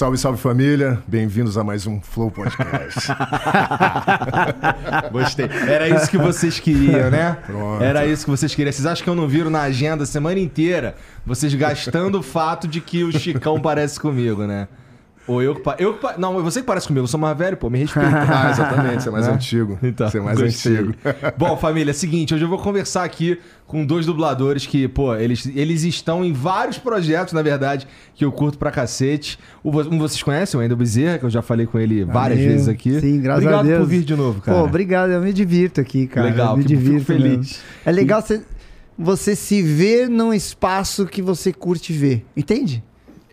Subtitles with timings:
[0.00, 3.08] Salve, salve família, bem-vindos a mais um Flow Podcast.
[5.12, 5.44] Gostei.
[5.68, 7.36] Era isso que vocês queriam, né?
[7.44, 7.84] Pronto.
[7.84, 8.72] Era isso que vocês queriam.
[8.72, 10.94] Vocês acham que eu não viram na agenda a semana inteira?
[11.26, 14.68] Vocês gastando o fato de que o Chicão parece comigo, né?
[15.30, 15.76] Ou eu que, pa...
[15.78, 16.14] eu que pa...
[16.18, 18.08] Não, você que parece comigo, eu sou mais velho, pô, me respeita.
[18.28, 19.32] ah, exatamente, você é mais Né?
[19.34, 19.78] antigo.
[19.82, 20.72] Então, você é mais gostei.
[20.76, 20.94] antigo.
[21.38, 25.14] Bom, família, é o seguinte, hoje eu vou conversar aqui com dois dubladores que, pô,
[25.14, 29.38] eles, eles estão em vários projetos, na verdade, que eu curto pra cacete.
[29.64, 32.52] Um vocês conhecem, o Wendel Bezerra, que eu já falei com ele várias Valeu.
[32.52, 32.98] vezes aqui.
[32.98, 33.78] Sim, graças Obrigado a Deus.
[33.80, 34.58] por vir de novo, cara.
[34.58, 36.26] Pô, obrigado, eu me divirto aqui, cara.
[36.28, 37.36] Legal, eu me divirto feliz.
[37.36, 37.56] mesmo.
[37.86, 38.42] É legal você,
[38.98, 42.82] você se ver num espaço que você curte ver, entende?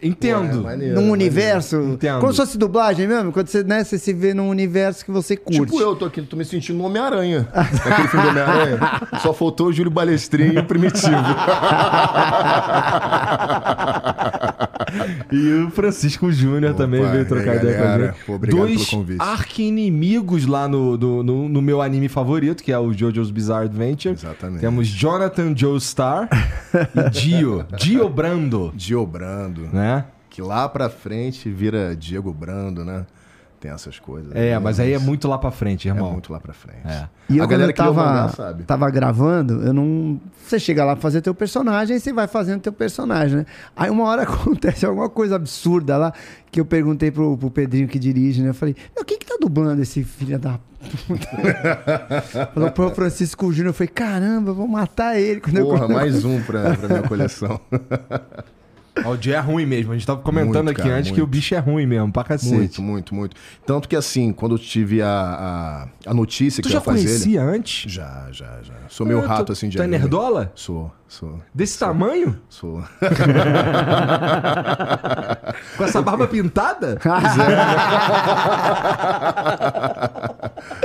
[0.01, 0.59] Entendo.
[0.59, 1.11] É maneiro, num maneiro.
[1.11, 1.75] universo.
[1.77, 2.19] Entendo.
[2.19, 5.35] Como se fosse dublagem mesmo, quando você, né, você se vê num universo que você
[5.35, 5.59] curte.
[5.61, 7.47] Tipo eu, tô aqui, tô me sentindo no Homem-Aranha.
[7.53, 8.79] Naquele filme do Homem-Aranha.
[9.23, 11.15] Só faltou o Júlio Balestrinho e o Primitivo.
[15.31, 18.25] E o Francisco Júnior também veio trocar aí, ideia com a gente.
[18.25, 19.21] Pô, obrigado Dois pelo convite.
[19.21, 24.13] arqui-inimigos lá no, no, no- no meu anime favorito, que é o JoJo's Bizarre Adventure.
[24.15, 24.59] Exatamente.
[24.61, 26.29] Temos Jonathan Joestar
[26.95, 27.65] e Dio.
[27.77, 29.67] Dio Brando, Dio Brando.
[29.73, 29.96] né?
[30.37, 33.07] Que lá pra frente vira Diego Brando, né?
[33.59, 34.31] Tem essas coisas.
[34.35, 34.59] É, né?
[34.59, 36.11] mas aí é muito lá pra frente, É irmão.
[36.11, 36.85] muito lá pra frente.
[36.85, 37.09] É.
[37.27, 38.63] E eu, a galera eu o tava, mangá sabe.
[38.63, 40.21] tava gravando, eu não.
[40.45, 43.45] Você chega lá pra fazer teu personagem, você vai fazendo teu personagem, né?
[43.75, 46.13] Aí uma hora acontece alguma coisa absurda lá,
[46.51, 48.49] que eu perguntei pro, pro Pedrinho que dirige, né?
[48.49, 50.59] Eu falei, meu, quem que tá dublando esse filho da
[51.07, 51.27] puta?
[52.53, 55.41] Falou pro Francisco Júnior, eu falei, caramba, eu vou matar ele.
[55.41, 55.89] Quando Porra, eu...
[55.89, 57.59] mais um pra, pra minha coleção.
[59.05, 59.91] O Dio é ruim mesmo.
[59.91, 61.27] A gente tava comentando Muito, aqui cara, antes que muito.
[61.27, 62.53] o bicho é ruim mesmo, pra cacete.
[62.53, 63.35] Muito, muito, muito.
[63.65, 66.83] Tanto que assim, quando eu tive a, a, a notícia Tu que eu já ia
[66.83, 67.07] fazer ele.
[67.09, 67.91] conhecia antes?
[67.91, 68.73] Já, já, já.
[68.89, 69.99] Sou meu Ah, rato tu- assim de Tu é anime.
[69.99, 70.51] nerdola?
[70.55, 72.37] Sou, sou, Desse tamanho?
[72.49, 72.83] sou.
[75.77, 76.97] Com essa barba pintada?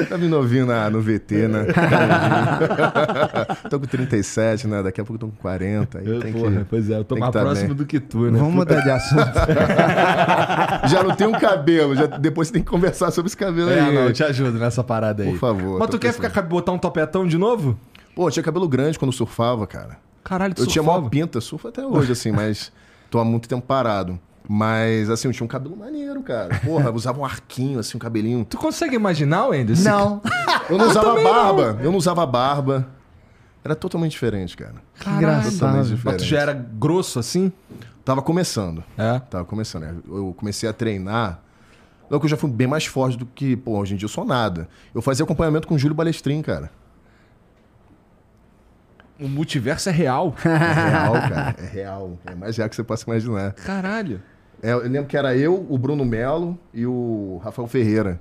[0.08, 1.66] tá me novinho na, no VT, né?
[3.68, 4.82] tô com 37, né?
[4.82, 5.98] Daqui a pouco tô com 40.
[5.98, 6.64] Aí tem Porra, que...
[6.64, 7.76] pois é, eu tô mais tá próximo bem.
[7.76, 8.38] do que tu, né?
[8.38, 9.32] Vamos mudar de assunto.
[10.88, 13.80] Já não tem um cabelo, já, depois você tem que conversar sobre esse cabelo É,
[13.80, 13.94] aí.
[13.94, 15.30] não, eu te ajudo nessa parada aí.
[15.30, 17.78] Por favor, Mas tu quer ficar, botar um topetão de novo?
[18.14, 19.96] Pô, eu tinha cabelo grande quando surfava, cara.
[20.24, 20.98] Caralho, tu Eu tinha surfava?
[21.00, 22.72] maior pinta, surfo até hoje, assim, mas
[23.10, 24.18] tô há muito tempo parado.
[24.48, 26.58] Mas, assim, eu tinha um cabelo maneiro, cara.
[26.64, 28.44] Porra, eu usava um arquinho, assim, um cabelinho.
[28.44, 30.20] Tu consegue imaginar, esse Não.
[30.68, 31.78] Eu não usava também barba.
[31.80, 32.88] Eu não usava barba.
[33.64, 34.74] Era totalmente diferente, cara.
[34.98, 35.52] Que engraçado.
[35.52, 36.24] Totalmente Mas tu diferente.
[36.24, 37.52] já era grosso assim?
[38.04, 38.82] Tava começando.
[38.98, 39.20] É.
[39.20, 39.82] Tava começando.
[39.82, 39.94] né?
[40.08, 41.40] Eu comecei a treinar.
[42.10, 44.10] Não que eu já fui bem mais forte do que, pô, hoje em dia eu
[44.10, 44.68] sou nada.
[44.92, 46.68] Eu fazia acompanhamento com o Júlio Balestrin, cara.
[49.22, 50.34] O multiverso é real.
[50.44, 51.56] É real, cara.
[51.58, 52.18] É real.
[52.26, 53.52] É mais real que você possa imaginar.
[53.52, 54.20] Caralho.
[54.62, 58.20] É, eu lembro que era eu, o Bruno Melo e o Rafael Ferreira.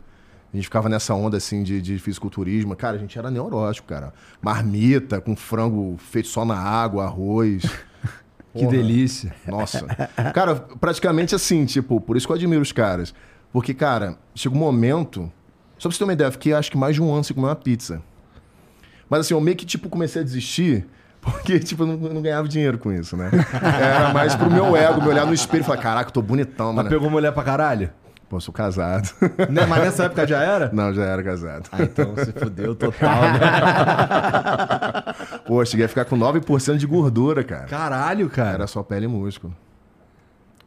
[0.54, 2.76] A gente ficava nessa onda, assim, de, de fisiculturismo.
[2.76, 4.14] Cara, a gente era neurótico, cara.
[4.42, 7.64] Marmita, com frango feito só na água, arroz.
[8.54, 8.72] Que Porra.
[8.72, 9.34] delícia.
[9.48, 9.86] Nossa.
[10.34, 13.14] Cara, praticamente assim, tipo, por isso que eu admiro os caras.
[13.54, 15.32] Porque, cara, chega um momento.
[15.78, 17.34] Só pra você ter uma ideia, eu fiquei acho que mais de um ano sem
[17.34, 18.02] comer uma pizza.
[19.12, 20.88] Mas assim, eu meio que, tipo, comecei a desistir.
[21.20, 23.30] Porque, tipo, eu não, eu não ganhava dinheiro com isso, né?
[23.62, 26.68] Era mais pro meu ego, me olhar no espelho e falar, caraca, eu tô bonitão,
[26.68, 26.90] Mas mano.
[26.90, 27.92] pegou mulher pra caralho?
[28.30, 29.08] Pô, eu sou casado.
[29.52, 30.72] Né, Mas nessa época já era?
[30.74, 31.68] não, já era casado.
[31.74, 33.40] Ah, então se fudeu total, né?
[35.46, 37.66] Pô, cheguei a ficar com 9% de gordura, cara.
[37.66, 38.52] Caralho, cara.
[38.54, 39.54] Era só pele e músculo.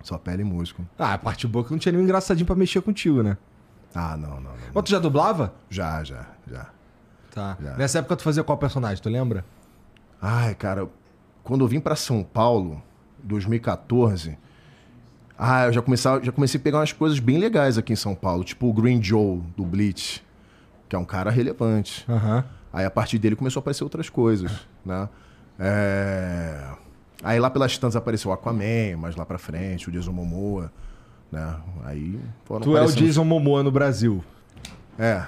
[0.02, 0.86] Só pele e músculo.
[0.98, 3.36] Ah, a parte boa que não tinha nenhum engraçadinho pra mexer contigo, né?
[3.94, 4.50] Ah, não, não, não.
[4.74, 5.54] Mas tu já dublava?
[5.70, 6.26] Já, já.
[7.34, 7.56] Tá.
[7.60, 7.74] Já.
[7.76, 9.44] Nessa época tu fazia qual personagem, tu lembra?
[10.22, 10.88] Ai, cara,
[11.42, 12.80] quando eu vim pra São Paulo,
[13.22, 14.38] 2014,
[15.36, 18.14] ah, eu já, começava, já comecei a pegar umas coisas bem legais aqui em São
[18.14, 20.24] Paulo, tipo o Green Joe, do Bleach,
[20.88, 22.04] que é um cara relevante.
[22.08, 22.44] Aham.
[22.72, 24.50] Aí a partir dele começou a aparecer outras coisas,
[24.84, 25.08] né?
[25.58, 26.64] É...
[27.22, 30.70] Aí lá pelas tantas apareceu o Aquaman, mais lá pra frente, o Jason Momoa,
[31.32, 31.56] né?
[31.84, 34.22] Aí foram Tu é o aparecendo- Jason Momoa no Brasil.
[34.98, 35.24] É,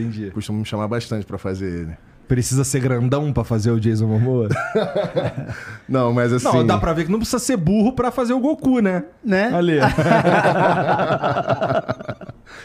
[0.00, 0.30] Entendi.
[0.30, 1.96] costumam me chamar bastante pra fazer ele.
[2.28, 4.48] Precisa ser grandão pra fazer o Jason Momoa?
[5.88, 6.44] Não, mas assim...
[6.44, 9.04] Não, dá pra ver que não precisa ser burro pra fazer o Goku, né?
[9.24, 9.50] Né?
[9.54, 9.78] Ali.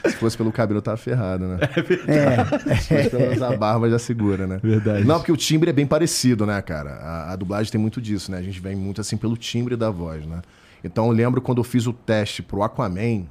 [0.06, 1.60] Se fosse pelo cabelo, eu tava ferrado, né?
[2.08, 2.36] É.
[2.68, 4.60] Mas pelo menos a barba já segura, né?
[4.62, 5.06] Verdade.
[5.06, 6.92] Não, porque o timbre é bem parecido, né, cara?
[6.96, 8.40] A, a dublagem tem muito disso, né?
[8.40, 10.42] A gente vem muito assim pelo timbre da voz, né?
[10.84, 13.26] Então eu lembro quando eu fiz o teste pro Aquaman,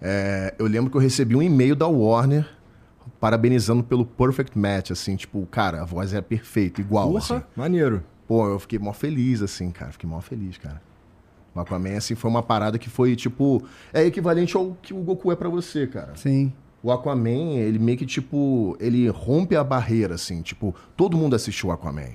[0.00, 2.48] é, eu lembro que eu recebi um e-mail da Warner
[3.20, 7.42] parabenizando pelo perfect match, assim, tipo, cara, a voz é perfeita, igual, Porra, assim.
[7.56, 8.02] maneiro.
[8.28, 9.92] Pô, eu fiquei mó feliz, assim, cara.
[9.92, 10.82] Fiquei mó feliz, cara.
[11.54, 13.62] O Aquaman, assim, foi uma parada que foi, tipo...
[13.92, 16.14] É equivalente ao que o Goku é pra você, cara.
[16.16, 16.52] Sim.
[16.82, 18.76] O Aquaman, ele meio que, tipo...
[18.80, 20.42] Ele rompe a barreira, assim.
[20.42, 22.10] Tipo, todo mundo assistiu o Aquaman.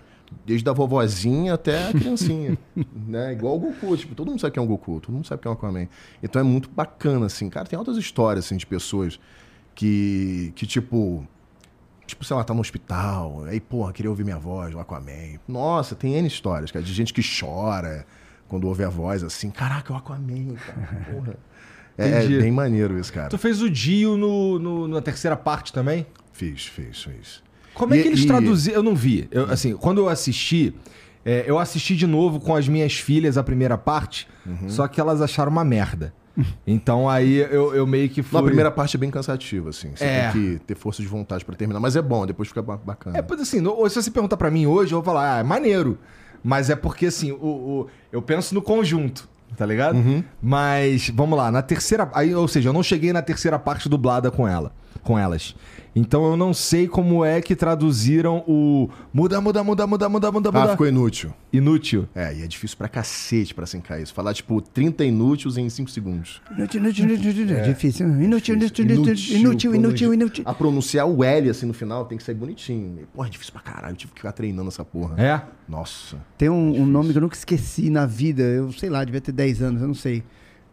[0.46, 2.58] Desde a vovozinha até a criancinha.
[3.08, 3.34] né?
[3.34, 3.96] Igual o Goku.
[3.96, 5.00] Tipo, todo mundo sabe quem é o Goku.
[5.00, 5.88] Todo mundo sabe quem é o Aquaman.
[6.22, 7.50] Então é muito bacana, assim.
[7.50, 9.20] Cara, tem outras histórias, assim, de pessoas
[9.76, 10.52] que...
[10.56, 11.26] Que, tipo...
[12.08, 13.44] Tipo, sei lá, tá no hospital.
[13.46, 15.40] Aí, porra, queria ouvir minha voz, o Aquaman.
[15.48, 16.84] Nossa, tem N histórias, cara.
[16.84, 18.06] De gente que chora
[18.48, 19.50] quando ouve a voz, assim.
[19.50, 21.06] Caraca, é o Aquaman, cara.
[21.14, 21.36] Porra.
[21.98, 23.30] É, é bem maneiro isso, cara.
[23.30, 26.06] Tu fez o Dio no, no- na terceira parte também?
[26.34, 27.44] Fiz, fiz, fiz.
[27.82, 28.78] Como é E- que eles e- traduziram?
[28.78, 29.28] Eu não vi.
[29.32, 30.74] Eu, assim, quando eu assisti,
[31.26, 34.70] é, eu assisti de novo com as minhas filhas a primeira parte, Uhum.
[34.70, 36.14] só que elas acharam uma merda.
[36.66, 38.34] Então aí eu, eu meio que fui.
[38.38, 39.92] Não, a primeira parte é bem cansativa, assim.
[39.96, 40.30] Você É.
[40.32, 41.80] tem que ter força de vontade pra terminar.
[41.80, 43.18] Mas é bom, depois fica ba- bacana.
[43.18, 45.98] É, pois assim, se você perguntar pra mim hoje, eu vou falar, ah, é maneiro.
[46.44, 49.28] Mas é porque, assim, o, o- eu penso no conjunto,
[49.58, 49.96] tá ligado?
[49.96, 50.24] Uhum.
[50.42, 52.10] Mas, vamos lá, na terceira.
[52.14, 54.72] Aí, ou seja, eu não cheguei na terceira parte dublada com ela,
[55.04, 55.56] com elas.
[55.94, 60.50] Então eu não sei como é que traduziram o muda, muda, muda, muda, muda, muda,
[60.50, 60.72] Ah, muda.
[60.72, 61.34] ficou inútil.
[61.52, 62.08] Inútil.
[62.16, 64.14] É, e é difícil pra cacete pra sincar isso.
[64.14, 66.42] Falar, tipo, 30 inúteis em 5 segundos.
[66.58, 67.58] Inútil, inútil, inútil, inútil.
[67.58, 68.08] É difícil.
[68.08, 70.06] Inútil, inútil, inútil, inútil, inútil, pronúncia.
[70.14, 70.44] inútil.
[70.48, 73.00] A pronunciar o L, assim, no final, tem que sair bonitinho.
[73.02, 73.92] E, Porra, é difícil pra caralho.
[73.92, 75.22] Eu tive que ficar treinando essa porra.
[75.22, 75.42] É?
[75.68, 76.16] Nossa.
[76.38, 78.44] Tem um, um nome que eu nunca esqueci na vida.
[78.44, 80.24] Eu sei lá, devia ter 10 anos, eu não sei.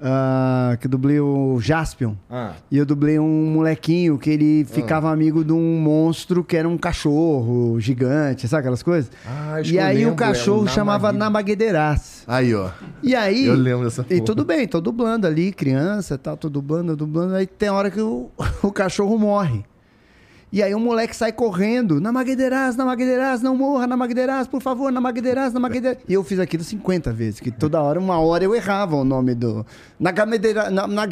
[0.00, 2.14] Ah, que eu dublei o Jaspion.
[2.30, 2.52] Ah.
[2.70, 6.78] E eu dublei um molequinho que ele ficava amigo de um monstro que era um
[6.78, 9.10] cachorro gigante, sabe aquelas coisas?
[9.26, 12.22] Ah, e aí lembro, o cachorro é chamava Namagueiras.
[12.26, 12.70] Aí, ó.
[13.02, 13.46] E aí.
[13.46, 14.24] Eu lembro dessa E porra.
[14.24, 17.34] tudo bem, tô dublando ali, criança e tal, tô dublando, dublando.
[17.34, 18.30] Aí tem hora que o,
[18.62, 19.64] o cachorro morre.
[20.50, 24.62] E aí o moleque sai correndo, na Magueiras, na Magueiras, não morra, na Magueiras, por
[24.62, 25.98] favor, na Magueiras, na Magueiras.
[26.08, 29.34] E eu fiz aquilo 50 vezes, que toda hora, uma hora eu errava o nome
[29.34, 29.66] do...
[30.00, 30.70] Na Gamedeira...
[30.70, 31.06] Na, na,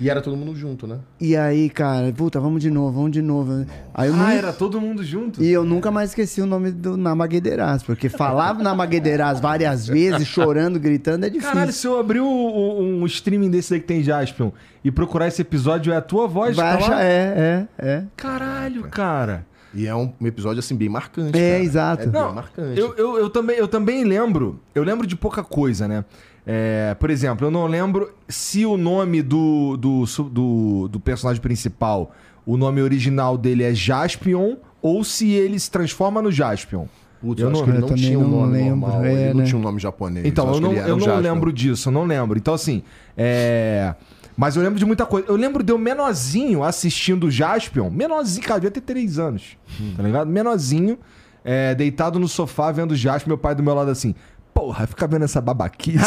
[0.00, 0.98] E era todo mundo junto, né?
[1.20, 3.64] e aí, cara, puta, vamos de novo, vamos de novo.
[3.94, 5.40] Aí eu Ah, nu- era todo mundo junto?
[5.40, 10.80] E eu nunca mais esqueci o nome do Namagueiras, porque falar Namagueiras várias vezes, chorando,
[10.80, 11.52] gritando, é difícil.
[11.52, 14.50] Caralho, se eu abrir o- o- um streaming desse aí que tem Jaspion
[14.84, 16.54] e procurar esse episódio, é a tua voz?
[16.54, 18.04] Vai tá é, é, é.
[18.16, 19.46] Caralho, cara.
[19.72, 21.36] E é um, episódio, assim, bem marcante.
[21.36, 21.64] É, cara.
[21.64, 22.02] exato.
[22.02, 22.78] É bem Não, marcante.
[22.78, 24.60] Eu, eu, eu, também, eu também lembro.
[24.74, 26.04] Eu lembro de pouca coisa, né?
[26.46, 32.12] É, por exemplo, eu não lembro se o nome do, do, do, do personagem principal,
[32.44, 36.84] o nome original dele é Jaspion, ou se ele se transforma no Jaspion.
[37.20, 39.04] Putz, eu eu acho não- que ele eu não tinha um não nome lembro, normal.
[39.04, 39.44] é, ele não né?
[39.46, 40.26] tinha um nome japonês.
[40.26, 42.36] Então, acho eu que não, eu um não lembro disso, eu não lembro.
[42.36, 42.82] Então, assim,
[43.16, 43.94] é.
[44.36, 45.28] Mas eu lembro de muita coisa.
[45.28, 47.88] Eu lembro de eu menorzinho assistindo Jaspion.
[47.90, 49.56] Menorzinho, cara, devia ter três anos.
[49.96, 50.28] Tá ligado?
[50.28, 50.98] Menorzinho,
[51.44, 54.14] é, deitado no sofá vendo Jaspion, meu pai do meu lado assim.
[54.52, 55.98] Porra, fica vendo essa babaquice.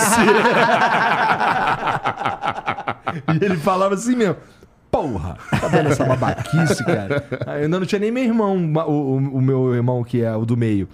[3.41, 4.37] e ele falava assim mesmo.
[4.89, 7.23] Porra, tá vendo essa babaquice, cara?
[7.45, 10.35] Aí eu ainda não tinha nem meu irmão, o, o- o meu irmão que é
[10.35, 10.87] o do meio.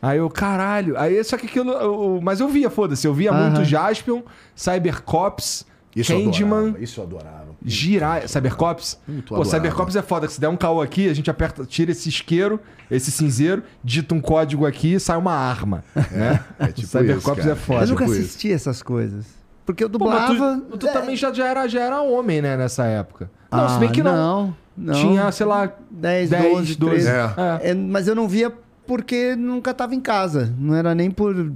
[0.00, 0.96] Aí eu, caralho.
[0.98, 1.70] Aí só que aquilo.
[1.72, 3.06] eu- mas eu via, foda-se.
[3.06, 3.50] Eu via Aham.
[3.50, 4.22] muito Jaspion,
[4.54, 6.80] Cybercops, Isso eu Candyman, adorava.
[6.80, 7.46] Isso eu adorava.
[7.64, 8.28] Girar.
[8.28, 8.98] Cybercops?
[9.26, 9.44] Pô, adorava.
[9.44, 10.26] Cybercops é foda.
[10.26, 12.58] que Se der um caô aqui, a gente aperta, tira esse isqueiro,
[12.90, 15.84] esse cinzeiro, digita um código aqui e sai uma arma.
[16.12, 16.44] Né?
[16.58, 17.84] É tipo Cybercops isso, é foda.
[17.84, 18.22] Eu nunca tipo isso.
[18.22, 19.26] assisti essas coisas.
[19.64, 20.60] Porque eu Pô, dublava.
[20.70, 23.30] tu, tu é, também já, já, era, já era homem, né, nessa época.
[23.50, 24.14] Não, ah, se bem que não.
[24.14, 24.94] Não, não.
[24.94, 26.76] Tinha, sei lá, 10, 10, 12, 12.
[26.76, 27.08] 13.
[27.08, 27.12] É.
[27.12, 27.70] É.
[27.70, 28.52] É, mas eu não via
[28.86, 30.52] porque nunca tava em casa.
[30.58, 31.52] Não era nem por,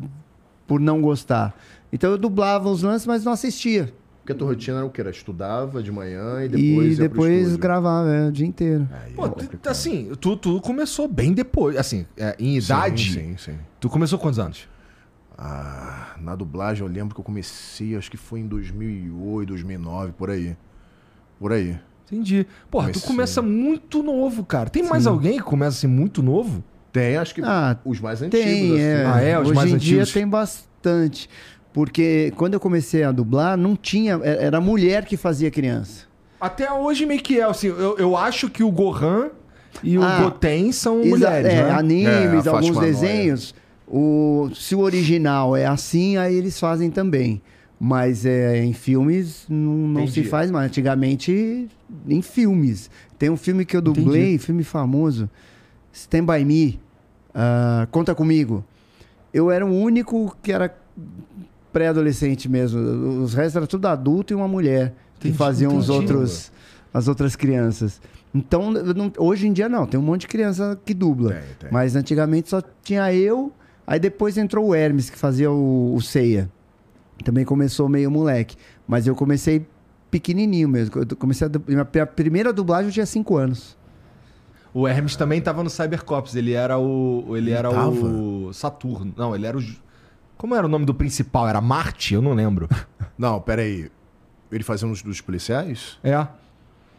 [0.67, 1.55] por não gostar.
[1.93, 3.93] Então eu dublava os lances, mas não assistia.
[4.27, 5.01] Porque a tua rotina era o quê?
[5.03, 7.59] Era estudava de manhã e E depois depois, pro estúdio.
[7.59, 8.89] gravava é, o dia inteiro.
[9.05, 11.77] Aí Pô, é tu- assim, tu, tu começou bem depois.
[11.77, 13.13] Assim, é, em idade.
[13.13, 13.59] Sim, sim, sim.
[13.79, 14.69] Tu começou quantos anos?
[15.39, 20.29] Ah, na dublagem eu lembro que eu comecei, acho que foi em 2008, 2009, por
[20.31, 20.57] aí.
[21.39, 21.79] Por aí.
[22.07, 22.49] Entendi.
[22.69, 23.07] Porra, tu Comecei.
[23.09, 24.69] começa muito novo, cara.
[24.69, 26.65] Tem mais alguém que começa assim muito novo?
[26.91, 28.45] Tem, acho que Ah, os mais antigos.
[28.45, 28.81] Tem, assim.
[28.81, 29.05] é.
[29.07, 29.39] Ah, é?
[29.39, 31.29] Os Hoje mais em dia tem bastante.
[31.77, 34.19] Porque quando eu comecei a dublar, não tinha.
[34.23, 36.07] é- Era mulher que fazia criança.
[36.41, 39.29] Até hoje meio que é, assim, eu, eu acho que o Gohan
[39.83, 41.71] e o Ah, Goten são mulheres, é, né?
[41.71, 43.55] Animes, É, alguns desenhos.
[43.87, 47.43] O, se o original é assim, aí eles fazem também.
[47.79, 50.29] Mas é, em filmes não, não se Entendi.
[50.31, 50.69] faz mais.
[50.69, 51.69] Antigamente,
[52.09, 52.89] em filmes.
[53.19, 55.29] Tem um filme que eu dublei, filme famoso,
[55.93, 56.81] Stand By Me,
[57.35, 58.65] ah, Conta Comigo.
[59.31, 60.75] Eu era o único que era
[61.81, 62.81] pré-adolescente mesmo.
[63.23, 65.99] Os restos era tudo adulto e uma mulher que Entendi, faziam os entendi.
[66.13, 66.51] outros,
[66.93, 68.01] as outras crianças.
[68.35, 71.33] Então, não- hoje em dia não, tem um monte de criança que dubla.
[71.35, 71.71] Tem, tem.
[71.71, 73.53] Mas antigamente só tinha eu,
[73.87, 76.51] aí depois entrou o Hermes, que fazia o, o Ceia.
[77.25, 78.57] também começou meio moleque.
[78.89, 79.67] Mas eu comecei
[80.11, 80.95] pequenininho mesmo.
[81.11, 83.77] Eu comecei a, pri- primeira dublagem eu tinha 5 anos.
[84.73, 86.35] O Hermes também tava no Cybercops.
[86.35, 87.37] Ele era o.
[87.37, 87.91] Ele, era tava?
[87.91, 88.51] o.
[88.53, 89.13] Saturno.
[89.17, 89.63] Não, ele era o.
[90.37, 91.49] Como era o nome do principal?
[91.49, 92.15] Era Marte?
[92.15, 92.69] Eu não lembro.
[93.19, 93.91] Não, peraí.
[94.53, 95.99] Ele fazia um dos, policiais?
[96.05, 96.27] é.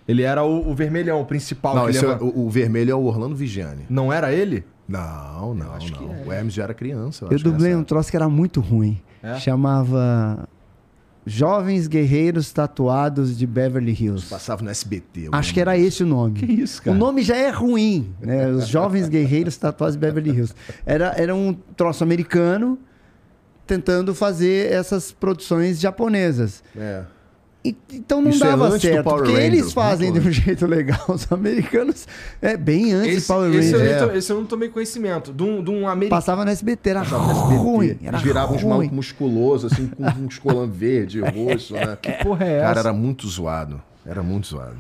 [0.08, 1.76] Ele era o, o vermelhão, o principal.
[1.76, 3.86] não, que esse é- leva- o, o vermelho é o Orlando Vigiani.
[3.90, 4.64] Não era ele?
[4.88, 6.14] Não, não, acho que não.
[6.16, 6.24] é.
[6.26, 7.26] O Hermes já era criança.
[7.26, 9.02] Eu acho, né, dublei um troço que era muito ruim.
[9.22, 9.36] É?
[9.38, 10.48] Chamava
[11.26, 14.30] Jovens Guerreiros Tatuados de Beverly Hills.
[14.30, 15.24] Passava no SBT.
[15.26, 16.36] eu Acho que era esse o nome.
[16.40, 16.98] Que isso, O cara?
[16.98, 18.48] nome já é ruim, né?
[18.48, 20.54] Os Jovens Guerreiros Tatuados de Beverly Hills.
[20.86, 22.80] Era, era um troço americano
[23.68, 26.64] tentando fazer essas produções japonesas.
[26.76, 27.02] É.
[27.66, 30.66] E- então não Isso é dava do certo, porque Rangers, eles fazem de um jeito
[30.66, 31.04] legal.
[31.10, 32.08] Os americanos
[32.42, 34.02] é bem antes Esse, do Power esse, eu Rangers.
[34.02, 35.34] não, to- esse eu não tomei conhecimento.
[35.34, 36.10] De um, de um americano.
[36.22, 37.56] Passava no SBT, era Passava no SBT.
[37.58, 37.98] ruim.
[38.02, 38.70] Era Eles viravam uns ruim.
[38.70, 41.98] malucos musculosos, assim, com uns colãs verde, roxo, né?
[42.02, 42.80] Que porra é Cara, essa?
[42.90, 43.82] era muito zoado.
[44.08, 44.78] Era muito zoado.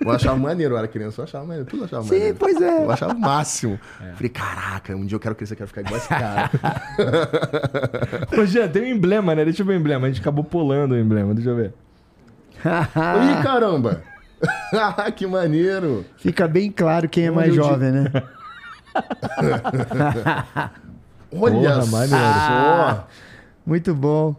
[0.00, 1.68] Eu achava maneiro, eu era criança, eu achava maneiro.
[1.68, 2.36] Tudo achava Sim, maneiro.
[2.38, 2.84] pois é.
[2.84, 3.78] Eu achava o máximo.
[4.14, 6.48] Falei, caraca, um dia eu quero crescer, eu quero ficar igual esse cara.
[8.40, 9.44] Ô, Jean, tem um emblema, né?
[9.44, 10.06] Deixa eu ver o emblema.
[10.06, 11.34] A gente acabou pulando o emblema.
[11.34, 11.74] Deixa eu ver.
[12.62, 14.00] Ih, caramba!
[15.16, 16.04] que maneiro!
[16.16, 18.12] Fica bem claro quem é mais Onde jovem, né?
[21.32, 21.90] Olha Porra, só!
[21.96, 23.02] maneiro.
[23.66, 24.36] Muito bom.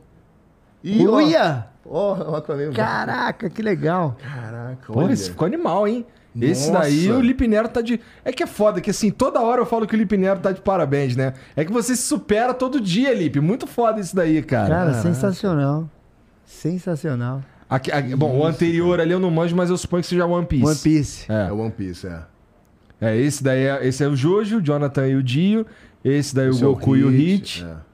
[0.82, 1.64] Ih, ó.
[1.92, 2.72] O Aquaman.
[2.72, 4.16] Caraca, que legal.
[4.22, 5.14] Caraca, Porra, olha.
[5.14, 6.06] esse ficou animal, hein?
[6.40, 6.84] Esse Nossa.
[6.84, 8.00] daí, o Lipe Nero tá de.
[8.24, 10.52] É que é foda, que assim, toda hora eu falo que o Lipe Nero tá
[10.52, 11.34] de parabéns, né?
[11.56, 13.40] É que você se supera todo dia, Lipe.
[13.40, 14.70] Muito foda isso daí, cara.
[14.70, 15.90] Cara, sensacional.
[16.46, 17.44] Sensacional.
[17.70, 20.46] Aqui- aqui- bom, o anterior ali eu não manjo, mas eu suponho que seja One
[20.46, 20.66] Piece.
[20.66, 21.26] One Piece.
[21.32, 22.22] É É, One Piece, é.
[23.02, 25.66] é esse daí é, esse é o Jojo, o Jonathan e o Dio.
[26.04, 27.64] Esse daí Esse o é Goku e o Hit.
[27.66, 27.89] é.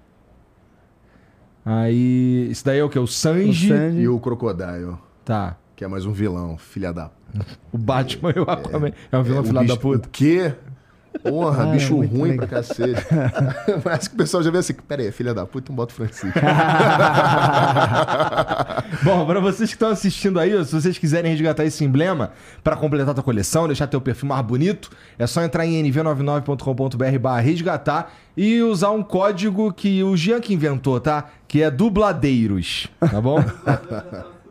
[1.66, 2.48] Aí.
[2.52, 3.00] Esse daí é o que?
[3.00, 3.72] O Sanji.
[3.74, 4.00] O Sanji.
[4.02, 5.58] E o Crocodile, Tá.
[5.76, 7.10] que é mais um vilão, filha da...
[7.72, 8.92] O Batman e o Aquaman.
[9.12, 10.08] É, um vilão filho bicho- da puta.
[10.08, 10.54] O quê?
[11.24, 12.48] Porra, Cara, bicho muito ruim legal.
[12.48, 13.06] pra cacete.
[13.84, 15.96] Mas que o pessoal já vê assim, pera aí, filha da puta, então bota o
[15.96, 16.40] Francisco.
[19.04, 22.32] Bom, pra vocês que estão assistindo aí, se vocês quiserem resgatar esse emblema
[22.64, 27.40] pra completar tua coleção, deixar teu perfil mais bonito, é só entrar em nv99.com.br barra
[27.40, 31.26] resgatar e usar um código que o Jean que inventou, tá?
[31.48, 33.44] Que é dubladeiros, tá bom?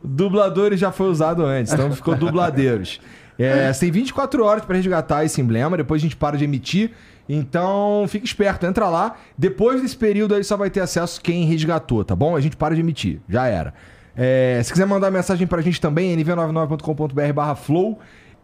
[0.06, 3.00] Dubladores já foi usado antes, então ficou dubladeiros.
[3.38, 6.92] É, você tem 24 horas pra resgatar esse emblema, depois a gente para de emitir.
[7.28, 9.16] Então, fica esperto, entra lá.
[9.36, 12.36] Depois desse período aí só vai ter acesso quem resgatou, tá bom?
[12.36, 13.74] A gente para de emitir, já era.
[14.16, 17.98] É, se quiser mandar mensagem pra gente também, nv99.com.br barra flow.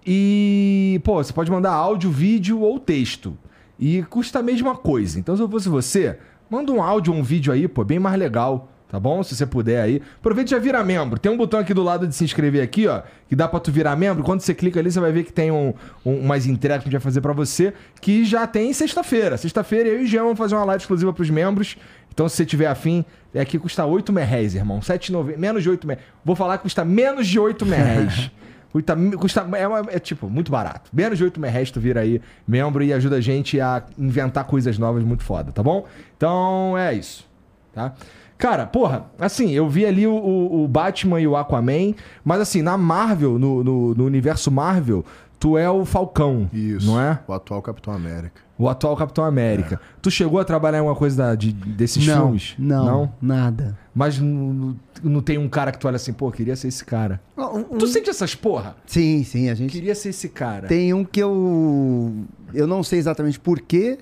[0.05, 3.37] E, pô, você pode mandar áudio, vídeo ou texto.
[3.79, 5.19] E custa a mesma coisa.
[5.19, 6.19] Então, se eu fosse você,
[6.51, 8.69] manda um áudio ou um vídeo aí, pô, bem mais legal.
[8.91, 9.23] Tá bom?
[9.23, 10.03] Se você puder aí.
[10.19, 11.17] Aproveita e já vira membro.
[11.19, 13.03] Tem um botão aqui do lado de se inscrever aqui, ó.
[13.29, 14.25] Que dá pra tu virar membro.
[14.25, 15.73] Quando você clica ali, você vai ver que tem um,
[16.05, 17.73] um, umas entregas que a gente vai fazer pra você.
[18.01, 19.37] Que já tem sexta-feira.
[19.37, 21.77] Sexta-feira eu e o Jean vamos fazer uma live exclusiva pros membros.
[22.13, 24.81] Então, se você tiver afim, é aqui custa 8 reais, irmão.
[24.81, 25.37] 7,90.
[25.37, 26.03] Menos de 8 reais.
[26.25, 28.31] Vou falar que custa menos de 8 reais.
[28.73, 30.89] Custa, custa, é, uma- é, tipo, muito barato.
[30.93, 34.79] Menos de 8 reais tu vira aí membro e ajuda a gente a inventar coisas
[34.79, 35.89] novas muito foda, tá bom?
[36.17, 37.27] Então é isso,
[37.75, 37.93] tá?
[38.41, 41.95] Cara, porra, assim, eu vi ali o, o- Batman e o Aquaman,
[42.25, 45.05] mas assim, na Marvel, no, no- no universo Marvel,
[45.39, 46.87] tu é o Falcão, Isso.
[46.87, 47.19] não é?
[47.29, 48.41] O atual Capitão América.
[48.59, 49.81] O atual Capitão América.
[50.03, 52.55] Tu chegou a trabalhar em alguma coisa da- de- desses não, filmes?
[52.59, 53.79] Não, nada.
[53.95, 57.21] Mas não, não tem um cara que tu olha assim, pô, queria ser esse cara.
[57.37, 58.75] Um- Tu sente essas porra?
[58.87, 60.67] Sim, sim, a gente Queria ser esse cara.
[60.69, 62.15] tem um que eu
[62.55, 63.99] eu não sei exatamente porquê,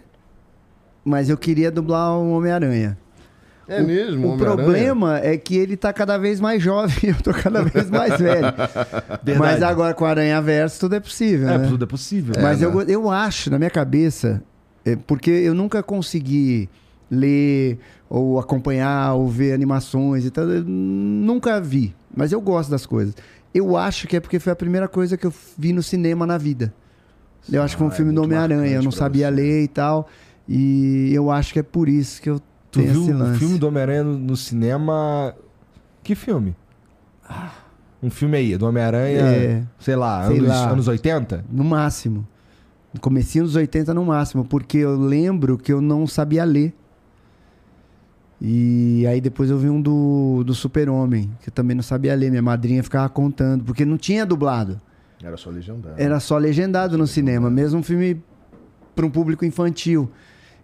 [1.04, 2.97] mas eu queria dublar o Homem-Aranha.
[3.69, 7.33] É mesmo, O problema é que ele tá cada vez mais jovem e eu tô
[7.33, 8.47] cada vez mais velho.
[9.23, 9.39] Verdade.
[9.39, 11.69] Mas agora com o Aranha Verso tudo é possível, É, né?
[11.69, 12.35] tudo é possível.
[12.41, 12.67] Mas né?
[12.67, 14.43] eu, go- eu acho, na minha cabeça,
[14.85, 16.69] é, porque eu nunca consegui
[17.11, 22.87] ler ou acompanhar ou ver animações e tal, eu nunca vi, mas eu gosto das
[22.87, 23.15] coisas.
[23.55, 26.39] Eu acho que é porque foi a primeira coisa que eu vi no cinema na
[26.39, 26.73] vida.
[27.51, 29.35] Eu acho que foi um Ah, é filme do muito Homem-Aranha, eu não sabia você.
[29.37, 30.09] ler e tal,
[30.49, 33.67] e eu acho que é por isso que eu Tu tenho viu o filme do
[33.69, 35.35] Homem-Aranha no, no cinema.
[36.03, 36.55] Que filme?
[38.03, 39.63] Um filme aí, do Homem-Aranha, É.
[39.79, 40.71] sei lá, Sei anos, lá.
[40.71, 41.45] anos 80?
[41.51, 42.27] No máximo.
[42.95, 46.75] No comecinho dos 80 no máximo, porque eu lembro que eu não sabia ler.
[48.41, 52.31] E aí depois eu vi um do, do Super-Homem, que eu também não sabia ler.
[52.31, 54.81] Minha madrinha ficava contando, porque não tinha dublado.
[55.23, 55.97] Era só legendário.
[56.01, 58.23] Era só legendado no cinema, mesmo um filme
[58.95, 60.09] para um público infantil.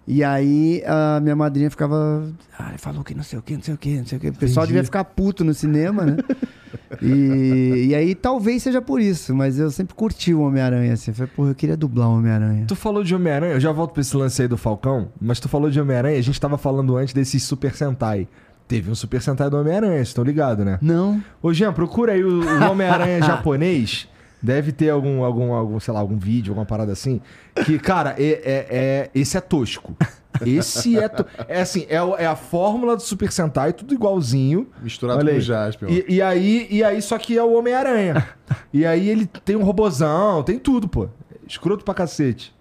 [0.06, 2.28] E aí a minha madrinha ficava.
[2.58, 4.20] Ah, ele falou que não sei o que, não sei o que, não sei o
[4.20, 4.28] que.
[4.28, 4.74] O pessoal Entendi.
[4.74, 6.16] devia ficar puto no cinema, né?
[7.00, 11.10] e, e aí talvez seja por isso, mas eu sempre curti o Homem-Aranha, assim.
[11.10, 12.66] Eu falei, porra, eu queria dublar o Homem-Aranha.
[12.66, 15.48] Tu falou de Homem-Aranha, eu já volto pra esse lance aí do Falcão, mas tu
[15.48, 18.28] falou de Homem-Aranha, a gente tava falando antes desse Super Sentai.
[18.68, 20.78] Teve um Super Sentai do Homem-Aranha, vocês estão ligados, né?
[20.82, 21.22] Não.
[21.42, 24.08] Ô, Jean, procura aí o, o Homem-Aranha japonês.
[24.44, 27.18] Deve ter algum, algum, algum, sei lá, algum vídeo, alguma parada assim.
[27.64, 29.96] Que, cara, é, é- é- esse é tosco.
[30.44, 31.08] Esse é.
[31.08, 31.24] To...
[31.48, 34.68] É assim, é, é a fórmula do Super Sentai, tudo igualzinho.
[34.82, 35.88] Misturado Olha com o Jasper.
[35.90, 38.28] E, e aí, e aí, só que é o Homem-Aranha.
[38.70, 41.08] e aí ele tem um robozão, tem tudo, pô.
[41.48, 42.54] Escroto pra cacete.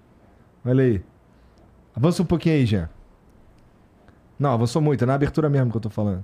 [0.63, 1.03] Olha aí.
[1.93, 2.89] Avança um pouquinho aí, Jean.
[4.39, 6.23] Não, avançou muito, é na abertura mesmo que eu tô falando.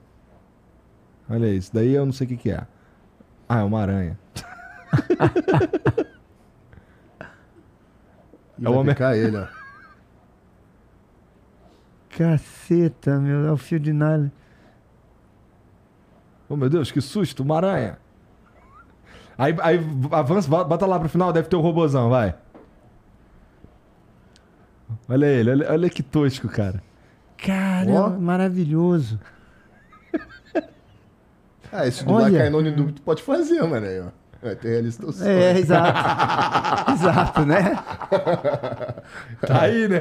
[1.29, 2.65] Olha aí, isso daí eu não sei o que, que é.
[3.49, 4.17] Ah, é uma aranha.
[8.57, 9.47] E é o vai homem- ele, ó.
[12.09, 14.29] Caceta, meu, é o fio de nylon.
[16.49, 17.97] Oh, meu Deus, que susto, uma aranha.
[19.37, 19.79] Aí, aí
[20.11, 22.35] avança, bo- bota lá pro final, deve ter o robozão, vai.
[25.07, 26.81] Olha ele, olha, olha que tosco, cara.
[27.37, 28.09] Cara, Ó.
[28.09, 29.19] maravilhoso.
[31.71, 32.33] Ah, esse do Olha.
[32.33, 33.85] Lacainone do tu pode fazer, mano.
[33.85, 34.07] Aí, ó.
[34.41, 35.29] Vai ter realista o sonho.
[35.29, 36.91] É, exato.
[36.93, 37.75] exato, né?
[39.45, 39.99] Tá aí, né?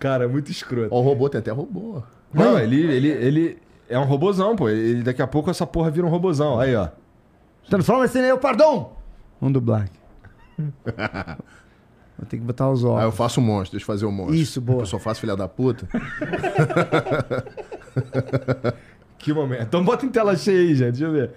[0.00, 0.88] Cara, muito escroto.
[0.92, 2.02] Ó, o robô tem até robô.
[2.32, 4.68] Não, ele, ele, ele é um robozão, pô.
[4.68, 6.58] Ele, daqui a pouco essa porra vira um robozão.
[6.58, 6.88] Aí, ó.
[7.68, 8.96] Transforma-se em pardon.
[9.40, 9.88] Vamos dublar.
[12.18, 13.16] Vou ter que botar os Aí eu olhos.
[13.16, 14.34] faço o monstro, deixa eu fazer o monstro.
[14.34, 14.82] Isso, boa.
[14.82, 15.88] Eu só faço filha da puta.
[19.22, 19.62] Que momento.
[19.62, 20.98] Então bota em tela cheia aí, gente.
[20.98, 21.30] Deixa eu ver.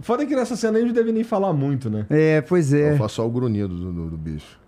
[0.00, 2.06] Foda que nessa cena aí não deve nem falar muito, né?
[2.08, 2.96] É, pois Eu é.
[2.96, 4.58] faço só o grunhido do, do- do bicho.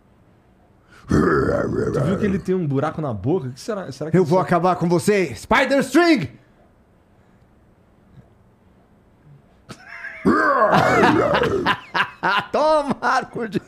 [1.09, 3.49] Tu viu que ele tem um buraco na boca?
[3.49, 3.91] O que será?
[3.91, 6.29] será que Eu vou acabar com você, Spider String!
[12.53, 13.61] Toma, arco de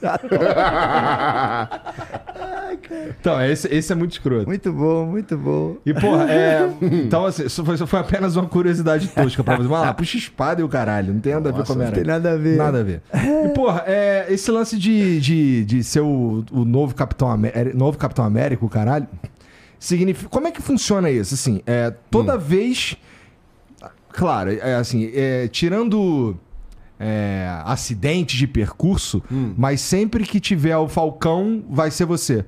[3.20, 4.46] Então, esse, esse é muito escroto.
[4.46, 5.76] Muito bom, muito bom.
[5.84, 6.68] E, porra, é.
[6.80, 9.68] Então, assim, isso foi, isso foi apenas uma curiosidade tosca pra você.
[9.68, 11.12] Mas lá, puxa espada e o caralho.
[11.12, 12.56] Não tem nada a ver Nossa, com a Não tem nada a ver.
[12.56, 13.02] Nada a ver.
[13.12, 17.98] E, porra, é, esse lance de, de, de ser o, o novo, Capitão América, novo
[17.98, 19.06] Capitão América, o caralho,
[19.78, 20.28] significa.
[20.28, 21.34] Como é que funciona isso?
[21.34, 22.96] Assim, é, toda vez.
[24.10, 26.38] Claro, é assim, é, tirando.
[26.98, 29.22] É, acidentes de percurso,
[29.56, 32.44] mas sempre que tiver o Falcão, vai ser você.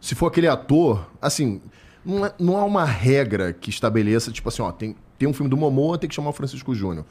[0.00, 1.60] Se for aquele ator, assim,
[2.04, 5.48] não, é- não há uma regra que estabeleça, tipo assim, ó, tem, tem um filme
[5.50, 7.04] do Momoa, tem que chamar o Francisco Júnior.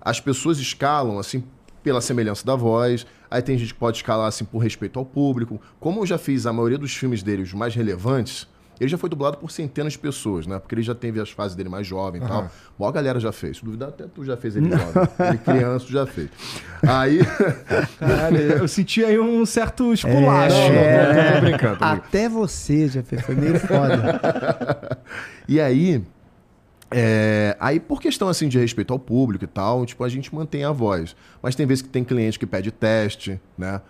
[0.00, 1.42] As pessoas escalam, assim,
[1.82, 5.60] pela semelhança da voz, aí tem gente que pode escalar, assim, por respeito ao público.
[5.80, 8.46] Como eu já fiz a maioria dos filmes dele, os mais relevantes,
[8.80, 10.58] ele já foi dublado por centenas de pessoas, né?
[10.58, 12.42] Porque ele já teve as fases dele mais jovem e tal.
[12.42, 13.56] A maior galera já fez.
[13.58, 15.08] Se duvidar, até tu já fez ele jovem.
[15.28, 16.28] Ele criança, tu já fez.
[16.86, 17.20] Aí...
[17.98, 20.56] Caralho, eu senti aí um certo esculacho.
[20.56, 21.84] não, não, É, tô- tô brincando, tô brincando.
[21.84, 24.98] Até você já fez, foi meio foda.
[25.50, 26.02] E aí,
[26.90, 30.62] é, aí por questão assim de respeito ao público e tal, tipo, a gente mantém
[30.64, 31.16] a voz.
[31.42, 33.80] Mas tem vezes que tem cliente que pede teste, né?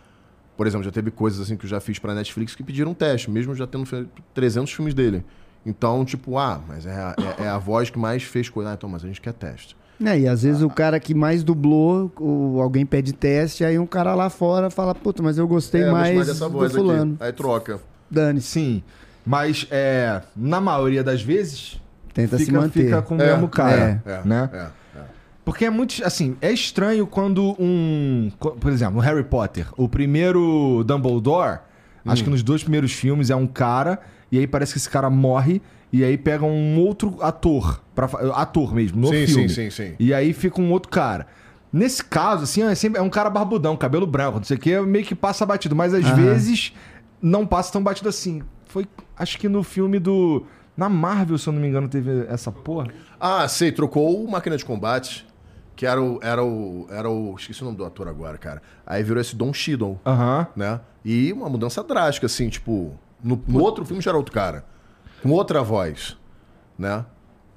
[0.58, 3.30] Por exemplo, já teve coisas assim que eu já fiz pra Netflix que pediram teste,
[3.30, 5.24] mesmo já tendo feito 300 filmes dele.
[5.64, 8.70] Então, tipo, ah, mas é, a- é- é a voz que mais fez coisa.
[8.70, 9.76] Ah, então, mas a gente quer teste.
[10.04, 13.86] É, e às vezes o cara que mais dublou, o, alguém pede teste, aí um
[13.86, 17.14] cara lá fora fala, puta, mas eu gostei É, gosto mais, dessa do voz fulano.
[17.14, 17.24] aqui.
[17.24, 17.80] Aí troca.
[18.10, 18.82] Dane-se, Sim,
[19.24, 21.80] mas é, na maioria das vezes
[22.14, 22.84] tenta se fica, manter.
[22.84, 24.50] fica com o É, mesmo cara, É, né?
[25.48, 30.84] Porque é muito, assim, é estranho quando um, por exemplo, no Harry Potter, o primeiro
[30.84, 31.60] Dumbledore,
[32.04, 32.24] acho Hum.
[32.24, 33.98] que nos dois primeiros filmes é um cara
[34.30, 38.74] e aí parece que esse cara morre e aí pega um outro ator, pra, ator
[38.74, 39.48] mesmo, no Sim, filme.
[39.48, 39.94] sim, sim, sim.
[39.98, 41.26] E aí fica um outro cara.
[41.72, 44.78] Nesse caso, assim, é, sempre, é um cara barbudão, cabelo branco, não sei o que,
[44.80, 45.74] meio que passa batido.
[45.74, 46.14] Mas às Aham.
[46.14, 46.74] vezes
[47.22, 48.42] não passa tão batido assim.
[48.66, 50.44] Foi, acho que no filme do.
[50.76, 52.88] Na Marvel, se eu não me engano, teve essa porra.
[53.18, 55.26] Ah, sei, trocou o Máquina de Combate,
[55.78, 56.88] que era o, era o.
[56.90, 57.36] Era o.
[57.38, 58.60] Esqueci o nome do ator agora, cara.
[58.84, 59.96] Aí virou esse Don Cheadle.
[60.04, 60.48] Aham.
[60.56, 60.80] né?
[61.04, 64.64] E uma mudança drástica, assim, tipo, no, no outro filme já era outro cara,
[65.22, 66.18] com outra voz,
[66.76, 67.06] né?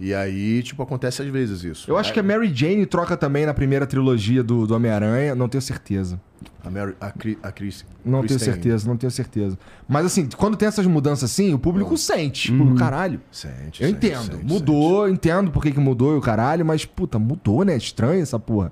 [0.04, 1.90] E aí, tipo, acontece às vezes isso.
[1.90, 5.48] Eu acho que a Mary Jane troca também na primeira trilogia do, do Homem-Aranha, não
[5.48, 6.20] tenho certeza.
[6.66, 9.60] a Mary, a, Cri, a Chris, Não tenho Kristen certeza, não tenho certeza.
[9.88, 12.52] Mas assim, quando tem essas mudanças assim, o público sente.
[12.52, 13.22] Tipo, caralho.
[13.32, 14.24] Sente, Eu sente, entendo.
[14.38, 17.78] sente, mudou, entendo por que, que mudou e o caralho, mas, puta, mudou, né?
[17.78, 18.72] Estranho essa porra.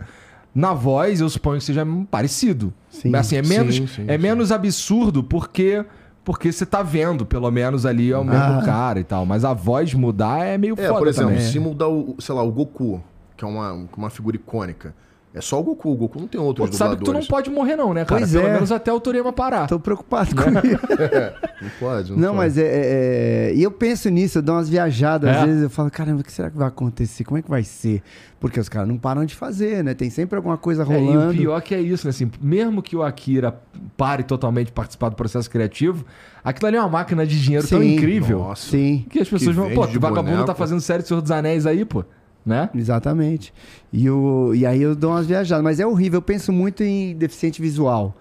[0.56, 2.74] Na voz, eu suponho que seja parecido.
[2.90, 3.16] Sim.
[3.16, 4.24] Assim, é menos, Sim, sim, é sim.
[4.24, 5.86] menos absurdo porque
[6.24, 8.64] porque você tá vendo, pelo menos ali, é o mesmo Ah.
[8.66, 9.26] cara e tal.
[9.26, 11.46] Mas a voz mudar é meio É, foda por exemplo, também.
[11.48, 13.02] se mudar o, sei lá, o Goku,
[13.38, 14.94] que é uma, uma figura icônica,
[15.34, 15.92] é só o Goku.
[15.92, 18.04] O Goku não tem Pô, outros tu sabe que tu não pode morrer não, né,
[18.06, 18.22] cara?
[18.22, 18.54] Pois pelo é.
[18.54, 19.68] menos até o Toriyama parar.
[19.68, 20.80] Tô preocupado com isso.
[21.62, 22.38] Não pode, não, Não, pode.
[22.38, 25.30] mas é, é- é- E eu penso nisso, eu dou umas viajadas.
[25.30, 25.40] É?
[25.40, 27.26] Às vezes eu falo, caramba, o que será que vai acontecer?
[27.26, 28.02] Como é que vai ser?
[28.40, 29.94] Porque os caras não param de fazer, né?
[29.94, 31.32] Tem sempre alguma coisa É, e rolando.
[31.32, 32.12] o pior que é isso, né?
[32.12, 33.60] Assim, mesmo que o Akira
[33.98, 36.06] pare totalmente de participar do processo criativo,
[36.42, 37.94] aquilo ali é uma máquina de dinheiro tão Sim.
[37.96, 38.70] incrível Nossa.
[38.72, 40.46] Sim, que as pessoas Que vão, pô, o vagabundo boneco.
[40.46, 42.06] tá fazendo série do Senhor dos Anéis aí, pô.
[42.46, 42.70] Né?
[42.74, 43.54] exatamente.
[43.92, 44.54] E, o...
[44.56, 45.64] e aí eu dou umas viajadas.
[45.64, 48.16] Mas é horrível, eu penso muito em deficiente visual.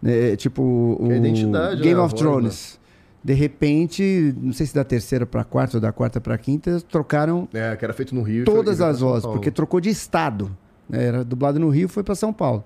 [0.00, 0.36] né?
[0.36, 0.62] Tipo,
[1.00, 1.96] o é Game né?
[1.96, 2.80] Of voz, Thrones.
[3.22, 7.48] De repente, não sei se da terceira pra quarta ou da quarta pra quinta, trocaram
[7.54, 8.44] É, que era feito no Rio.
[8.44, 10.54] todas e as vozes, porque trocou de estado.
[10.88, 11.04] né?
[11.04, 12.62] Era dublado no Rio, foi pra São Paulo.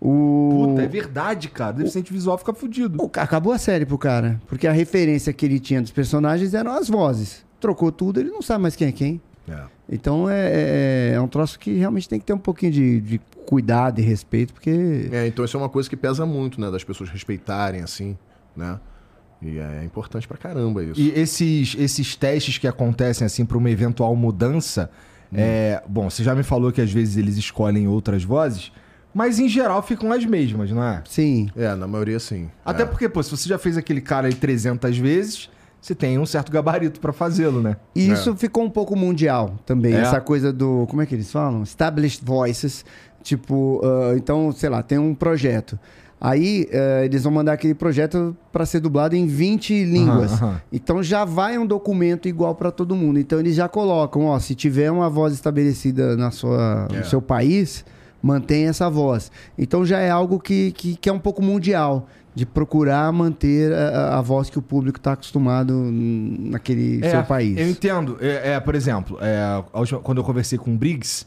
[0.00, 0.66] O...
[0.66, 1.74] Puta, é verdade, cara.
[1.74, 2.98] Deficiente visual fica fudido.
[2.98, 4.40] Pô, acabou a série pro cara.
[4.48, 7.44] Porque a referência que ele tinha dos personagens eram as vozes.
[7.60, 9.20] Trocou tudo, ele não sabe mais quem é quem.
[9.48, 9.60] É.
[9.88, 13.20] Então é, é, é um troço que realmente tem que ter um pouquinho de, de
[13.46, 15.08] cuidado e respeito, porque.
[15.12, 16.70] É, então isso é uma coisa que pesa muito, né?
[16.70, 18.16] Das pessoas respeitarem, assim,
[18.56, 18.78] né?
[19.42, 21.00] E é importante pra caramba isso.
[21.00, 24.88] E esses, esses testes que acontecem, assim, pra uma eventual mudança,
[25.34, 25.82] é...
[25.88, 28.70] Bom, você já me falou que às vezes eles escolhem outras vozes,
[29.14, 31.02] mas em geral ficam as mesmas, não é?
[31.08, 31.50] Sim.
[31.56, 32.50] É, na maioria sim.
[32.64, 32.86] Até é.
[32.86, 35.50] porque, pô, se você já fez aquele cara aí 300 vezes,
[35.82, 37.76] você tem um certo gabarito pra fazê-lo, né?
[37.94, 39.92] E isso ficou um pouco mundial também.
[39.94, 39.98] É?
[40.02, 40.86] Essa coisa do.
[40.88, 41.64] Como é que eles falam?
[41.64, 42.84] Established voices.
[43.22, 45.76] Tipo, ah, então, sei lá, tem um projeto.
[46.20, 50.32] Aí eh, eles vão mandar aquele projeto para ser dublado em 20 línguas.
[50.34, 50.60] aham.
[50.72, 53.18] Então já vai um documento igual para todo mundo.
[53.18, 56.98] Então eles já colocam, ó, se tiver uma voz estabelecida na sua, É.
[56.98, 57.84] no seu país,
[58.22, 59.32] mantém essa voz.
[59.58, 62.06] Então já é algo que, que, que é um pouco mundial.
[62.34, 67.58] De procurar manter a, a voz que o público está acostumado naquele seu país.
[67.58, 68.16] Eu entendo.
[68.20, 71.26] É, é, por exemplo, é, última- quando eu conversei com o Briggs,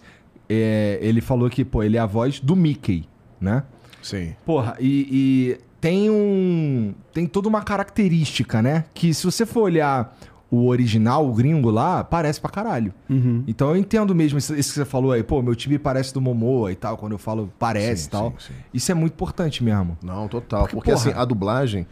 [0.50, 3.08] é, ele falou que, pô, ele é a voz do Mickey,
[3.40, 3.64] né?
[4.02, 4.34] Sim.
[4.46, 6.94] Porra, e, e tem um.
[7.14, 8.86] Tem toda uma característica, né?
[8.94, 10.18] Que se você for olhar
[10.56, 12.94] o original, o gringo lá, parece pra caralho.
[13.10, 13.44] Uhum.
[13.48, 16.22] Então eu entendo mesmo isso, isso que você falou aí, pô, meu time parece do
[16.22, 18.30] Momoa e tal, quando eu falo parece Sim, e tal.
[18.32, 18.54] sim, sim.
[18.74, 19.98] Isso é muito importante mesmo.
[20.02, 20.62] Não, total.
[20.62, 21.86] Porque, Porque, assim, a dublagem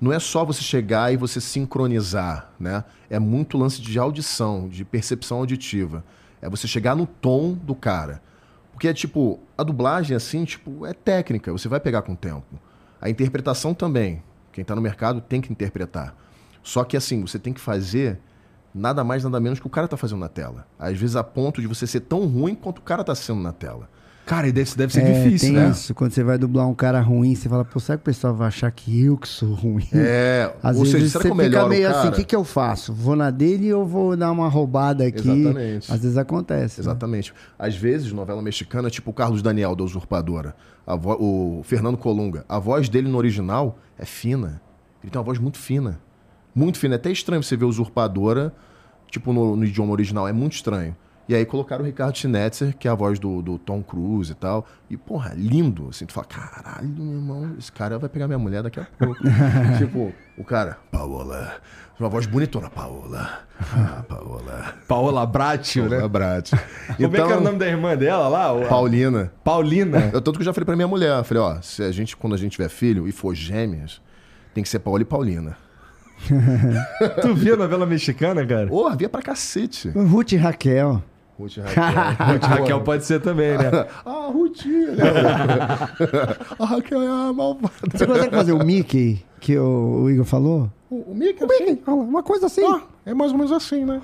[0.00, 2.84] não é só você chegar e você sincronizar, né?
[3.10, 6.04] É muito lance de audição, de percepção auditiva.
[6.40, 8.22] É você chegar no tom do cara.
[8.72, 12.46] Porque é tipo, a dublagem, assim, tipo, é técnica, você vai pegar com o tempo.
[13.00, 14.22] A interpretação também.
[14.52, 16.14] Quem tá no mercado tem que interpretar.
[16.68, 18.18] Só que assim, você tem que fazer
[18.74, 20.66] nada mais, nada menos que o cara tá fazendo na tela.
[20.78, 23.54] Às vezes a ponto de você ser tão ruim quanto o cara tá sendo na
[23.54, 23.88] tela.
[24.26, 25.70] Cara, e deve, deve ser É, difícil, tem né?
[25.70, 25.94] isso.
[25.94, 28.48] Quando você vai dublar um cara ruim, você fala, pô, será que o pessoal vai
[28.48, 29.88] achar que eu que sou ruim?
[29.94, 32.92] É, Às ou vezes seja, você fica meio o assim, o que, que eu faço?
[32.92, 35.26] Vou na dele ou vou dar uma roubada aqui?
[35.30, 35.90] Exatamente.
[35.90, 36.80] Às vezes acontece.
[36.80, 36.84] né?
[36.84, 37.32] Exatamente.
[37.58, 40.54] Às vezes, novela mexicana, tipo o Carlos Daniel da Usurpadora,
[40.86, 44.60] o Fernando Colunga, a voz dele no original é fina.
[45.02, 45.98] Ele tem uma voz muito fina.
[46.54, 46.94] Muito fina.
[46.94, 48.52] É até estranho você ver Usurpadora,
[49.10, 50.26] tipo, no, no idioma original.
[50.26, 50.96] É muito estranho.
[51.28, 54.34] E aí colocaram o Ricardo Schnetzer, que é a voz do, do Tom Cruise e
[54.34, 54.66] tal.
[54.88, 55.88] E, porra, lindo.
[55.90, 59.20] Assim, tu fala, caralho, meu irmão, esse cara vai pegar minha mulher daqui a pouco.
[59.76, 61.56] tipo, o cara, Paola.
[62.00, 63.40] Uma voz bonitona, Paola.
[63.60, 64.74] Ah, Paola.
[64.86, 65.96] Paola Bracho, né?
[65.96, 66.52] Paola Brat.
[66.96, 68.66] Como é que era o nome da irmã dela lá?
[68.66, 69.30] Paulina.
[69.44, 70.10] Paulina.
[70.14, 72.34] Eu, tanto que eu já falei pra minha mulher, falei, ó, se a gente, quando
[72.34, 74.00] a gente tiver filho e for gêmeas,
[74.54, 75.58] tem que ser Paola e Paulina.
[77.22, 78.66] tu viu a novela mexicana, cara?
[78.66, 79.90] Porra, via pra cacete.
[79.90, 81.02] Ruth e Raquel.
[81.38, 81.84] Ruth e Raquel.
[82.34, 83.70] Ruth Raquel pode ser também, né?
[84.04, 85.04] ah, né?
[86.58, 87.72] a Raquel é a malvada.
[87.92, 90.70] Você consegue fazer o Mickey que o, o Igor falou?
[90.90, 92.64] O, o Mickey, assim, Olha lá, Uma coisa assim.
[92.64, 94.00] ah, é mais ou menos assim, né?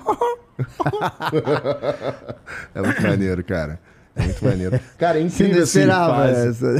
[2.73, 3.79] é muito maneiro, cara.
[4.15, 4.79] É muito maneiro.
[4.97, 5.79] Cara, é Você não incrível assim.
[5.79, 6.47] esperava fase.
[6.47, 6.75] essa.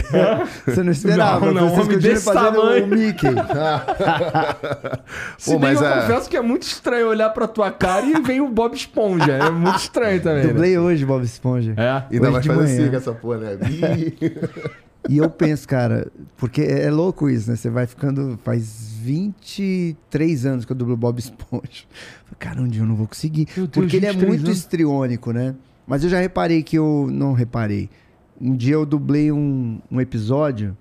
[0.71, 1.45] Você não esperava.
[1.47, 2.85] Não, não, Vocês homem desse tamanho.
[2.85, 3.27] O Mickey.
[5.37, 7.71] Se Pô, bem mas que eu é- confesso que é muito estranho olhar pra tua
[7.71, 9.33] cara e vem o Bob Esponja.
[9.33, 10.49] É muito estranho também, né?
[10.53, 11.73] Dublei hoje, Bob Esponja.
[11.77, 12.03] É.
[12.15, 13.57] Ainda de fazer assim com essa porra, né?
[15.07, 17.55] E eu penso, cara, porque é louco isso, né?
[17.55, 18.39] Você vai ficando.
[18.43, 21.83] Faz 23 anos que eu dublo Bob Esponja.
[22.39, 23.47] Cara, um dia eu não vou conseguir.
[23.55, 24.57] Deus, porque ele é 23 muito anos.
[24.57, 25.53] histriônico, né?
[25.87, 27.07] Mas eu já reparei que eu.
[27.11, 27.89] Não reparei.
[28.39, 30.75] Um dia eu dublei um, um episódio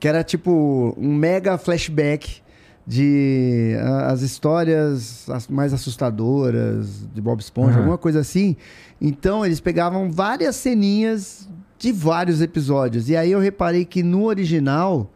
[0.00, 2.40] que era tipo um mega flashback
[2.86, 3.74] de
[4.06, 7.78] as histórias as mais assustadoras de Bob Esponja, Uhum.
[7.78, 8.56] alguma coisa assim.
[9.00, 13.08] Então eles pegavam várias ceninhas de vários episódios.
[13.08, 15.10] E aí eu reparei que no original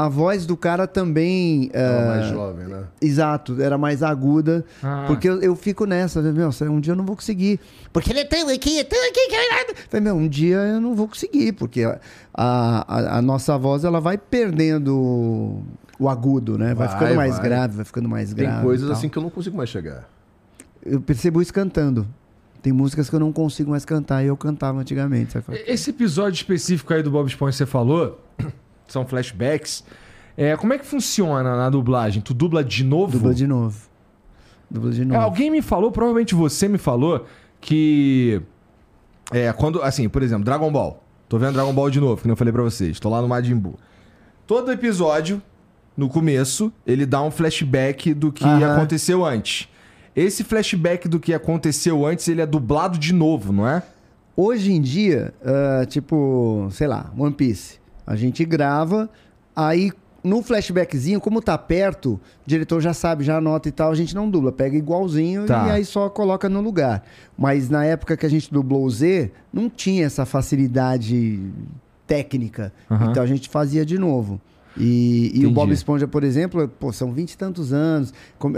[0.00, 1.70] a voz do cara também.
[1.74, 2.84] Ela eh, mais jovem, né?
[3.02, 4.64] Exato, era mais aguda.
[4.82, 5.04] Ah.
[5.06, 7.60] Porque eu, eu fico nessa, meu, um dia eu não vou conseguir.
[7.92, 9.74] Porque ele é tão aqui, é tão aqui, que é nada.
[9.90, 11.98] Falei, meu, um dia eu não vou conseguir, porque a,
[12.34, 15.62] a, a nossa voz ela vai perdendo
[15.98, 16.74] o agudo, né?
[16.74, 17.42] Vai, Vai, ficando mais vai.
[17.44, 18.62] grave, vai ficando mais Tem grave.
[18.64, 18.96] coisas e tal.
[18.96, 20.08] assim que eu não consigo mais chegar.
[20.82, 22.06] Eu percebo isso cantando.
[22.62, 25.32] Tem músicas que eu não consigo mais cantar e eu cantava antigamente.
[25.32, 25.62] Sabe?
[25.66, 28.18] Esse episódio específico aí do Bob Esponja que você falou,
[28.92, 29.84] são flashbacks.
[30.36, 32.22] É, como é que funciona na dublagem?
[32.22, 33.18] Tu dubla de novo?
[33.18, 33.78] Dubla de novo.
[34.70, 35.20] Dubla de É, novo.
[35.20, 37.26] alguém me falou, provavelmente você me falou,
[37.60, 38.40] que.
[39.32, 39.82] É, quando.
[39.82, 41.02] Assim, por exemplo, Dragon Ball.
[41.28, 42.98] Tô vendo Dragon Ball de novo, que nem eu falei pra vocês.
[42.98, 43.76] Tô lá no Majin Buu.
[44.46, 45.40] Todo episódio,
[45.96, 48.74] no começo, ele dá um flashback do que Aham.
[48.76, 49.68] aconteceu antes.
[50.16, 53.82] Esse flashback do que aconteceu antes, ele é dublado de novo, não é?
[54.36, 57.78] Hoje em dia, ah, tipo, sei lá, One Piece.
[58.10, 59.08] A gente grava,
[59.54, 59.92] aí
[60.22, 64.14] no flashbackzinho, como tá perto, o diretor já sabe, já anota e tal, a gente
[64.16, 65.68] não dubla, pega igualzinho Tá.
[65.68, 67.04] e aí só coloca no lugar.
[67.38, 71.40] Mas na época que a gente dublou o Z, não tinha essa facilidade
[72.06, 72.72] técnica.
[72.90, 73.10] Aham.
[73.12, 74.40] Então a gente fazia de novo.
[74.76, 78.12] E, e o Bob Esponja, por exemplo, pô, são vinte e tantos anos.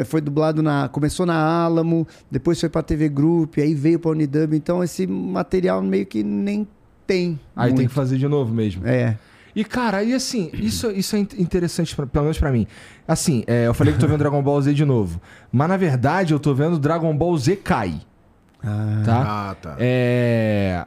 [0.07, 0.89] Foi dublado na.
[0.89, 4.55] Começou na Alamo, depois foi pra TV Group, aí veio pra Unidub.
[4.55, 6.67] Então esse material meio que nem
[7.07, 7.39] tem.
[7.57, 7.89] Aí tem muito.
[7.89, 8.87] que fazer de novo mesmo.
[8.87, 9.17] É.
[9.55, 12.67] E, cara, e assim, isso, isso é in- interessante, pra- pelo menos pra mim.
[13.07, 15.21] Assim, é, eu falei que tô vendo Dragon Ball Z de novo.
[15.53, 18.01] Mas, na verdade, eu tô vendo Dragon Ball Z Kai,
[18.65, 19.23] Ah, tá?
[19.51, 19.77] Ah, tá.
[19.79, 20.87] É...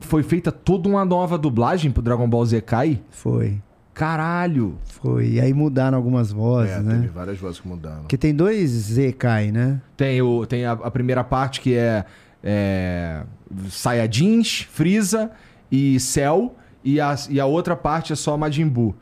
[0.00, 3.00] Foi feita toda uma nova dublagem pro Dragon Ball Z Kai?
[3.10, 3.60] foi.
[3.94, 4.78] Caralho!
[4.86, 5.32] Foi.
[5.32, 6.94] E aí mudaram algumas vozes, É, né?
[6.94, 8.00] teve várias vozes que mudaram.
[8.00, 9.82] Porque tem dois ZK, né?
[9.98, 12.02] Tem, o, tem a, a primeira parte que é,
[12.42, 13.22] é
[13.68, 15.30] Saiyajins, Freeza
[15.70, 16.56] e Cell.
[16.84, 18.94] E a, e a outra parte é só Majin Buu.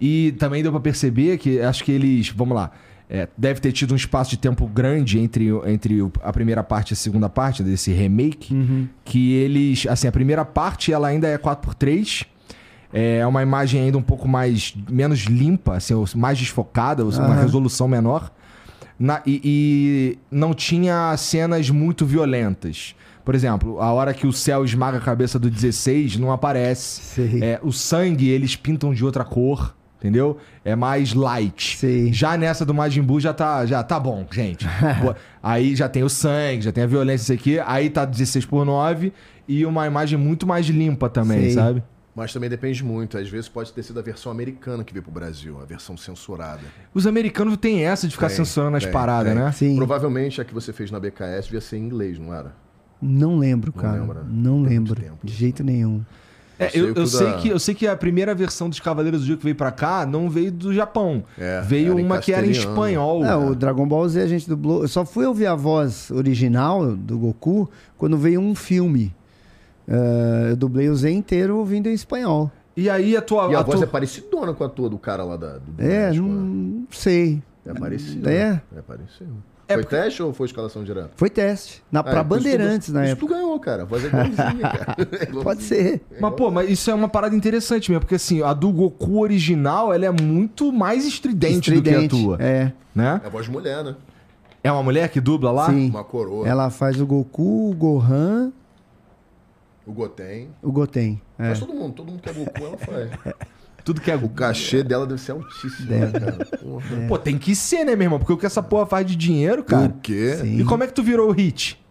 [0.00, 2.28] E também deu pra perceber que acho que eles...
[2.30, 2.70] Vamos lá.
[3.10, 6.94] é, deve ter tido um espaço de tempo grande entre, entre a primeira parte e
[6.94, 8.88] a segunda parte desse remake.
[9.04, 9.86] Que eles...
[9.88, 12.26] Assim, a primeira parte ela ainda é 4x3.
[12.92, 14.74] É uma imagem ainda um pouco mais...
[14.88, 17.04] Menos limpa, assim, mais desfocada.
[17.04, 17.42] Uma Aham.
[17.42, 18.30] resolução menor.
[18.98, 22.94] Na- e, e não tinha cenas muito violentas.
[23.28, 27.20] Por exemplo, a hora que o céu esmaga a cabeça do 16 não aparece.
[27.42, 30.38] É, o sangue eles pintam de outra cor, entendeu?
[30.64, 31.76] É mais light.
[31.76, 32.10] Sei.
[32.10, 34.66] Já nessa do Majin Buu já tá, já tá bom, gente.
[35.42, 37.60] Aí já tem o sangue, já tem a violência isso aqui.
[37.66, 39.12] Aí tá 16 por 9
[39.46, 41.50] e uma imagem muito mais limpa também, Sei.
[41.50, 41.82] sabe?
[42.14, 43.18] Mas também depende muito.
[43.18, 46.62] Às vezes pode ter sido a versão americana que veio pro Brasil, a versão censurada.
[46.94, 49.42] Os americanos têm essa de ficar Tem, censurando as tem, paradas, tem.
[49.42, 49.52] né?
[49.52, 49.76] Sim.
[49.76, 52.66] Provavelmente a que você fez na BKS devia ser em inglês, não era?
[53.00, 54.00] Não lembro, Não cara.
[54.00, 54.22] lembra?
[54.28, 54.94] Não Tem muito lembro.
[54.96, 55.18] tempo.
[55.24, 56.02] De jeito nenhum.
[56.58, 58.34] É, Eu eu, sei eu que o sei da- que, eu sei que a primeira
[58.34, 61.22] versão dos Cavaleiros do Zodíaco que veio pra cá não veio do Japão.
[61.38, 63.24] É, veio uma que era em espanhol.
[63.24, 64.82] É, o Dragon Ball Z a gente dublou.
[64.82, 69.14] Eu só fui ouvir a voz original do Goku quando veio um filme.
[69.86, 72.50] Eh, eu dublei o Z inteiro ouvindo em espanhol.
[72.76, 73.50] E aí a tua.
[73.50, 75.72] E a, a voz tua- é parecidona com a tua do cara lá da, do
[75.78, 76.44] É, México, não
[76.80, 76.82] né?
[76.90, 77.42] sei.
[77.64, 78.28] É parecido.
[78.28, 78.50] É?
[78.54, 78.62] né?
[78.76, 79.32] É parecido.
[79.70, 81.10] É foi porque- teste ou foi escalação direta?
[81.14, 81.82] Foi teste.
[81.92, 83.26] Na, pra É, por isso tu- Bandeirantes na isso época.
[83.26, 83.82] tu ganhou, cara.
[83.82, 84.96] A voz é igualzinha, cara.
[85.12, 85.26] É.
[85.42, 86.00] Pode ser.
[86.20, 89.92] Mas, pô, mas isso é uma parada interessante mesmo, porque assim, a do Goku original,
[89.92, 92.72] ela é muito mais estridente, do que a tua, É.
[92.94, 93.20] né?
[93.22, 93.94] É a voz de mulher, né?
[94.64, 95.66] É uma mulher que dubla lá?
[95.70, 95.90] Sim.
[95.90, 96.48] Uma coroa.
[96.48, 98.50] Ela faz o Goku, o Gohan,
[99.86, 100.48] O Goten.
[100.62, 101.20] o Goten.
[101.38, 101.46] É.
[101.48, 101.92] Faz todo mundo.
[101.94, 103.10] Todo mundo que é Goku, ela faz.
[103.88, 106.44] Tudo que é O cachê dela deve ser altíssimo, né, cara?
[106.62, 106.84] Porra.
[107.08, 108.18] Pô, tem que ser, né, meu irmão?
[108.18, 109.86] Porque o que essa porra faz de dinheiro, cara.
[109.86, 110.36] O quê?
[110.42, 110.58] Sim.
[110.60, 111.82] E como é que tu virou o hit?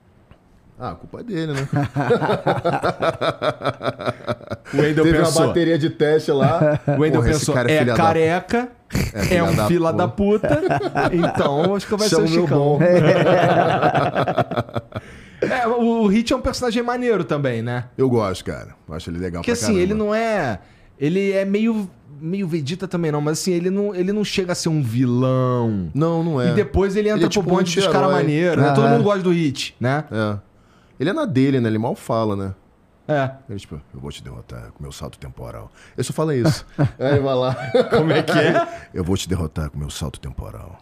[0.80, 1.68] Ah, a culpa é dele, né?
[4.74, 5.42] O Wendel Teve pensou.
[5.42, 6.80] uma bateria de teste lá.
[6.86, 8.70] O Wendel Porra, pensou, cara é, da- careca,
[9.14, 12.42] é, filha um da fila puta." da puta, então acho que vai Chama ser o
[12.44, 12.58] Chicão.
[12.58, 12.80] bom.
[15.40, 17.86] É, o, o Hit é um personagem maneiro também, né?
[17.96, 18.70] Eu gosto, cara.
[18.90, 19.82] Eu acho ele legal Porque pra assim, caramba.
[19.84, 20.60] ele não é.
[21.00, 21.90] Ele é meio.
[22.20, 25.92] meio Vegeta também, não, mas assim, ele não, ele não chega a ser um vilão.
[25.94, 26.52] Não, não é.
[26.52, 28.72] E depois ele entra Ele é pro tipo um bonde dos caras maneiros, né?
[28.74, 30.04] Todo mundo gosta do Hit, né?
[30.12, 30.38] É.
[31.00, 31.70] Ele é na dele, né?
[31.70, 32.54] Ele mal fala, né?
[33.08, 33.32] É.
[33.50, 35.72] Ele, tipo, eu vou te derrotar com meu salto temporal.
[35.96, 36.66] Eu só falo isso.
[37.00, 37.56] Aí ele vai lá.
[37.90, 38.90] Como é que é?
[38.94, 40.78] Eu vou te derrotar com meu salto temporal.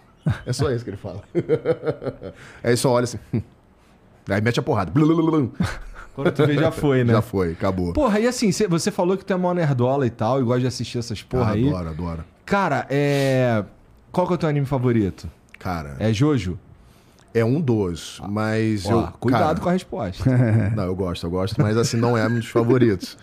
[0.46, 1.22] É só isso que ele fala.
[2.64, 3.20] Aí ele só olha assim.
[4.28, 4.92] Aí mete a porrada.
[6.16, 7.14] Quando tu vê, já foi, né?
[7.14, 7.92] Já foi, acabou.
[7.94, 10.62] Porra, e assim, cê- você falou que tu é mó nerdola e tal, e gosta
[10.62, 11.68] de assistir essas porra Ah, aí.
[11.68, 12.24] Adoro, adoro.
[12.46, 13.64] Cara, é.
[14.12, 15.30] Qual que é o teu anime favorito?
[15.60, 16.58] Cara, É Jojo?
[17.34, 19.08] é um dos, mas Ó, eu.
[19.20, 20.24] cuidado cara, com a resposta.
[20.74, 23.18] Não, eu gosto, eu gosto, mas assim, não é um dos favoritos.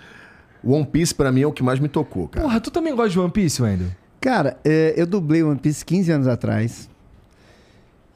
[0.62, 2.44] One Piece pra mim é o que mais me tocou, cara.
[2.44, 3.88] Porra, tu também gosta de One Piece, Wendel?
[4.20, 6.90] Cara, é, eu dublei One Piece 15 anos atrás.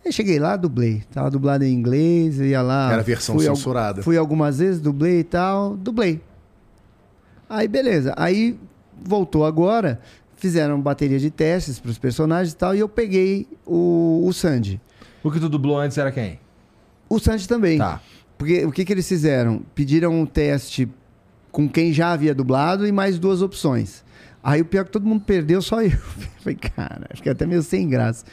[0.06, 1.02] Eu cheguei lá, dublei.
[1.12, 2.92] Tava dublado em inglês, ia lá.
[2.92, 4.02] Era a versão fui al- censurada.
[4.04, 6.20] Fui algumas vezes, dublei e tal, dublei.
[7.50, 8.14] Aí, beleza.
[8.16, 8.56] Aí,
[9.02, 10.00] voltou agora,
[10.36, 14.80] fizeram bateria de testes pros personagens e tal, e eu peguei o, o Sandy.
[15.24, 16.38] O que tu dublou antes era quem?
[17.08, 17.78] O Sandy também.
[17.78, 18.00] Tá.
[18.38, 19.62] Porque o que, que eles fizeram?
[19.74, 20.88] Pediram um teste
[21.50, 24.04] com quem já havia dublado e mais duas opções.
[24.46, 25.90] Aí o pior é que todo mundo perdeu, só eu.
[26.38, 28.24] Falei, cara, fiquei até meio sem graça.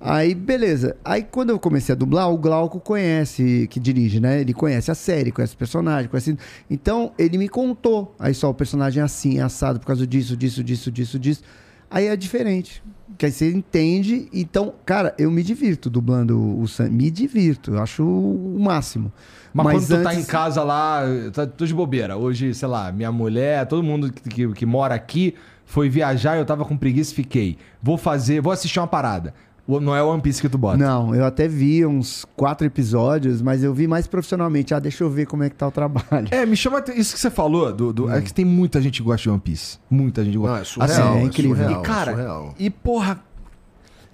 [0.00, 0.96] Aí, beleza.
[1.04, 4.40] Aí quando eu comecei a dublar, o Glauco conhece, que dirige, né?
[4.40, 6.36] Ele conhece a série, conhece o personagem, conhece.
[6.68, 8.16] Então, ele me contou.
[8.18, 11.42] Aí só o personagem é assim, é assado por causa disso, disso, disso, disso, disso.
[11.88, 12.82] Aí é diferente.
[13.16, 14.28] Que aí você entende.
[14.32, 16.88] Então, cara, eu me divirto dublando o Sam.
[16.90, 17.72] Me divirto.
[17.74, 19.12] Eu acho o máximo.
[19.52, 22.16] Mas, quando tu tá antes- em casa lá, tá, tô de bobeira.
[22.16, 26.44] Hoje, sei lá, minha mulher, todo mundo que, que, que mora aqui foi viajar, eu
[26.44, 27.56] tava com preguiça e fiquei.
[27.80, 29.32] Vou fazer, vou assistir uma parada.
[29.66, 30.76] Não é o One Piece que tu bota.
[30.76, 34.74] Não, eu até vi uns quatro episódios, mas eu vi mais profissionalmente.
[34.74, 36.28] Ah, deixa eu ver como é que tá o trabalho.
[36.30, 36.84] É, me chama.
[36.94, 39.40] Isso que você falou, do, do- é que tem muita gente que gosta de One
[39.40, 39.78] Piece.
[39.88, 40.54] Muita gente gosta.
[40.54, 41.56] Não, é surreal, Assim, é é incrível.
[41.56, 42.54] surreal, E, cara, é surreal.
[42.58, 43.20] e porra,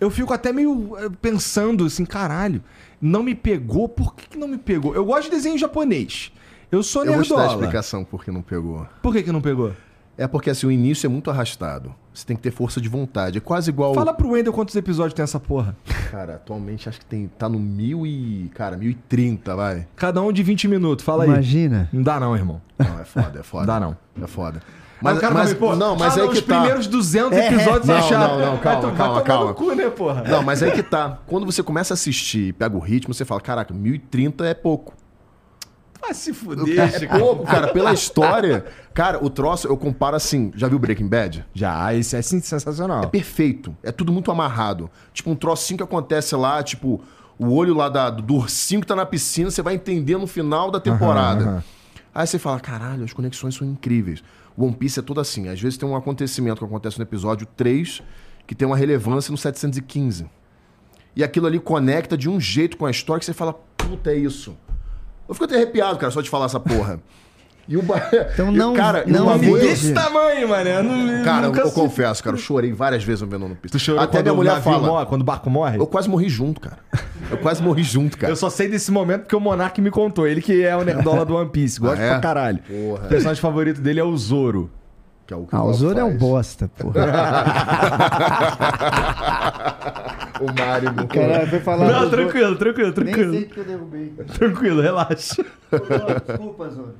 [0.00, 2.62] eu fico até meio eh, pensando assim, caralho,
[3.02, 4.94] não me pegou, por que, que não me pegou?
[4.94, 6.30] Eu gosto de desenho japonês.
[6.70, 7.60] Eu sou Eu vou te dar a nerdola.
[7.62, 8.86] explicação por que não pegou.
[9.02, 9.72] Por que, que não pegou?
[10.18, 11.94] É porque assim, o início é muito arrastado.
[12.12, 13.38] Você tem que ter força de vontade.
[13.38, 13.94] É quase igual.
[13.94, 15.74] Fala pro Wendel quantos episódios tem essa porra.
[16.10, 18.50] Cara, atualmente acho que tem, tá no mil e.
[18.54, 19.86] Cara, 1030, vai.
[19.96, 21.30] Cada um de 20 minutos, fala aí.
[21.30, 21.88] Imagina.
[21.92, 22.60] Não dá não, irmão.
[22.78, 23.66] Não, é foda, é foda.
[23.66, 23.96] Dá não.
[24.20, 24.60] É foda.
[25.02, 26.58] Mas, o cara vai ver, pô, não, mas ah, aí não, que os tá.
[26.58, 28.30] primeiros 200 É, episódios não, é chato.
[28.32, 29.54] não, não, calma, Vai to- vai calma, calma.
[29.54, 30.22] cu, né, porra?
[30.28, 31.18] Não, mas aí que tá.
[31.26, 34.92] Quando você começa a assistir, pega o ritmo, você fala, caraca, 1030 é pouco.
[36.00, 37.18] Vai se fuder, É Chico.
[37.18, 38.64] pouco, cara, pela história.
[38.94, 40.50] Cara, o troço, eu comparo assim.
[40.56, 41.44] Já viu Breaking Bad?
[41.54, 43.04] Já, esse é sim, sensacional.
[43.04, 43.76] É perfeito.
[43.82, 44.90] É tudo muito amarrado.
[45.12, 47.00] Tipo, um trocinho que acontece lá, tipo,
[47.38, 50.70] o olho lá da, do ursinho que tá na piscina, você vai entender no final
[50.70, 51.42] da temporada.
[51.42, 51.64] Aham, aham.
[52.14, 54.22] Aí você fala, caralho, as conexões são incríveis.
[54.56, 55.48] O One Piece é todo assim.
[55.48, 58.02] Às vezes tem um acontecimento que acontece no episódio 3
[58.46, 60.26] que tem uma relevância no 715.
[61.14, 64.16] E aquilo ali conecta de um jeito com a história que você fala, puta, é
[64.16, 64.56] isso.
[65.30, 67.00] Eu fico até arrepiado, cara, só de falar essa porra.
[67.68, 68.02] E o ba...
[68.34, 69.68] Então e, não- cara, e o não bagulho- veja.
[69.68, 70.68] Desse tamanho, mano.
[70.68, 73.70] Eu não, Cara, eu, nunca eu confesso, cara, eu chorei várias vezes vendo One Piece.
[73.70, 74.86] Tu chorou Até quando minha mulher fala.
[74.88, 75.78] morre, quando o barco morre?
[75.78, 76.78] Eu quase morri junto, cara.
[77.30, 78.32] Eu quase morri junto, cara.
[78.32, 80.26] Eu só sei desse momento porque o Monark me contou.
[80.26, 81.78] Ele que é o nerdola do One Piece.
[81.78, 82.10] Gosta Ah, é?
[82.10, 82.58] pra caralho.
[82.58, 83.04] Porra.
[83.04, 84.68] O personagem favorito dele é o Zoro.
[85.30, 87.06] Que é o que Ah, o Zoro é um bosta, porra.
[90.40, 90.90] O Mario.
[90.92, 91.86] do- Caralho, foi falar.
[91.86, 92.10] Não, Zoro.
[92.10, 93.32] tranquilo, tranquilo, Nem tranquilo.
[93.34, 94.12] sei que eu derrubei.
[94.38, 95.44] Tranquilo, relaxa.
[96.26, 96.94] Desculpa, Zoro.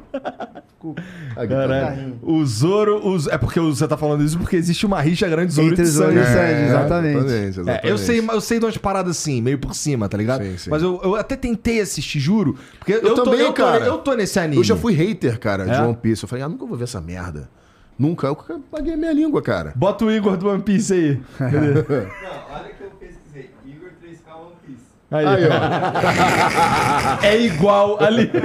[0.69, 1.03] Desculpa.
[1.49, 2.19] Caralho.
[2.23, 3.07] O Zoro.
[3.09, 5.83] o Z- É porque você tá falando isso porque existe uma rixa grande Zoro Entre
[5.83, 6.33] e Zoro e Sanji.
[6.33, 7.17] Sanji, exatamente.
[7.17, 7.89] exatamente, É, exatamente.
[7.89, 10.45] eu sei, eu sei de umas paradas assim, meio por cima, tá ligado?
[10.45, 10.71] Sim, sim.
[10.71, 12.57] Mas eu, eu até tentei assistir, juro.
[12.79, 13.85] Porque eu, tô, também, eu, tô, cara.
[13.87, 14.59] eu tô nesse anime.
[14.59, 15.81] Eu já fui hater, cara, de É?
[15.81, 16.23] One Piece.
[16.25, 17.49] Eu falei, ah, nunca vou ver essa merda.
[18.01, 18.29] Nunca.
[18.29, 19.75] Eu paguei minha língua, cara.
[19.77, 21.21] Bota o Igor do One Piece aí.
[21.39, 21.49] Não,
[22.57, 23.51] olha que eu pesquisei.
[23.67, 24.85] Igor 3K One Piece.
[25.11, 25.51] Aí, Aí, ó.
[27.27, 28.31] É igual ali.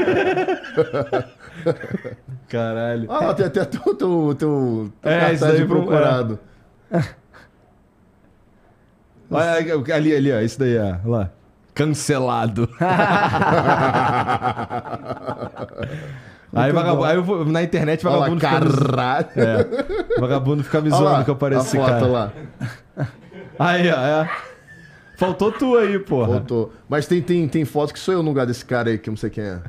[2.50, 3.10] Caralho.
[3.10, 6.38] Ah, tem até teu, teu, teu, teu É, isso cartaz de pro- procurado.
[9.32, 9.52] Olha
[9.96, 10.42] ali, ali, ó.
[10.42, 10.98] Isso daí, ó.
[11.10, 11.30] Lá.
[11.74, 12.70] Cancelado.
[16.56, 19.28] Aí, vagabundo, aí eu vou, na internet, Olha lá, vagabundo fica, caralho.
[19.36, 22.08] é, vagabundo fica me zoando que eu pareço a foto cara.
[22.08, 22.34] lá.
[23.60, 23.96] Aí, ó.
[23.96, 24.32] É.
[25.18, 26.28] Faltou tu aí, porra.
[26.28, 26.74] Voltou.
[26.90, 29.12] Mas tem, tem, tem foto que sou eu no lugar desse cara aí, que eu
[29.14, 29.62] não sei quem é.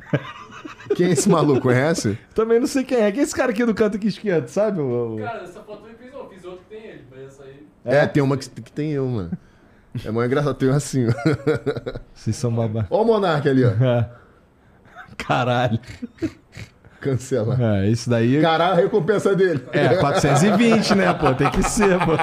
[0.95, 1.61] Quem é esse maluco?
[1.61, 2.17] Conhece?
[2.35, 3.11] Também não sei quem é.
[3.11, 4.81] Quem é esse cara aqui do canto aqui esquerdo, sabe?
[4.81, 7.65] O- Cara, essa foto eu fiz, outro que tem ele, mas essa aí.
[7.85, 9.31] É, tem uma que, que tem eu, mano.
[10.03, 11.11] É mó engraçado, tem um assim, ó.
[12.13, 12.85] Vocês são babá.
[12.89, 13.69] Ó o Monark ali, ó.
[13.69, 14.09] É.
[15.17, 15.79] Caralho.
[16.99, 17.57] Cancela.
[17.79, 18.41] É, isso daí.
[18.41, 19.63] Caralho, a recompensa dele.
[19.71, 21.33] É, 420, né, pô?
[21.33, 22.13] Tem que ser, pô.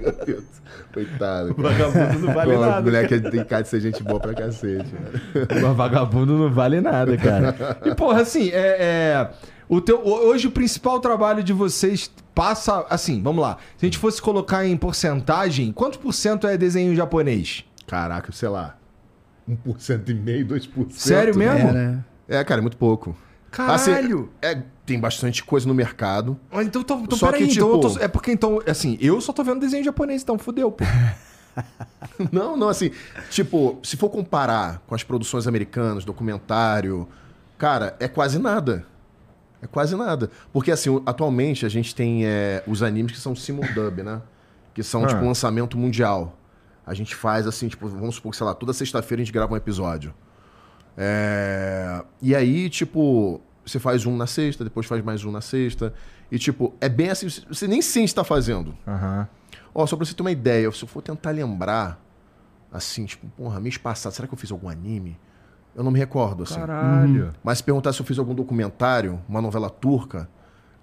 [0.00, 0.44] Meu Deus.
[0.92, 1.54] Coitado.
[1.54, 1.68] cara.
[1.68, 2.82] Vagabundo não vale Pô, nada.
[2.82, 4.92] moleque tem cara de ser gente boa pra cacete.
[4.94, 5.46] Mano.
[5.68, 7.78] Mas vagabundo não vale nada, cara.
[7.84, 8.76] E, porra, assim, é.
[8.78, 9.30] é,
[9.68, 12.84] o teu, ho- hoje o principal trabalho de vocês passa.
[12.90, 13.56] Assim, vamos lá.
[13.78, 17.64] Se a gente fosse colocar em porcentagem, quanto por cento é desenho japonês?
[17.86, 18.76] Caraca, sei lá.
[19.66, 20.90] 1% e meio, 2%.
[20.90, 21.68] Sério mesmo?
[21.70, 22.04] É, né?
[22.34, 23.16] É, cara, é muito pouco.
[23.50, 24.30] Caralho!
[24.42, 26.38] Assim, é, tem bastante coisa no mercado.
[26.50, 28.96] Mas Então, então, então Só peraí, que, então eu tô- tipo- é porque então, assim,
[29.00, 30.84] eu só tô vendo desenho japonês, então fudeu, pô.
[32.32, 32.90] Não, não, assim,
[33.30, 37.06] tipo, se for comparar com as produções americanas, documentário,
[37.58, 38.86] cara, é quase nada.
[39.60, 40.30] É quase nada.
[40.52, 44.22] Porque, assim, atualmente a gente tem é, os animes que são simuldub, né?
[44.74, 45.08] Que são, Ah.
[45.08, 46.38] tipo, um lançamento mundial.
[46.86, 49.52] A gente faz, assim, tipo, vamos supor que, sei lá, toda sexta-feira a gente grava
[49.52, 50.14] um episódio.
[50.96, 55.92] É, E aí, tipo, você faz um na sexta, depois faz mais um na sexta.
[56.30, 58.74] E, tipo, é bem assim, você nem sente que tá fazendo.
[58.86, 59.28] Aham.
[59.74, 61.98] Ó, só pra você ter uma ideia, se eu for tentar lembrar,
[62.70, 65.18] assim, tipo, porra, mês passado, será que eu fiz algum anime?
[65.74, 66.60] Eu não me recordo, assim.
[66.60, 67.32] Caralho.
[67.42, 70.28] Mas se perguntar se eu fiz algum documentário, uma novela turca.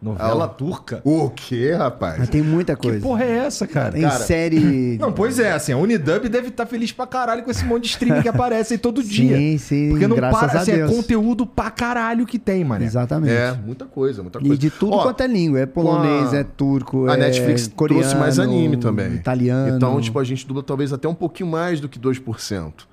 [0.01, 1.01] Novela Ah, turca?
[1.03, 2.19] O quê, rapaz?
[2.19, 3.01] Mas tem muita Que coisa.
[3.05, 3.91] porra é essa, cara?
[3.91, 4.97] Tem Cara, série.
[5.01, 7.89] Não, pois é, assim, a Unidub deve estar feliz pra caralho com esse monte de
[7.89, 9.59] streaming que aparece aí todo Sim, dia.
[9.59, 12.85] sim, Porque não graças para, a assim, é conteúdo pra caralho que tem, mano.
[12.85, 13.33] Exatamente.
[13.33, 14.53] É, muita coisa, muita coisa.
[14.53, 15.59] E de tudo Ó, quanto é língua.
[15.59, 19.15] É polonês, a- é turco, A é Netflix coreano, trouxe mais anime também.
[19.15, 19.75] Italiano.
[19.75, 22.87] Então, tipo, a gente dubla talvez até um pouquinho mais do que 2%.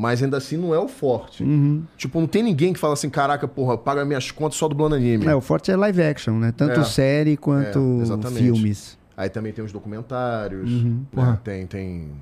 [0.00, 1.42] Mas ainda assim não é o forte.
[1.42, 1.84] Uhum.
[1.94, 5.26] Tipo, não tem ninguém que fala assim, caraca, porra, paga minhas contas só dublando anime.
[5.26, 6.54] É, o forte é live action, né?
[6.56, 6.84] Tanto É.
[6.84, 8.96] série quanto É, filmes.
[9.14, 10.70] Aí também tem os documentários.
[10.72, 11.04] Uhum.
[11.12, 11.38] né?
[11.44, 12.12] Tem, tem.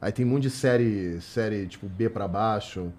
[0.00, 2.92] Aí tem um monte de série, série tipo B pra baixo.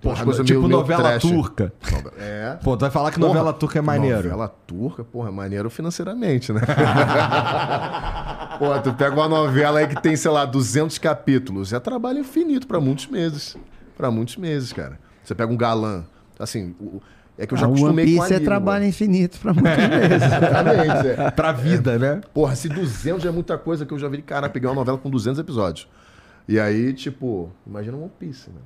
[0.00, 1.22] Porra, coisas tipo meio- meio novela trash.
[1.22, 1.72] turca.
[2.18, 2.56] É.
[2.62, 4.24] Pô, tu vai falar que Porra, novela turca é maneiro.
[4.24, 6.60] Novela turca, porra, é maneiro financeiramente, né?
[8.58, 11.72] Pô, tu pega uma novela aí que tem, sei lá, 200 capítulos.
[11.72, 13.56] É trabalho infinito pra muitos meses.
[13.96, 14.98] Pra muitos meses, cara.
[15.22, 16.04] Você pega um galã.
[16.38, 17.00] Assim, o-
[17.36, 19.72] é que eu já Ah, One acostumei com a Piece é trabalho infinito pra muitos
[19.88, 20.22] meses.
[20.22, 21.30] Exatamente, é.
[21.32, 22.20] Pra vida, né?
[22.34, 24.98] Porra, se 200 já é muita coisa que eu já vi, cara, pegar uma novela
[24.98, 25.88] com 200 episódios.
[26.48, 28.60] E aí, tipo, imagina One Piece, né?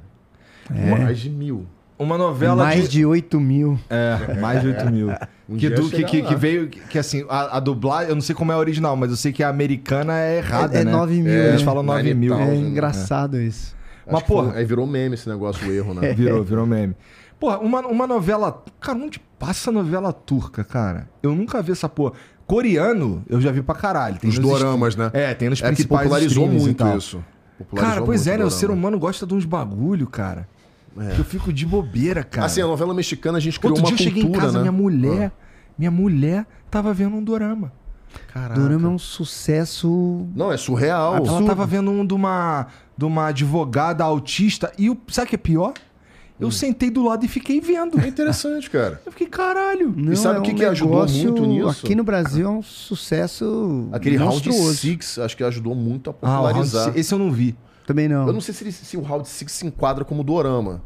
[0.70, 1.66] Mais de mil.
[1.98, 3.78] Uma novela Mais de 8 mil.
[3.88, 5.08] É, mais de 8 mil.
[5.48, 8.14] Um que, dia du- que, que, que veio, que, que, assim, a, a dublagem, eu
[8.14, 10.80] não sei como é a original, mas eu sei que a americana é errada, É,
[10.80, 10.90] é né?
[10.92, 11.30] 9 mil.
[11.32, 11.48] É, né?
[11.50, 12.34] Eles falam 9 mil.
[12.38, 13.76] Nine É engraçado isso.
[14.06, 16.12] Mas, Acho que foi- porra- Aí virou meme esse negócio, o erro, né?
[16.14, 16.94] Virou, virou meme.
[17.38, 18.64] Porra, uma, uma novela.
[18.80, 21.06] Cara, onde passa novela turca, cara?
[21.22, 22.12] Eu nunca vi essa porra.
[22.46, 24.18] Coreano, eu já vi pra caralho.
[24.18, 25.20] Tem Os doramas, stream- né?
[25.30, 27.24] É, tem nos É que principais popularizou streams e muito isso.
[27.64, 28.44] Popularizou Cara, pois muito é, né?
[28.44, 30.48] O ser humano gosta de uns bagulho, cara.
[30.94, 32.46] Que eu fico de bobeira, cara.
[32.46, 34.58] Assim, a novela mexicana a gente criou Outro uma dia eu cheguei em cultura, casa,
[34.58, 34.62] né?
[34.62, 35.32] minha mulher.
[35.78, 37.72] Minha mulher tava vendo um dorama.
[38.32, 38.60] Caraca.
[38.60, 40.26] Dorama é um sucesso.
[40.34, 41.16] Não, é surreal.
[41.16, 44.70] Ela tava vendo um de uma, de uma advogada autista.
[44.76, 45.72] E o, sabe o que é pior?
[46.42, 47.98] Eu sentei do lado e fiquei vendo.
[48.00, 49.00] É interessante, cara.
[49.06, 49.92] Eu fiquei, caralho.
[49.96, 51.68] Não, sabe é o que um que ajudou muito nisso?
[51.84, 54.74] Aqui no Brasil é um sucesso Aquele Round monstruoso.
[54.76, 56.84] 6, acho que ajudou muito a Ah, o round popularizar.
[56.86, 57.56] six- esse eu não vi.
[57.86, 58.26] Também não.
[58.26, 60.82] Eu não sei se, ele- se o Round 6 se enquadra como dorama.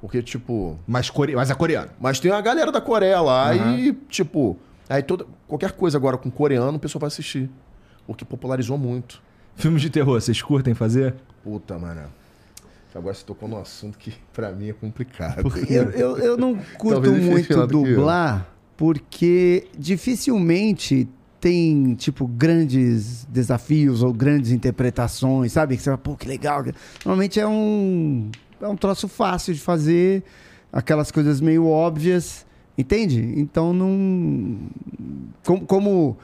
[0.00, 0.78] Porque, tipo...
[0.86, 1.34] Mas, core...
[1.36, 1.90] Mas é coreano.
[2.00, 3.76] Mas tem a galera da Coreia lá Aham.
[3.78, 4.56] e, tipo...
[4.88, 7.50] Aí toda, qualquer coisa agora com coreano, o pessoal vai assistir.
[8.06, 9.22] Porque popularizou muito.
[9.54, 11.14] Filmes de terror, vocês curtem fazer?
[11.44, 12.02] Puta, mano.
[12.94, 15.52] Agora você tocou num assunto que pra mim é complicado.
[15.68, 21.08] Eu, eu, eu não curto muito dublar, porque dificilmente
[21.40, 25.76] tem, tipo, grandes desafios ou grandes interpretações, sabe?
[25.76, 26.62] Que você fala, pô, que legal.
[27.04, 28.30] Normalmente é um,
[28.60, 30.22] é um troço fácil de fazer,
[30.70, 33.34] aquelas coisas meio óbvias, entende?
[33.36, 34.58] Então não.
[35.44, 35.66] Como.
[35.66, 36.18] como,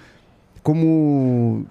[0.62, 1.67] como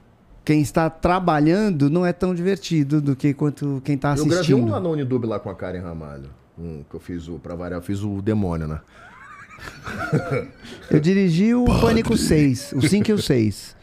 [0.45, 4.35] quem está trabalhando não é tão divertido do que quanto quem está Eu assistindo.
[4.35, 6.29] gravei um lá Unidub lá com a Karen Ramalho.
[6.57, 8.79] Um, que eu fiz o, pra variar, eu fiz o demônio, né?
[10.89, 13.75] Eu dirigi o Pânico 6, o 5 e o 6.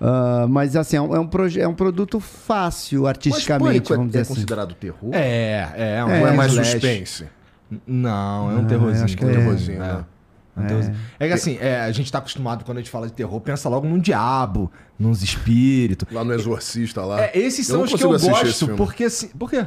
[0.00, 1.28] Ah, mas assim, é um, é um
[1.58, 4.34] é um produto fácil artisticamente, Pânico é- vamos dizer é assim.
[4.34, 5.10] considerado terror?
[5.12, 6.04] É, é.
[6.04, 7.26] Um É, é mais suspense?
[7.86, 9.04] Não, é um Ah, terrorzinho.
[9.04, 9.32] acho que um é.
[9.32, 9.92] terrorzinho, É.
[9.92, 10.04] né?
[10.58, 10.96] É um terrorzinho.
[11.18, 13.68] É que assim, é, a gente tá acostumado quando a gente fala de terror, pensa
[13.68, 16.12] logo num diabo, nos espíritos.
[16.12, 17.22] Lá no Exorcista lá.
[17.22, 19.28] É, esses são não os que eu gosto, porque assim.
[19.28, 19.66] Por quê?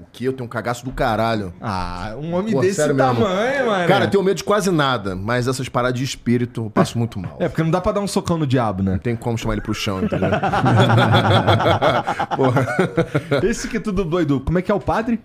[0.00, 0.24] O que?
[0.24, 1.52] Eu tenho um cagaço do caralho.
[1.60, 3.14] Ah, um homem Pô, desse sério mesmo.
[3.14, 3.88] tamanho, mano.
[3.88, 7.18] Cara, eu tenho medo de quase nada, mas essas paradas de espírito eu passo muito
[7.18, 7.36] mal.
[7.40, 8.92] É, porque não dá pra dar um socão no diabo, né?
[8.92, 10.30] Não tem como chamar ele pro chão, entendeu?
[13.42, 15.20] Esse que tu dublou, Edu, como é que é o padre?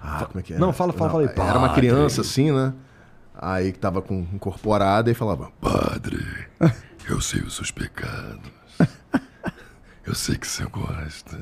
[0.00, 0.58] Ah, como é que é?
[0.58, 1.48] Não, fala, fala, fala aí.
[1.48, 2.72] Era uma criança assim, né?
[3.38, 6.18] Aí que tava com incorporada e falava: Padre,
[7.08, 8.56] eu sei os seus pecados.
[10.06, 11.36] Eu sei que você gosta.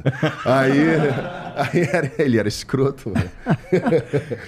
[0.47, 0.81] aí,
[1.55, 3.31] aí era- ele era escroto, velho.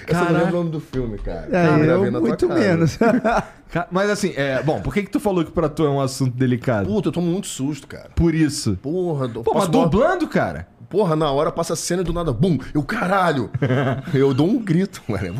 [0.07, 1.47] Eu só não lembro o nome do filme, cara.
[1.51, 2.97] É, Eu muito menos.
[3.91, 6.35] Mas assim, é, bom, por que que tu falou que pra tu é um assunto
[6.35, 6.87] delicado?
[6.87, 8.09] Puta, eu tomo muito susto, cara.
[8.15, 8.75] Por isso.
[8.81, 10.67] Porra, do- Pô, mas dublando, cara?
[10.89, 13.51] Porra, na hora passa a cena e do nada, bum, eu caralho!
[14.15, 15.35] eu dou um grito, mano.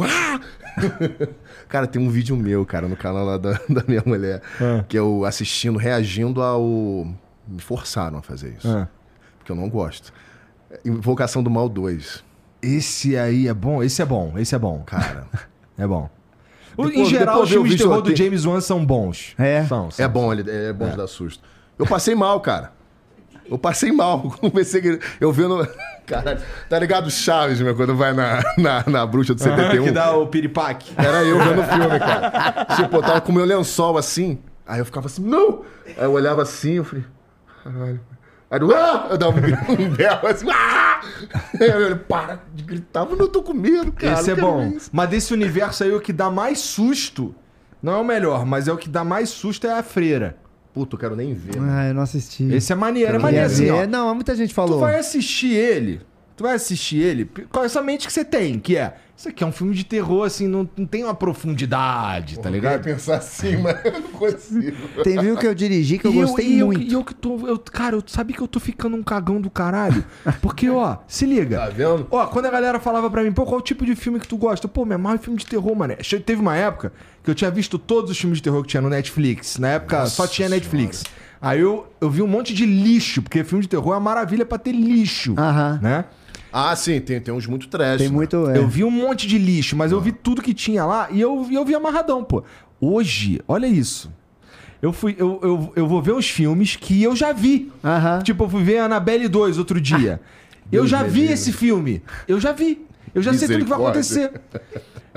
[1.67, 4.83] Cara, tem um vídeo meu, cara, no canal lá da, da minha mulher, Ah.
[4.87, 7.07] que eu assistindo, reagindo ao.
[7.47, 8.67] Me forçaram a fazer isso.
[8.69, 8.87] Ah.
[9.39, 10.11] Porque eu não gosto.
[10.85, 12.23] Invocação do Mal 2.
[12.61, 14.83] Esse aí é bom, esse é bom, esse é bom.
[14.85, 15.25] Cara.
[15.79, 16.09] É bom.
[16.75, 18.15] O- em Depois- geral, depois os filmes de terror do.
[18.15, 19.35] James Wan são bons.
[19.37, 19.63] É?
[19.65, 20.03] São, são.
[20.03, 21.43] É bom, ele é bom de dar susto.
[21.77, 22.71] Eu passei mal, cara.
[23.49, 24.31] Eu passei mal.
[24.39, 25.67] Comecei que eu vendo.
[26.05, 26.39] Caralho,
[26.69, 29.83] tá ligado Chaves, meu, quando vai na, na, na bruxa do 71?
[29.83, 30.93] que dá o piripaque.
[30.97, 32.65] Era eu vendo o filme, cara.
[32.77, 34.39] Tipo, eu tava com meu lençol assim.
[34.65, 35.63] Aí eu ficava assim, não!
[35.85, 37.05] Aí eu olhava assim, eu falei,
[37.63, 37.99] caralho.
[38.49, 39.07] Aí eu, ah!
[39.09, 41.01] eu dava um, um berro assim, ah!
[41.59, 44.13] Aí eu, para de gritar, mas eu tô com medo, cara.
[44.13, 44.77] Esse é não bom.
[44.91, 47.35] Mas desse universo aí, o que dá mais susto,
[47.81, 50.37] não é o melhor, mas é o que dá mais susto é a freira.
[50.77, 51.55] Puta, eu quero nem ver.
[51.59, 52.43] Ah, eu não assisti.
[52.53, 53.87] Esse é maneiro, é maneiro assim, ó.
[53.87, 54.79] Não, muita gente Tu falou.
[54.79, 56.01] vai assistir ele,
[56.37, 59.47] tu vai assistir ele com essa mente que você tem, que é, isso aqui é
[59.47, 62.79] um filme de terror, assim, não, não tem uma profundidade, tá Eu ligado?
[62.79, 64.77] queria pensar assim, mas eu não consigo.
[65.03, 66.81] Tem viu que eu dirigi que eu E gostei e muito.
[66.81, 67.47] E eu, que tô.
[67.47, 70.05] Eu, cara, eu sabia que eu tô ficando um cagão do caralho.
[70.39, 71.57] Porque, ó, se liga.
[71.57, 72.05] Tá vendo?
[72.11, 74.37] Ó, quando a galera falava pra mim, pô, qual o tipo de filme que tu
[74.37, 74.67] gosta?
[74.67, 75.95] Pô, me amarro em filme de terror, mano.
[76.23, 78.89] Teve uma época que eu tinha visto todos os filmes de terror que tinha no
[78.89, 79.57] Netflix.
[79.57, 81.03] Na época só tinha Netflix.
[81.41, 84.45] Aí eu, eu vi um monte de lixo, porque filme de terror é uma maravilha
[84.45, 85.33] pra ter lixo.
[85.37, 85.79] Aham.
[85.81, 86.05] Né?
[86.51, 87.97] Ah, sim, tem, tem uns muito trash.
[87.97, 88.13] Tem né?
[88.13, 88.49] muito.
[88.49, 88.57] é.
[88.57, 91.47] Eu vi um monte de lixo, mas eu vi tudo que tinha lá e eu,
[91.51, 92.43] eu vi amarradão, pô.
[92.79, 94.11] Hoje, olha isso.
[94.81, 97.71] Eu, fui, eu, eu, eu vou ver uns filmes que eu já vi.
[97.83, 98.21] Aham.
[98.21, 100.21] Tipo, eu fui ver Annabelle 2 outro dia.
[100.71, 101.33] eu Deus já vi livre.
[101.33, 102.03] esse filme.
[102.27, 102.85] Eu já vi.
[103.13, 104.31] Eu já sei tudo que vai acontecer.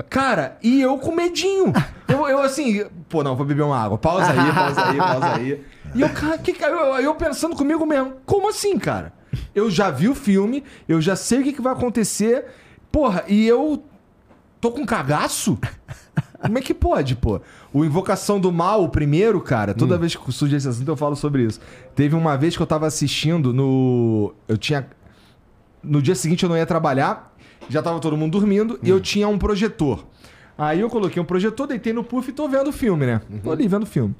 [0.09, 1.71] Cara, e eu com medinho.
[2.07, 3.97] Eu, eu assim, pô, não, vou beber uma água.
[3.97, 5.63] Pausa aí, pausa aí, pausa aí.
[5.93, 9.13] E eu, cara, que, eu, eu pensando comigo mesmo, como assim, cara?
[9.53, 12.45] Eu já vi o filme, eu já sei o que, que vai acontecer.
[12.91, 13.83] Porra, e eu
[14.59, 15.57] tô com cagaço?
[16.41, 17.39] Como é que pode, pô?
[17.71, 21.15] O Invocação do Mal, o primeiro, cara, toda vez que surge esse assunto eu falo
[21.15, 21.59] sobre isso.
[21.95, 24.33] Teve uma vez que eu tava assistindo no.
[24.47, 24.87] Eu tinha.
[25.83, 27.35] No dia seguinte eu não ia trabalhar,
[27.69, 30.05] já tava todo mundo dormindo, e eu tinha um projetor.
[30.57, 33.21] Aí eu coloquei um projetor, deitei no puff e tô vendo o filme, né?
[33.43, 34.15] Tô ali vendo o filme.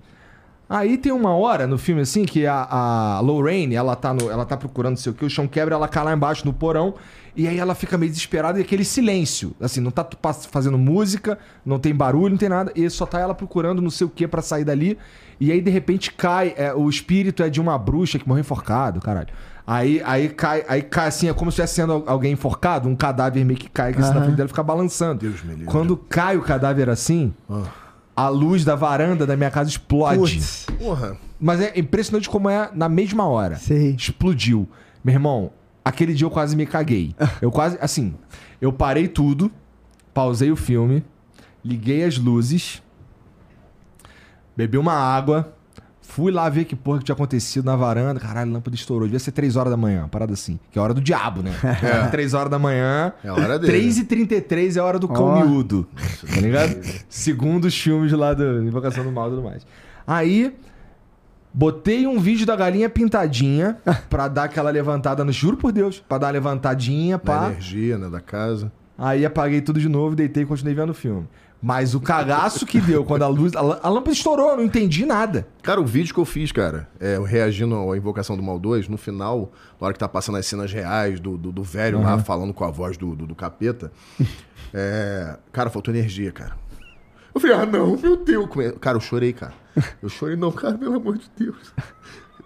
[0.72, 4.46] Aí tem uma hora no filme assim que a, a Lorraine, ela tá, no, ela
[4.46, 6.94] tá procurando não sei o que, o chão quebra, ela cai lá embaixo no porão,
[7.36, 9.54] e aí ela fica meio desesperada e aquele silêncio.
[9.60, 10.08] Assim, não tá
[10.50, 14.08] fazendo música, não tem barulho, não tem nada, e só tá ela procurando não sei
[14.08, 14.98] o que pra sair dali.
[15.42, 19.02] E aí de repente cai, é, o espírito é de uma bruxa que morreu enforcado,
[19.02, 19.28] caralho.
[19.68, 23.44] Aí, aí cai, aí cai assim, é como se estivesse sendo alguém enforcado, um cadáver
[23.44, 25.20] meio que cai assim, na frente dela e fica balançando.
[25.20, 25.66] Deus me livre.
[25.66, 27.34] Quando cai o cadáver assim,
[28.16, 30.18] a luz da varanda da minha casa explode.
[30.18, 30.66] Putz.
[30.78, 31.18] Porra.
[31.40, 33.56] Mas é impressionante como é na mesma hora.
[33.56, 33.96] Sei.
[33.96, 34.68] Explodiu.
[35.04, 35.52] Meu irmão,
[35.84, 37.16] aquele dia eu quase me caguei.
[37.42, 38.14] Eu quase, assim,
[38.60, 39.52] eu parei tudo,
[40.14, 41.04] pausei o filme,
[41.64, 42.82] liguei as luzes,
[44.56, 45.54] bebi uma água,
[46.14, 48.20] fui lá ver que porra que tinha acontecido na varanda.
[48.20, 49.08] Caralho, a lâmpada estourou.
[49.08, 50.60] Devia ser 3 horas da manhã, parada assim.
[50.70, 51.52] Que é a hora do diabo, né?
[51.82, 52.08] É.
[52.12, 53.14] 3 horas da manhã.
[53.24, 53.88] É a hora dele.
[53.90, 55.44] 3h33 é a hora do cão Ó.
[55.46, 55.88] miúdo.
[56.34, 56.76] Tá ligado?
[57.10, 59.66] Segundo os filmes lá do Invocação do Mal e tudo mais.
[60.06, 60.54] Aí,
[61.54, 63.78] botei um vídeo da galinha pintadinha
[64.10, 65.32] pra dar aquela levantada no.
[65.32, 67.50] Juro por Deus, pra dar uma levantadinha, Da pá.
[67.52, 68.72] energia, né, da casa.
[68.98, 71.28] Aí apaguei tudo de novo, deitei e continuei vendo o filme.
[71.62, 73.54] Mas o cagaço que deu quando a luz.
[73.56, 75.48] A lâmpada estourou, eu não entendi nada.
[75.62, 78.88] Cara, o vídeo que eu fiz, cara, é, eu reagindo à Invocação do Mal 2,
[78.88, 82.18] no final, na hora que tá passando as cenas reais do, do, do velho lá,
[82.18, 83.92] falando com a voz do, do, do capeta,
[84.74, 86.56] é, cara, faltou energia, cara.
[87.34, 88.48] Eu falei, ah, não, meu Deus.
[88.50, 89.54] Come- Cara, eu chorei, cara.
[90.02, 91.74] Eu chorei, não, cara, pelo amor de Deus.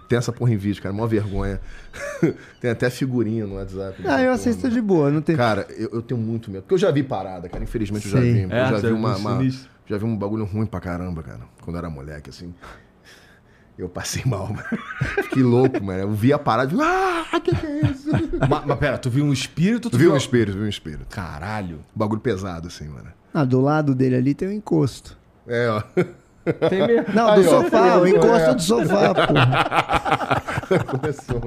[0.08, 1.60] Tem essa porra em vídeo, cara, mó vergonha.
[2.62, 4.04] Tem até figurinha no WhatsApp.
[4.06, 5.36] Ah, eu assisto de boa, não tem.
[5.36, 6.62] Cara, eu, eu tenho muito medo.
[6.64, 7.64] Porque eu já vi parada, cara.
[7.64, 8.40] Infelizmente eu já vi.
[8.42, 9.42] É, eu já vi viu uma, uma-.
[9.88, 11.42] Já vi um bagulho ruim pra caramba, cara.
[11.62, 12.54] Quando eu era moleque, assim.
[13.78, 14.64] Eu passei mal, mano.
[15.24, 16.00] Fiquei louco, mano.
[16.00, 18.10] Eu vi a parada e ah, que que é isso?
[18.50, 19.90] mas, mas pera, tu viu um espírito?
[19.90, 21.06] Tu Tu viu um espírito, viu um espírito.
[21.10, 21.80] Caralho.
[21.94, 23.12] Bagulho pesado, assim, mano.
[23.34, 25.18] Ah, do lado dele ali tem um encosto.
[25.46, 25.84] É, ó.
[26.70, 27.14] Tem mesmo.
[27.14, 27.64] Não, Aí, do ó.
[27.64, 28.54] sofá, o encosto É.
[28.56, 30.42] do sofá, porra.
[30.88, 31.42] Começou.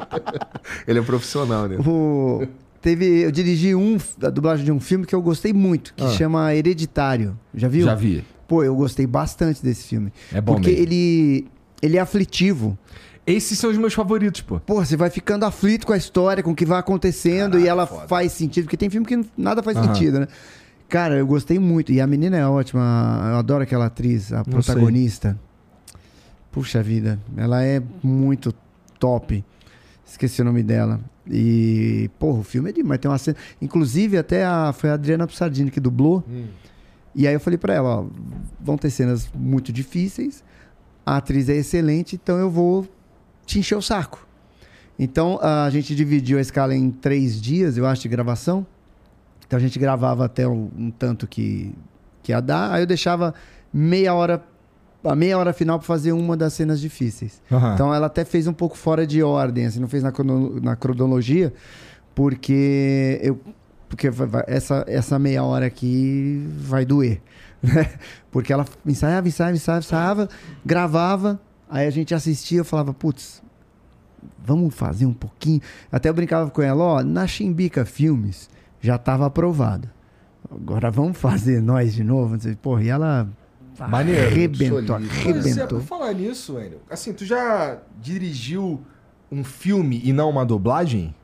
[0.86, 1.76] Ele é profissional, né?
[1.86, 2.46] O-
[2.80, 6.54] Teve, eu dirigi um, a dublagem de um filme que eu gostei muito, que chama
[6.54, 7.34] Hereditário.
[7.54, 7.86] Já viu?
[7.86, 8.22] Já vi.
[8.46, 10.12] Pô, eu gostei bastante desse filme.
[10.30, 10.82] É bom Porque mesmo.
[10.84, 11.48] ele,
[11.80, 12.76] ele é aflitivo.
[13.26, 14.60] Esses são os meus favoritos, pô.
[14.60, 17.86] Pô, você vai ficando aflito com a história, com o que vai acontecendo e ela
[17.86, 18.06] foda.
[18.06, 19.86] faz sentido, porque tem filme que nada faz Aham.
[19.94, 20.28] sentido, né?
[20.88, 21.92] Cara, eu gostei muito.
[21.92, 23.20] E a menina é ótima.
[23.30, 25.38] Eu adoro aquela atriz, a Não protagonista.
[26.50, 28.54] Puxa vida, ela é muito
[28.98, 29.44] top.
[30.06, 31.00] Esqueci o nome dela.
[31.28, 33.00] E, porra, o filme é demais.
[33.00, 33.36] Tem uma cena.
[33.60, 36.22] Inclusive, até a, foi a Adriana Psardini que dublou.
[37.14, 38.06] E aí eu falei pra ela: ó,
[38.60, 40.44] vão ter cenas muito difíceis.
[41.04, 42.86] A atriz é excelente, então eu vou
[43.44, 44.26] te encher o saco.
[44.98, 48.66] Então a gente dividiu a escala em três dias, eu acho, de gravação.
[49.46, 51.74] Então a gente gravava até um, um tanto que
[52.22, 53.34] que ia dar, aí eu deixava
[53.72, 54.42] meia hora,
[55.04, 57.42] a meia hora final pra fazer uma das cenas difíceis.
[57.52, 57.74] Aham.
[57.74, 60.74] Então ela até fez um pouco fora de ordem, assim, não fez na, crono- na
[60.74, 61.52] cronologia,
[62.14, 63.38] porque eu
[63.88, 64.08] porque
[64.48, 67.20] essa, essa meia hora aqui vai doer,
[67.62, 67.92] né?
[68.32, 70.28] Porque ela ensaiava, ensaiava, ensaiava, ensaiava,
[70.64, 71.40] gravava,
[71.70, 73.40] aí a gente assistia, eu falava, putz,
[74.44, 75.60] vamos fazer um pouquinho.
[75.92, 78.48] Até eu brincava com ela, ó, na Chimbica Filmes
[78.84, 79.88] já estava aprovado.
[80.50, 82.36] Agora vamos fazer nós de novo.
[82.60, 83.26] Porra, e ela
[83.88, 85.66] Maneiro, arrebentou, é, arrebentou.
[85.80, 88.80] por falar nisso, Wendel, assim, tu já dirigiu
[89.32, 91.14] um filme e não uma dublagem?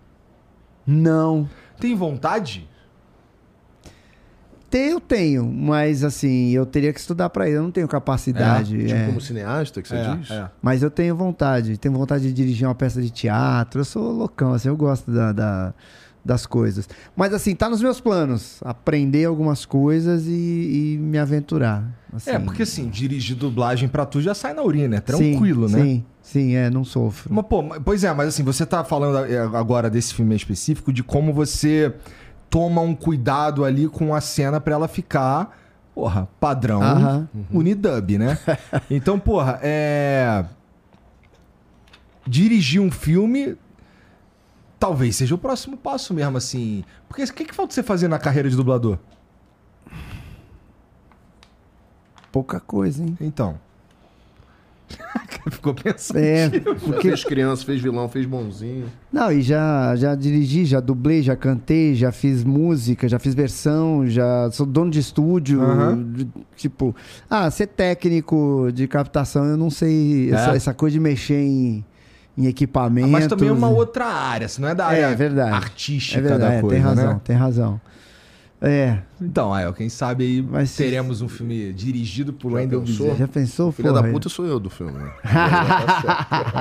[0.86, 1.48] Não,
[1.78, 2.66] Tem vontade?
[4.72, 7.56] Eu tenho, mas assim, eu teria que estudar pra isso.
[7.56, 8.78] Eu não tenho capacidade.
[8.86, 9.06] Tipo, é.
[9.06, 10.30] como cineasta que você diz?
[10.30, 10.48] é.
[10.62, 11.76] Mas eu tenho vontade.
[11.76, 13.80] Tenho vontade de dirigir uma peça de teatro.
[13.80, 15.74] Eu sou loucão, assim, eu gosto da, da-
[16.24, 16.88] das coisas.
[17.16, 18.60] Mas assim, tá nos meus planos.
[18.64, 21.84] Aprender algumas coisas e, e me aventurar.
[22.12, 22.30] assim.
[22.30, 25.78] É, porque assim, dirigir dublagem pra tu já sai na urina, é Sim, tranquilo, né?
[25.78, 27.32] Sim, sim, é, não sofro.
[27.32, 31.02] Mas, pô, pois é, mas assim, você tá falando é, agora desse filme específico de
[31.02, 31.94] como você
[32.50, 35.56] toma um cuidado ali com a cena pra ela ficar,
[35.94, 37.28] porra, padrão Aham.
[37.52, 38.38] Unidub, né?
[38.90, 40.44] então, porra, é.
[42.26, 43.56] Dirigir um filme
[44.80, 46.82] talvez seja o próximo passo mesmo, assim.
[47.06, 48.98] Porque o que, que falta você fazer na carreira de dublador?
[52.32, 53.16] Pouca coisa, hein?
[53.20, 53.58] Então.
[55.50, 56.18] Ficou pensando.
[56.18, 57.08] É, Porque...
[57.08, 58.86] Fez criança, fez vilão, fez bonzinho.
[59.12, 64.06] Não, e já, já dirigi, já dublei, já cantei, já fiz música, já fiz versão,
[64.06, 65.60] já sou dono de estúdio.
[66.14, 66.94] De- Tipo,
[67.28, 70.30] ah, ser técnico de captação, eu não sei.
[70.30, 70.34] É.
[70.34, 71.84] Essa, essa coisa de mexer em,
[72.40, 73.08] em equipamento.
[73.08, 75.52] Mas também é uma outra área, se não é da área É verdade.
[75.54, 77.20] artística É verdade, da é, coisa, tem razão, né?
[77.24, 77.80] tem razão.
[78.62, 83.06] É, Então, aí, ó, quem sabe aí ser- teremos um filme dirigido por Wendell pensou?
[83.06, 83.18] Bezerra.
[83.18, 83.72] já pensou?
[83.72, 84.92] Filha da puta sou eu do filme.
[84.98, 85.10] né?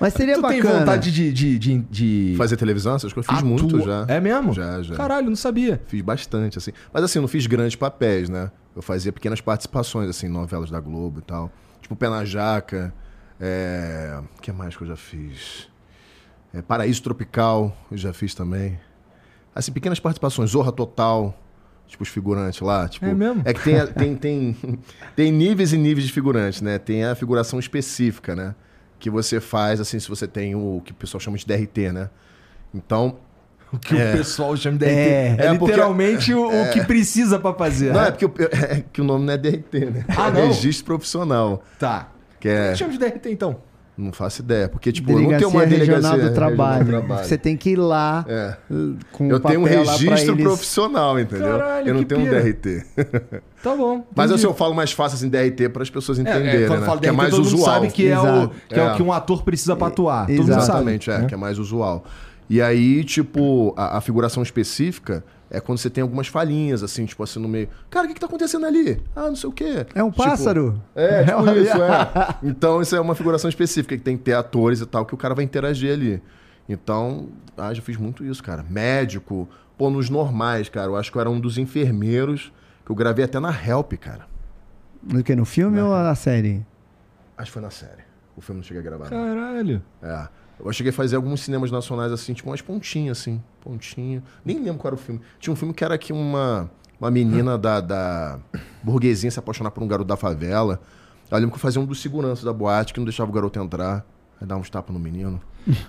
[0.00, 0.78] Mas seria Tu tem bacana.
[0.80, 1.32] vontade de...
[1.32, 2.34] de, de, de...
[2.36, 4.04] Fazer televisão, essas coisas, fiz atua- muito já.
[4.08, 4.52] É mesmo?
[4.52, 4.94] Já, já.
[4.94, 5.80] Caralho, não sabia.
[5.88, 6.70] Fiz bastante, assim.
[6.92, 8.50] Mas assim, eu não fiz grandes papéis, né?
[8.76, 11.50] Eu fazia pequenas participações, assim, novelas da Globo e tal.
[11.82, 12.94] Tipo Pé na Jaca.
[13.40, 14.20] É...
[14.36, 15.68] O que mais que eu já fiz?
[16.52, 18.78] É, Paraíso Tropical, eu já fiz também.
[19.54, 20.50] Assim, pequenas participações.
[20.50, 21.38] Zorra Total.
[21.86, 22.86] Tipo, os figurantes lá.
[22.88, 23.42] Tipo, É mesmo?
[23.44, 24.56] É que tem, a- tem, tem,
[25.16, 26.78] tem níveis e níveis de figurantes, né?
[26.78, 28.54] Tem a figuração específica, né?
[28.98, 32.10] Que você faz, assim, se você tem o que o pessoal chama de DRT, né?
[32.74, 33.16] Então,
[33.72, 34.14] O que É.
[34.14, 34.94] o pessoal chama de DRT.
[34.98, 35.36] É.
[35.38, 37.92] É, É porque- literalmente o, o que precisa pra fazer.
[37.92, 38.08] Não, né?
[38.08, 40.04] é porque o, é que o nome não é DRT, né?
[40.08, 40.46] Ah, é não?
[40.48, 41.62] Registro profissional.
[41.78, 42.08] Tá.
[42.40, 42.70] Que é.
[42.72, 43.56] que chama de DRT, então?
[43.96, 44.68] Não faço ideia.
[44.68, 46.84] Porque, tipo, eu não Delegacia tenho uma delegacia Regional do regional Trabalho.
[46.84, 47.24] do trabalho.
[47.28, 48.56] Você tem que ir lá É.
[49.10, 50.44] com Eu o tenho um registro eles.
[50.44, 51.58] profissional, entendeu?
[51.58, 52.40] Caralho, eu não que tenho um pira.
[52.42, 52.84] DRT.
[53.60, 54.06] Tá bom.
[54.14, 54.34] Mas entendi.
[54.34, 56.86] assim, eu falo mais fácil assim, DRT para as pessoas É, entenderem, é, quando né?
[56.86, 57.74] fala que é DRT, mais todo mundo usual.
[57.74, 58.50] sabe que é, o, Exato.
[58.68, 58.94] que é o É.
[58.94, 60.28] que um ator precisa pra atuar.
[60.28, 60.60] Mundo Exato.
[60.62, 61.26] Exatamente, é, né?
[61.26, 62.04] que é mais usual.
[62.48, 67.22] E aí, tipo, a, a figuração específica é quando você tem algumas falhinhas, assim, tipo
[67.22, 67.68] assim, no meio.
[67.90, 69.02] Cara, o que, que tá acontecendo ali?
[69.16, 69.86] Ah, não sei o quê.
[69.94, 70.82] É um Tipo, pássaro?
[70.94, 72.34] É, tipo isso, é.
[72.42, 75.16] Então, isso é uma figuração específica, que tem que ter atores e tal, que o
[75.18, 76.22] cara vai interagir ali.
[76.68, 78.62] Então, ah, já fiz muito isso, cara.
[78.68, 80.88] Médico, pô, nos normais, cara.
[80.88, 82.52] Eu acho que eu era um dos enfermeiros
[82.84, 84.26] que eu gravei até na Help, cara.
[85.02, 85.34] No que?
[85.34, 86.66] No filme ou na série?
[87.36, 88.02] Acho que foi na série.
[88.36, 89.10] O filme não cheguei a gravar.
[89.10, 89.10] não.
[89.10, 89.82] Caralho.
[90.02, 90.28] É.
[90.64, 93.40] Eu cheguei a fazer alguns cinemas nacionais assim, tipo umas pontinhas, assim.
[93.60, 94.22] Pontinho.
[94.44, 95.20] Nem lembro qual era o filme.
[95.38, 96.68] Tinha um filme que era que uma,
[97.00, 98.38] uma menina da, da
[98.82, 100.80] burguesinha se apaixonar por um garoto da favela.
[101.30, 103.58] Eu lembro que eu fazia um dos seguranças da boate que não deixava o garoto
[103.60, 104.04] entrar.
[104.40, 105.40] Aí dar uns tapas no menino.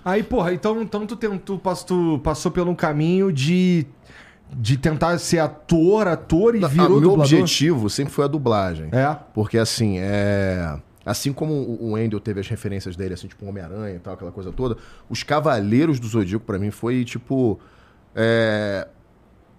[0.03, 3.85] Aí, porra, então, então tu, tentou, pass- tu passou pelo um caminho de,
[4.51, 7.21] de tentar ser ator, ator e virou meu dublador?
[7.39, 8.89] objetivo sempre foi a dublagem.
[8.91, 9.15] É.
[9.33, 10.77] Porque assim, é.
[11.09, 14.51] Assim como o Wendell teve as referências dele, assim, tipo Homem-Aranha e tal, aquela coisa
[14.51, 14.77] toda,
[15.09, 17.59] os Cavaleiros do Zodíaco, pra mim, foi, tipo.
[18.15, 18.87] é,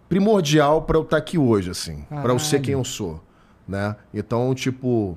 [0.09, 2.05] primordial pra eu estar aqui hoje, assim.
[2.09, 3.23] Pra eu ser quem eu sou.
[3.67, 3.95] Né?
[4.13, 5.17] Então, tipo.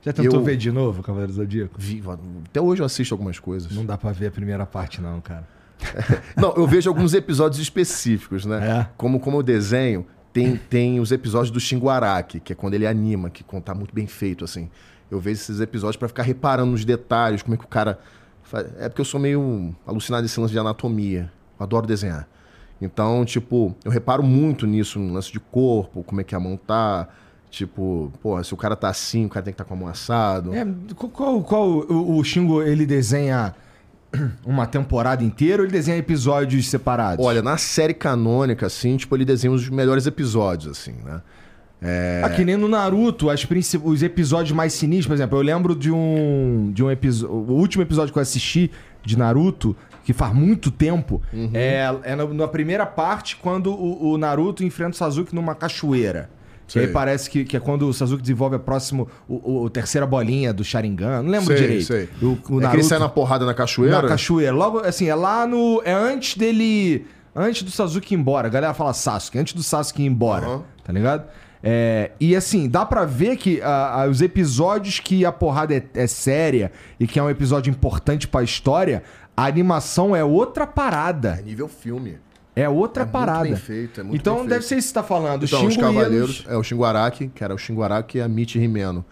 [0.00, 1.74] Já tentou Eu- ver de novo Cavaleiro do Zodíaco?
[1.78, 2.18] Viva.
[2.46, 3.70] Até hoje eu assisto algumas coisas.
[3.70, 5.46] Não dá pra ver a primeira parte, não, cara.
[6.36, 8.80] Não, eu vejo alguns episódios específicos, né?
[8.80, 8.88] É.
[8.96, 13.28] Como, como eu desenho, tem, tem os episódios do Shinguaraki, que é quando ele anima,
[13.30, 14.70] que tá muito bem feito, assim.
[15.12, 17.98] Eu vejo esses episódios pra ficar reparando nos detalhes, como é que o cara.
[18.42, 18.66] faz.
[18.78, 21.30] É porque eu sou meio alucinado nesse lance de anatomia.
[21.60, 22.26] Eu adoro desenhar.
[22.80, 26.56] Então, tipo, eu reparo muito nisso, no lance de corpo, como é que a mão
[26.56, 27.08] tá.
[27.50, 29.86] Tipo, porra, se o cara tá assim, o cara tem que estar com a mão
[29.86, 30.54] assado.
[30.54, 33.54] É, qual, qual, o, o Shingo, ele desenha
[34.46, 37.22] uma temporada inteira ou ele desenha episódios separados?
[37.22, 41.20] Olha, na série canônica, assim, tipo, ele desenha os melhores episódios, assim, né?
[42.24, 45.74] Ah, que nem no Naruto, as princi- os episódios mais sinistros, por exemplo, eu lembro
[45.74, 47.34] de um, de um episódio.
[47.34, 48.70] O último episódio que eu assisti
[49.04, 51.50] de Naruto, que faz muito tempo, Uhum.
[51.54, 56.30] é, é na, na primeira parte, quando o, o Naruto enfrenta o Sasuke numa cachoeira.
[56.68, 56.92] Que aí Sei.
[56.94, 60.64] parece que, que é quando o Sasuke desenvolve a próxima, o, o- terceira bolinha do
[60.64, 61.22] Sharingan.
[61.22, 61.84] Não lembro Sei, direito.
[61.84, 62.08] sei.
[62.22, 64.00] O, o é que ele sai na porrada na cachoeira.
[64.00, 64.52] na cachoeira.
[64.54, 65.82] Logo, assim, é lá no.
[65.84, 67.04] É antes dele.
[67.34, 68.46] Antes do Sasuke ir embora.
[68.46, 70.46] A galera fala Sasuke, antes do Sasuke ir embora.
[70.46, 70.62] Aham.
[70.84, 71.24] Tá ligado?
[71.62, 75.82] É, e assim, dá pra ver que ah, ah, os episódios que a porrada é,
[75.94, 79.02] é séria e que é um episódio importante pra história,
[79.36, 81.40] a animação é outra É parada.
[81.44, 82.18] nível filme.
[82.54, 83.44] É outra É muito parada.
[83.44, 84.68] bem feito, é muito então bem deve feito.
[84.68, 85.44] ser isso que você tá falando.
[85.44, 89.04] Então, os Cavaleiros, é o Shinguaraki, que era o Shinguaraki e a Michi Himeno.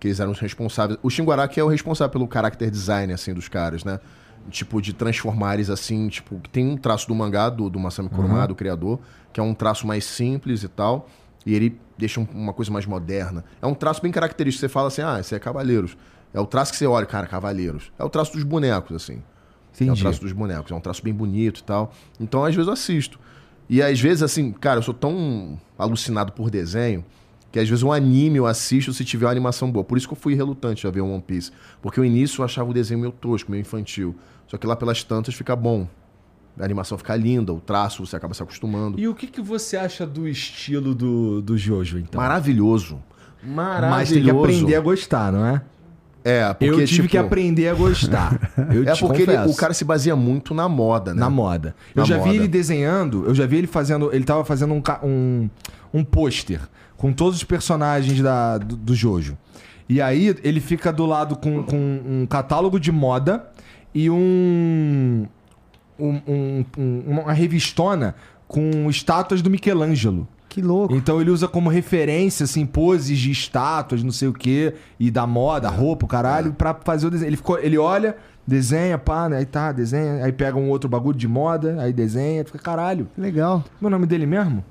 [0.00, 0.98] Que eles eram os responsáveis.
[1.02, 3.98] O Shinguaraki é o responsável pelo character design, assim, dos caras, né?
[4.50, 8.08] Tipo, de transformar eles assim, tipo, que tem um traço do mangá do, do Masami
[8.08, 9.00] Kuruma, do criador,
[9.32, 11.08] que é um traço mais simples e tal.
[11.48, 13.42] E ele deixa um- uma coisa mais moderna.
[13.62, 14.60] É um traço bem característico.
[14.60, 15.96] Você fala assim, ah, esse é Cavaleiros.
[16.34, 17.90] É o traço que você olha, cara, Cavaleiros.
[17.98, 19.14] É o traço dos bonecos, assim.
[19.14, 20.02] É o Entendi.
[20.02, 20.70] traço dos bonecos.
[20.70, 21.90] É um traço bem bonito e tal.
[22.20, 23.18] Então, às vezes, eu assisto.
[23.66, 27.02] E às vezes, assim, cara, eu sou tão alucinado por desenho
[27.50, 29.82] que às vezes um anime eu assisto se tiver uma animação boa.
[29.82, 31.50] Por isso que eu fui relutante a ver o One Piece.
[31.80, 34.14] Porque o início eu achava o desenho meio tosco, meio infantil.
[34.46, 35.88] Só que lá pelas tantas fica bom.
[36.58, 38.98] A animação fica linda, o traço você acaba se acostumando.
[38.98, 42.20] E o que, que você acha do estilo do, do Jojo, então?
[42.20, 42.98] Maravilhoso.
[43.42, 43.90] Maravilhoso.
[43.96, 45.62] Mas tem que aprender a gostar, não é?
[46.24, 48.50] É, porque, eu tive tipo, que aprender a gostar.
[48.74, 51.20] Eu É te porque ele- o cara se baseia muito na moda, né?
[51.20, 51.74] Na moda.
[51.94, 52.34] Eu Na já vi moda.
[52.34, 54.12] ele desenhando, eu já vi ele fazendo.
[54.12, 55.48] Ele tava fazendo um, um,
[55.94, 56.60] um pôster
[56.96, 59.38] com todos os personagens da, do, do Jojo.
[59.88, 63.46] E aí ele fica do lado com, com um catálogo de moda
[63.94, 65.24] e um,
[65.98, 68.14] um- um- um- uma revistona
[68.46, 70.26] com estátuas do Michelangelo.
[70.48, 70.94] Que louco.
[70.94, 75.26] Então ele usa como referência, assim, poses de estátuas, não sei o quê, e da
[75.26, 77.28] moda, roupa, o caralho, pra fazer o desenho.
[77.28, 79.36] Ele, ficou, ele olha, desenha, pá, né?
[79.38, 83.06] Aí tá, desenha, aí pega um outro bagulho de moda, aí desenha, fica caralho.
[83.16, 83.62] Legal.
[83.78, 84.64] Meu nome dele mesmo?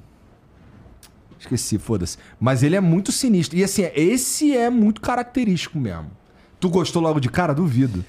[1.39, 2.17] Esqueci, foda-se.
[2.39, 3.57] Mas ele é muito sinistro.
[3.57, 6.07] E assim, esse é muito característico mesmo.
[6.59, 7.53] Tu gostou logo de cara?
[7.53, 8.03] Duvido.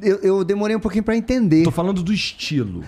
[0.00, 1.62] Eu, eu demorei um pouquinho pra entender.
[1.64, 2.84] Tô falando do estilo.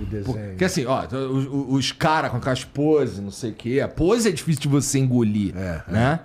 [0.00, 0.50] O desenho.
[0.50, 3.80] Porque assim, ó, os, os caras com aquelas poses, não sei o quê.
[3.80, 6.20] A pose é difícil de você engolir, É, né?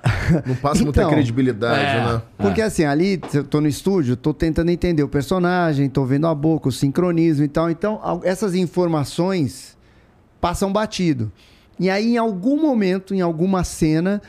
[0.45, 2.13] Não passa muita Então, credibilidade, é.
[2.13, 2.21] né?
[2.37, 6.35] Porque assim, ali eu tô no estúdio, tô tentando entender o personagem, tô vendo a
[6.35, 7.69] boca, o sincronismo e tal.
[7.69, 9.75] Então, al- essas informações
[10.39, 11.31] passam batido.
[11.79, 14.21] E aí, em algum momento, em alguma cena,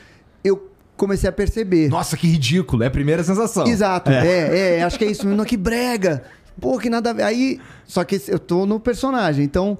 [0.43, 1.88] eu comecei a perceber.
[1.88, 2.82] Nossa, que ridículo.
[2.82, 3.66] É a primeira sensação.
[3.66, 4.78] Exato, é.
[4.78, 5.26] é, acho que é isso.
[5.26, 6.22] Não, que brega.
[6.61, 7.22] Pô, que nada a ver.
[7.22, 9.44] Aí, só que eu tô no personagem.
[9.44, 9.78] Então,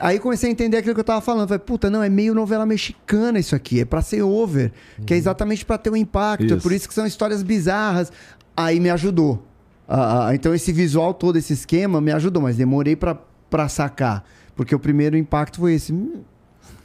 [0.00, 1.48] aí comecei a entender aquilo que eu tava falando.
[1.48, 3.80] Falei, puta, não, é meio novela mexicana isso aqui.
[3.80, 4.70] É pra ser over.
[5.04, 6.44] Que é exatamente pra ter um impacto.
[6.44, 6.62] É Isso.
[6.62, 8.12] por isso que são histórias bizarras.
[8.56, 9.44] Aí me ajudou.
[9.88, 12.40] Ah, ah, então, esse visual todo, esse esquema, me ajudou.
[12.40, 13.18] Mas demorei pra,
[13.50, 14.24] pra sacar.
[14.54, 15.92] Porque o primeiro impacto foi esse.
[15.92, 16.22] Hum,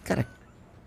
[0.03, 0.25] Cara,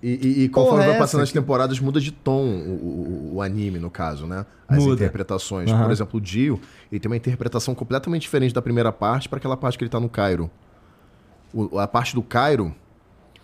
[0.03, 1.39] E, e, e conforme vai é passando as aqui?
[1.39, 4.45] temporadas, muda de tom o, o- o anime, no caso, né?
[4.67, 4.95] As Muda.
[4.95, 5.71] interpretações.
[5.71, 5.85] Aham.
[5.85, 9.57] Por exemplo, o Dio, ele tem uma interpretação completamente diferente da primeira parte para aquela
[9.57, 10.51] parte que ele tá no Cairo.
[11.55, 12.75] O- a parte do Cairo,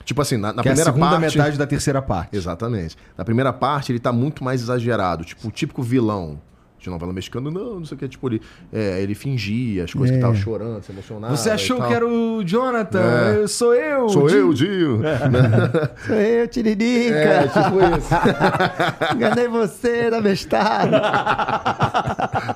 [0.05, 1.37] tipo assim, na, na que é a primeira segunda parte...
[1.37, 2.37] metade da terceira parte.
[2.37, 2.97] Exatamente.
[3.17, 5.25] Na primeira parte, ele tá muito mais exagerado.
[5.25, 6.41] Tipo, o típico vilão
[6.79, 7.51] de novela mexicana.
[7.51, 8.09] Não, não sei o que.
[8.09, 10.19] Tipo, ele, é, ele fingia as coisas É.
[10.19, 11.37] que tava chorando, se emocionava.
[11.37, 11.89] Você achou e tal.
[11.89, 13.01] que era o Jonathan?
[13.01, 13.37] É.
[13.43, 14.09] Eu- Sou eu.
[14.09, 15.01] Sou Di- eu, Dio.
[16.07, 17.15] sou eu, Tiririca.
[17.17, 18.09] É, tipo isso.
[19.15, 20.93] Enganei você da bestado.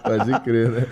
[0.03, 0.87] Pode crer, né?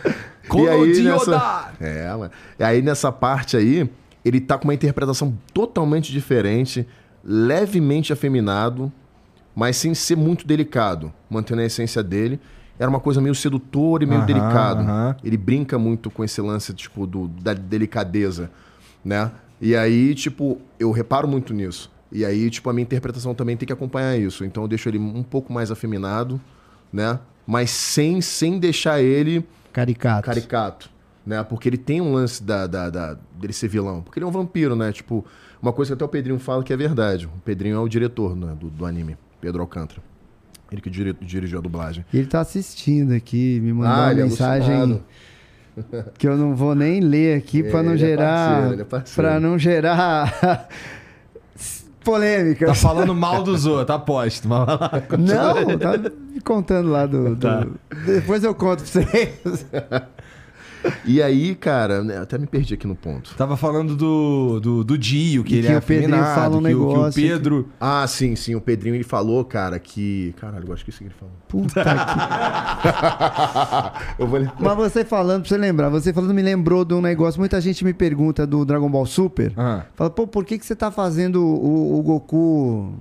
[0.49, 1.41] Conodioda!
[1.81, 2.31] É, mano.
[2.59, 3.89] E aí nessa parte aí,
[4.24, 6.87] ele tá com uma interpretação totalmente diferente,
[7.24, 8.93] levemente afeminado,
[9.55, 12.41] mas sem ser muito delicado, mantendo a essência dele.
[12.81, 14.83] Era uma coisa meio sedutora e meio Aham, delicado.
[14.85, 15.16] aham.
[15.22, 18.51] Ele brinca muito com esse lance, tipo, do, da delicadeza,
[19.05, 19.31] né?
[19.61, 21.93] E aí, tipo, eu reparo muito nisso.
[22.11, 24.47] E aí, tipo, a minha interpretação também tem que acompanhar isso.
[24.47, 26.41] Então eu deixo ele um pouco mais afeminado,
[26.91, 27.20] né?
[27.47, 30.24] Mas sem, sem deixar ele Caricato.
[30.26, 30.91] caricato,
[31.26, 31.43] né?
[31.43, 34.01] Porque ele tem um lance da, da, da- dele ser vilão.
[34.01, 34.91] Porque ele é um vampiro, né?
[34.91, 35.22] Tipo,
[35.61, 37.26] uma coisa que até o Pedrinho fala que é verdade.
[37.26, 40.01] O Pedrinho é o diretor né, do, do anime, Pedro Alcântara.
[40.70, 42.04] Ele que diri- dirigiu a dublagem.
[42.12, 45.02] E ele tá assistindo aqui, me mandou uma ele é mensagem alucinado.
[46.18, 48.72] que eu não vou nem ler aqui É, pra não é gerar.
[48.72, 50.68] é pra não gerar
[52.04, 52.66] polêmica.
[52.66, 54.48] Tá falando mal dos outros, aposto.
[54.48, 54.90] Mas vai lá.
[55.18, 57.34] Não, tá me contando lá do.
[57.34, 57.66] do- Tá.
[58.06, 59.66] Depois eu conto pra vocês.
[61.05, 63.35] E aí, cara, né, até me perdi aqui no ponto.
[63.37, 66.57] Tava falando do, do, do Dio, que E ele que é o Pedrinho afeminado, fala
[66.57, 67.68] um que, o- que o negócio Pedro...
[67.81, 68.55] Ah, sim, sim.
[68.55, 70.35] O Pedrinho ele falou, cara, que.
[70.41, 71.35] Caralho, eu acho que isso que ele falou.
[71.49, 71.91] Puta que
[74.22, 77.41] eu vou Mas você falando, pra você lembrar, você falando me lembrou de um negócio.
[77.41, 79.53] Muita gente me pergunta do Dragon Ball Super.
[79.57, 79.83] Ah.
[79.95, 82.93] Fala, pô, por que, que você tá fazendo o, o Goku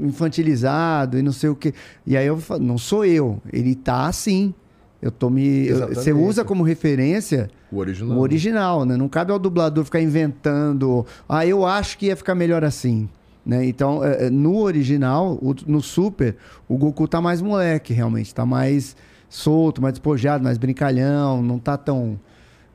[0.00, 1.74] infantilizado e não sei o quê?
[2.06, 3.40] E aí eu falo, não sou eu.
[3.52, 4.54] Ele tá assim.
[5.00, 5.68] Eu tô me.
[5.68, 8.16] eu- você usa como referência O original.
[8.16, 8.96] o original, né?
[8.96, 11.06] Não cabe ao dublador ficar inventando.
[11.28, 13.08] Ah, eu acho que ia ficar melhor assim.
[13.46, 13.64] Né?
[13.64, 16.36] Então, é, é, no original, no Super,
[16.68, 18.34] o Goku tá mais moleque, realmente.
[18.34, 18.94] Tá mais
[19.28, 21.42] solto, mais despojado, mais brincalhão.
[21.42, 22.18] Não tá tão.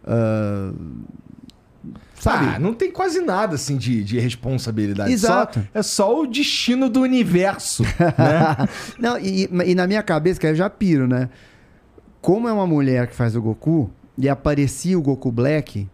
[0.06, 0.72] ah,
[2.16, 2.46] sabe?
[2.56, 5.12] Ah, não tem quase nada, assim, de, de responsabilidade.
[5.12, 5.60] Exato.
[5.60, 8.68] Só- é só o destino do universo, né?
[8.98, 11.30] Não, e, e na minha cabeça, que eu já piro, né?
[12.24, 15.90] Como é uma mulher que faz o Goku e aparecia o Goku Black,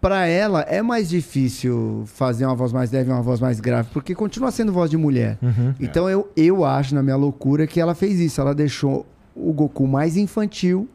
[0.00, 3.88] pra ela é mais difícil fazer uma voz mais leve e uma voz mais grave,
[3.92, 5.38] porque continua sendo voz de mulher.
[5.78, 8.40] Então eu, eu acho, na minha loucura, que ela fez isso.
[8.40, 9.04] Ela deixou
[9.36, 10.88] o Goku mais infantil,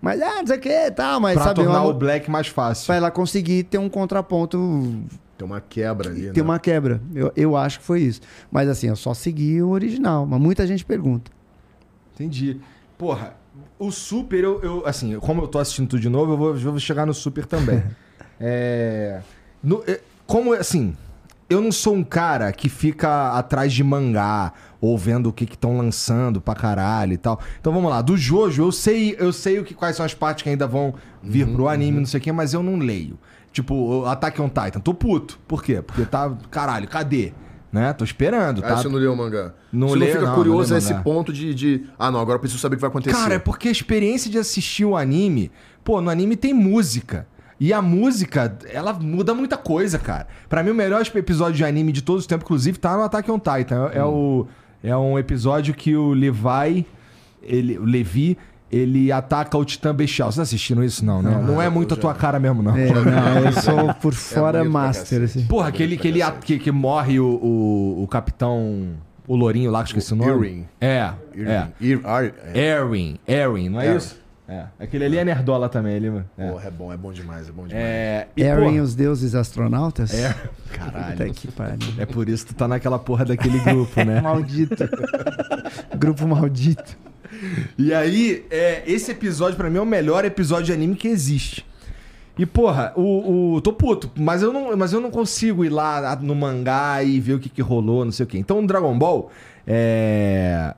[0.00, 2.48] mas ah, não sei o que, tá, mas pra sabe, tornar uma- o Black mais
[2.48, 2.86] fácil.
[2.86, 4.58] pra ela conseguir ter um contraponto
[5.38, 6.42] Tem uma quebra ali, tem né?
[6.42, 7.00] uma quebra.
[7.14, 8.20] Eu, eu acho que foi isso.
[8.50, 10.26] Mas assim, eu só segui o original.
[10.26, 11.30] Mas muita gente pergunta.
[12.14, 12.60] Entendi.
[12.98, 13.34] Porra,
[13.86, 16.70] o Super, eu, eu- assim, como eu tô assistindo tudo de novo, eu vou, eu
[16.70, 17.82] vou chegar no Super também.
[18.40, 19.20] é,
[19.62, 20.94] no- é, como, assim,
[21.48, 25.76] eu não sou um cara que fica atrás de mangá ou vendo o que estão
[25.76, 27.38] lançando pra caralho e tal.
[27.60, 30.42] Então vamos lá, do Jojo, eu sei, eu sei o que, quais são as partes
[30.42, 33.18] que ainda vão vir pro anime, não sei o quê, mas eu não leio.
[33.52, 35.38] Tipo, Attack on Titan, tô puto.
[35.46, 35.82] Por quê?
[35.82, 37.32] Porque tá, caralho, cadê?
[37.72, 37.90] Né?
[37.94, 38.76] Tô esperando, Ah, tá?
[38.76, 39.54] você não leu o mangá.
[39.72, 41.86] Não você leio, não fica não, curioso não a esse ponto de, de.
[41.98, 43.16] Ah, não, agora eu preciso saber o que vai acontecer.
[43.16, 45.50] Cara, é porque a experiência de assistir o anime,
[45.82, 47.26] pô, no anime tem música.
[47.58, 50.26] E a música, ela muda muita coisa, cara.
[50.48, 53.30] Pra mim, o melhor episódio de anime de todos os tempos, inclusive, tá no Attack
[53.30, 53.88] on Titan.
[53.94, 54.46] É, é o,
[54.82, 56.84] é um episódio que o Levi,
[57.40, 58.36] ele, o Levi,
[58.72, 60.32] ele ataca o Titã Bestial.
[60.32, 61.04] Vocês assistiram isso?
[61.04, 61.30] Não, né?
[61.46, 62.74] Não é muito a tua cara mesmo, não.
[62.76, 65.22] É, não, eu sou por fora pra master.
[65.22, 65.46] Assim.
[65.46, 68.94] Porra, aquele que, ele, que, que morre o, o, o capitão...
[69.28, 70.32] O lourinho lá, que eu esqueci o nome.
[70.48, 70.66] Irving.
[70.80, 71.68] É, é.
[71.80, 72.58] Ir, Ar- é.
[72.58, 73.96] Erwin, Erwin, não é Erwin.
[73.98, 74.20] isso?
[74.48, 74.64] É.
[74.80, 76.24] Aquele ali é nerdola também, ele, mano.
[76.36, 76.50] É.
[76.50, 77.84] Porra, é bom, é bom demais, é bom demais.
[77.86, 80.12] É, e, porra, os deuses astronautas?
[80.12, 80.30] É.
[80.32, 81.32] Puta Caralho.
[81.34, 81.78] que pariu.
[81.98, 84.20] É por isso que tu tá naquela porra daquele grupo, né?
[84.22, 84.84] Maldito.
[85.96, 86.96] Grupo maldito.
[87.78, 91.64] E aí, é, esse episódio pra mim é o melhor episódio de anime que existe.
[92.38, 93.60] E, porra, o, o.
[93.60, 97.34] Tô puto, mas eu, não, mas eu não consigo ir lá no mangá e ver
[97.34, 98.38] o que, que rolou, não sei o quê.
[98.38, 99.30] Então, o Dragon Ball.
[99.66, 100.74] É.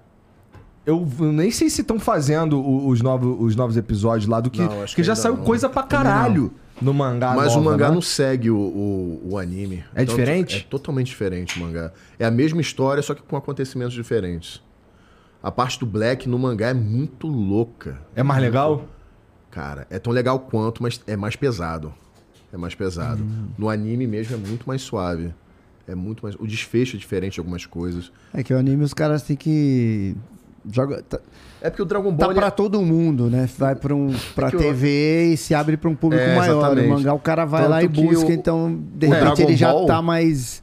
[0.86, 4.61] Eu nem sei se estão fazendo o- os novos, os novos episódios lá do que.
[4.61, 5.44] Não, que já saiu não.
[5.44, 6.52] coisa pra caralho
[6.82, 7.34] no mangá.
[7.34, 7.94] Mas o nova, mangá né?
[7.94, 9.82] não segue o, o, o anime.
[9.94, 10.66] É diferente?
[10.66, 11.90] É totalmente diferente o mangá.
[12.18, 14.61] É a mesma história, só que com acontecimentos diferentes.
[15.45, 18.01] A parte do Black no mangá é muito louca.
[18.16, 18.86] É mais legal?
[19.51, 21.92] Cara, é tão legal quanto, mas é mais pesado.
[22.53, 23.22] É mais pesado.
[23.22, 23.49] Hum.
[23.59, 25.34] No anime mesmo é muito mais suave.
[25.86, 26.34] É muito mais.
[26.36, 28.11] O desfecho é diferente de algumas coisas.
[28.32, 30.16] É que o anime os caras têm que.
[30.72, 31.20] Joga, tá
[31.61, 32.30] É porque o Dragon tá Ball.
[32.30, 33.47] ele- pra todo mundo, né?
[33.59, 36.59] Vai pra, um, pra o- TV e se abre pra um público É, maior.
[36.59, 36.86] exatamente.
[36.86, 39.42] O mangá o cara vai lá e Tanto busca, o- então de o repente Dragon
[39.42, 40.62] ele já Ball- tá mais.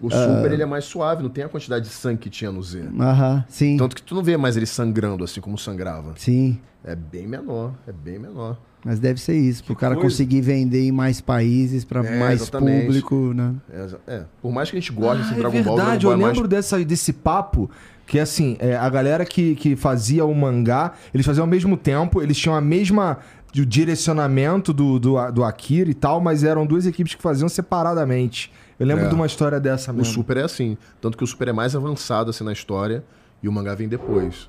[0.00, 2.62] O Super ele é mais suave, não tem a quantidade de sangue que tinha no
[2.62, 2.84] Z.
[3.00, 3.76] Aham, sim.
[3.76, 6.12] Tanto que tu não vê mais ele sangrando assim como sangrava.
[6.16, 6.58] Sim.
[6.84, 8.56] É bem menor, é bem menor.
[8.84, 10.08] Mas deve ser isso, pro cara coisa.
[10.08, 12.86] conseguir vender em mais países, pra É, mais exatamente.
[12.86, 13.54] público, né?
[13.72, 16.02] É, é, por mais que a gente goste desse Ah, Dragon é Ball, verdade, Dragon
[16.02, 17.68] Ball eu é mais lembro dessa, desse papo
[18.06, 22.22] que, assim, é, a galera que, que fazia o mangá, eles faziam ao mesmo tempo,
[22.22, 23.18] eles tinham a mesma
[23.58, 28.52] o direcionamento do, do, do Akira e tal, mas eram duas equipes que faziam separadamente.
[28.78, 29.08] Eu lembro É.
[29.08, 30.12] de uma história dessa O mesmo.
[30.12, 30.76] Super é assim.
[31.00, 33.04] Tanto que o Super é mais avançado assim na história
[33.42, 34.48] e o mangá vem depois.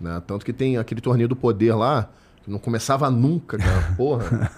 [0.00, 0.20] Né?
[0.26, 2.08] Tanto que tem aquele torneio do poder lá,
[2.42, 3.92] que não começava nunca, cara.
[3.96, 4.50] Porra.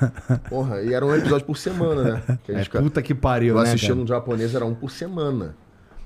[0.48, 0.82] Porra.
[0.82, 2.38] E era um episódio por semana, né?
[2.44, 4.00] Que a É, gente, puta que pariu, eu né, assistia cara?
[4.00, 5.54] no japonês, era um por semana.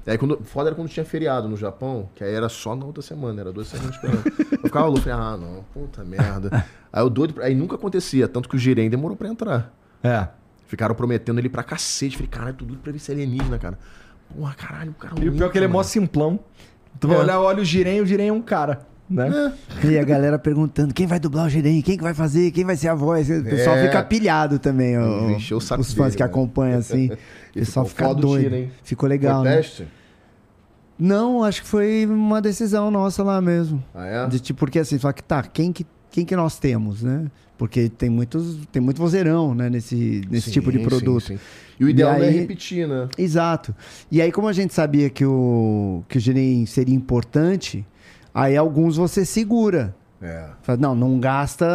[0.07, 2.85] E aí, quando, foda era quando tinha feriado no Japão, que aí era só na
[2.85, 4.23] outra semana, era duas semanas esperando.
[4.53, 6.63] Eu ficava louco, falei, ah, não, puta merda.
[6.93, 9.73] Aí o doido, aí nunca acontecia, tanto que o Jiren demorou pra entrar.
[10.03, 10.29] É.
[10.67, 12.17] Ficaram prometendo ele pra cacete.
[12.17, 13.79] Falei, caralho, tudo pra ver se é alienígena, cara.
[14.35, 16.41] Porra, caralho, o cara E o pior é que ele é mó simplão.
[16.99, 17.21] Tu vai É.
[17.21, 19.53] olhar, olha o Jiren, o Jiren é um cara, né?
[19.85, 22.77] E a galera perguntando quem vai dublar o Jiren, quem que vai fazer, quem vai
[22.77, 23.29] ser a voz.
[23.29, 23.87] O pessoal É.
[23.87, 26.27] fica pilhado também, ó, Encheu o saco os fãs dele, que né?
[26.29, 27.11] acompanham assim.
[27.55, 28.69] O E pessoal fica doido.
[28.83, 29.57] Ficou legal, Foi né?
[29.59, 29.87] teste?
[30.99, 33.83] Não, acho que foi uma decisão nossa lá mesmo.
[33.95, 34.27] Ah, é?
[34.29, 35.85] De, tipo, porque assim, fala que tá, quem que
[36.15, 37.27] quem que nós temos, né?
[37.59, 41.21] Porque tem muitos, tem muito vozeirão, né, nesse, nesse Sim, tipo de sim, produto.
[41.27, 41.39] sim.
[41.79, 43.09] E o ideal E é aí- repetir, né?
[43.19, 43.75] Exato.
[44.13, 47.85] E aí, como a gente sabia que o, que o Genem seria importante,
[48.33, 49.95] aí alguns você segura.
[50.23, 50.47] É.
[50.63, 51.67] Fala, não, não gasta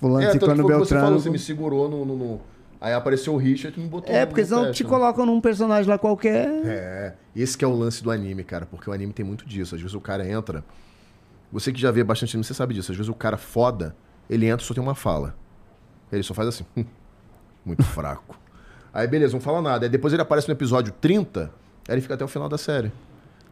[0.00, 1.04] fulano, É, ciclano, foi o que você beltrano.
[1.06, 2.04] falou, você me segurou no...
[2.04, 2.40] no- no-
[2.78, 4.90] Aí apareceu o Richard e me botou É, porque senão teste, te né?
[4.90, 6.46] colocam num personagem lá qualquer.
[6.64, 9.74] É, esse que é o lance do anime, cara, porque o anime tem muito disso.
[9.74, 10.62] Às vezes o cara entra.
[11.58, 12.92] Você que já vê bastante anime, você sabe disso.
[12.92, 13.96] Às vezes o cara foda,
[14.28, 15.34] ele entra e só tem uma fala.
[16.12, 16.66] Ele só faz assim.
[16.76, 16.84] "Hum,
[17.64, 18.38] muito fraco.
[18.92, 19.86] Aí beleza, não fala nada.
[19.86, 21.50] Aí depois ele aparece no episódio 30,
[21.88, 22.92] aí ele fica até o final da série.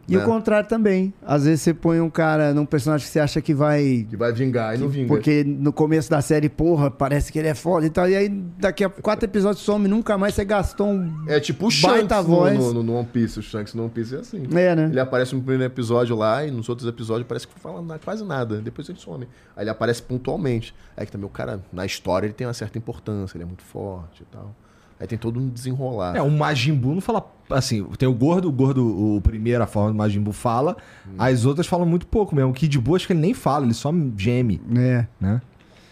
[0.07, 0.23] E né?
[0.23, 1.13] o contrário também.
[1.25, 4.05] Às vezes você põe um cara num personagem que você acha que vai.
[4.09, 5.07] Que vai vingar e não vinga.
[5.07, 8.07] Porque no começo da série, porra, parece que ele é foda e tal.
[8.07, 11.25] E aí daqui a quatro episódios some, nunca mais você gastou um.
[11.27, 12.57] É tipo o Shanks voz.
[12.57, 13.39] no, no- no One Piece.
[13.39, 14.43] O Shanks no One Piece é assim.
[14.53, 14.85] É, né?
[14.85, 18.23] Ele aparece no primeiro episódio lá e nos outros episódios parece que não fala quase
[18.23, 18.61] nada.
[18.61, 19.27] Depois ele some.
[19.55, 20.73] Aí ele aparece pontualmente.
[20.95, 23.63] Aí que também o cara, na história, ele tem uma certa importância, ele é muito
[23.63, 24.55] forte e tal.
[24.99, 26.15] Aí tem todo um desenrolar.
[26.15, 27.25] É, o Majin Buu não fala.
[27.49, 30.77] Assim, tem o gordo, o gordo, o primeiro, a forma do Majin Buu fala.
[31.07, 31.11] Hum.
[31.17, 32.51] As outras falam muito pouco mesmo.
[32.51, 35.05] O Kid Buu acho que ele nem fala, ele só geme, É.
[35.19, 35.41] né?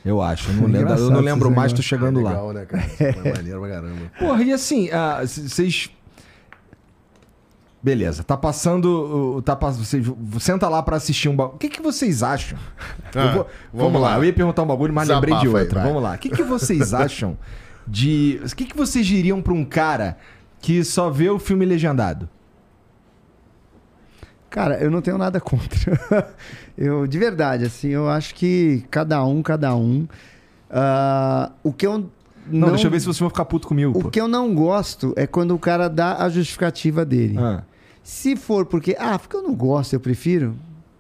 [0.05, 0.49] Eu acho.
[0.51, 2.29] Eu não lembro, eu não lembro mais, tô chegando é lá.
[2.31, 2.83] legal, né, cara?
[2.99, 4.11] É maneiro pra caramba.
[4.19, 5.89] Porra, e assim, ah, vocês.
[7.81, 9.41] Beleza, tá passando.
[9.43, 10.05] Tá, pass- vocês,
[10.39, 11.55] senta lá pra assistir um bagulho.
[11.55, 12.57] O que, que vocês acham?
[13.13, 14.09] Ah, vou- vamos, vamos lá.
[14.11, 14.17] lá.
[14.17, 15.81] eu ia perguntar um bagulho, mas lembrei de Desabafa aí, outro.
[15.81, 16.15] vamos lá.
[16.15, 17.37] O que, que vocês acham
[17.87, 18.39] de.
[18.43, 20.17] O que, que vocês diriam pra um cara
[20.59, 22.29] que só vê o filme legendado?
[24.49, 26.29] Cara, eu não tenho nada contra.
[26.77, 30.07] eu, de verdade, assim, eu acho que cada um, cada um.
[30.69, 32.09] Ah, o que eu.
[32.45, 33.97] Não, deixa eu ver se vocês vão ficar puto comigo.
[33.97, 34.09] O pô.
[34.09, 37.37] que eu não gosto é quando o cara dá a justificativa dele.
[37.39, 37.63] Ah.
[38.03, 40.55] Se for porque, ah, porque eu não gosto, eu prefiro,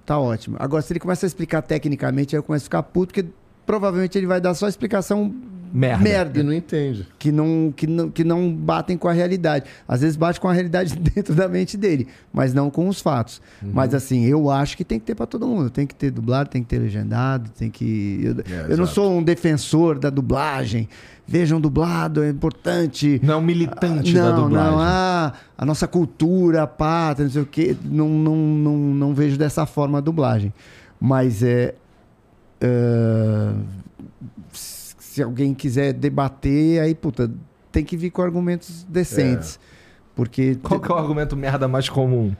[0.05, 0.55] tá ótimo.
[0.59, 3.29] Agora, se ele começa a explicar tecnicamente, aí eu começo a ficar puto, porque
[3.65, 5.31] provavelmente ele vai dar só explicação
[5.73, 6.03] Merda.
[6.03, 7.07] merda, E não entende.
[7.17, 9.65] que, não, que, não, que não batem com a realidade.
[9.87, 13.41] Às vezes bate com a realidade dentro da mente dele, mas não com os fatos.
[13.59, 13.71] Uhum.
[13.73, 15.71] Mas assim, eu acho que tem que ter pra todo mundo.
[15.71, 18.21] Tem que ter dublado, tem que ter legendado, tem que.
[18.23, 20.87] Eu, É, eu não sou um defensor da dublagem.
[21.25, 23.19] Vejam dublado, é importante.
[23.23, 24.71] Não é um militante não, da dublagem.
[24.71, 27.75] Não, ah, a nossa cultura, a pátria, não sei o quê.
[27.83, 30.53] Não, não, não, não vejo dessa forma a dublagem.
[30.99, 31.73] Mas é.
[32.61, 33.53] ah,
[35.13, 37.29] se alguém quiser debater, aí, puta,
[37.71, 39.59] tem que vir com argumentos decentes.
[40.15, 40.55] Porque.
[40.63, 42.35] Qual que é o argumento merda mais comum?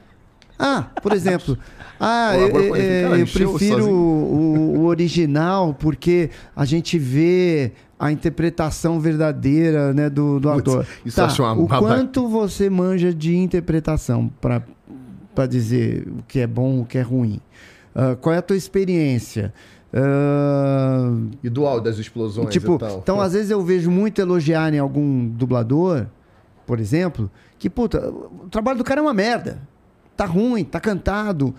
[0.58, 1.56] Ah, por exemplo.
[2.00, 7.70] Ah, eu, agora pode eu- eu encheu prefiro o, o original porque a gente vê
[7.96, 10.84] a interpretação verdadeira né, do, do ator.
[11.06, 11.94] isso tá, eu uma o babaca.
[11.94, 17.40] quanto você manja de interpretação para dizer o que é bom, o que é ruim?
[17.94, 19.54] Ah, qual é a tua experiência?
[19.94, 22.98] Ah, E do áudio das explosões Tipo, e tal.
[23.02, 26.06] então às vezes eu vejo muito elogiar em algum dublador,
[26.66, 29.58] por exemplo, que, puta, o trabalho do cara é uma merda.
[30.16, 31.52] Tá ruim, tá cantado.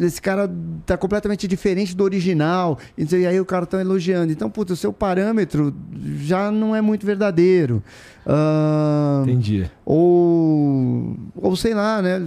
[0.00, 0.50] Esse cara
[0.86, 2.78] tá completamente diferente do original.
[2.96, 4.32] E aí o cara tá elogiando.
[4.32, 5.74] Então, puta, o seu parâmetro
[6.16, 7.82] já não é muito verdadeiro.
[8.26, 9.70] Ah, Entendi.
[9.84, 12.26] ou, ou sei lá, né?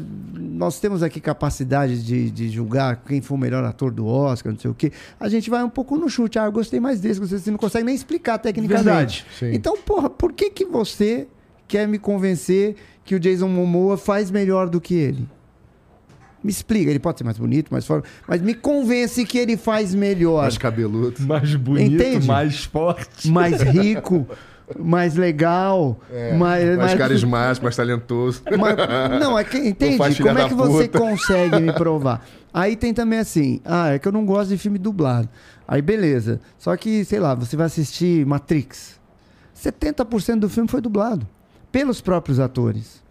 [0.52, 4.60] Nós temos aqui capacidade de, de julgar quem foi o melhor ator do Oscar, não
[4.60, 4.92] sei o quê.
[5.20, 6.38] A gente vai um pouco no chute.
[6.38, 8.84] Ah, eu gostei mais desse, você não consegue nem explicar tecnicamente.
[8.84, 9.26] Verdade.
[9.40, 9.52] Sim.
[9.54, 11.28] Então, porra, por que, que você
[11.68, 12.76] quer me convencer
[13.06, 15.28] que o Jason Momoa faz melhor do que ele?
[16.44, 19.94] Me explica, ele pode ser mais bonito, mais forte, mas me convence que ele faz
[19.94, 20.42] melhor.
[20.42, 21.22] Mais cabeludo.
[21.22, 22.28] Mais bonito, Entende?
[22.28, 23.30] mais forte.
[23.30, 24.28] Mais rico,
[24.80, 28.42] mais legal, É, mais, mais carismático, mais talentoso.
[28.60, 29.98] mas- não, é que, entende?
[29.98, 31.00] Como é que você puta.
[31.00, 32.26] consegue me provar?
[32.54, 35.30] Aí tem também assim, ah, é que eu não gosto de filme dublado.
[35.68, 36.40] Aí beleza.
[36.58, 39.00] Só que, sei lá, você vai assistir Matrix.
[39.56, 41.28] 70% do filme foi dublado
[41.72, 43.02] pelos próprios atores.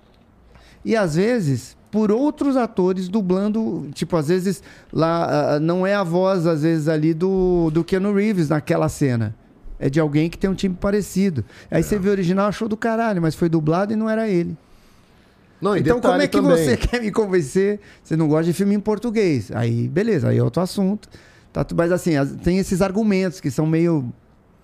[0.84, 6.04] E às vezes por outros atores dublando, tipo, às vezes lá ah, não é a
[6.04, 9.34] voz às vezes ali do do Keanu Reeves naquela cena.
[9.80, 11.42] É de alguém que tem um time parecido.
[11.70, 14.54] Aí você vê o original, achou do caralho, mas foi dublado e não era ele.
[15.60, 16.56] Não, Então, como é que também.
[16.56, 17.80] você quer me convencer?
[18.02, 19.50] Você não gosta de filme em português.
[19.52, 21.08] Aí, beleza, aí é outro assunto.
[21.52, 24.10] Tá, mas assim, as- tem esses argumentos que são meio.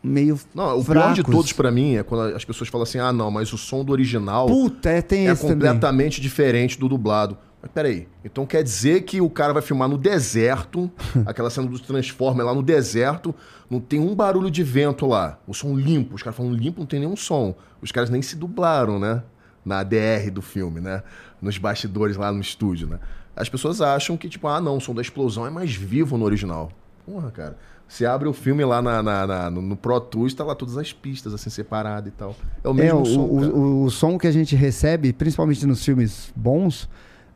[0.03, 0.39] meio.
[0.55, 1.15] Não, o fracos.
[1.15, 3.59] pior de todos pra mim é quando as pessoas falam assim: ah, não, mas o
[3.59, 5.57] som do original Puta, é, tem é esse também.
[5.57, 7.37] completamente diferente do dublado.
[7.67, 10.89] Mas peraí, então quer dizer que o cara vai filmar no deserto,
[11.27, 13.35] aquela cena do Transformer lá no deserto,
[13.69, 15.37] não tem um barulho de vento lá.
[15.49, 16.15] O som limpo.
[16.15, 17.57] Os caras falam limpo, não tem nenhum som.
[17.83, 19.23] Os caras nem se dublaram, né?
[19.65, 21.03] Na ADR do filme, né?
[21.43, 23.01] Nos bastidores lá no estúdio, né?
[23.35, 26.25] As pessoas acham que, tipo, ah, não, o som da explosão é mais vivo no
[26.25, 26.71] original.
[27.05, 27.59] Porra, cara.
[27.89, 30.93] Você abre o filme lá na, na- na- no, Pro Tools, tá lá todas as
[30.93, 32.35] pistas, assim, separadas e tal.
[32.65, 33.53] É o É, mesmo o, som, o, cara.
[33.55, 36.89] o- o som que a gente recebe, principalmente nos filmes bons,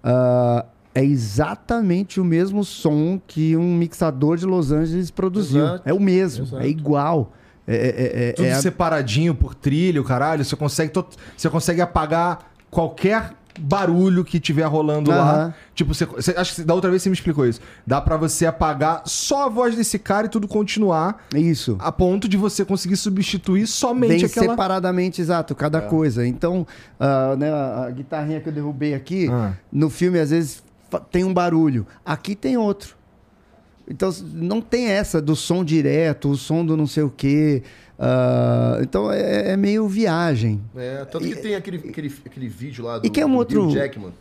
[0.03, 5.65] ah, é exatamente o mesmo som que um mixador de Los Angeles produziu.
[5.65, 5.83] Exato.
[5.89, 6.63] É o mesmo, Exato.
[6.63, 7.33] é igual.
[7.67, 10.45] É, é- é- Tudo é separadinho por trilho, caralho.
[10.45, 15.33] Você consegue, to- você consegue apagar qualquer barulho que tiver rolando lá.
[15.33, 15.55] Aham.
[15.75, 17.61] Tipo, você, você- acho que da outra vez você me explicou isso.
[17.87, 21.77] Dá pra você apagar só a voz desse cara e tudo continuar Isso.
[21.81, 24.51] a ponto de você conseguir substituir somente Bem aquela.
[24.51, 25.81] separadamente, exato, cada É.
[25.83, 26.27] coisa.
[26.27, 26.67] Então,
[26.99, 29.53] ah, né, a guitarrinha que eu derrubei aqui, Ah.
[29.73, 30.63] no filme às vezes
[31.11, 31.87] tem um barulho.
[32.05, 32.95] Aqui tem outro.
[33.89, 37.63] Então, não tem essa do som direto, o som do não sei o quê.
[38.03, 40.63] Ah, então, é, é meio viagem.
[40.75, 43.67] É, tanto que tem aquele, aquele, aquele vídeo lá do, E que é um outro-
[43.67, 44.13] Hugh Jackman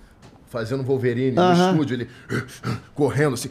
[0.50, 1.68] fazendo Wolverine Aham.
[1.68, 2.08] no estúdio, ele
[2.94, 3.50] correndo assim,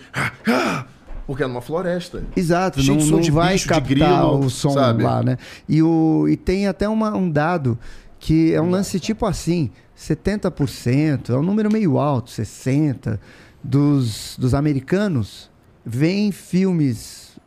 [1.26, 2.22] porque é numa floresta.
[2.37, 5.03] Exato, Cheio não, não de vai bicho, captar grilo, o som sabe?
[5.03, 5.39] lá, né?
[5.68, 7.79] E, o, e tem até uma- um dado
[8.18, 13.18] que é um lance tipo assim, 70%, é um número meio alto, 60%
[13.62, 15.51] dos, dos americanos
[15.87, 17.39] veem filmes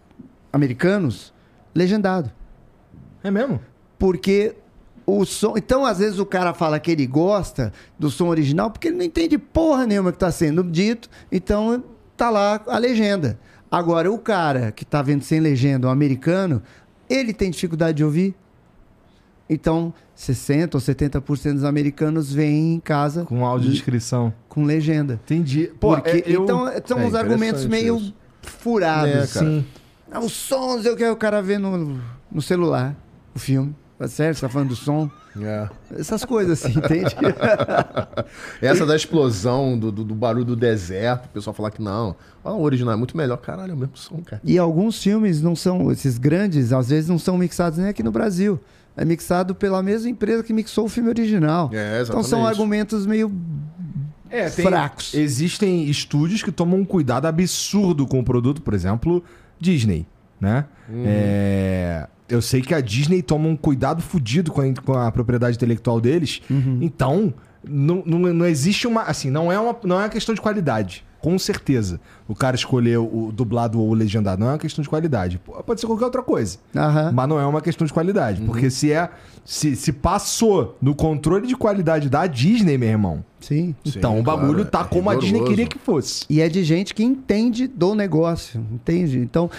[0.51, 1.31] americanos
[1.75, 2.31] legendado.
[3.23, 3.59] É mesmo?
[3.99, 4.55] Porque
[5.05, 5.53] o som.
[5.57, 9.05] Então, às vezes, o cara fala que ele gosta do som original porque ele não
[9.05, 11.09] entende porra nenhuma que está sendo dito.
[11.31, 11.83] Então,
[12.17, 13.39] tá lá a legenda.
[13.69, 16.61] Agora, o cara que tá vendo sem legenda, o americano,
[17.09, 18.35] ele tem dificuldade de ouvir.
[19.49, 24.33] Então, 60% ou 70% dos americanos vêm em casa Com audiodescrição.
[24.47, 25.19] com legenda.
[25.25, 25.69] Entendi.
[25.79, 26.43] Pô, Porque, é, eu...
[26.43, 28.13] Então, são É uns argumentos meio isso.
[28.41, 29.09] furados.
[29.13, 29.45] É, cara.
[29.45, 29.65] Sim.
[30.09, 31.99] Ah, os sons eu quero o cara ver no,
[32.31, 32.95] no celular,
[33.35, 33.75] o filme.
[33.97, 34.37] Tá certo?
[34.37, 35.09] Você tá falando do som?
[35.39, 35.69] É.
[35.95, 37.15] Essas coisas assim, entende?
[38.61, 42.15] Essa da explosão, do, do, do barulho do deserto, o pessoal falar que não.
[42.43, 43.37] Ah, o original é muito melhor.
[43.37, 44.41] Caralho, é o mesmo som, cara.
[44.43, 48.11] e alguns filmes não são, esses grandes, às vezes não são mixados nem aqui no
[48.11, 48.59] Brasil.
[48.97, 51.69] É mixado pela mesma empresa que mixou o filme original.
[51.71, 53.31] É, então são argumentos meio
[54.31, 55.13] É, tem- fracos.
[55.13, 59.23] Existem estúdios que tomam um cuidado absurdo com o produto, por exemplo,
[59.59, 60.05] Disney,
[60.41, 60.65] né?
[60.89, 61.03] Uhum.
[61.05, 65.57] É, eu sei que a Disney toma um cuidado fudido com a, com a propriedade
[65.57, 66.41] intelectual deles.
[66.49, 66.79] Uhum.
[66.81, 69.03] Então, não, não, não existe uma.
[69.03, 71.05] Assim, não é uma, não é uma questão de qualidade.
[71.19, 71.99] Com certeza.
[72.27, 74.39] O cara escolheu o dublado ou o legendado.
[74.39, 75.39] Não é uma questão de qualidade.
[75.65, 76.57] Pode ser qualquer outra coisa.
[76.75, 77.11] Aham.
[77.13, 78.41] Mas não é uma questão de qualidade.
[78.41, 79.07] Porque se é.
[79.45, 83.23] Se, se passou no controle de qualidade da Disney, meu irmão.
[83.39, 83.75] Sim.
[83.85, 85.49] Então Sim, o bagulho claro, tá é como a Disney rigoroso.
[85.51, 86.25] queria que fosse.
[86.29, 89.19] E é de gente que entende do negócio, entende?
[89.19, 89.49] Então,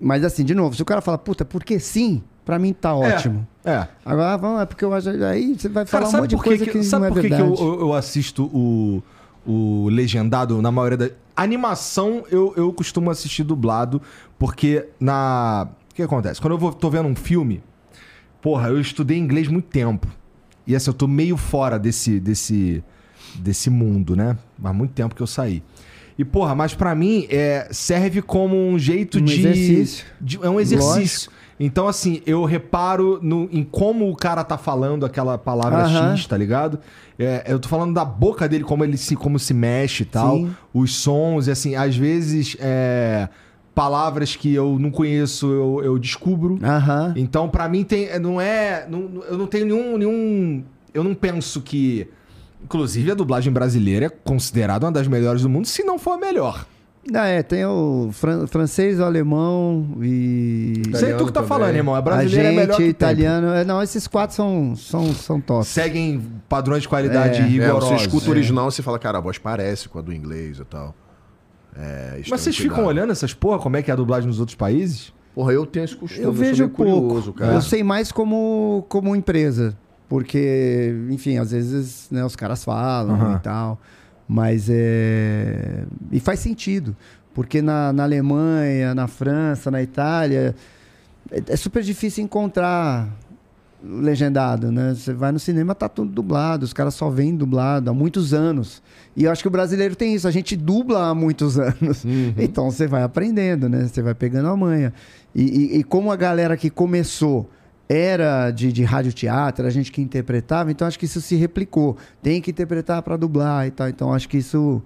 [0.00, 3.46] mas assim, de novo, se o cara fala, puta, porque sim, pra mim tá ótimo.
[3.64, 3.86] É.
[4.04, 5.08] Agora, vamos, é porque eu acho.
[5.24, 7.00] Aí você vai falar Cara, um sabe monte de por que, coisa que, que, sabe
[7.00, 7.60] não é por que, que verdade.
[7.60, 9.02] eu, eu, eu assisto o,
[9.46, 11.10] o legendado na maioria da.
[11.34, 14.00] Animação eu, eu costumo assistir dublado,
[14.38, 15.68] porque na.
[15.90, 16.40] O que acontece?
[16.40, 17.62] Quando eu vou, tô vendo um filme,
[18.40, 20.06] porra, eu estudei inglês muito tempo.
[20.66, 22.82] E assim, eu tô meio fora desse, desse,
[23.36, 24.36] desse mundo, né?
[24.62, 25.62] Há muito tempo que eu saí.
[26.18, 30.06] E, porra, mas pra mim é, serve como um jeito Um de, exercício.
[30.20, 31.30] de- É um exercício.
[31.58, 36.16] Então, assim, eu reparo no, em como o cara tá falando aquela palavra Aham.
[36.16, 36.78] X, tá ligado?
[37.18, 40.36] É, eu tô falando da boca dele, como ele se, como se mexe e tal.
[40.36, 40.50] Sim.
[40.72, 43.28] Os sons, e assim, às vezes é,
[43.74, 46.58] palavras que eu não conheço, eu, eu descubro.
[46.62, 47.14] Aham.
[47.16, 48.86] Então, pra mim, tem, não é.
[48.88, 50.64] não- eu não tenho nenhum, nenhum.
[50.92, 52.06] Eu não penso que.
[52.66, 56.18] Inclusive, a dublagem brasileira é considerada uma das melhores do mundo, se não for a
[56.18, 56.66] melhor.
[57.14, 60.82] Ah, é, tem o fran- francês, o alemão e.
[60.96, 61.48] Sei tu que tá também.
[61.48, 61.94] falando, irmão.
[61.94, 63.46] A A brasileira gente, é melhor que italiano.
[63.54, 65.64] é, Não, esses quatro são, são, são top.
[65.64, 67.42] Seguem padrões de qualidade É.
[67.42, 67.90] É, rigorosos.
[67.90, 70.58] você escuta o original e você fala, cara, a voz parece com a do inglês
[70.58, 70.92] e tal.
[71.78, 74.40] É, isso Mas vocês ficam olhando essas porra, como é que é a dublagem nos
[74.40, 75.12] outros países?
[75.32, 76.24] Porra, eu tenho esse costume.
[76.24, 77.00] Eu sou vejo meio pouco.
[77.06, 77.52] curioso, cara.
[77.54, 79.76] Eu sei mais como, como empresa.
[80.08, 83.36] Porque, enfim, às vezes né, os caras falam Aham.
[83.36, 83.80] e tal.
[84.28, 85.84] Mas é.
[86.12, 86.96] E faz sentido.
[87.34, 90.54] Porque na, na Alemanha, na França, na Itália,
[91.30, 93.08] é, é super difícil encontrar
[93.84, 94.94] legendado, né?
[94.94, 98.82] Você vai no cinema, tá tudo dublado, os caras só vêm dublado há muitos anos.
[99.14, 102.04] E eu acho que o brasileiro tem isso, a gente dubla há muitos anos.
[102.38, 103.86] Então você vai aprendendo, né?
[103.86, 104.92] Você vai pegando a manha.
[105.34, 107.48] E, e- e como a galera que começou
[107.88, 111.96] era de, de radioteatro, era a gente que interpretava, então acho que isso se replicou.
[112.22, 113.88] Tem que interpretar para dublar e tal.
[113.88, 114.82] Então acho que isso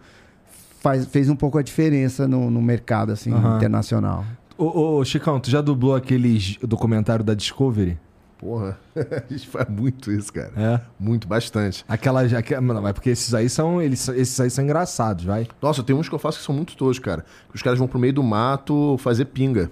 [0.81, 3.57] faz, fez um pouco a diferença no, no mercado assim, Aham.
[3.57, 4.25] internacional.
[4.59, 7.99] Ô, ô, Chicão, tu já dublou aquele documentário da Discovery?
[8.39, 10.53] Porra, a gente faz muito isso, cara.
[10.57, 10.81] É.
[10.99, 11.85] Muito, bastante.
[11.89, 12.23] Aquela.
[12.23, 13.83] aquela não, mas porque esses aí são.
[13.83, 15.47] Eles, esses aí são engraçados, vai.
[15.61, 17.25] Nossa, tem uns que eu faço que são muito toscos, cara.
[17.51, 19.71] Que os caras vão pro meio do mato fazer pinga.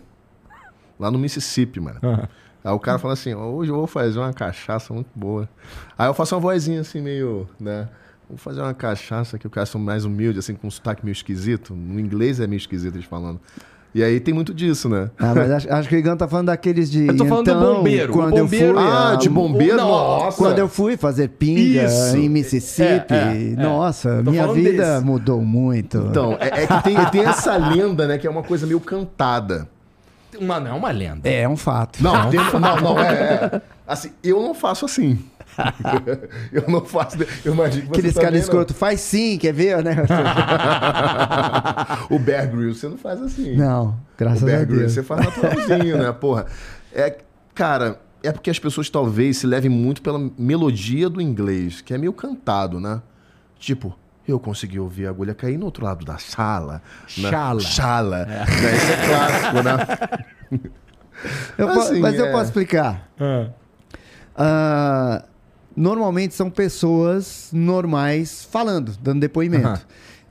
[0.98, 1.98] Lá no Mississippi, mano.
[2.64, 5.48] Aí o cara fala assim, "Ó, hoje eu vou fazer uma cachaça muito boa.
[5.96, 7.88] Aí eu faço uma vozinha assim, meio, né?
[8.28, 11.12] Vou fazer uma cachaça que o cara são mais humilde, assim, com um sotaque meio
[11.14, 11.74] esquisito.
[11.74, 13.40] No inglês é meio esquisito eles falando.
[13.94, 15.10] E aí tem muito disso, né?
[15.18, 17.06] Ah, mas acho, acho que o Igão tá falando daqueles de.
[17.06, 18.12] Eu tô falando do então, bombeiro.
[18.12, 18.82] O Quando bombeiro- eu fui.
[18.84, 19.76] Ah, a- de bombeiro?
[19.78, 20.36] Não, Nossa!
[20.36, 22.16] Quando eu fui fazer pinga Isso.
[22.18, 23.56] em Mississippi, É, é, é.
[23.56, 25.04] nossa, Tô minha vida desse.
[25.06, 25.96] mudou muito.
[26.10, 28.18] Então, é, é que tem, tem essa lenda, né?
[28.18, 29.66] Que é uma coisa meio cantada.
[30.40, 31.28] Uma, não é uma lenda.
[31.28, 32.02] É um fato.
[32.02, 33.62] Não, tem- não, não, é, é.
[33.86, 35.18] Assim, eu não faço assim.
[36.52, 37.16] eu não faço.
[37.44, 39.96] Eu imagino que Aqueles também caras escroto, faz sim, quer ver, né?
[42.10, 43.56] o Bear Grylls, você não faz assim.
[43.56, 44.94] Não, graças o Bear a Grylls, Deus.
[44.94, 46.12] você faz naturalzinho, né?
[46.12, 46.46] Porra.
[46.92, 47.16] É,
[47.54, 51.98] cara, é porque as pessoas talvez se levem muito pela melodia do inglês, que é
[51.98, 53.00] meio cantado, né?
[53.58, 53.94] Tipo,
[54.30, 56.82] eu consegui ouvir a agulha cair no outro lado da sala.
[57.06, 57.60] Chala.
[57.60, 58.26] Chala.
[58.28, 58.44] Né?
[58.76, 60.68] Isso é clássico, né?
[61.56, 62.32] Eu Assim, mas eu é.
[62.32, 63.08] posso explicar.
[64.36, 65.24] Ah,
[65.76, 69.66] normalmente são pessoas normais falando, dando depoimento.
[69.66, 69.80] Aham.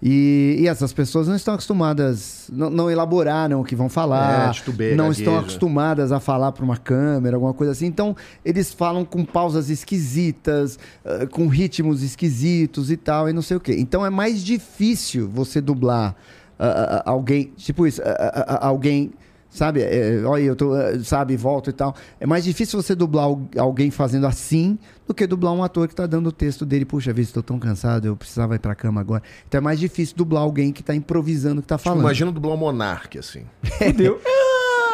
[0.01, 4.51] E, e essas pessoas não estão acostumadas, não, não elaboraram o que vão falar, É,
[4.51, 5.21] titubeia, não gagueja.
[5.21, 7.87] estão acostumadas a falar para uma câmera, alguma coisa assim.
[7.87, 8.15] Então,
[8.45, 13.59] eles falam com pausas esquisitas, ah, com ritmos esquisitos e tal, e não sei o
[13.59, 13.75] quê.
[13.77, 16.15] Então, é mais difícil você dublar
[16.59, 19.11] ah, alguém, tipo isso, ah, ah, alguém
[19.49, 19.81] sabe?
[19.81, 21.95] É, olha, eu tô, sabe, volto e tal.
[22.19, 24.77] É mais difícil você dublar al- alguém fazendo assim
[25.07, 26.83] do que dublar um ator que tá dando o texto dele.
[26.85, 29.23] Puxa vida, estou tão cansado, eu precisava ir pra cama agora.
[29.47, 32.01] Então é mais difícil dublar alguém que tá improvisando o que tá Tipo, falando.
[32.01, 33.45] imagina dublar um monarca, assim.
[33.63, 34.19] Fudeu.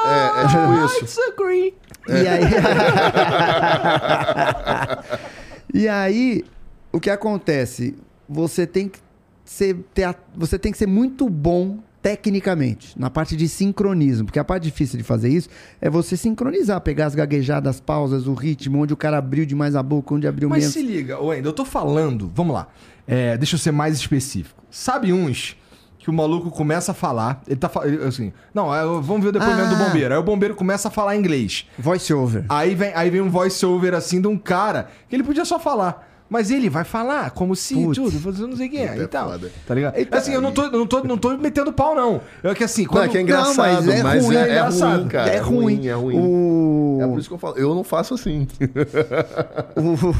[0.05, 1.05] É, é tipo isso.
[1.05, 1.73] Disagree.
[2.09, 2.43] E aí.
[5.73, 6.43] e aí,
[6.91, 7.95] o que acontece?
[8.27, 8.99] Você tem que
[9.45, 14.43] ser, ter você tem que ser muito bom tecnicamente, na parte de sincronismo, porque a
[14.43, 15.49] parte difícil de fazer isso
[15.81, 19.73] é você sincronizar, pegar as gaguejadas, as pausas, o ritmo, onde o cara abriu demais
[19.75, 20.73] a boca, onde abriu Mas menos.
[20.73, 22.67] se liga, Wendel, eu tô falando, vamos lá.
[23.07, 24.61] É, deixa eu ser mais específico.
[24.69, 25.55] Sabe uns
[25.97, 29.31] que o maluco começa a falar, ele tá falando assim, não, é, vamos ver o
[29.31, 29.85] depoimento do Ah.
[29.87, 30.13] bombeiro.
[30.13, 31.65] Aí o bombeiro começa a falar inglês.
[31.79, 32.43] Voice over.
[32.49, 35.57] Aí vem, aí vem um voice over assim de um cara que ele podia só
[35.57, 36.09] falar.
[36.29, 37.95] Mas ele vai falar como se Putz.
[37.97, 39.29] tudo, fazendo não sei o que Puta, é e tal.
[39.31, 39.51] foda.
[39.67, 39.95] Tá ligado?
[39.97, 40.17] Eita.
[40.17, 42.21] assim, eu não tô, não, tô, não tô metendo pau, não.
[42.41, 43.05] É que assim, Não, quando.
[43.05, 44.97] é que é engraçado, Não, mas é mas, ruim, é, é é engraçado.
[44.99, 45.29] ruim, cara.
[45.31, 45.87] é ruim.
[45.87, 46.15] É ruim.
[46.17, 46.99] O...
[47.01, 47.55] É por isso que eu falo.
[47.57, 48.47] Eu não faço assim.
[49.77, 50.15] o-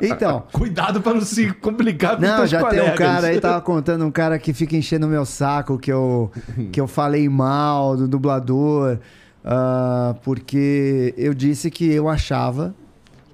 [0.00, 2.98] então, Cuidado pra não se complicar com Não, já tem um colegas.
[2.98, 6.30] cara aí, tava contando um cara que fica enchendo o meu saco, que eu,
[6.72, 8.98] que eu falei mal do dublador,
[9.44, 12.74] ah, porque eu disse que eu achava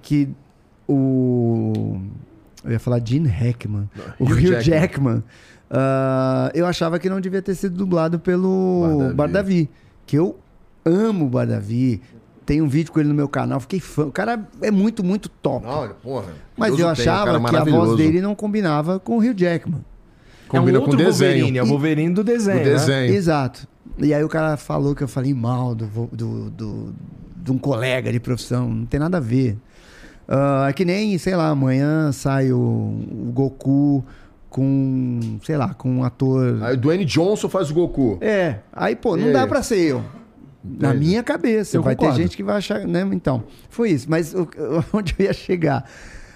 [0.02, 0.28] que
[0.88, 2.00] o.
[2.64, 3.88] Eu ia falar Gene Hackman.
[4.18, 4.62] o Hugh Jackman.
[4.62, 5.24] Jackman.
[5.70, 9.14] ah, eu achava que não devia ter sido dublado pelo Bardavi.
[9.14, 9.70] Bardavi.
[10.06, 10.38] Que eu
[10.84, 12.00] amo o Bardavi.
[12.46, 14.04] Tem um vídeo com ele no meu canal, fiquei fã.
[14.06, 15.64] O cara é muito, muito top.
[15.64, 16.26] Não, porra.
[16.56, 19.18] Mas Deus eu o um achava cara que a voz dele não combinava com o
[19.18, 19.82] Hugh Jackman.
[20.46, 21.30] Combina é um com outro desenho.
[21.32, 22.58] Wolverine, é o Wolverine do desenho.
[22.58, 22.70] Do né?
[22.70, 23.14] desenho.
[23.14, 23.66] Exato.
[23.98, 26.94] E aí o cara falou que eu falei mal do, do, do-
[27.36, 28.68] de um colega de profissão.
[28.68, 29.56] Não tem nada a ver.
[30.26, 34.04] Ah, é que nem, sei lá, amanhã sai o, o Goku
[34.48, 36.62] com, sei lá, com um ator.
[36.62, 38.18] Aí o Dwayne Johnson faz o Goku.
[38.20, 39.32] É, aí, pô, E não aí?
[39.32, 40.04] dá pra ser eu.
[40.62, 41.06] Na Entendi.
[41.06, 41.76] minha cabeça.
[41.76, 42.16] Eu vai concordo.
[42.16, 43.06] ter gente que vai achar, né?
[43.12, 44.06] Então, foi isso.
[44.08, 44.48] Mas o-
[44.94, 45.84] onde eu ia chegar?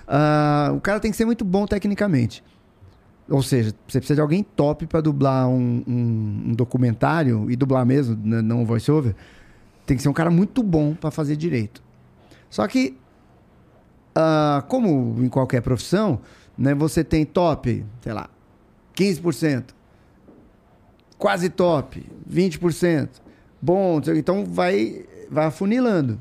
[0.06, 2.44] Ah, o cara tem que ser muito bom tecnicamente.
[3.30, 7.84] Ou seja, você precisa de alguém top pra dublar um, um- um documentário e dublar
[7.86, 9.14] mesmo, né, não voice-over.
[9.86, 11.82] Tem que ser um cara muito bom pra fazer direito.
[12.50, 12.96] Só que,
[14.20, 16.18] ah, como em qualquer profissão,
[16.56, 18.28] né, você tem top, sei lá,
[18.96, 19.66] 15%,
[21.16, 23.08] quase top, 20%,
[23.62, 26.18] bom, então vai, vai afunilando.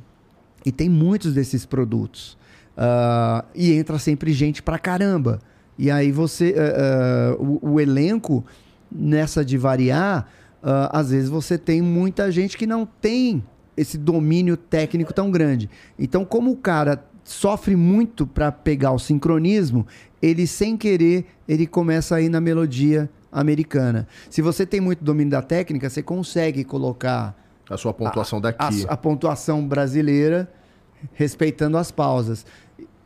[0.64, 2.38] E tem muitos desses produtos.
[2.78, 5.40] Ah, e entra sempre gente pra caramba.
[5.76, 6.54] E aí você.
[6.56, 8.46] ah, ah, o, o elenco,
[8.92, 10.28] nessa de variar,
[10.62, 13.44] ah, às vezes você tem muita gente que não tem
[13.76, 15.68] esse domínio técnico tão grande.
[15.98, 19.86] Então, como o cara sofre muito para pegar o sincronismo,
[20.22, 24.08] ele sem querer, ele começa a ir na melodia americana.
[24.30, 27.36] Se você tem muito domínio da técnica, você consegue colocar
[27.70, 28.86] A sua pontuação a, daqui.
[28.88, 30.50] a pontuação brasileira
[31.14, 32.46] respeitando as pausas.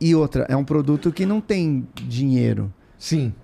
[0.00, 2.72] E outra, é um produto que não tem dinheiro.
[2.96, 3.34] Sim.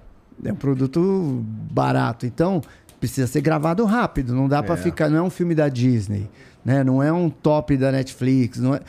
[0.44, 2.24] É um produto barato.
[2.24, 2.62] Então,
[3.00, 4.76] precisa ser gravado rápido, não dá É.
[4.76, 6.28] ficar, não é um filme da Disney,
[6.68, 6.84] né?
[6.84, 8.80] Não é um top da Netflix, não é,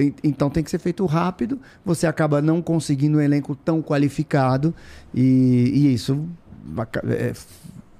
[0.00, 1.58] en- então tem que ser feito rápido.
[1.84, 4.72] Você acaba não conseguindo um elenco tão qualificado
[5.12, 6.24] e, e isso
[7.08, 7.32] é,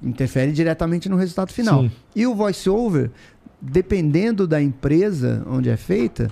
[0.02, 1.82] interfere diretamente no resultado final.
[1.82, 1.90] Sim.
[2.14, 3.10] E o voice-over,
[3.60, 6.30] dependendo da empresa onde é feita,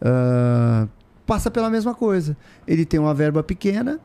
[0.00, 0.86] ah,
[1.26, 2.36] passa pela mesma coisa.
[2.66, 3.98] Ele tem uma verba pequena,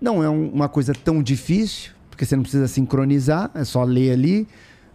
[0.00, 4.12] não é um- uma coisa tão difícil, porque você não precisa sincronizar, é só ler
[4.12, 4.46] ali,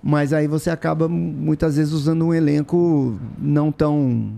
[0.10, 4.32] mas aí você acaba muitas vezes usando um elenco não tão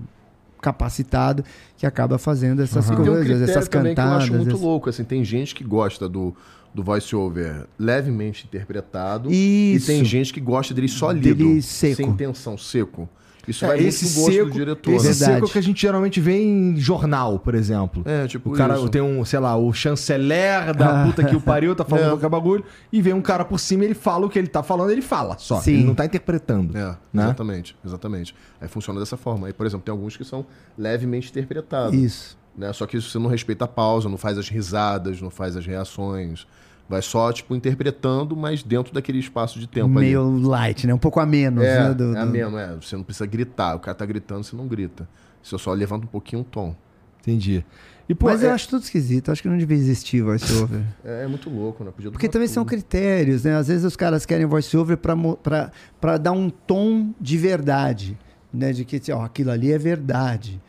[0.60, 1.44] capacitado
[1.78, 4.24] que acaba fazendo essas E tem um coisas, critério essas também que eu cantadas.
[4.24, 6.36] acho muito essas- louco, assim, tem gente que gosta do,
[6.74, 9.90] do voice-over levemente interpretado Isso.
[9.92, 11.96] e tem gente que gosta dele só lido, Dele seco.
[11.98, 13.08] sem intenção, seco.
[13.50, 14.94] Isso É, vai esse muito gosto seco, do diretor.
[14.94, 15.14] esse né?
[15.14, 15.34] Verdade.
[15.42, 18.04] seco que a gente geralmente vê em jornal, por exemplo.
[18.06, 18.90] É, tipo O cara isso.
[18.90, 21.06] tem um, sei lá, o chanceler da Ah.
[21.06, 22.10] puta que o pariu, tá falando É.
[22.12, 24.62] qualquer bagulho, e vem um cara por cima e ele fala o que ele tá
[24.64, 25.60] falando, ele fala só.
[25.62, 25.74] Sim.
[25.76, 26.78] Ele não tá interpretando.
[26.78, 27.24] É, Né?
[27.24, 28.36] exatamente, exatamente.
[28.62, 29.48] Aí funciona dessa forma.
[29.48, 30.46] Aí, por exemplo, tem alguns que são
[30.78, 31.94] levemente interpretados.
[31.94, 32.38] Isso.
[32.58, 32.72] Né?
[32.74, 36.46] Só que você não respeita a pausa, não faz as risadas, não faz as reações.
[36.90, 40.08] Vai só, tipo, interpretando, mas dentro daquele espaço de tempo ali.
[40.08, 40.94] Meio light, né?
[40.94, 41.94] Um pouco a menos, É, né?
[41.94, 42.76] do- é do- mesmo, é.
[42.82, 43.76] Você não precisa gritar.
[43.76, 45.08] O cara tá gritando, você não grita.
[45.44, 46.76] Você só levanta um pouquinho o tom.
[47.22, 47.64] Entendi.
[48.08, 49.32] E, pô, Mas eu é- acho tudo esquisito.
[49.32, 50.82] Acho que não devia existir voice-over.
[51.06, 51.92] É, é muito louco, né?
[51.96, 52.72] Podia Porque também são tudo.
[52.72, 53.56] critérios, né?
[53.56, 55.72] Às vezes os caras querem voice-over pra pra
[56.02, 58.18] pra dar um tom de verdade,
[58.52, 58.74] né?
[58.74, 60.60] De que, assim, ó, aquilo ali é verdade.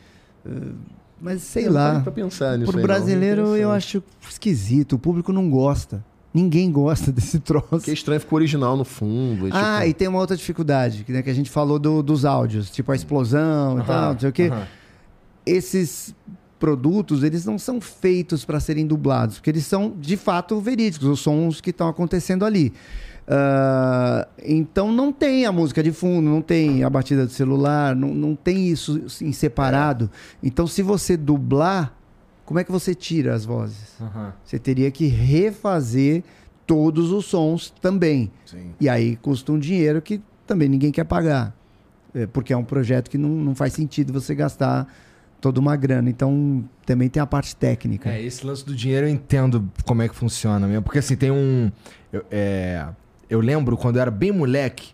[0.44, 0.74] Uh,
[1.18, 2.00] Mas sei Eu parei lá.
[2.00, 2.94] Pra pensar nisso Pro aí, não.
[2.94, 4.94] brasileiro eu acho esquisito.
[4.94, 6.04] O público não gosta.
[6.32, 7.66] Ninguém gosta desse troço.
[7.70, 9.48] Porque é estranho, ficou original no fundo.
[9.48, 12.02] e, Ah, tipo, e tem uma outra dificuldade, que, né, que a gente falou do-
[12.02, 14.50] dos áudios, tipo a explosão e tal, não sei o quê.
[15.44, 16.14] Esses
[16.58, 21.20] produtos, eles não são feitos para serem dublados, porque eles são de fato verídicos, os
[21.20, 22.72] sons que estão acontecendo ali.
[23.26, 28.12] Ah, então não tem a música de fundo, não tem a batida do celular, não,
[28.14, 30.10] não tem isso em separado.
[30.42, 31.94] Então, se você dublar,
[32.50, 33.94] como é que você tira as vozes?
[34.00, 34.32] Aham.
[34.44, 36.24] Você teria que refazer
[36.66, 38.28] todos os sons também.
[38.44, 38.72] Sim.
[38.80, 41.54] E aí custa um dinheiro que também ninguém quer pagar.
[42.12, 44.92] É, porque é um projeto que não, não faz sentido você gastar
[45.40, 46.10] toda uma grana.
[46.10, 48.10] Então também tem a parte técnica.
[48.10, 50.82] É, esse lance do dinheiro eu entendo como é que funciona mesmo.
[50.82, 51.70] Porque assim, tem um.
[52.12, 52.84] Eu, é,
[53.28, 54.92] eu lembro quando eu era bem moleque,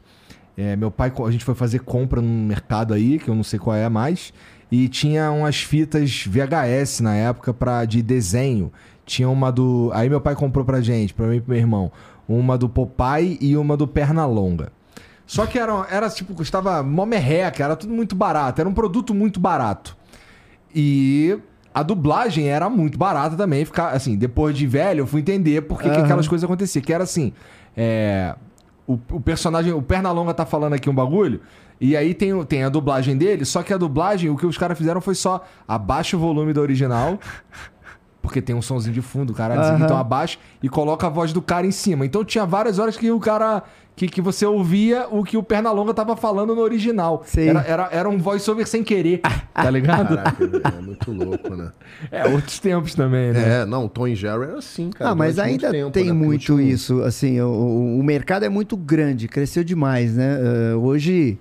[0.58, 3.58] é, meu pai, a gente foi fazer compra num mercado aí, que eu não sei
[3.58, 4.34] qual é mais,
[4.70, 8.72] e tinha umas fitas VHS na época pra, de desenho.
[9.04, 9.90] Tinha uma do.
[9.94, 11.92] Aí meu pai comprou pra gente, pra mim e pro meu irmão,
[12.28, 14.72] uma do Popeye e uma do Pernalonga.
[15.26, 19.12] Só que era, era tipo, custava mó merreca, era tudo muito barato, era um produto
[19.14, 19.96] muito barato.
[20.74, 21.38] E
[21.74, 23.64] a dublagem era muito barata também.
[23.64, 26.82] Ficar, assim, depois de velho, eu fui entender por que, que aquelas coisas aconteciam.
[26.82, 27.32] Que era assim:
[27.76, 28.34] é,
[28.86, 31.40] o, o personagem, o Pernalonga tá falando aqui um bagulho.
[31.80, 34.78] E aí tem, tem a dublagem dele, só que a dublagem, o que os caras
[34.78, 37.18] fizeram foi só abaixa o volume da original.
[38.22, 39.84] Porque tem um sonzinho de fundo, o cara Aham.
[39.84, 42.04] então abaixa e coloca a voz do cara em cima.
[42.04, 43.62] Então tinha várias horas que o cara.
[43.94, 47.22] Que, que você ouvia o que o Pernalonga tava falando no original.
[47.24, 47.48] Sim.
[47.48, 49.22] Era, era, era um voice-over sem querer,
[49.54, 50.14] tá ligado?
[50.16, 50.44] Caraca,
[50.76, 51.70] é muito louco, né?
[52.12, 53.62] É, outros tempos também, né?
[53.62, 55.12] É, não, o Tom e Jerry era assim, cara.
[55.12, 56.12] ah, mas durante muito ainda tempo, tem né?
[56.12, 57.00] Muito isso.
[57.04, 60.40] Assim, o, o- mercado é muito grande, cresceu demais, né?
[60.74, 61.38] Ah, hoje,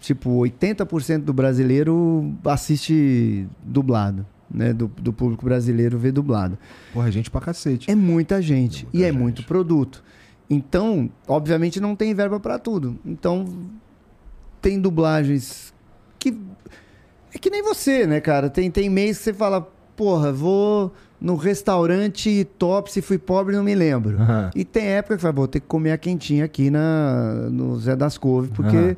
[0.00, 4.26] tipo, 80% do brasileiro assiste dublado.
[4.50, 6.56] Né, do, do público brasileiro vê dublado.
[6.94, 7.90] Porra, gente pra cacete.
[7.90, 8.84] É muita gente.
[8.84, 9.18] muita e é gente.
[9.18, 10.02] muito produto.
[10.48, 12.98] Então, obviamente, não tem verba para tudo.
[13.04, 13.44] Então,
[14.62, 15.74] tem dublagens
[16.18, 16.34] que.
[17.34, 18.48] É que nem você, né, cara?
[18.48, 19.60] Tem, tem mês que você fala,
[19.94, 24.16] porra, vou no restaurante top, se fui pobre, não me lembro.
[24.18, 24.50] Aham.
[24.54, 27.94] E tem época que fala, vou ter que comer a quentinha aqui na, no Zé
[27.94, 28.76] das Couve, porque.
[28.76, 28.96] Aham.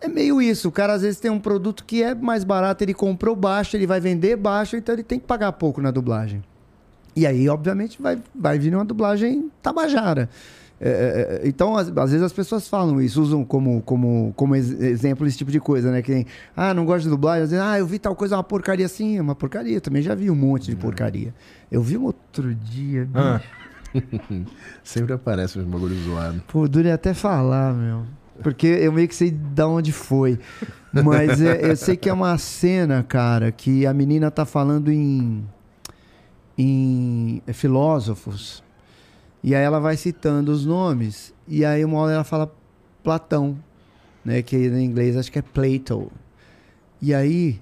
[0.00, 2.94] É meio isso, o cara às vezes tem um produto que é mais barato, ele
[2.94, 6.42] comprou baixo, ele vai vender baixo, então ele tem que pagar pouco na dublagem.
[7.14, 10.28] E aí, obviamente, vai, vai vir uma dublagem tabajara.
[10.80, 10.92] É, é,
[11.44, 15.26] é, então, às, às vezes as pessoas falam isso, usam como, como, como ex- exemplo
[15.26, 16.00] esse tipo de coisa, né?
[16.00, 18.42] Que nem, ah, não gosto de dublagem, às vezes, ah, eu vi tal coisa, uma
[18.44, 19.76] porcaria assim, é uma porcaria.
[19.76, 21.34] Eu também já vi um monte de porcaria.
[21.70, 23.40] Eu vi um outro dia, Ah.
[24.82, 26.40] Sempre aparece uns bagulhos zoados.
[26.48, 28.04] Pô, dure até falar, meu.
[28.42, 30.38] Porque eu meio que sei de onde foi.
[30.92, 35.44] Mas é- eu sei que é uma cena, cara, que a menina tá falando em,
[36.58, 38.62] em filósofos.
[39.42, 41.32] E aí ela vai citando os nomes.
[41.48, 42.52] E aí uma hora ela fala
[43.02, 43.56] Platão,
[44.24, 44.42] né?
[44.42, 46.10] Que em inglês acho que é Plato.
[47.00, 47.60] E aí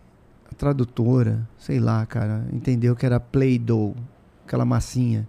[0.50, 3.94] a tradutora, sei lá, cara, entendeu que era Play-Doh,
[4.44, 5.28] aquela massinha.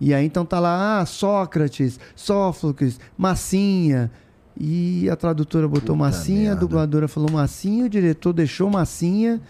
[0.00, 4.10] E aí então tá lá, ah, Sócrates, Sófocles, Massinha.
[4.56, 6.60] E a tradutora botou Puta Massinha, a merda.
[6.60, 9.40] dubladora falou Massinha, o diretor deixou Massinha.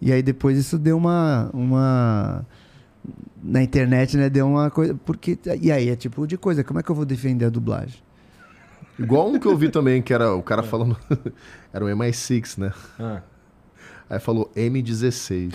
[0.00, 1.50] E aí depois isso deu uma.
[1.52, 2.46] uma
[3.42, 4.30] na internet, né?
[4.30, 4.94] Deu uma coisa.
[5.04, 5.38] Porque.
[5.60, 7.98] E aí é tipo de coisa, como é que eu vou defender a dublagem?
[8.98, 10.96] Igual um que eu vi também, que era o cara falando.
[11.72, 12.72] era o MI6, né?
[12.98, 13.22] Ah.
[14.08, 15.52] Aí falou M16.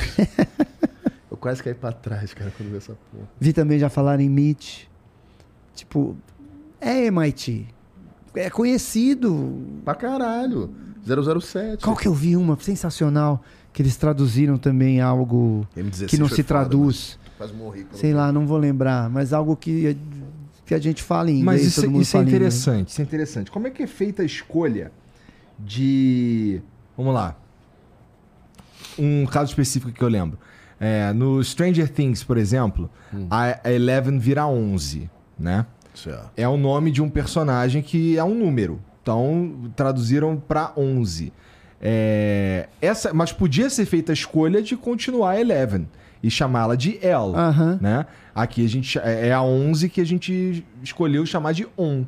[1.32, 3.30] eu quase caí pra trás, cara, quando vi essa porra.
[3.40, 4.88] Vi também já falar em Meet.
[5.74, 6.18] Tipo,
[6.82, 7.68] é MIT.
[8.36, 9.58] É conhecido.
[9.84, 10.70] Pra caralho.
[11.06, 11.84] 007.
[11.84, 13.42] Qual que eu vi uma sensacional
[13.74, 17.18] que eles traduziram também algo M16 que não se foda, traduz.
[17.58, 17.84] morri.
[17.86, 19.98] quando Sei lá, não vou lembrar, mas algo que
[20.66, 22.36] que a gente fala em inglês, Mas isso, todo mundo isso é inglês.
[22.36, 23.50] interessante, isso é interessante.
[23.50, 24.92] Como é que é feita a escolha
[25.58, 26.62] de.
[26.96, 27.36] Vamos lá.
[28.98, 30.38] Um caso específico que eu lembro.
[30.80, 33.26] É, no Stranger Things, por exemplo, Hum.
[33.30, 35.66] a a Eleven vira 11, né?
[35.94, 36.30] Certo.
[36.38, 38.80] É o nome de um personagem que é um número.
[39.02, 41.34] Então, traduziram pra 11.
[41.82, 45.88] É, essa, mas podia ser feita a escolha de continuar Eleven
[46.22, 47.80] e chamá-la de El Aham.
[47.82, 48.06] né?
[48.36, 52.04] Aqui a gente é a 11 que a gente escolheu chamar de on,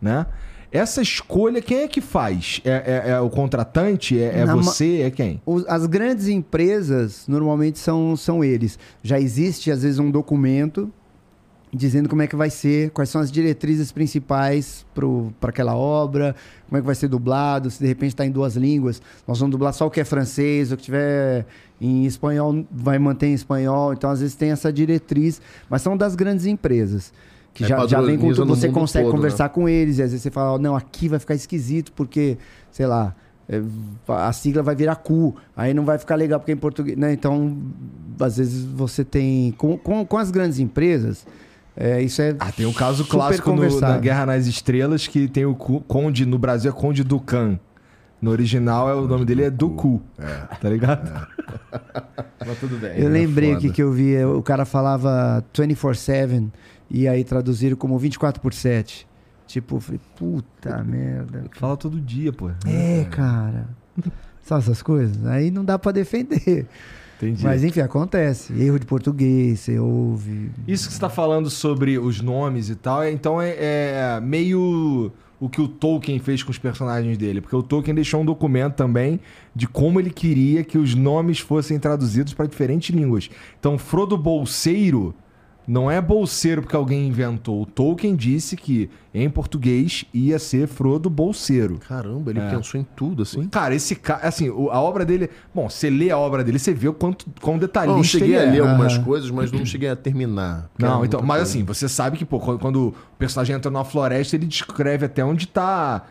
[0.00, 0.26] né?
[0.72, 2.60] Essa escolha quem é que faz?
[2.64, 4.18] É, é- é o contratante?
[4.18, 5.02] É, é você?
[5.02, 5.40] É quem?
[5.44, 8.78] Os- As grandes empresas normalmente são, são eles.
[9.02, 10.90] Já existe, às vezes, um documento
[11.74, 16.36] dizendo como é que vai ser, quais são as diretrizes principais para aquela obra,
[16.68, 19.00] como é que vai ser dublado, se de repente está em duas línguas.
[19.26, 21.46] Nós vamos dublar só o que é francês, o que tiver
[21.80, 23.94] em espanhol vai manter em espanhol.
[23.94, 25.40] Então, às vezes, tem essa diretriz,
[25.70, 27.12] mas são das grandes empresas.
[27.54, 29.18] Que É, já, já vem com tudo, você consegue todo, né?
[29.18, 32.36] conversar com eles, e às vezes você fala, não, aqui vai ficar esquisito, porque,
[32.70, 33.14] sei lá,
[33.48, 33.60] é,
[34.08, 37.12] a sigla vai virar cu, aí não vai ficar legal porque é em português, né?
[37.12, 37.58] Então,
[38.20, 39.52] às vezes você tem.
[39.52, 41.26] Com, com, com as grandes empresas,
[41.76, 42.36] é, isso é.
[42.38, 46.38] Ah, tem um caso clássico no, na Guerra nas Estrelas que tem o Conde, no
[46.38, 47.58] Brasil é Conde Ducan.
[48.20, 50.00] No original é, o nome dele é Ducu.
[50.60, 51.28] Tá ligado?
[52.46, 52.96] Mas tudo bem.
[52.96, 53.58] Eu lembrei foda.
[53.58, 56.48] aqui que eu vi, o cara falava 24-7
[56.88, 59.08] e aí traduziram como 24 por 7.
[59.46, 61.44] Tipo, eu falei, puta merda.
[61.52, 62.50] Fala todo dia, pô.
[62.64, 63.66] É, cara.
[64.42, 65.26] Sabe essas coisas?
[65.26, 66.66] Aí não dá pra defender.
[67.22, 67.44] Entendi.
[67.44, 68.52] Mas enfim, acontece.
[68.60, 70.50] Erro de português, você ouve.
[70.66, 75.12] Isso que você está falando sobre os nomes e tal, é- então é, é meio
[75.38, 77.40] o que o Tolkien fez com os personagens dele.
[77.40, 79.18] Porque o Tolkien deixou um documento também
[79.54, 83.28] de como ele queria que os nomes fossem traduzidos para diferentes línguas.
[83.58, 85.14] Então, Frodo Bolseiro
[85.66, 87.62] não é bolseiro porque alguém inventou.
[87.62, 91.78] O Tolkien disse que em português ia ser Frodo Bolseiro.
[91.86, 92.48] Caramba, ele É.
[92.50, 93.46] pensou em tudo, assim.
[93.48, 95.28] Cara, esse cara, assim, a obra dele.
[95.54, 98.34] Bom, você lê a obra dele, você vê o quanto quão detalhista Não, eu cheguei
[98.34, 98.50] ele a é.
[98.50, 99.04] ler algumas Aham.
[99.04, 100.70] coisas, mas não cheguei a terminar.
[100.78, 101.42] Não, era então, mas coisa.
[101.42, 105.24] assim, você sabe que, pô, quando, quando o personagem entra numa floresta, ele descreve até
[105.24, 106.02] onde tá.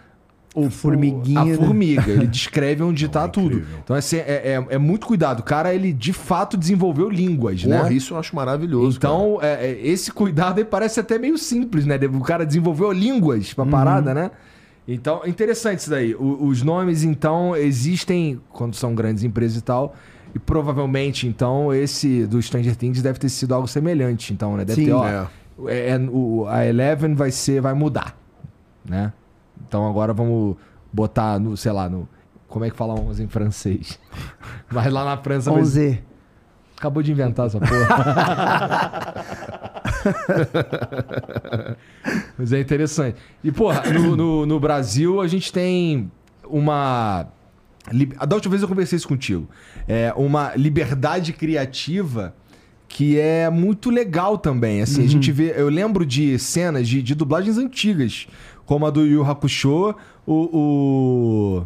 [0.53, 1.55] O, formiguinha, A né?
[1.55, 2.11] formiga.
[2.11, 3.55] Ele descreve onde tá é tudo.
[3.55, 3.79] incrível.
[3.83, 5.39] Então, assim, é, é, é muito cuidado.
[5.39, 7.93] O cara, ele de fato desenvolveu línguas, Porra, né?
[7.93, 8.97] isso eu acho maravilhoso.
[8.97, 11.97] Então, é, é, esse cuidado parece até meio simples, né?
[12.13, 14.31] O cara desenvolveu línguas pra parada, né?
[14.87, 16.13] Então, é interessante isso daí.
[16.15, 19.95] O- os nomes, então, existem quando são grandes empresas e tal.
[20.35, 24.65] E provavelmente, então, esse do Stranger Things deve ter sido algo semelhante, então, né?
[24.65, 24.87] Deve Sim.
[24.87, 25.27] ter, ó, É.
[25.67, 28.17] é, é, o, a Eleven vai ser, vai mudar,
[28.83, 29.13] né?
[29.67, 30.55] Então agora vamos
[30.91, 32.07] botar no, sei lá, no
[32.47, 33.99] como é que fala 11 em francês?
[34.71, 36.03] Mas lá na França vai- 11.
[36.77, 39.15] acabou de inventar essa porra.
[42.37, 43.17] Mas é interessante.
[43.43, 46.11] E porra, no, no, no Brasil a gente tem
[46.47, 47.27] uma
[48.27, 49.47] da última vez eu conversei isso contigo.
[49.87, 52.35] É uma liberdade criativa
[52.87, 54.81] que é muito legal também.
[54.81, 55.53] Assim, a gente vê.
[55.55, 58.27] Eu lembro de cenas de, de dublagens antigas,
[58.65, 60.33] como a do Yu Hakusho, o.
[60.33, 61.63] o...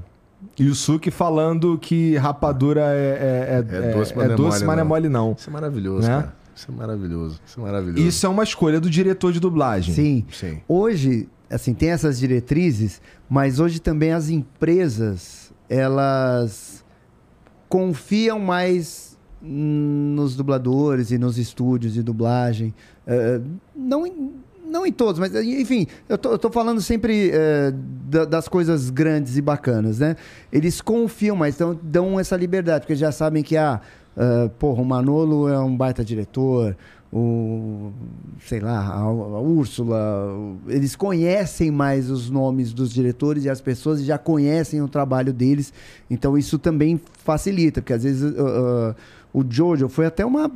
[0.59, 4.65] Yusuke falando que rapadura é, é, é, É doce, é mas não é doce, mole,
[4.65, 4.85] mas não é não.
[4.85, 5.35] mole, não.
[5.37, 6.13] Isso é maravilhoso, Né?
[6.15, 6.35] cara.
[6.55, 7.41] Isso é maravilhoso.
[7.45, 8.07] Isso é maravilhoso.
[8.07, 9.93] Isso é uma escolha do diretor de dublagem.
[9.93, 10.25] Sim.
[10.31, 10.61] Sim.
[10.67, 16.85] Hoje, assim, tem essas diretrizes, mas hoje também as empresas, elas
[17.67, 22.73] confiam mais nos dubladores e nos estúdios de dublagem.
[23.05, 23.41] Eh,
[23.75, 24.05] não,
[24.75, 27.31] não em todos, mas enfim, eu tô, eu tô falando sempre
[28.09, 30.15] da- das coisas grandes e bacanas, né?
[30.51, 33.79] Eles confiam mais, então dão essa liberdade, porque já sabem que, ah,
[34.17, 36.75] ah, porra, o Manolo é um baita diretor,
[37.13, 37.91] o,
[38.45, 39.97] sei lá, a, a Úrsula,
[40.67, 45.71] eles conhecem mais os nomes dos diretores e as pessoas já conhecem o trabalho deles,
[46.09, 48.95] então isso também facilita, porque às vezes ah, ah,
[49.33, 50.51] o Jojo foi até uma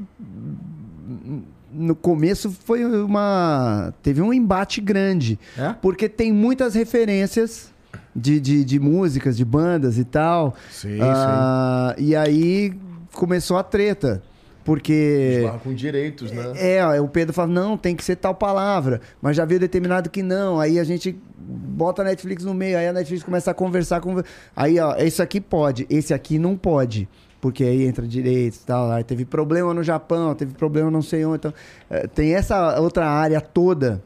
[1.72, 3.94] no começo foi uma.
[4.02, 5.40] Teve um embate grande.
[5.58, 5.74] É?
[5.82, 7.72] Porque tem muitas referências
[8.16, 10.56] de, de, de músicas, de bandas e tal.
[10.72, 12.74] Sim, Ah, E aí
[13.14, 14.22] começou a treta.
[14.64, 15.38] Porque.
[15.38, 16.54] Esbarra com direitos, né?
[16.56, 19.02] É, ó, o Pedro fala, não, tem que ser tal palavra.
[19.22, 20.60] Mas já veio determinado que não.
[20.60, 24.22] Aí a gente bota a Netflix no meio, aí a Netflix começa a conversar com.
[24.56, 27.08] Aí, ó, esse aqui pode, esse aqui não pode.
[27.42, 28.92] Porque aí entra direitos e tal.
[28.92, 31.38] Aí teve problema no Japão, teve problema não sei onde.
[31.38, 31.54] Então,
[31.90, 34.02] eh, tem essa outra área toda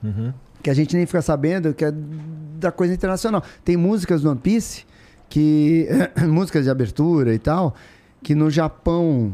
[0.61, 3.43] que a gente nem fica sabendo, que é da coisa internacional.
[3.65, 4.85] Tem músicas do One Piece
[5.29, 5.87] que.
[6.27, 7.75] músicas de abertura e tal,
[8.21, 9.33] que no Japão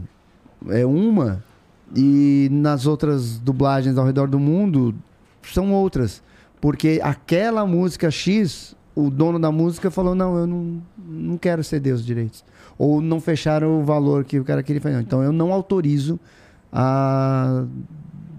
[0.69, 1.43] é uma
[1.95, 4.95] e nas outras dublagens ao redor do mundo
[5.43, 6.21] são outras.
[6.61, 11.93] Porque aquela música X, o dono da música falou: não, eu não, não quero ceder
[11.93, 12.43] os direitos.
[12.79, 14.99] Ou não fecharam o valor que o cara queria fazer.
[15.01, 16.19] Então eu não autorizo
[16.73, 17.65] a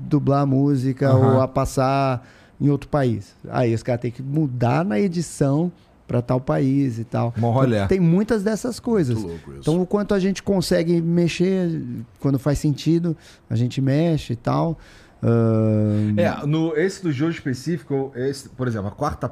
[0.09, 1.35] dublar a música Aham.
[1.35, 2.27] ou a passar
[2.61, 3.37] em outro país.
[3.49, 5.71] Aí os caras têm que mudar na edição
[6.09, 7.33] para tal país e tal.
[7.37, 9.17] Então, tem muitas dessas coisas.
[9.61, 11.81] Então, o quanto a gente consegue mexer,
[12.19, 13.17] quando faz sentido,
[13.49, 14.77] a gente mexe e tal.
[15.23, 19.31] Ahn, É, no, esse do jogo específico, esse, por exemplo, a quarta.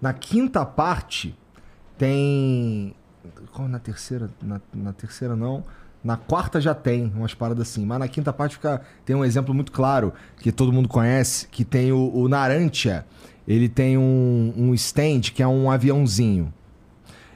[0.00, 1.36] Na quinta parte
[1.98, 2.94] tem.
[3.52, 4.30] Qual na terceira?
[4.42, 5.64] Na, na terceira não.
[6.02, 7.84] Na quarta já tem umas paradas assim.
[7.84, 11.64] Mas na quinta parte fica, tem um exemplo muito claro que todo mundo conhece, que
[11.64, 13.04] tem o, o Narantia.
[13.46, 16.52] Ele tem um, um stand que é um aviãozinho.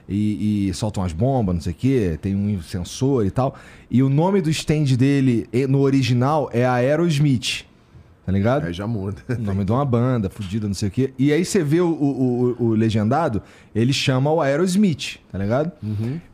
[0.06, 3.54] E, e soltam as bombas, não sei o quê, tem um sensor e tal.
[3.90, 7.66] E o nome do stand dele no original é Aerosmith.
[8.26, 8.64] Tá ligado?
[8.66, 9.18] Aí já muda.
[9.28, 11.12] O nome de uma banda, fudida, não sei o quê.
[11.18, 13.42] E aí você vê o, o, o- o legendado,
[13.74, 15.70] ele chama o Aerosmith, tá ligado?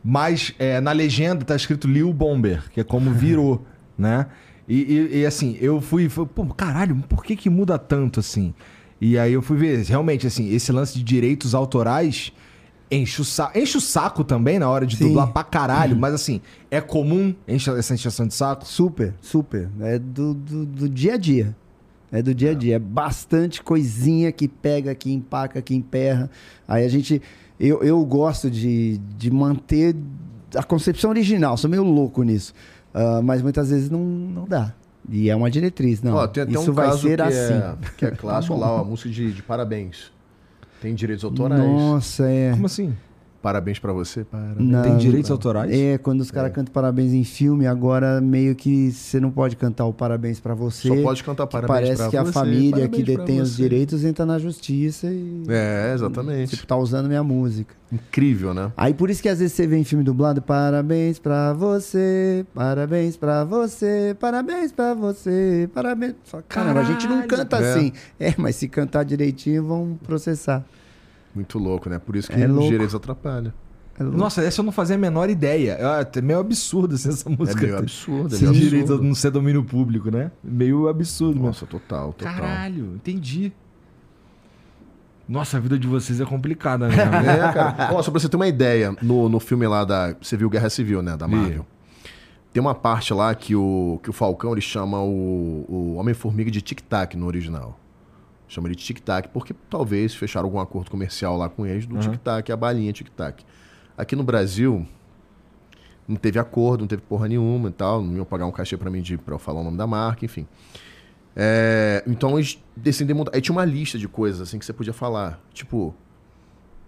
[0.03, 3.65] Mas é, na legenda tá escrito Lil Bomber, que é como virou,
[3.97, 4.27] né?
[4.67, 4.75] E,
[5.11, 8.53] e- e, assim, eu fui, fui, pô, caralho, por que que muda tanto assim?
[9.01, 12.31] E aí eu fui ver, realmente, assim, esse lance de direitos autorais
[12.89, 13.57] enche o saco.
[13.57, 15.07] Enche o saco também na hora de Sim.
[15.07, 16.39] dublar pra caralho, mas assim,
[16.69, 18.65] é comum enche essa encheção de saco?
[18.65, 19.69] Super, super.
[19.81, 21.55] É do, do, do dia a dia.
[22.11, 22.75] É do dia a dia.
[22.75, 26.29] É bastante coisinha que pega, que empaca, que emperra.
[26.67, 27.21] Aí a gente.
[27.59, 29.95] Eu, eu gosto de, de manter
[30.55, 31.55] a concepção original.
[31.57, 32.53] Sou meio louco nisso.
[32.93, 34.73] Ah, mas muitas vezes não, não dá.
[35.09, 36.01] E é uma diretriz.
[36.01, 37.53] Não, Ó, tem até isso um vai caso ser que, assim.
[37.53, 40.11] é, que é clássico lá, a música de, de parabéns.
[40.81, 41.61] Tem direitos autorais.
[41.63, 42.51] Nossa, é.
[42.51, 42.95] Como assim?
[43.41, 44.23] Parabéns pra você.
[44.23, 44.69] Parabéns.
[44.69, 45.71] Não, Tem direitos autorais?
[45.71, 49.85] É, quando os caras cantam parabéns em filme, agora meio que você não pode cantar
[49.85, 50.87] o parabéns pra você.
[50.87, 53.61] Só pode cantar parabéns Parece pra que a você, família que parabéns detém os você.
[53.63, 55.43] direitos entra na justiça e.
[55.49, 56.51] É, exatamente.
[56.55, 57.73] Tipo, tá usando minha música.
[57.91, 58.71] Incrível, né?
[58.77, 63.17] Aí por isso que às vezes você vê em filme dublado, parabéns pra você, parabéns
[63.17, 66.13] pra você, parabéns pra você, parabéns.
[66.23, 67.73] Só, caramba, a gente não canta É.
[67.73, 67.91] assim.
[68.19, 70.63] É, mas se cantar direitinho, vão processar.
[71.33, 71.99] Muito louco, né?
[71.99, 73.53] Por isso que É os direitos atrapalham.
[73.99, 74.03] É.
[74.03, 75.77] Nossa, essa eu não fazia a menor ideia.
[75.79, 77.61] É é meio absurdo assim, essa É música.
[77.61, 80.31] meio absurdo, é Sem meio direito a não ser domínio público, né?
[80.43, 81.39] Meio absurdo.
[81.39, 82.33] Nossa, total, total.
[82.33, 83.51] Caralho, entendi.
[85.27, 87.01] Nossa, a vida de vocês é complicada mesmo.
[87.13, 87.89] É, cara.
[87.93, 90.15] Ó, só pra você ter uma ideia, no, no filme lá da.
[90.21, 91.15] Você viu Guerra Civil, né?
[91.15, 91.27] Da.
[91.27, 91.65] Marvel.
[92.51, 96.61] Tem uma parte lá que o, que o Falcão ele chama o, o Homem-Formiga de
[96.61, 97.79] Tic Tac no original.
[98.51, 102.17] Chama de Tic Tac, porque talvez fecharam algum acordo comercial lá com eles do Tic
[102.17, 103.45] Tac, a balinha Tic Tac.
[103.97, 104.85] Aqui no Brasil,
[106.05, 108.01] não teve acordo, não teve porra nenhuma e tal.
[108.01, 110.25] Não iam pagar um cachê pra mim de, pra eu falar o nome da marca,
[110.25, 110.45] enfim.
[111.33, 113.31] É, então eles decidem montar.
[113.33, 115.39] Aí tinha uma lista de coisas assim que você podia falar.
[115.53, 115.95] Tipo,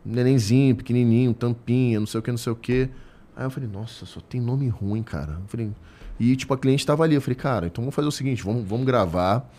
[0.06, 2.90] nenenzinho, pequenininho, tampinha, não sei o que, não sei o que.
[3.38, 5.40] Aí eu falei, nossa, só tem nome ruim, cara.
[5.42, 5.72] Eu falei,
[6.20, 7.16] e tipo, a cliente tava ali.
[7.16, 9.50] Eu falei, cara, então vamos fazer o seguinte, vamos, vamos gravar.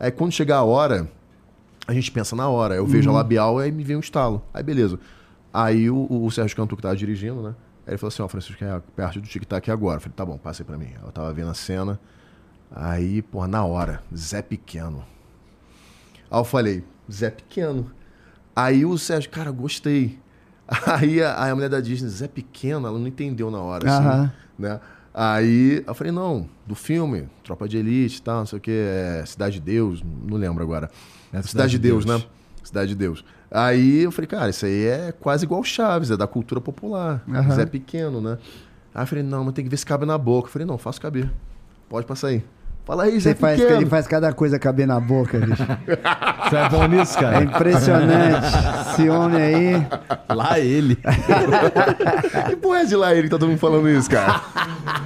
[0.00, 1.08] Aí quando chegar a hora,
[1.86, 2.74] a gente pensa na hora.
[2.74, 4.42] Eu vejo a labial e aí me vem um estalo.
[4.52, 4.98] Aí beleza.
[5.52, 7.54] Aí o, o Sérgio Cantu que tava dirigindo, né?
[7.86, 9.96] Aí ele falou assim, ó, Francisco, é perto do tic-tac agora.
[9.96, 10.90] Eu falei, tá bom, passei pra mim.
[11.02, 12.00] Eu tava vendo a cena.
[12.70, 15.04] Aí, pô, na hora, Zé Pequeno.
[16.30, 17.90] Aí eu falei, Zé Pequeno.
[18.54, 20.18] Aí o Sérgio, cara, gostei.
[20.98, 24.04] Aí a, aí a mulher da Disney, Zé Pequeno, ela não entendeu na hora, assim,
[24.04, 24.32] Aham.
[24.58, 24.80] né?
[25.14, 28.70] Aí eu falei, não, do filme, Tropa de Elite e tal, não sei o que,
[28.72, 30.90] é Cidade de Deus, não lembro agora.
[31.32, 32.22] É Cidade, de Deus, né?
[32.62, 33.24] Cidade de Deus.
[33.50, 37.22] Aí eu falei, cara, isso aí é quase igual Chaves, é da cultura popular.
[37.32, 37.54] Aham.
[37.54, 38.38] Zé Pequeno, né?
[38.94, 40.48] Aí eu falei, não, mas tem que ver se cabe na boca.
[40.48, 41.30] Eu falei, não, faço caber.
[41.88, 42.42] Pode passar aí.
[42.84, 43.80] Fala aí, Zé faz, Pequeno.
[43.80, 45.62] ele faz cada coisa caber na boca, bicho.
[46.48, 47.44] Você é bom nisso, É cara?
[47.44, 48.46] impressionante.
[48.92, 49.86] Esse homem aí.
[50.28, 50.96] Lá ele.
[52.48, 54.40] Que porra é de lá ele que tá todo mundo falando isso, cara?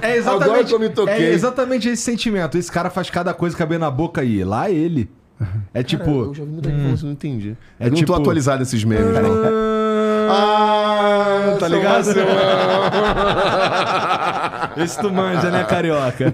[0.01, 1.13] É exatamente, Agora que eu me toquei.
[1.25, 2.57] É exatamente esse sentimento.
[2.57, 4.43] Esse cara faz cada coisa caber na boca aí.
[4.43, 5.09] Lá ele.
[5.73, 6.09] É tipo.
[6.09, 7.55] eu já vi muita falando isso, não entendi.
[7.79, 9.41] É eu não tipo- tô atualizado nesses memes, não.
[10.33, 12.07] Ah, tá seu ligado?
[14.81, 16.33] Esse tu manja, né, carioca?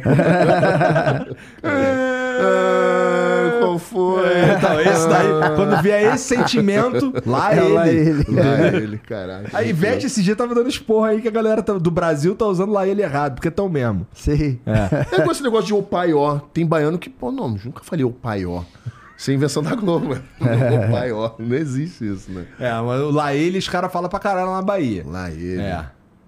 [2.40, 4.28] Ah, qual foi?
[4.28, 7.74] É, então, esse daí, quando vier esse sentimento, lá É ele.
[7.74, 8.26] lá ele.
[8.30, 9.48] Lá ele, caralho.
[9.54, 12.46] A Ivete esse dia tava dando esporra aí que a galera tá- do Brasil tá
[12.46, 14.06] usando lá ele errado, porque tão mesmo.
[14.14, 14.60] Sei.
[14.66, 15.06] É.
[15.12, 16.42] É igual esse negócio de o.
[16.54, 18.16] Tem baiano que, pô, não, nunca falei o.
[19.18, 20.24] Isso é invenção da Globo, mano.
[20.88, 21.32] O paió.
[21.40, 22.46] Não existe isso, né?
[22.60, 25.04] É, mas lá ele, os caras falam pra caralho na Bahia.
[25.06, 25.60] Lá ele.
[25.60, 25.86] É.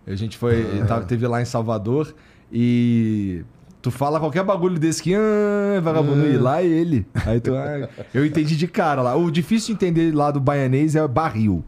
[0.07, 0.83] A gente foi.
[0.87, 2.13] Tava, teve lá em Salvador
[2.51, 3.43] e.
[3.81, 5.13] Tu fala qualquer bagulho desse que.
[5.15, 7.07] Ah, vagabundo, e lá ele.
[7.25, 7.53] Aí tu.
[7.55, 9.15] ah, eu entendi de cara lá.
[9.15, 11.63] O difícil de entender lá do baianês é barril.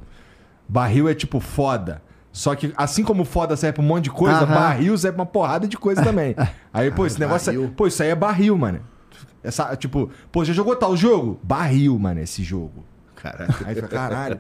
[0.68, 2.02] Barril é tipo foda.
[2.32, 4.54] Só que, assim como foda serve pra um monte de coisa, Aham.
[4.56, 6.34] barril serve pra uma porrada de coisa também.
[6.74, 7.50] Aí, pô, esse negócio.
[7.50, 7.74] É, barril.
[7.76, 8.80] pô, isso aí é barril, mano.
[9.44, 11.40] Essa, tipo, pô, já jogou tal jogo?
[11.44, 12.84] Barril, mano, esse jogo.
[13.16, 13.54] Caralho.
[13.66, 14.40] Aí fica, caralho.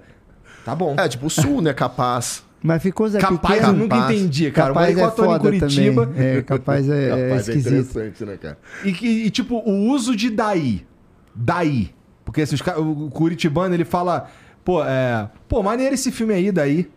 [0.65, 0.95] Tá bom.
[0.97, 1.73] É, tipo o sul, né?
[1.73, 2.43] Capaz.
[2.63, 3.73] Mas ficou Zé Capaz, Pequeno.
[3.73, 4.19] eu nunca Capaz.
[4.19, 4.67] entendi, cara.
[4.69, 6.05] Capaz é foda Curitiba.
[6.05, 6.23] também.
[6.27, 7.67] É, capaz é, é Capaz é esquisito.
[7.89, 8.57] interessante, né, cara?
[8.83, 10.85] E, que- e, tipo, o uso de daí.
[11.33, 11.89] Daí.
[12.23, 14.27] Porque assim, os o Curitibano, ele fala,
[14.63, 15.27] pô, é.
[15.49, 16.87] Pô, maneiro esse filme aí, daí.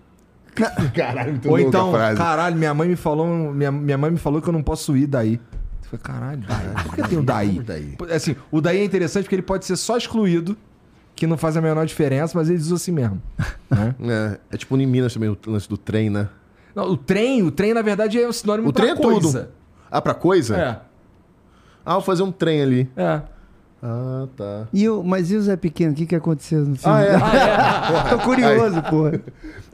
[0.95, 3.27] Caralho, muito Ou então, caralho, minha mãe me falou.
[3.53, 5.41] Minha, minha mãe me falou que eu não posso ir daí.
[5.99, 6.85] Falei, caralho, daí.
[6.85, 7.61] Por que tem o daí?
[7.61, 7.97] Daí?
[8.15, 10.57] Assim, o daí é interessante porque ele pode ser só excluído,
[11.17, 13.23] que não faz a menor diferença, mas eles usam assim mesmo.
[13.71, 13.95] né?
[14.51, 16.29] É, é tipo em Minas também, o lance do trem, né?
[16.75, 19.21] Não, o trem, o trem, na verdade, é um sinônimo O pra trem é tudo.
[19.23, 19.51] coisa.
[19.91, 20.57] Ah, pra coisa?
[20.57, 20.81] É,
[21.87, 22.91] Ah, vou fazer um trem ali.
[22.97, 23.23] é.
[23.87, 24.67] Ah, tá.
[24.73, 25.93] E o, mas e o Zé Pequeno?
[25.93, 26.97] O que, que aconteceu no filme?
[26.97, 28.09] Ah, é.
[28.09, 29.21] Tô curioso, porra.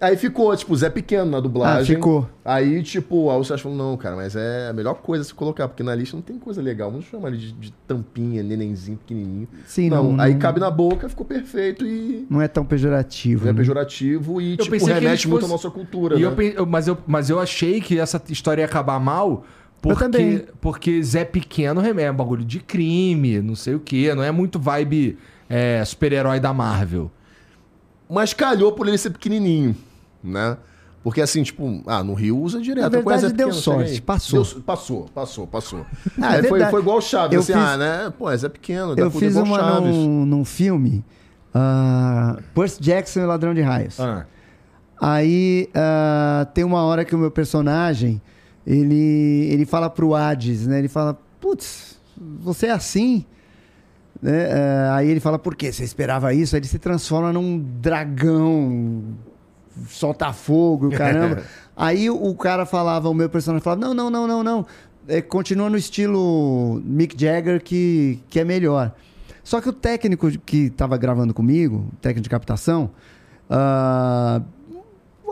[0.01, 1.95] Aí ficou, tipo, Zé Pequeno na dublagem.
[1.95, 2.29] Ah, ficou.
[2.45, 5.69] Aí, tipo, aí o Sérgio falou, não, cara, mas é a melhor coisa se colocar,
[5.69, 6.91] porque na lista não tem coisa legal.
[6.91, 9.47] Vamos chamar ele de, de tampinha, nenenzinho, pequenininho.
[9.65, 13.45] Sim, não, não- aí não- cabe na boca, ficou perfeito e Não é tão pejorativo.
[13.45, 13.59] não é né?
[13.59, 16.27] pejorativo e, tipo, pensei que remete muito à nossa cultura, E né?
[16.37, 19.45] eu, eu- mas, eu, mas eu achei que essa história ia acabar mal.
[19.83, 20.45] Porque, também.
[20.61, 24.15] porque Zé Pequeno é um bagulho de crime, não sei o quê.
[24.15, 25.17] Não é muito vibe
[25.49, 27.11] é, super-herói da Marvel.
[28.09, 29.75] Mas calhou por ele ser pequenininho,
[30.23, 30.57] né?
[31.03, 32.91] Porque assim, tipo, ah, no Rio usa direto.
[32.93, 34.45] Na Eu verdade, Zé deu sorte, passou.
[34.45, 35.87] Deu- passou, passou, passou.
[36.21, 36.71] Ah, é foi, verdade.
[36.71, 38.13] foi igual o Chaves, Eu assim, fiz- ah, né?
[38.19, 39.89] Pô, é Zé Pequeno, dá Eu fiz uma Chaves.
[39.97, 41.03] num, num filme,
[41.55, 43.99] ah, Percy Jackson e o Ladrão de Raios.
[43.99, 44.27] Ah.
[45.01, 48.21] Aí ah, tem uma hora que o meu personagem,
[48.67, 50.79] ele, ele fala pro Hades, né?
[50.79, 53.25] Ele fala, putz, você é assim?
[54.21, 54.53] Né?
[54.53, 55.73] Ah, aí ele fala, por quê?
[55.73, 56.55] Você esperava isso?
[56.55, 59.03] Aí ele se transforma num dragão,
[59.89, 61.43] solta fogo, e o caramba.
[61.77, 64.67] aí o, cara falava, o meu personagem falava, não, não, não, não, não.
[65.09, 68.95] É, continua no estilo Mick Jagger que, que é melhor.
[69.43, 72.91] Só que o técnico que estava gravando comigo, técnico de captação,
[73.49, 74.43] ah,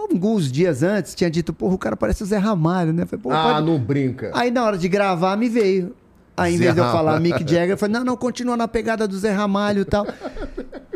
[0.00, 3.04] alguns dias antes tinha dito, porra, o cara parece o Zé Ramalho, né?
[3.06, 4.30] Falei, Ah, pode- não brinca.
[4.34, 5.94] Aí na hora de gravar me veio.
[6.36, 7.18] Aí em vez de eu falar.
[7.18, 10.06] Mick Jagger, eu falei, não, não, continua na pegada do Zé Ramalho e tal.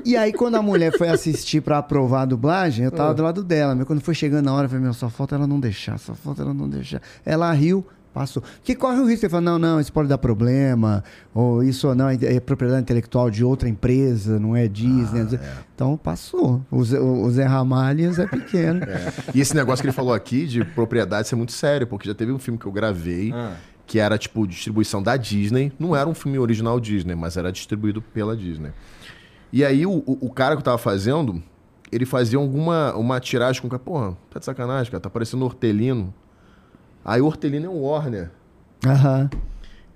[0.04, 2.96] E aí quando a mulher foi assistir pra aprovar a dublagem, eu Ah.
[2.96, 3.74] tava do lado dela.
[3.74, 6.14] Mas quando foi chegando na hora, eu falei, meu, só falta ela não deixar, só
[6.14, 7.00] falta ela não deixar.
[7.24, 8.42] Ela riu, passou.
[8.62, 11.02] Que corre o risco, ele falou, não, não, isso pode dar problema,
[11.34, 15.38] ou isso ou não, é é propriedade intelectual de outra empresa, não é Disney.
[15.74, 16.60] Então passou.
[16.70, 18.80] O Zé, o Zé Ramalho o Zé Pequeno.
[18.86, 19.12] É.
[19.34, 22.14] E esse negócio que ele falou aqui de propriedade, isso é muito sério, porque já
[22.14, 23.54] teve um filme que eu gravei, Ah.
[23.86, 25.72] que era, tipo, distribuição da Disney.
[25.78, 28.70] Não era um filme original Disney, mas era distribuído pela Disney.
[29.52, 31.42] E aí, o, o, o cara que eu tava fazendo,
[31.90, 35.44] ele fazia alguma uma tiragem com o cara, porra, tá de sacanagem, cara, tá parecendo
[35.44, 36.12] Hortelino.
[37.04, 38.30] Aí o Hortelino é um Warner.
[38.86, 39.28] Aham.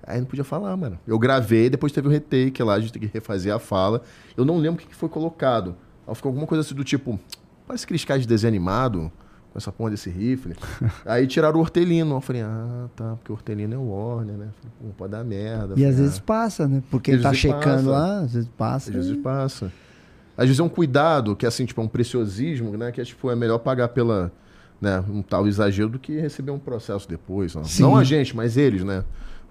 [0.03, 0.97] Aí não podia falar, mano.
[1.05, 4.01] Eu gravei, depois teve o retake lá, a gente tem que refazer a fala.
[4.37, 5.75] Eu não lembro o que foi colocado.
[6.07, 7.19] Aí ficou alguma coisa assim do tipo,
[7.67, 9.11] parece caras de desenho animado,
[9.51, 10.55] com essa porra desse rifle.
[11.05, 12.15] Aí tiraram o hortelino.
[12.15, 14.47] Eu falei, ah, tá, porque o hortelino é o Warner, né?
[14.61, 15.73] Falei, Pô, pode dar merda.
[15.73, 16.81] E Falei, às "Ah, vezes passa, né?
[16.89, 17.89] Porque Às tá checando passa.
[17.89, 18.89] lá, às vezes passa.
[18.89, 19.73] Às vezes passa.
[20.37, 22.93] Às vezes é um cuidado, que assim, tipo, é um preciosismo, né?
[22.93, 24.31] Que é, tipo, é melhor pagar pela,
[24.79, 27.55] né, um tal exagero do que receber um processo depois.
[27.55, 29.03] Não, não a gente, mas eles, né?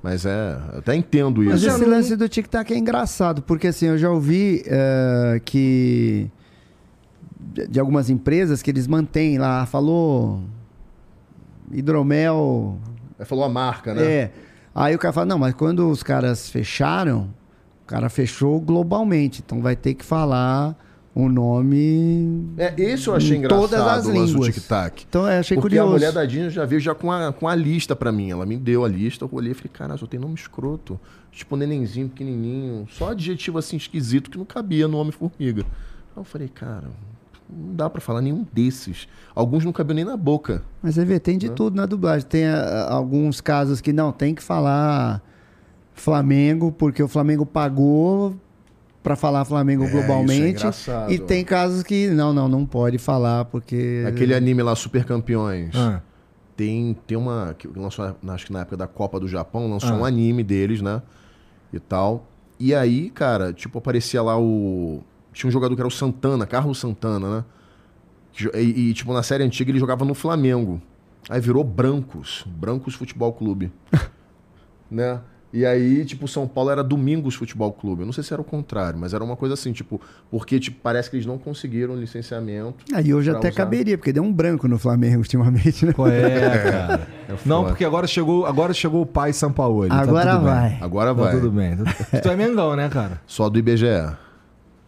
[0.02, 1.70] Mas é, eu até entendo Mas isso.
[1.70, 6.30] esse lance do tic-tac é engraçado, porque assim, eu já ouvi eh, que
[7.68, 10.42] de algumas empresas que eles mantêm lá, falou
[11.72, 12.78] hidromel,
[13.18, 14.04] Aí falou a marca, né?
[14.04, 14.32] é.
[14.74, 17.30] Aí o cara fala, não, mas quando os caras fecharam,
[17.82, 20.76] o cara fechou globalmente, então vai ter que falar
[21.16, 22.52] o nome.
[22.58, 24.54] É, esse eu achei engraçado, todas as línguas.
[24.54, 25.06] tic-tac.
[25.08, 25.88] Então, é, achei Porque curioso.
[25.88, 28.30] a mulher da Disney já veio já com a, com a lista pra mim.
[28.30, 31.00] Ela me deu a lista, eu olhei e falei, cara, só tem nome escroto.
[31.32, 32.86] Tipo, nenenzinho, pequenininho.
[32.90, 35.62] Só adjetivo assim esquisito que não cabia no Homem-Formiga.
[35.62, 36.84] Aí eu falei, cara,
[37.48, 39.08] não dá pra falar nenhum desses.
[39.34, 40.62] Alguns não cabiam nem na boca.
[40.82, 42.28] Mas você vê, tem de tudo na dublagem.
[42.28, 45.22] Tem ah, alguns casos que não, tem que falar
[45.94, 48.36] Flamengo, porque o Flamengo pagou
[49.06, 50.58] pra falar Flamengo É, isso é globalmente.
[50.58, 51.12] engraçado.
[51.12, 54.04] e tem casos que não, não, não pode falar, porque.
[54.04, 55.70] Aquele anime lá, Super Campeões.
[55.76, 56.00] Ah.
[56.56, 57.54] Tem, tem uma.
[57.56, 59.98] Que lançou, acho que na época da Copa do Japão, lançou Ah.
[59.98, 61.00] um anime deles, né?
[61.72, 62.26] E tal.
[62.58, 65.02] E aí, cara, tipo, aparecia lá o.
[65.32, 67.44] Tinha um jogador que era o Santana, Carlos Santana, né?
[68.54, 70.82] E, e, tipo, na série antiga ele jogava no Flamengo.
[71.28, 73.72] Aí virou Brancos, Brancos Futebol Clube.
[74.90, 75.20] né?
[75.52, 78.02] E aí, tipo, São Paulo era Domingos Futebol Clube.
[78.02, 80.00] Eu não sei se era o contrário, mas era uma coisa assim, tipo,
[80.30, 82.84] porque tipo, parece que eles não conseguiram licenciamento.
[82.92, 83.56] Aí hoje pra até usar.
[83.56, 85.92] caberia, porque deu um branco no Flamengo ultimamente, né?
[85.92, 87.08] Qual é, cara?
[87.46, 87.68] Não, foda.
[87.70, 89.84] porque agora chegou, agora chegou o pai São Paulo.
[89.90, 90.68] Agora tá tudo vai.
[90.70, 90.78] Bem.
[90.82, 91.32] Agora Tá vai.
[91.34, 91.76] tudo bem.
[92.22, 93.20] Tu é Mengão, né, cara?
[93.26, 93.86] Só do IBGE.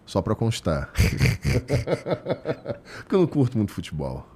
[0.05, 0.91] Só pra constar.
[2.99, 4.27] Porque eu não curto muito futebol.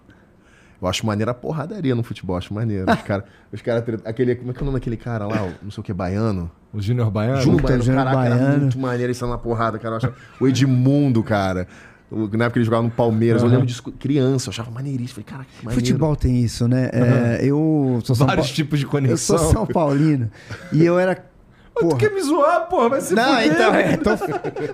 [0.83, 2.91] Eu acho maneira a porradaria no futebol, acho maneiro.
[2.91, 3.25] Os caras.
[3.53, 5.49] Os cara, aquele, como é que é o nome daquele cara lá?
[5.63, 6.51] Não sei o que, baiano?
[6.75, 7.41] O Júnior Baiano?
[7.41, 8.59] Júnior Baiano, Júnior caraca, era Baiano.
[8.63, 9.95] muito maneiro isso na porrada, cara.
[9.95, 10.15] Eu achava...
[10.41, 11.69] O Edmundo, cara.
[12.11, 15.23] Na época ele jogava no Palmeiras, eu lembro disso criança, eu achava maneiríssimo.
[15.23, 15.81] Falei, cara, que maneiro.
[15.87, 16.91] Futebol tem isso, né?
[16.93, 19.39] É, eu sou São Vários Pa- tipos de Eu conexão.
[19.39, 20.31] sou São Paulino.
[20.73, 21.13] e eu era.
[21.75, 21.99] Mas Tu Porra.
[21.99, 22.89] quer me zoar, porra?
[22.91, 23.47] Vai se Não, fuder.
[23.53, 24.11] então, é, tô-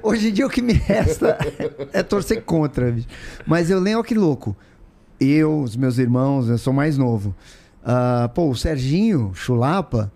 [0.09, 1.39] hoje em dia o que me resta
[1.93, 3.07] é torcer contra, bicho.
[3.47, 4.57] Mas eu lembro, ó, que louco.
[5.21, 7.35] Eu, os meus irmãos, eu sou mais novo.
[7.85, 10.13] Ah, pô, o Serginho Chulapa,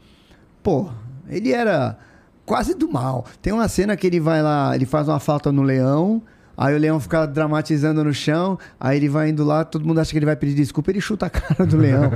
[0.62, 0.88] pô,
[1.28, 1.98] ele era
[2.44, 3.24] quase do mal.
[3.40, 6.22] Tem uma cena que ele vai lá, ele faz uma falta no leão,
[6.66, 10.10] aí o leão fica dramatizando no chão, aí ele vai indo lá, todo mundo acha
[10.12, 12.10] que ele vai pedir desculpa, ele chuta a cara do leão.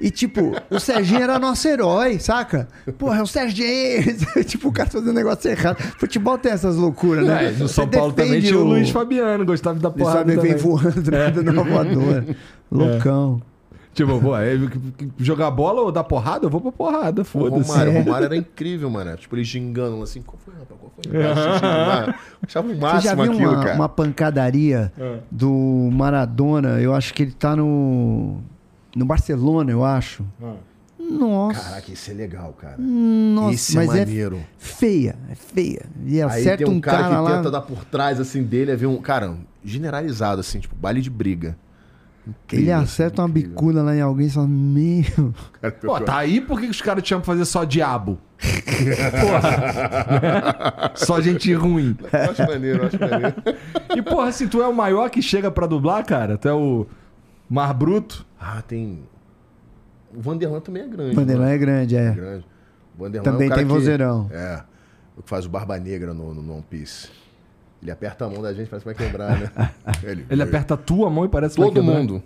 [0.00, 2.68] E tipo, o Serginho era nosso herói, saca?
[2.98, 4.16] Porra, é o Serginho!
[4.46, 5.76] tipo, o cara fazendo um negócio errado.
[5.98, 7.48] Futebol tem essas loucuras, né?
[7.48, 10.52] É, no São Paulo também tinha o Luiz Fabiano, gostava da Ele porrada sabe, também.
[10.54, 11.30] vem voando É.
[11.30, 12.24] dentro da voadora.
[12.70, 13.42] Loucão.
[13.92, 14.52] Tipo, pô, é,
[15.18, 17.68] jogar bola ou dar porrada, eu vou pra porrada, O foda-se.
[17.70, 19.16] Romário, o Romário era incrível, mano.
[19.16, 20.80] Tipo, ele gingando assim, qual foi, rapaz?
[20.80, 21.16] Qual foi?
[21.16, 22.14] Eu
[22.46, 23.74] Achava o Você já máximo viu aquilo, uma, cara.
[23.74, 25.18] uma pancadaria É.
[25.30, 25.50] do
[25.92, 26.80] Maradona?
[26.80, 28.38] Eu acho que ele tá no.
[28.94, 30.24] No Barcelona, eu acho.
[30.42, 30.54] Ah.
[30.98, 31.60] Nossa.
[31.60, 32.76] Caraca, isso é legal, cara.
[32.78, 34.40] Nossa, Isso é mas é maneiro.
[34.58, 35.82] feia, é feia.
[36.06, 37.36] E Aí acerta tem um, um cara, cara, que lá.
[37.38, 38.98] tenta dar por trás, assim, dele, é ver um...
[38.98, 39.34] Cara,
[39.64, 41.56] generalizado, assim, tipo, baile de briga.
[42.52, 43.50] Ele Incrível, acerta uma assim, incrível.
[43.50, 45.34] bicuda lá em alguém e fala: Meu.
[45.60, 48.18] Cara, Pô, tá aí por que que os caras tinham que fazer só diabo?
[49.20, 50.92] Porra.
[50.94, 51.96] só gente ruim.
[52.12, 53.34] Eu acho maneiro, eu acho maneiro.
[53.96, 56.36] E, porra, assim, tu é o maior que chega pra dublar, cara?
[56.38, 56.86] Tu é o
[57.48, 58.26] Mar Bruto?
[58.40, 59.00] Ah, tem...
[60.14, 61.14] O Vanderlan também é grande.
[61.14, 61.54] Vanderlan né?
[61.54, 62.10] é grande, É é.
[62.12, 62.44] grande.
[62.98, 64.28] Vanderlan Também é o cara tem que- vozeirão.
[64.32, 64.62] É.
[65.16, 67.08] O que faz o Barba Negra no, no One Piece.
[67.82, 69.50] Ele aperta a mão da gente, parece que vai quebrar, né?
[70.04, 71.98] Ele, Ele aperta a tua mão e parece que vai Todo quebrar.
[71.98, 72.22] mundo.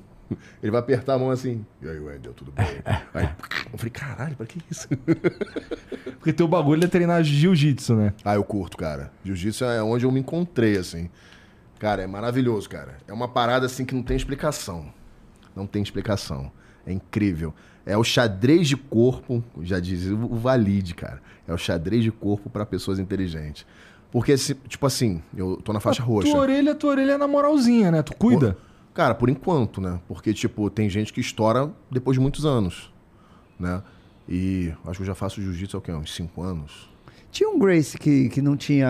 [0.62, 1.64] Ele vai apertar a mão assim.
[1.82, 2.66] E aí, Wendel, tudo bem?
[3.12, 3.28] Aí,
[3.72, 4.88] eu falei, caralho, pra que isso?
[6.18, 8.14] Porque teu bagulho é treinar jiu-jitsu, né?
[8.24, 9.12] Ah, eu curto, cara.
[9.22, 11.10] Jiu-jitsu é onde eu me encontrei, assim.
[11.78, 12.96] Cara, é maravilhoso, cara.
[13.06, 14.86] É uma parada, assim, que não tem explicação.
[15.54, 16.50] Não tem explicação.
[16.86, 17.54] É incrível.
[17.86, 21.20] É o xadrez de corpo, já dizia o Valide, cara.
[21.46, 23.66] É o xadrez de corpo pra pessoas inteligentes.
[24.14, 26.30] Porque, tipo assim, eu tô na faixa roxa.
[26.30, 28.00] Tua orelha, tua orelha é na moralzinha, né?
[28.00, 28.56] Tu cuida.
[28.94, 29.98] Cara, por enquanto, né?
[30.06, 32.92] Porque, tipo, tem gente que estoura depois de muitos anos,
[33.58, 33.82] né?
[34.28, 35.90] E acho que eu já faço jiu-jitsu há o quê?
[35.90, 36.88] Uns cinco anos.
[37.32, 38.86] Tinha um Grace que, que não tinha.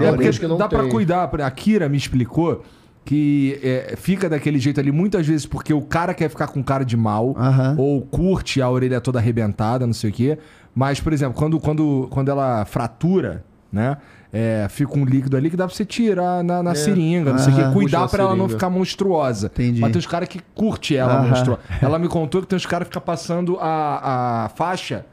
[0.00, 0.90] É porque que não dá pra tem.
[0.90, 1.30] cuidar.
[1.40, 2.64] A Kira me explicou
[3.04, 6.84] que é, fica daquele jeito ali muitas vezes porque o cara quer ficar com cara
[6.84, 7.36] de mal
[7.78, 10.36] ou curte a orelha toda arrebentada, não sei o quê.
[10.74, 13.98] Mas, por exemplo, quando, quando, quando ela fratura, né?
[14.36, 17.54] É, fica um líquido ali que dá pra você tirar na, na seringa, não sei
[17.54, 17.56] o.
[17.60, 17.72] Aham.
[17.72, 19.46] Cuidar pra ela não ficar monstruosa.
[19.46, 19.80] Entendi.
[19.80, 21.28] Mas tem os caras que curte ela Aham.
[21.28, 21.60] monstruosa.
[21.80, 25.06] Ela me contou que tem os caras que ficam passando a, a faixa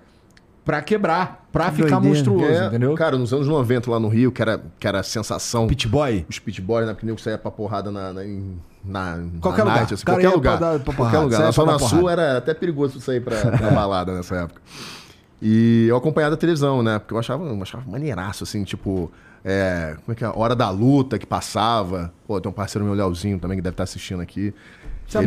[0.65, 2.10] pra quebrar, pra Que ficar doideira.
[2.30, 2.95] monstruoso, É, entendeu?
[2.95, 5.68] Cara, nos anos 90 lá no Rio, que era, que era a sensação.
[5.68, 6.26] Pit boy.
[6.30, 6.93] Os pit boys, né?
[6.93, 9.76] Porque nem saía pra porrada na, na, em- na, Qualquer na lugar.
[9.81, 10.57] night, assim, qualquer ia pra lugar.
[10.60, 11.53] dar- pra qualquer porrada, lugar.
[11.53, 14.61] saía Na Sul era até perigoso sair pra, pra balada nessa época.
[15.41, 16.99] E eu acompanhava a televisão, né?
[16.99, 19.11] Porque eu achava, eu achava maneiraço, assim, tipo...
[19.43, 20.31] é, como é que é?
[20.35, 22.13] Hora da luta que passava.
[22.27, 24.53] Pô, tem um parceiro meu, Leozinho, também, que deve estar assistindo aqui.
[25.07, 25.26] Você no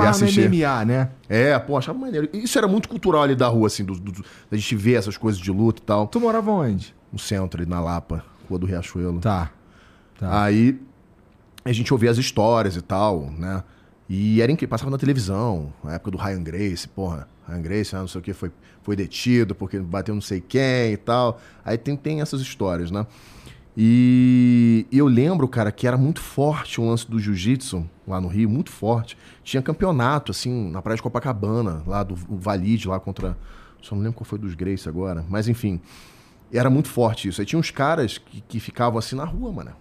[0.49, 1.11] MMA, né?
[1.29, 2.29] É, pô, achava maneiro.
[2.33, 5.17] Isso era muito cultural ali da rua, assim, do, do- do- da gente ver essas
[5.17, 6.07] coisas de luta e tal.
[6.07, 6.95] Tu morava onde?
[7.13, 9.19] No centro, ali na Lapa, Rua do Riachuelo.
[9.21, 9.51] Tá.
[10.19, 10.43] Tá.
[10.45, 10.81] Aí
[11.65, 13.63] A gente ouvia as histórias e tal, né?
[14.09, 17.27] E era incrível, passava na televisão, na época do Ryan Grace, porra.
[17.49, 18.51] Ryan Grace, né, não sei o que, foi,
[18.85, 21.41] foi detido porque bateu não sei quem e tal.
[21.65, 23.05] Aí tem, tem essas histórias, né?
[23.77, 28.49] E, eu lembro, cara, que era muito forte o lance do jiu-jitsu lá no Rio,
[28.49, 29.19] muito forte.
[29.43, 33.37] Tinha campeonato, assim, na praia de Copacabana, lá do Valide, lá contra.
[33.83, 35.81] Só não lembro qual foi dos Grace agora, mas enfim.
[36.53, 37.41] Era muito forte isso.
[37.41, 39.73] Aí tinha uns caras que, que ficavam assim na rua, mano.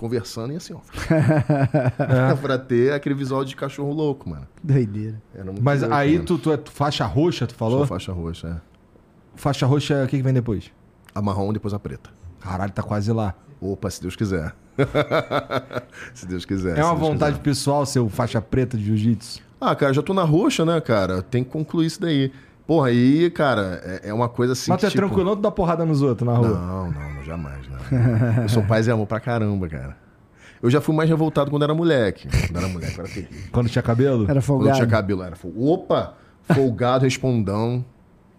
[0.00, 0.78] Conversando e assim, ó.
[2.40, 4.48] pra ter aquele visual de cachorro louco, mano.
[4.62, 5.20] Doideira.
[5.60, 6.24] Mas louco, aí mano.
[6.24, 7.86] tu, tu é faixa roxa, tu Sou falou?
[7.86, 8.60] faixa roxa, é.
[9.34, 10.72] Faixa roxa, o que, que vem depois?
[11.14, 12.08] A marrom, depois a preta.
[12.40, 13.34] Caralho, tá quase lá.
[13.60, 14.54] Opa, se Deus quiser.
[16.14, 16.78] se Deus quiser.
[16.78, 17.42] É, uma vontade quiser.
[17.44, 19.42] pessoal ser faixa preta de jiu-jitsu?
[19.60, 21.20] Ah, cara, já tô na roxa, né, cara?
[21.20, 22.32] Tem que concluir isso daí.
[22.70, 24.70] Porra, aí, cara, é, é uma coisa assim.
[24.70, 25.00] Mas tu é tipo...
[25.00, 26.50] tranquilo, não tu dá porrada nos outros na rua?
[26.50, 28.44] Não, não, não, jamais, não.
[28.44, 29.96] Eu sou paz e amor pra caramba, cara.
[30.62, 32.28] Eu já fui mais revoltado quando era moleque.
[32.28, 33.50] Quando era moleque, eu era terrível.
[33.50, 34.30] Quando tinha cabelo?
[34.30, 34.88] Era Quando eu tinha folgado.
[34.88, 35.52] cabelo, era fol...
[35.56, 36.14] Opa!
[36.54, 37.84] Folgado, respondão.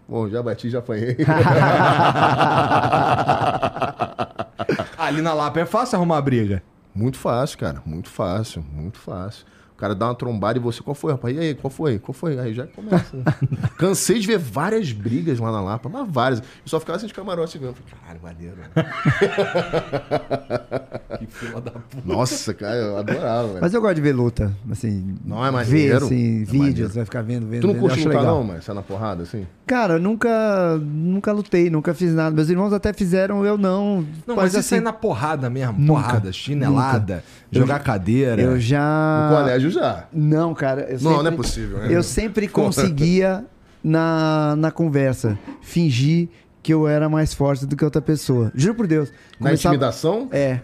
[0.08, 1.14] Bom, já bati, já apanhei.
[4.96, 6.62] Ali na Lapa é fácil arrumar briga.
[6.94, 7.82] Muito fácil, cara.
[7.84, 9.44] Muito fácil, muito fácil.
[9.74, 11.34] O cara dá uma trombada e você, qual foi, rapaz?
[11.36, 11.98] E aí, qual foi?
[11.98, 12.38] Qual foi?
[12.38, 13.16] Aí já começa.
[13.16, 13.24] né?
[13.76, 16.38] Cansei de ver várias brigas lá na Lapa, mas várias.
[16.40, 17.74] Eu só ficava assim de camarote vendo.
[17.74, 18.56] Falei, Caralho, maneiro.
[21.18, 22.02] Que fila da puta.
[22.04, 23.58] Nossa, cara, eu adorava, velho.
[23.60, 24.52] Mas eu gosto de ver luta.
[24.70, 26.04] Assim, Não, é Ver, maneiro.
[26.06, 26.88] assim, É vídeos, maneiro.
[26.94, 27.60] vai ficar vendo, vendo.
[27.60, 28.36] Tu não curte lutar, legal.
[28.38, 29.46] não, mas sai na porrada, assim?
[29.66, 32.34] Cara, eu nunca, nunca lutei, nunca fiz nada.
[32.34, 34.02] Meus irmãos até fizeram, eu não.
[34.26, 35.74] Não, mas Mas isso aí assim, na porrada mesmo.
[35.78, 37.24] Nunca, porrada, chinelada,
[37.60, 38.40] jogar cadeira.
[38.40, 39.28] eu já.
[39.30, 40.04] No colégio já.
[40.12, 40.82] Não, cara.
[40.90, 41.88] Eu Não, sempre, não é possível, né?
[41.90, 43.44] Eu sempre conseguia,
[43.84, 46.28] na, na conversa, fingir
[46.62, 48.50] que eu era mais forte do que outra pessoa.
[48.54, 49.10] Juro por Deus.
[49.38, 50.28] Na Começava- intimidação?
[50.30, 50.60] É.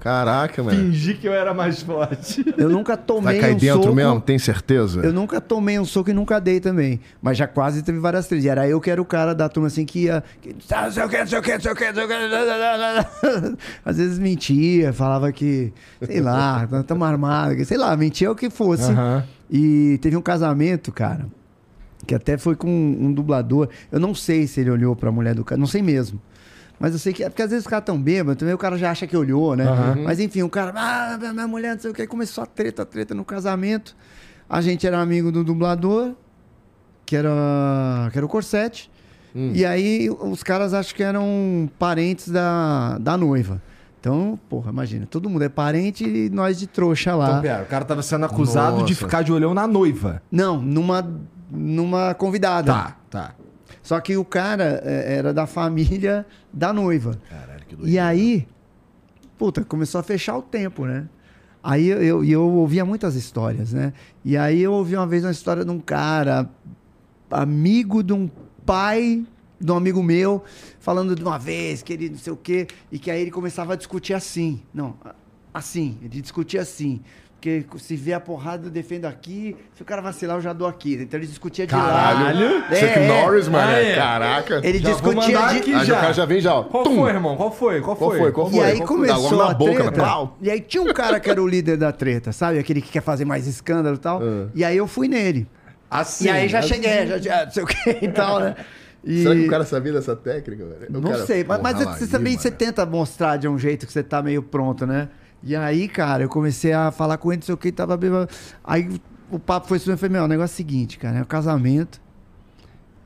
[0.00, 0.76] Caraca, mano.
[0.78, 2.44] Fingi que eu era mais forte.
[2.56, 3.94] Eu nunca tomei Vai cair um dentro soco.
[3.94, 4.20] mesmo?
[4.20, 5.00] Tem certeza?
[5.00, 7.00] Eu nunca tomei um soco e nunca dei também.
[7.20, 8.44] Mas já quase teve várias trilhas.
[8.44, 10.22] E era eu que era o cara da turma assim que ia.
[10.40, 11.94] Que, "Ah, não sei o que, não sei o que, não sei o que, não
[11.94, 13.58] sei o que.
[13.84, 15.72] Às vezes mentia, falava que,
[16.02, 18.90] sei lá, estamos armados, sei lá, mentia o que fosse.
[18.90, 19.24] Aham.
[19.50, 21.26] E teve um casamento, cara,
[22.06, 23.68] que até foi com um dublador.
[23.90, 26.20] Eu não sei se ele olhou pra mulher do cara, não sei mesmo.
[26.78, 28.78] Mas eu sei que é porque às vezes os caras tão bêbados, também o cara
[28.78, 29.64] já acha que olhou, né?
[30.04, 33.14] Mas enfim, o cara, ah, minha mulher, não sei o que, começou a treta, treta
[33.14, 33.96] no casamento.
[34.48, 36.12] A gente era amigo do dublador,
[37.04, 38.90] que era, que era o Corsete.
[39.34, 43.62] E aí os caras acho que eram parentes da, da noiva.
[44.00, 47.30] Então, porra, imagina, todo mundo é parente e nós de trouxa lá.
[47.30, 48.94] Então, pera, o cara tava sendo acusado de Nossa.
[48.94, 50.22] ficar de olhão na noiva.
[50.30, 51.08] Não, numa,
[51.50, 52.72] numa convidada.
[52.72, 53.34] Tá, tá.
[53.88, 57.18] Só que o cara é, era da família da noiva.
[57.26, 58.46] Caralho, que E aí,
[59.38, 61.08] puta, começou a fechar o tempo, né?
[61.62, 63.94] Aí eu, eu, eu ouvia muitas histórias, né?
[64.22, 66.50] E aí eu ouvi uma vez uma história de um cara,
[67.30, 68.28] amigo de um
[68.66, 69.24] pai
[69.58, 70.44] de um amigo meu,
[70.78, 73.72] falando de uma vez que ele não sei o quê, e que aí ele começava
[73.72, 74.60] a discutir assim.
[74.72, 74.98] Não,
[75.54, 77.00] assim, ele discutia assim.
[77.40, 79.56] Porque se vê a porrada, eu defendo aqui.
[79.76, 80.94] Se o cara vacilar, eu já dou aqui.
[81.00, 82.44] Então ele discutia de Caralho.
[82.58, 82.62] lá.
[82.74, 83.06] Chuck É, é.
[83.06, 83.68] Norris, mano.
[83.68, 83.94] Ah, é.
[83.94, 84.60] Caraca.
[84.64, 85.56] Ele Já discutia de...
[85.58, 85.96] aqui Aí já.
[85.96, 86.64] o cara já vem já, ó.
[86.64, 86.96] Qual Tum.
[86.96, 87.36] foi, irmão?
[87.36, 87.80] Qual foi?
[87.80, 88.06] Qual foi?
[88.08, 88.32] Qual foi?
[88.32, 88.64] Qual E foi?
[88.64, 88.96] aí Qual foi?
[88.96, 90.02] começou a boca, treta.
[90.02, 90.28] né?
[90.42, 92.58] E aí tinha um cara que era o líder da treta, sabe?
[92.58, 94.20] Aquele que quer fazer mais escândalo e tal.
[94.20, 94.48] Ah.
[94.52, 95.46] E aí eu fui nele.
[95.88, 96.24] Assim.
[96.24, 96.68] e aí já assim.
[96.70, 98.56] cheguei, já, já não sei o que e tal, né?
[99.04, 99.22] E...
[99.22, 100.86] Será que o cara sabia dessa técnica, velho?
[100.98, 103.86] O Não cara, sei, mas, mas você aí, também você tenta mostrar de um jeito
[103.86, 105.08] que você tá meio pronto, né?
[105.42, 108.28] E aí, cara, eu comecei a falar com ele, não sei o que, tava bêbado.
[108.64, 109.00] Aí
[109.30, 112.00] o papo foi eu falei, meu, o negócio é o seguinte, cara, é o casamento,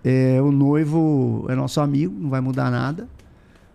[0.05, 3.09] é, o noivo é nosso amigo, não vai mudar nada,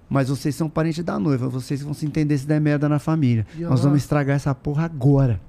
[0.09, 3.45] mas vocês são parentes da noiva, vocês vão se entender se der merda na família.
[3.57, 5.41] Nós vamos estragar essa porra agora.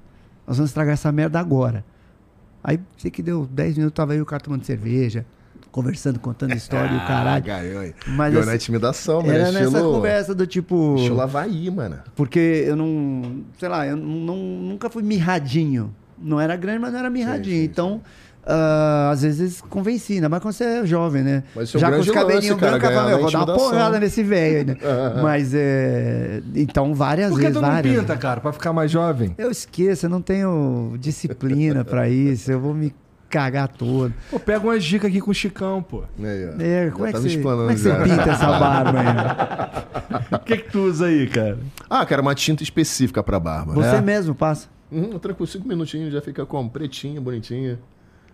[0.45, 1.85] Nós vamos estragar essa merda agora.
[2.63, 5.25] Aí, sei que deu 10 minutos, tava aí o cara tomando cerveja,
[5.71, 7.29] conversando, contando história e o caralho.
[7.29, 7.93] Ah, ganhou, hein?
[8.07, 9.33] Mas Ganhou assim, na intimidação, mano.
[9.33, 10.95] Era estilo, nessa conversa do tipo.
[10.97, 11.99] Estilo Havaí, mano.
[12.15, 13.43] Porque eu não.
[13.59, 15.93] Sei lá, eu não, nunca fui mirradinho.
[16.17, 17.57] Não era grande, mas não era mirradinho.
[17.57, 18.01] sim, então,
[18.45, 21.43] ah, às vezes convenci, ainda mais quando você é jovem, né?
[21.55, 23.99] Mas é o Já com os grande cabelinhos brancos, eu falei, vou dar uma porrada
[23.99, 24.77] nesse velho aí, né?
[25.21, 26.41] mas é.
[26.55, 27.57] Então, várias Por que vezes.
[27.57, 29.35] tu não várias pinta, cara, pra ficar mais jovem?
[29.37, 32.93] Eu esqueço, eu não tenho disciplina pra isso, eu vou me
[33.29, 34.13] cagar todo.
[34.29, 35.99] Pô, pega umas dicas aqui com o Chicão, pô.
[36.19, 36.23] Ó.
[36.61, 40.29] É, Já como é tá que você, como é que você pinta essa barba aí?
[40.35, 41.59] O que que tu usa aí, cara?
[41.89, 43.73] Ah, cara, uma tinta específica pra barba.
[43.73, 44.01] Você É?
[44.01, 44.67] mesmo passa.
[44.91, 46.69] Uhum, tranquilo, cinco minutinhos já fica como?
[46.69, 47.79] Pretinha, bonitinha.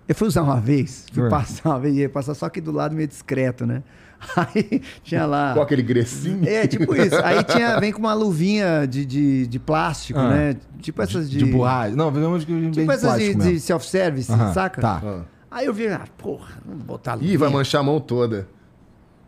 [0.07, 1.30] Eu fui usar uma vez, fui Hum.
[1.30, 3.84] passar uma vez, ia passar só aqui do lado meio discreto, né?
[4.35, 5.53] Aí tinha lá.
[5.53, 6.47] Com aquele grecinho.
[6.47, 7.15] É, tipo isso.
[7.23, 10.30] Aí tinha, vem com uma luvinha de, de, de plástico, Ah.
[10.30, 10.56] né?
[10.81, 11.38] Tipo essas de.
[11.39, 11.95] De borracha.
[11.95, 13.60] Não, vemos que Tipo de essas de, de mesmo.
[13.60, 14.81] self-service, saca?
[14.81, 15.02] Tá.
[15.03, 15.22] Ah.
[15.52, 17.34] Aí eu vi, ah, porra, vamos botar a luvinha.
[17.34, 18.47] Ih, vai manchar a mão toda.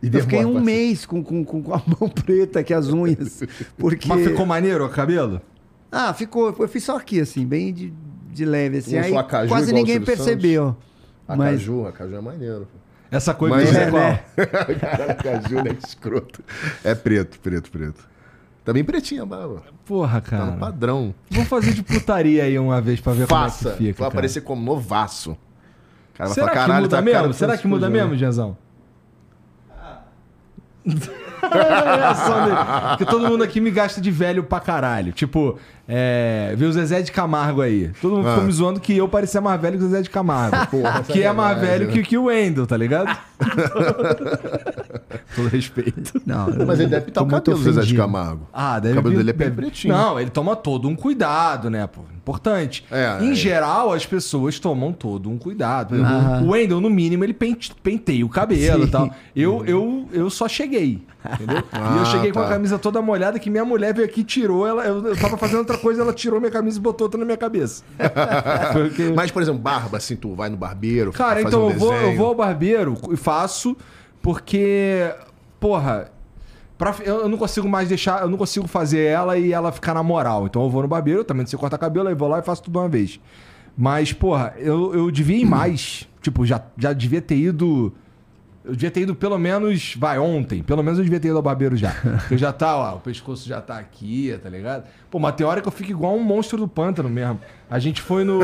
[0.03, 3.41] E Eu fiquei um mês com, com, com a mão preta aqui, as unhas.
[3.77, 4.07] Porque...
[4.07, 5.41] Mas ficou maneiro o cabelo?
[5.91, 6.55] Ah, ficou.
[6.59, 7.93] Eu fiz só aqui, assim, bem de,
[8.31, 8.97] de leve, assim.
[8.97, 10.75] Um Aí quase ninguém percebeu.
[11.27, 12.67] A Mas caju, a caju é maneiro.
[12.71, 12.77] pô.
[13.09, 14.01] Essa coisa Mas é é, qual?
[14.01, 14.19] né?
[14.79, 16.43] Cara, a é escroto.
[16.83, 18.07] É preto, preto, preto.
[18.65, 19.63] Tá bem pretinha a barba.
[19.85, 20.57] Porra, Tá no cara.
[20.57, 21.15] padrão.
[21.31, 23.57] Vou fazer de putaria aí uma vez pra ver Faça.
[23.59, 23.93] como é que fica.
[23.93, 24.07] vai cara.
[24.09, 25.37] aparecer como novaço.
[26.13, 27.27] Cara, vai Será falar, que caralho, muda tá a cara mesmo?
[27.29, 28.57] do Será que muda Júnior." mesmo, Genzão?
[29.79, 29.99] A
[31.49, 32.57] reação dele.
[32.89, 35.11] Porque todo mundo aqui me gasta de velho pra caralho.
[35.11, 35.57] Tipo,
[35.87, 37.91] é, vê o Zezé de Camargo aí.
[38.01, 38.45] Todo mundo ficou Ah.
[38.45, 40.55] me zoando que eu parecia mais velho que o Zezé de Camargo.
[40.71, 41.93] Porra, que é mais velho né?
[41.93, 43.15] que, que o Wendel, tá ligado?
[45.35, 46.21] Todo respeito.
[46.25, 48.01] Não, eu Mas ele deve pintar tô o muito cabelo do Zezé de ofendido.
[48.01, 48.47] Camargo.
[48.53, 49.93] Ah, deve O cabelo vir- dele é bem deve- pretinho.
[49.95, 52.01] Não, ele toma todo um cuidado, né, pô?
[52.27, 52.83] Importante.
[52.91, 53.35] É, em é.
[53.35, 55.95] geral, as pessoas tomam todo um cuidado.
[55.95, 56.43] Aham.
[56.43, 58.87] O Wendel, no mínimo, ele pente- penteia o cabelo Sim.
[58.87, 59.09] e tal.
[59.33, 61.01] Eu, eu, eu só cheguei.
[61.33, 61.57] Entendeu?
[61.71, 62.49] e eu Ah, cheguei com a tá.
[62.49, 64.67] camisa toda molhada que minha mulher veio aqui e tirou.
[64.67, 67.25] Ela, eu, eu tava fazendo outra coisa, ela tirou minha camisa e botou outra na
[67.25, 67.81] minha cabeça.
[68.73, 71.93] Porque- Mas, por exemplo, barba, assim, tu vai no barbeiro, Cara, então um eu, vou,
[71.93, 73.75] eu vou ao barbeiro e faço
[74.21, 75.09] porque,
[75.59, 76.11] porra,
[76.77, 80.03] pra- eu não consigo mais deixar, eu não consigo fazer ela e ela ficar na
[80.03, 80.45] moral.
[80.45, 82.41] Então eu vou no barbeiro, eu também não sei cortar cabelo, aí vou lá e
[82.43, 83.19] faço tudo uma vez.
[83.77, 86.07] Mas, porra, eu, eu devia ir mais.
[86.21, 87.93] tipo, já, já devia ter ido.
[88.65, 90.61] Eu devia ter ido pelo menos, vai, ontem.
[90.61, 91.91] Pelo menos eu devia ter ido ao barbeiro já.
[91.91, 94.83] Porque já tá, ó, o pescoço já tá aqui, tá ligado?
[95.09, 97.39] Pô, mas tem hora que eu fico igual um monstro do pântano mesmo.
[97.69, 98.41] A gente foi no.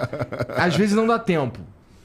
[0.56, 1.58] Às vezes não dá tempo.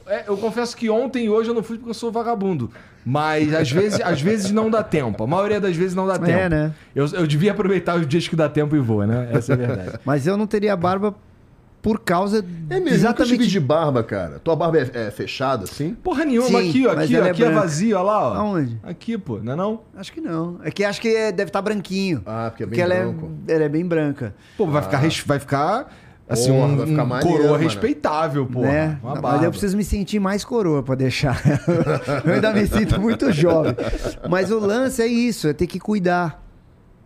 [0.06, 2.70] É, eu confesso que ontem e hoje eu não fui porque eu sou vagabundo.
[3.04, 5.22] Mas às vezes, às vezes não dá tempo.
[5.22, 6.38] A maioria das vezes não dá tempo.
[6.38, 6.72] É, né?
[6.94, 9.28] Eu, eu devia aproveitar os dias que dá tempo e voa, né?
[9.32, 9.98] Essa é a verdade.
[10.04, 11.14] Mas eu não teria barba
[11.82, 12.94] por causa É mesmo, Exatamente.
[12.94, 14.40] exatamente de barba, cara.
[14.40, 15.94] Tua barba é, é fechada, assim?
[15.94, 16.90] Porra nenhuma, Sim, aqui, ó.
[16.92, 18.34] Aqui, ó, ela é aqui é, vazio, ó lá, ó.
[18.34, 18.76] Aonde?
[18.82, 19.80] Aqui, pô, não é não?
[19.96, 20.58] Acho que não.
[20.64, 22.22] É que acho que é- deve estar branquinho.
[22.26, 23.30] Ah, porque é bem ela branco.
[23.46, 24.34] é, ela é bem branca.
[24.56, 25.94] Pô, vai ficar, res- vai ficar
[26.28, 27.64] assim, Porra, um, vai ficar um maneiro, coroa mano.
[27.64, 28.60] respeitável, pô.
[28.62, 28.98] né?
[29.22, 31.40] Mas eu preciso me sentir mais coroa pra deixar.
[32.24, 33.74] eu ainda me sinto muito jovem.
[34.28, 36.42] Mas o lance é isso, é ter que cuidar.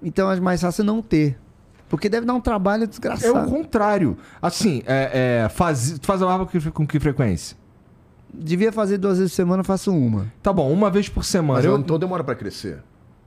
[0.02, 1.38] Então é mais fácil não ter.
[1.88, 3.50] Porque deve dar um trabalho É o desgraçado.
[3.50, 4.16] contrário.
[4.40, 7.56] Assim, é, é, faz, tu faz a barba com que- com que frequência?
[8.32, 10.32] Devia fazer duas vezes por semana, eu faço uma.
[10.40, 11.58] Tá bom, uma vez por semana.
[11.58, 12.78] Mas Eu, então demora pra crescer.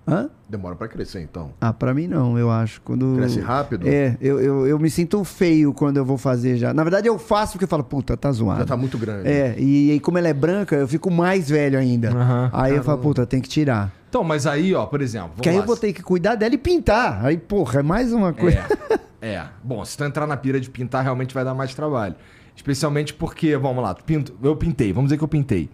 [0.06, 0.30] Hã?
[0.50, 1.54] Demora pra crescer, então.
[1.62, 2.82] Ah, pra mim não, eu acho.
[2.82, 3.16] Quando...
[3.16, 3.88] Cresce rápido?
[3.88, 6.74] É, eu, eu, eu me sinto feio quando eu vou fazer já.
[6.74, 8.60] Na verdade, eu faço porque eu falo, puta, tá zoado.
[8.60, 9.28] Já tá muito grande.
[9.28, 12.10] É, e aí como ela é branca, eu fico mais velho ainda.
[12.10, 12.50] Aham.
[12.52, 13.94] Aí eu falo, puta, tem que tirar.
[14.10, 15.32] Então, mas aí, ó, por exemplo.
[15.36, 17.26] Porque aí eu vou ter que cuidar dela e pintar.
[17.26, 18.60] Aí, porra, é mais uma coisa.
[19.22, 19.48] É, é.
[19.64, 22.16] Bom, se tu entrar na pira de pintar, realmente vai dar mais trabalho.
[22.56, 25.70] Especialmente porque, vamos lá, tu pinto, eu pintei, vamos dizer que eu pintei.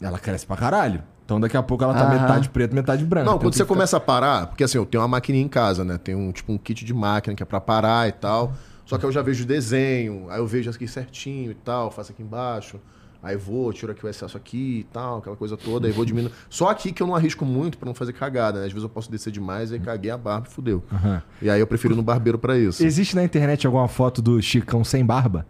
[0.00, 1.02] Ela cresce pra caralho.
[1.26, 3.28] Então daqui a pouco ela tá metade preta, metade branca.
[3.28, 5.84] Não, quando você ficar- começa a parar, porque assim, eu tenho uma maquininha em casa,
[5.84, 5.98] né?
[5.98, 8.52] Tem um tipo um kit de máquina que é pra parar e tal.
[8.86, 12.12] Só que eu já vejo o desenho, aí eu vejo aqui certinho e tal, faço
[12.12, 12.78] aqui embaixo.
[13.20, 16.32] Aí vou, tiro aqui o excesso aqui e tal, aquela coisa toda, aí vou diminuindo.
[16.48, 18.66] Só aqui que eu não arrisco muito pra não fazer cagada, né?
[18.66, 20.84] Às vezes eu posso descer demais, aí caguei a barba e fudeu.
[20.92, 21.20] Aham.
[21.42, 22.84] E aí eu prefiro ir no barbeiro pra isso.
[22.84, 25.44] Existe na internet alguma foto do Chicão sem barba?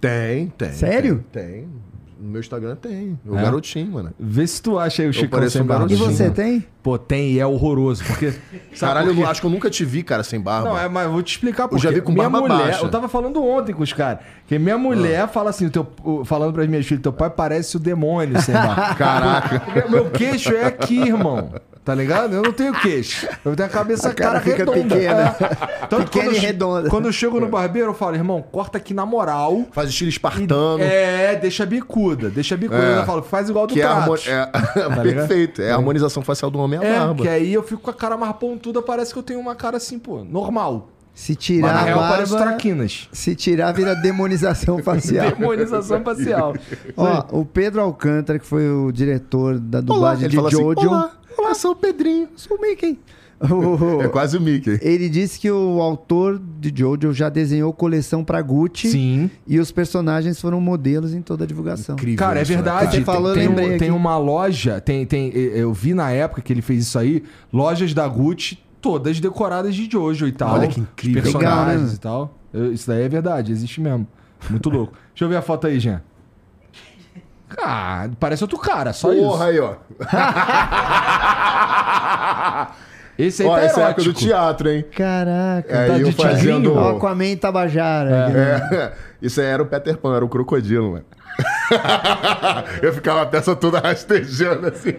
[0.00, 0.70] Tem, tem.
[0.72, 1.24] Sério?
[1.32, 1.42] Tem.
[1.62, 1.68] tem.
[2.20, 3.18] No meu Instagram tem.
[3.24, 3.42] O É?
[3.42, 4.12] garotinho, mano.
[4.18, 5.86] Vê se tu acha aí o Chicão pareço sem um barba.
[5.92, 6.64] E você tem?
[6.82, 8.02] Pô, tem e é horroroso.
[8.04, 8.32] Porque.
[8.78, 10.68] Caralho, por eu acho que eu nunca te vi, cara, sem barba.
[10.70, 11.96] Não, é, mas eu vou te explicar por já quê.
[11.96, 12.84] vi com minha barba mulher, baixa.
[12.84, 14.20] Eu tava falando ontem com os caras.
[14.46, 15.28] Que minha mulher Ah.
[15.28, 15.86] fala assim, o teu,
[16.24, 18.94] falando pras minhas filhas, teu pai parece o demônio sem barba.
[18.98, 19.60] Caraca.
[19.60, 21.52] Porque meu queixo é aqui, irmão.
[21.88, 22.34] Tá ligado?
[22.36, 23.26] Eu não tenho queixo.
[23.42, 24.94] Eu tenho a cabeça A cara fica redonda.
[24.94, 25.36] pequena.
[25.40, 25.86] É.
[25.86, 26.90] Tanto Pequena quando e redonda.
[26.90, 29.64] Quando eu chego no barbeiro, eu falo, irmão, corta aqui na moral.
[29.72, 30.82] Faz estilo E- espartano.
[30.82, 32.28] É, deixa bicuda.
[32.28, 32.82] Deixa bicuda.
[32.82, 32.98] É.
[32.98, 34.26] Eu falo, faz igual do que é, Tratos.
[34.28, 34.50] é...
[35.02, 35.02] ligado?
[35.28, 35.62] perfeito.
[35.62, 37.22] É a harmonização facial do homem é a É, barba.
[37.22, 39.78] que aí eu fico com a cara mais pontuda, parece que eu tenho uma cara
[39.78, 40.90] assim, pô, normal.
[41.14, 43.08] Se Mas tirar na a real barba, traquinas.
[43.10, 45.30] se tirar vira demonização facial.
[45.30, 46.54] Demonização facial.
[46.96, 51.10] Ó, o Pedro Alcântara, que foi o diretor da dublagem ele de fala assim, Jojo.
[51.38, 52.28] Olá, sou o Pedrinho.
[52.36, 52.98] Sou o Mickey.
[53.40, 54.78] O- É quase o Mickey.
[54.82, 59.30] Ele disse que o autor de Jojo já desenhou coleção pra Gucci Sim.
[59.46, 61.94] e os personagens foram modelos em toda a divulgação.
[61.94, 63.04] Incrível Cara, é isso, né, verdade.
[63.04, 63.76] Falou, eu tem, um- aqui.
[63.78, 67.94] tem uma loja, tem, tem, eu vi na época que ele fez isso aí, lojas
[67.94, 70.54] da Gucci, todas decoradas de Jojo e tal.
[70.54, 71.22] Olha que incrível.
[71.22, 71.94] Os personagens Legal, né?
[71.94, 72.38] e tal.
[72.52, 74.06] Eu- Isso daí é verdade, existe mesmo.
[74.50, 74.94] Muito louco.
[75.12, 76.00] Deixa eu ver a foto aí, Jean.
[77.62, 79.72] Ah, parece outro cara, só Porra aí, ó.
[80.00, 80.08] isso.
[83.18, 84.28] Esse aí Ó, tá essa é a época do erótico.
[84.28, 84.84] teatro, hein?
[84.94, 85.76] Caraca.
[85.76, 86.70] É, Tá eu de fazendo...
[86.70, 86.88] tigrinho?
[86.88, 88.10] Aquaman Tabajara.
[88.30, 91.04] É, isso aí era o Peter Pan, era o crocodilo, mano.
[92.80, 94.92] eu ficava a peça toda rastejando assim.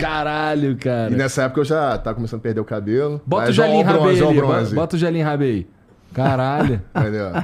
[0.00, 1.12] Caralho, cara.
[1.12, 3.20] E nessa época eu já tava começando a perder o cabelo.
[3.26, 4.38] Bota o gelinho ó rabei bronze, ó ali.
[4.38, 4.74] o bronze.
[4.74, 5.66] Bota o gelinho rabei aí.
[6.14, 6.82] Caralho.
[6.94, 7.42] Aí, ó.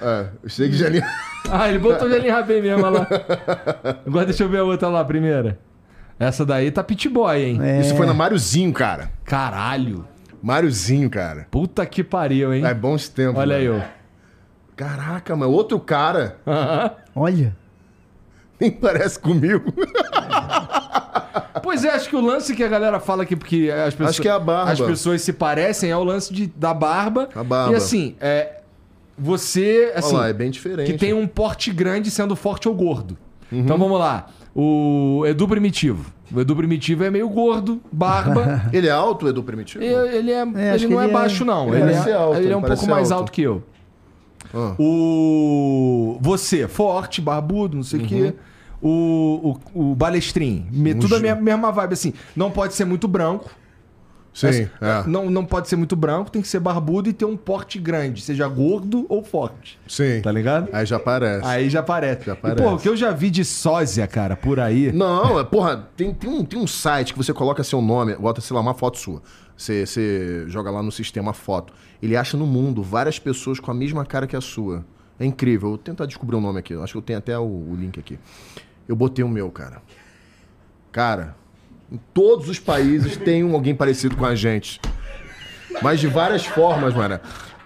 [0.00, 1.04] É, eu cheguei de gelinho.
[1.50, 3.08] Ah, ele botou o gelinho rabei mesmo, olha lá.
[4.06, 5.58] Agora deixa eu ver a outra lá, a primeira.
[6.18, 7.58] Essa daí tá pit boy, hein?
[7.60, 7.80] É.
[7.80, 9.10] Isso foi na Máriozinho, cara.
[9.24, 10.06] Caralho.
[10.40, 11.46] Máriozinho, cara.
[11.50, 12.64] Puta que pariu, hein?
[12.64, 13.40] É bons tempos.
[13.40, 13.82] Olha aí, mano.
[13.84, 14.02] ó.
[14.76, 15.50] Caraca, mano.
[15.52, 16.36] Outro cara.
[17.14, 17.56] Olha.
[18.60, 19.72] Nem parece comigo.
[21.62, 24.22] Pois é, acho que o lance que a galera fala aqui, porque as pessoas, Acho
[24.22, 24.70] que é a barba.
[24.72, 27.28] as pessoas se parecem, é o lance de, da barba.
[27.34, 27.72] A barba.
[27.72, 28.61] E assim, é,
[29.22, 30.90] você, assim, Olha lá, é bem diferente.
[30.92, 33.16] que tem um porte grande sendo forte ou gordo.
[33.50, 33.60] Uhum.
[33.60, 34.28] Então vamos lá.
[34.54, 36.10] O Edu Primitivo.
[36.34, 38.62] O Edu Primitivo é meio gordo, barba.
[38.72, 39.82] Ele é alto, Edu Primitivo?
[39.84, 40.40] E ele é,
[40.74, 41.68] acho ele não é, ele é- baixo, não.
[41.74, 43.20] ele Ele, é, alto, ele é ele um pouco mais alto.
[43.22, 43.62] alto que eu.
[44.54, 44.74] Ah.
[44.78, 46.18] O.
[46.20, 48.34] Você, forte, barbudo, não sei o quê.
[48.80, 50.66] O, o, o balestrin.
[50.72, 52.12] Me- Tudo a mesma vibe, assim.
[52.34, 53.48] Não pode ser muito branco.
[54.34, 55.04] Sim, Assim, é.
[55.06, 58.22] Não, não pode ser muito branco, tem que ser barbudo e ter um porte grande,
[58.22, 59.78] seja gordo ou forte.
[59.86, 60.22] Sim.
[60.22, 60.68] Tá ligado?
[60.72, 61.46] Aí já parece.
[61.46, 62.24] Aí já aparece.
[62.24, 62.62] Já E, aparece.
[62.62, 64.90] pô, o que eu já vi de sósia, cara, por aí.
[64.90, 68.40] Não, é, porra, tem, tem, um, tem um site que você coloca seu nome, bota,
[68.40, 69.22] sei lá, uma foto sua.
[69.54, 71.74] Você, você joga lá no sistema foto.
[72.02, 74.84] Ele acha no mundo várias pessoas com a mesma cara que a sua.
[75.20, 75.68] É incrível.
[75.68, 76.74] Vou tentar descobrir o nome aqui.
[76.74, 78.18] Acho que eu tenho até o, o link aqui.
[78.88, 79.82] Eu botei o meu, cara.
[80.90, 81.36] Cara,
[81.92, 84.80] em todos os países tem um, alguém parecido com a gente.
[85.82, 87.18] Mas de várias formas, mano.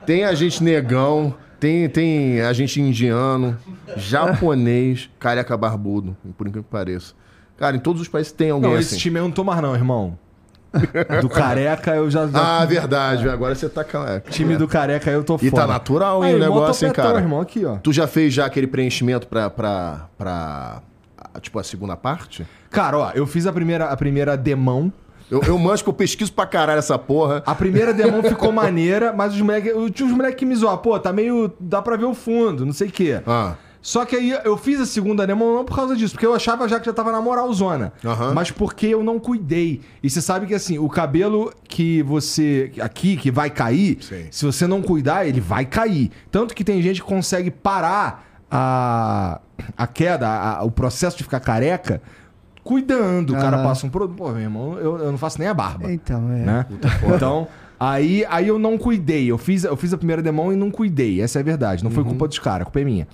[0.05, 3.57] Tem a gente negão, tem, tem a gente indiano,
[3.97, 7.15] japonês, careca barbudo, por incrível que pareça.
[7.57, 8.87] Cara, em todos os países tem alguém Não, assim.
[8.95, 10.19] esse time eu não tô mais, não, irmão.
[11.23, 12.27] Do careca eu já.
[12.27, 13.27] já- Ah, verdade.
[13.29, 13.83] Agora você tá...
[13.83, 14.21] ca- é.
[14.31, 15.63] time do careca eu tô E fora.
[15.63, 17.19] tá natural, hein, Aí, o negócio, hein, cara.
[17.19, 17.77] irmão, aqui, ó.
[17.77, 20.83] Tu já fez já aquele preenchimento pra, pra, pra
[21.41, 22.47] tipo, a segunda parte?
[22.71, 24.93] Cara, ó, eu fiz a primeira, a primeira demão.
[25.31, 27.43] Eu, eu manjo que eu pesquiso pra caralho essa porra.
[27.45, 29.71] A primeira demão ficou maneira, mas os moleques.
[29.73, 31.53] Eu tinha uns moleques que me zoavam, pô, tá meio.
[31.59, 33.21] dá pra ver o fundo, não sei o quê.
[33.27, 36.33] Ah, Só que aí eu fiz a segunda demão não por causa disso, porque eu
[36.33, 37.93] achava já que já tava na moralzona.
[38.05, 38.35] Aham.
[38.35, 39.81] Mas porque eu não cuidei.
[40.01, 42.71] E você sabe que assim, o cabelo que você.
[42.81, 44.27] aqui, que vai cair, Sim.
[44.31, 46.13] se você não cuidar, ele vai cair.
[46.31, 49.41] Tanto que tem gente que consegue parar a,
[49.77, 52.01] a queda, a- o processo de ficar careca,
[52.65, 53.31] cuidando.
[53.33, 54.17] O cara passa um produto.
[54.17, 56.37] Pô, meu irmão, eu, eu não faço nem a barba Então, é.
[56.45, 56.67] né?
[57.15, 57.47] Então,
[57.79, 59.31] aí, aí eu não cuidei.
[59.31, 61.21] Eu fiz, eu fiz a primeira demão e não cuidei.
[61.21, 61.85] Essa é a verdade.
[61.85, 63.09] Não foi culpa dos caras, a culpa é minha.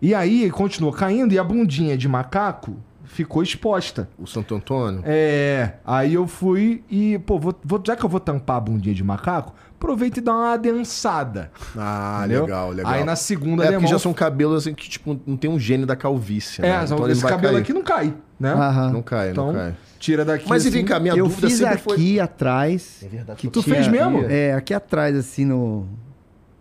[0.00, 4.08] E aí continuou caindo e a bundinha de macaco ficou exposta.
[4.18, 5.00] o Santo Antônio?
[5.04, 8.94] É, aí eu fui e, pô, vou, vou- já que eu vou tampar a bundinha
[8.94, 9.54] de macaco,
[9.84, 11.50] aproveita e dá uma adensada.
[11.76, 12.42] Ah, entendeu?
[12.44, 12.92] legal, legal.
[12.92, 15.84] Aí na segunda É porque já são cabelos assim que, tipo, não tem um gene
[15.84, 16.68] da calvície, né?
[16.68, 17.62] É, ele esse vai cabelo cair.
[17.62, 18.52] aqui não cai, né?
[18.52, 18.92] Aham.
[18.92, 19.76] Não cai, então, não cai.
[19.98, 20.46] tira daqui.
[20.48, 20.78] Mas e assim.
[20.78, 22.20] vem cá, minha eu dúvida fiz sempre aqui foi...
[22.20, 23.02] atrás.
[23.02, 23.38] É verdade.
[23.40, 24.24] que Tu tinha- fez mesmo?
[24.28, 25.86] É, aqui atrás, assim, no.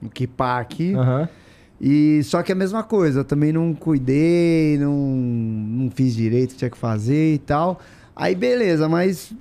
[0.01, 0.93] No Kipá aqui.
[0.93, 1.29] Aham.
[1.79, 6.55] E só que é a mesma coisa, eu também não cuidei, não, não fiz direito,
[6.55, 7.79] tinha que fazer e tal.
[8.15, 9.33] Aí beleza, mas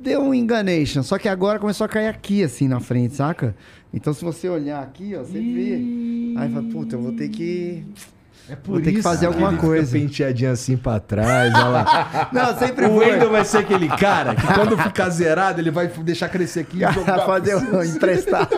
[0.00, 1.02] deu um enganation.
[1.02, 3.54] Só que agora começou a cair aqui, assim, na frente, saca?
[3.92, 5.74] Então se você olhar aqui, ó, você vê.
[6.38, 7.84] Aí fala, puta, eu vou ter que.
[8.48, 9.96] É por Vou ter que fazer alguma coisa.
[9.96, 12.30] penteadinho assim pra trás, olha lá.
[12.32, 13.10] Não, sempre O foi.
[13.12, 16.92] Wendel vai ser aquele cara que quando ficar zerado, ele vai deixar crescer aqui e
[16.92, 17.24] jogar.
[17.26, 18.48] fazer um emprestar.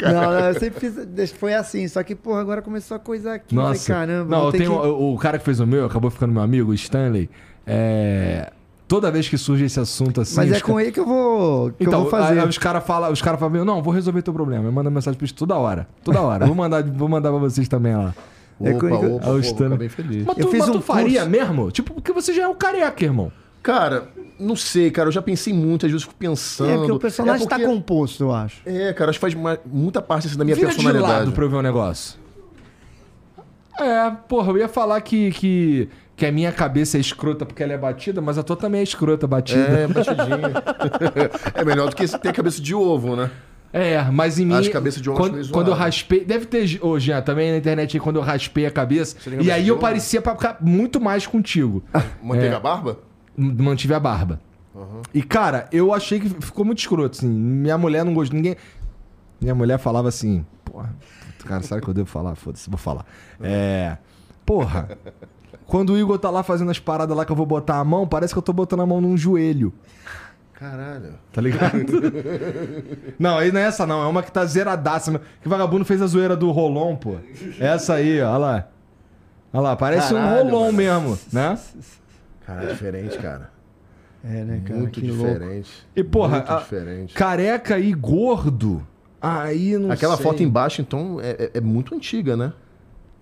[0.00, 1.32] não, não, eu sempre fiz.
[1.32, 3.52] Foi assim, só que, porra, agora começou a coisa aqui.
[3.54, 3.84] Nossa.
[3.92, 4.86] Falei, caramba, Não, eu tenho, que...
[4.86, 7.28] o, o cara que fez o meu, acabou ficando meu amigo, o Stanley.
[7.66, 8.50] É,
[8.90, 10.34] toda vez que surge esse assunto assim.
[10.34, 12.40] Mas é com ca- ele que eu vou, que Então, eu vou fazer.
[12.40, 14.64] aí os caras falam, os caras falam, não, vou resolver teu problema.
[14.66, 15.86] Eu mando mensagem pra eles toda hora.
[16.02, 16.44] Toda hora.
[16.44, 18.12] vou mandar, vou mandar pra vocês também lá.
[18.60, 20.24] É Opa, com- opa, opa, ficar bem feliz.
[20.26, 21.30] Mas Eu tu, fiz mas tu um faria curso.
[21.30, 21.70] mesmo?
[21.70, 23.30] Tipo, porque você já é um careca, irmão.
[23.62, 24.08] Cara,
[24.40, 25.08] não sei, cara.
[25.08, 26.70] Eu já pensei muito, às vezes eu fico pensando.
[26.70, 28.60] É, porque o personagem É porque- tá composto, eu acho.
[28.66, 31.12] É, cara, acho que faz ma- muita parte assim, da minha Vira de personalidade.
[31.12, 32.18] lado pra eu ver o negócio.
[33.78, 35.88] É, porra, eu ia falar que, que,
[36.20, 38.84] que a minha cabeça é escrota porque ela é batida, mas a tua também é
[38.84, 39.62] escrota, batida.
[39.62, 40.52] É, batidinha.
[41.56, 43.30] é melhor do que ter a cabeça de ovo, né?
[43.72, 44.54] É, mas em mim.
[44.54, 46.22] Acho cabeça de ovo quando, quando eu raspei.
[46.22, 49.16] Deve ter hoje já também na internet aí, quando eu raspei a cabeça.
[49.40, 49.80] E aí eu ovo?
[49.80, 51.82] parecia pra ficar muito mais contigo.
[52.22, 52.60] Manteiga É.
[52.60, 52.98] barba?
[53.38, 54.38] M- Mantive a barba.
[55.14, 57.28] E, cara, eu achei que ficou muito escroto, assim.
[57.28, 58.36] Minha mulher não gostou.
[58.36, 58.56] Ninguém.
[59.40, 60.94] Minha mulher falava assim, porra,
[61.46, 62.34] Cara, sabe o que eu devo falar?
[62.34, 63.06] Foda-se, vou falar.
[63.40, 63.96] É.
[64.44, 64.98] Porra.
[65.70, 68.04] Quando o Igor tá lá fazendo as paradas lá que eu vou botar a mão,
[68.04, 69.72] parece que eu tô botando a mão num joelho.
[70.52, 71.14] Caralho.
[71.32, 71.86] Tá ligado?
[73.16, 74.02] não, aí não é essa não.
[74.02, 75.20] É uma que tá zeradaça.
[75.40, 77.14] Que vagabundo fez a zoeira do Rolon, pô.
[77.60, 78.30] Essa aí, ó.
[78.30, 78.68] Olha lá.
[79.52, 80.72] Olha lá, parece um Caralho, Rolon mano.
[80.76, 81.56] mesmo, né?
[82.44, 83.50] Cara, é diferente, cara.
[84.24, 84.80] É, né, cara?
[84.80, 85.32] Muito que louco.
[85.32, 85.70] diferente.
[85.94, 87.14] E, porra, Muito a- diferente.
[87.14, 88.84] Careca e gordo.
[89.22, 90.24] Aí não Aquela sei.
[90.26, 92.52] foto embaixo, então, é, é- é muito antiga, né?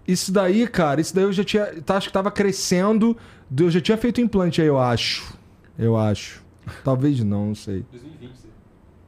[0.09, 1.66] Isso daí, cara, isso daí eu já tinha.
[1.82, 3.14] Tá, acho que tava crescendo.
[3.56, 5.36] Eu já tinha feito implante aí, eu acho.
[5.78, 6.43] Eu acho.
[6.82, 7.85] Talvez não, não sei.
[7.93, 8.32] 2020.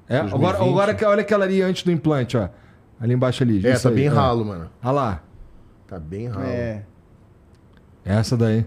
[0.09, 0.69] É, agora, 2020.
[0.69, 2.49] agora que- olha aquela ali antes do implante, ó.
[3.01, 3.67] Ali embaixo ali.
[3.67, 4.15] É, isso tá aí, bem ó.
[4.15, 4.71] ralo, mano.
[4.83, 5.23] Olha lá.
[5.87, 6.45] Tá bem ralo.
[6.45, 6.85] É.
[8.05, 8.67] Essa daí.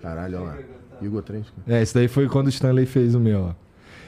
[0.00, 0.58] Caralho, olha lá.
[1.02, 1.46] Igor Trent.
[1.66, 3.54] É, esse daí foi quando o Stanley fez o meu, ó.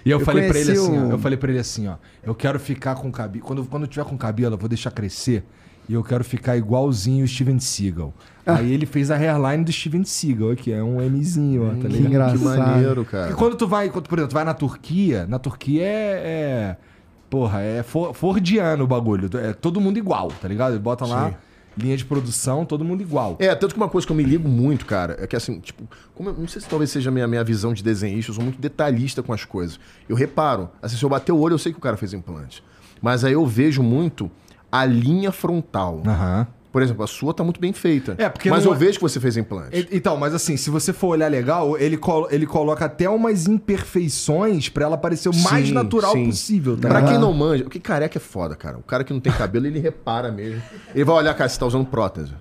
[0.05, 1.95] E eu, Eu falei pra ele assim, ó, o- eu falei para ele assim, ó,
[2.25, 5.45] eu quero ficar com cabelo, quando quando eu tiver com cabelo, eu vou deixar crescer
[5.89, 8.15] e eu quero ficar igualzinho o Steven Seagal.
[8.47, 8.57] Ah.
[8.57, 11.87] Aí ele fez a hairline do Steven Seagal aqui, é um Mzinho, ó, tá Que
[11.89, 12.07] ligado?
[12.09, 12.39] engraçado.
[12.39, 13.35] Que maneiro, E cara.
[13.35, 16.77] quando tu vai, quando, por exemplo, tu vai na Turquia, na Turquia é, é
[17.31, 20.73] porra, é for, fordiano o bagulho, é todo mundo igual, tá ligado?
[20.73, 21.37] Ele bota lá Sim.
[21.79, 23.37] linha de produção, todo mundo igual.
[23.39, 25.89] É, tanto que uma coisa que eu me ligo muito, cara, é que assim, tipo,
[26.15, 28.45] como eu, não sei se talvez seja a minha, minha visão de desenhista, eu sou
[28.45, 29.79] muito detalhista com as coisas.
[30.09, 32.63] Eu reparo, assim, se eu bater o olho, eu sei que o cara fez implante.
[33.01, 34.31] Mas aí eu vejo muito
[34.73, 36.03] a linha frontal.
[36.07, 36.47] Aham.
[36.73, 38.15] Por exemplo, a sua tá muito bem feita.
[38.17, 39.77] É, porque Mas não eu é- vejo que você fez implante.
[39.77, 43.47] E- Então, mas assim, se você for olhar legal, ele, colo- ele coloca até umas
[43.47, 46.27] imperfeições pra ela parecer o mais Sim, natural sim.
[46.27, 47.11] possível, tá Pra ligado?
[47.13, 48.79] quem não manja, porque careca é foda, cara.
[48.79, 50.63] O cara que não tem cabelo, ele repara mesmo.
[50.95, 52.33] Ele vai olhar, cara, você tá usando prótese.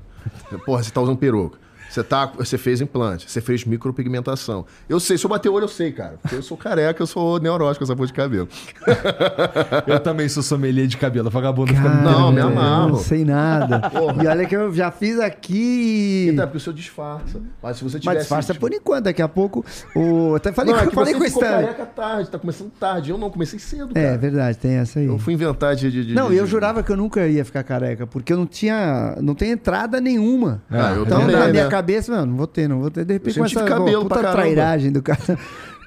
[0.65, 1.57] Porra, você tá usando peruca.
[1.91, 4.65] Você, tá, você fez implante, você fez micropigmentação.
[4.87, 6.15] Eu sei, se eu bater o olho, eu sei, cara.
[6.21, 8.47] Porque eu sou careca, eu sou neurótico com essa porra de cabelo.
[9.87, 12.89] Eu também sou sommelier de cabelo, vagabundo fica Cara, Não, me eu amarro.
[12.89, 13.81] Não sei nada.
[14.23, 16.29] e olha que eu já fiz aqui.
[16.31, 17.39] Então, é porque o seu disfarça.
[17.61, 18.05] Mas se você tivesse...
[18.05, 19.65] Mas disfarça tipo, por enquanto, daqui a pouco.
[19.95, 20.35] O...
[20.35, 21.65] Até falei, Não, é eu que falei você com o ficou Stanley.
[21.67, 23.09] careca tarde, tá começando tarde.
[23.11, 24.17] Eu não, comecei cedo, É cara.
[24.17, 25.05] verdade, tem essa aí.
[25.07, 25.91] Eu fui inventar de...
[25.91, 28.37] de- de- Não, de- eu de- jurava que eu nunca ia ficar careca, porque eu
[28.37, 29.15] não tinha.
[29.21, 30.61] Não tem entrada nenhuma.
[30.69, 31.69] Ah, eu então, também, na minha né?
[31.81, 33.03] Cabeça, mano, não vou ter, não vou ter.
[33.03, 34.33] De repente, começa tive cabelo puta caramba.
[34.33, 35.37] trairagem do cara.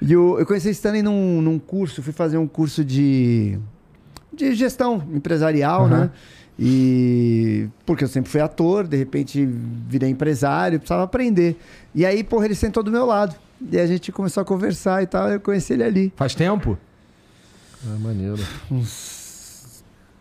[0.01, 3.57] E eu, eu conheci Stanley num, num curso, fui fazer um curso de,
[4.33, 6.11] de gestão empresarial, né?
[6.57, 11.57] E porque eu sempre fui ator, de repente virei empresário, precisava aprender.
[11.93, 13.35] E aí, porra, ele sentou do meu lado.
[13.71, 16.13] E a gente começou a conversar e tal, eu conheci ele ali.
[16.15, 16.77] Faz tempo?
[17.85, 18.37] Ah, maneiro.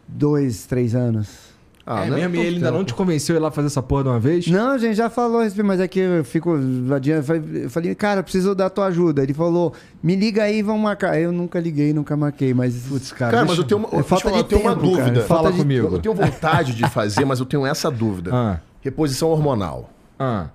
[0.06, 1.44] Dois, três anos.
[1.86, 2.36] Ah, é não é mesmo?
[2.36, 2.89] E ele ainda não tempo.
[2.89, 4.47] te convenceu a ir lá fazer essa porra de uma vez?
[4.47, 6.56] Não, a gente já falou mas é que eu fico
[6.94, 7.28] adiante.
[7.62, 9.23] Eu falei- cara, preciso da tua ajuda.
[9.23, 11.20] Ele falou, me liga aí, vamos marcar.
[11.20, 12.74] Eu nunca liguei, nunca marquei, mas.
[12.89, 13.32] Putz, cara.
[13.32, 15.05] Cara, deixa- mas eu tenho uma, É falta falar, de eu tenho uma tempo, cara.
[15.05, 15.20] dúvida.
[15.27, 15.86] Fala falta de- comigo.
[15.89, 18.31] Eu tenho vontade de fazer, mas eu tenho essa dúvida.
[18.32, 19.90] Ah, Reposição hormonal.
[20.19, 20.47] ah.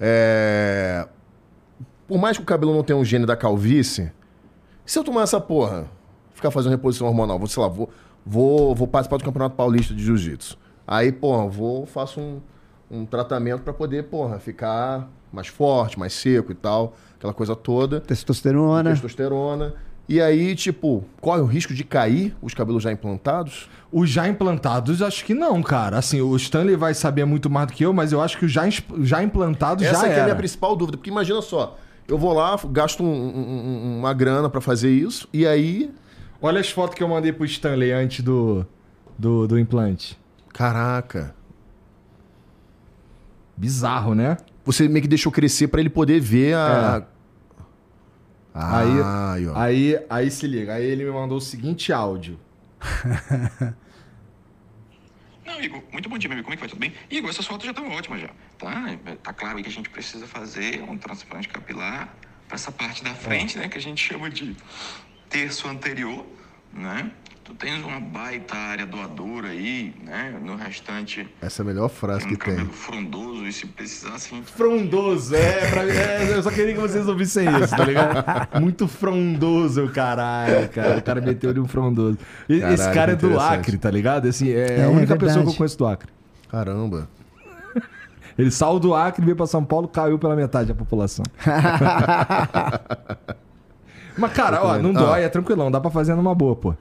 [0.00, 1.06] É...
[2.06, 4.12] Por mais que o cabelo não tenha um gene da calvície,
[4.84, 5.86] se eu tomar essa porra,
[6.34, 7.90] ficar fazendo reposição hormonal, vou, sei lá, vou,
[8.26, 10.58] vou, vou participar do Campeonato Paulista de Jiu-Jitsu.
[10.86, 12.40] Aí, porra, vou, faço um,
[12.90, 18.00] um tratamento pra poder, porra, ficar mais forte, mais seco e tal, aquela coisa toda.
[18.00, 18.90] Testosterona.
[18.90, 19.74] Testosterona.
[20.08, 23.68] E aí, tipo, corre o risco de cair os cabelos já implantados?
[23.92, 25.98] Os já implantados, acho que não, cara.
[25.98, 28.52] Assim, o Stanley vai saber muito mais do que eu, mas eu acho que os
[28.52, 28.62] já,
[29.00, 31.76] já implantados Essa já aqui é a minha principal dúvida, porque imagina só,
[32.06, 35.90] eu vou lá, gasto um- um- um- uma grana pra fazer isso, e aí
[36.40, 38.66] Olha as fotos que eu mandei pro Stanley antes do,
[39.18, 40.18] do, do implante.
[40.52, 41.34] Caraca.
[43.56, 44.36] Bizarro, né?
[44.64, 47.06] Você meio que deixou crescer pra ele poder ver a.
[48.54, 49.02] Ah, Aí-
[49.42, 49.56] aí, ó.
[49.58, 52.38] Aí, aí se liga, aí ele me mandou o seguinte áudio.
[55.44, 56.44] Não, Igor, muito bom dia, meu amigo.
[56.46, 56.68] Como é que vai?
[56.68, 56.92] Tudo bem?
[57.10, 58.30] Igor, essas fotos já estão ótimas já.
[58.58, 58.96] Tá?
[59.22, 62.12] Tá claro aí que a gente precisa fazer um transplante capilar
[62.48, 63.68] para essa parte da frente, né?
[63.68, 64.56] Que a gente chama de
[65.28, 66.24] terço anterior,
[66.72, 67.10] né?
[67.44, 70.36] Tu tens uma baita área doadora aí, né?
[70.44, 72.66] No restante, Essa é a melhor frase um que tem.
[72.66, 77.46] frondoso e se precisar, assim, Frondoso, é, pra, é, eu só queria que vocês ouvissem
[77.62, 78.60] isso, tá ligado?
[78.60, 80.98] Muito frondoso, o caralho, cara.
[80.98, 82.18] O cara meteu ali um frondoso.
[82.48, 83.38] E- Esse Caralho, cara é do.
[83.38, 84.26] Acre, tá ligado?
[84.26, 86.10] Assim, é, É, a única é pessoa que eu conheço do Acre.
[86.48, 87.08] Caramba.
[88.36, 91.24] Ele saiu do Acre, veio pra São Paulo, caiu pela metade da população.
[94.16, 94.92] Mas, cara, ó, não Ah.
[94.92, 96.74] dói, é tranquilão, dá pra fazer numa boa, pô.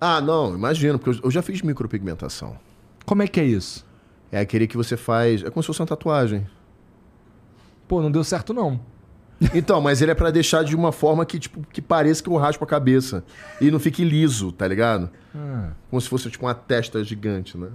[0.00, 2.56] Ah, não, imagino, porque eu- eu já fiz micropigmentação.
[3.04, 3.84] Como é que é isso?
[4.30, 5.42] É aquele que você faz.
[5.42, 6.46] É como se fosse uma tatuagem.
[7.86, 8.78] Pô, não deu certo não.
[9.54, 12.36] Então, mas ele é pra deixar de uma forma que, tipo, que pareça que eu
[12.36, 13.24] raspo a cabeça.
[13.60, 15.08] E não fique liso, tá ligado?
[15.88, 17.68] Como se fosse, tipo, uma testa gigante, né?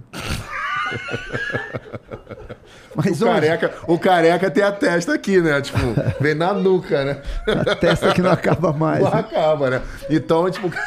[2.96, 5.60] Mas O hoje, careca, o careca tem a testa aqui, né?
[5.60, 5.78] Tipo,
[6.20, 7.20] vem na nuca, né?
[7.66, 9.02] a testa que não acaba mais.
[9.02, 9.18] Não né?
[9.18, 9.82] acaba, né?
[10.08, 10.70] Então, tipo,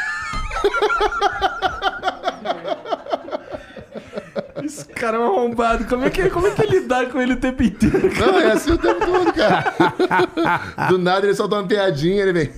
[4.67, 5.85] Esse cara é um arrombado.
[5.85, 8.11] Como é que, como é que ele dá com ele o tempo inteiro?
[8.19, 9.73] não, é assim o tempo todo, cara.
[10.89, 12.51] Do nada ele solta uma piadinha, ele vem.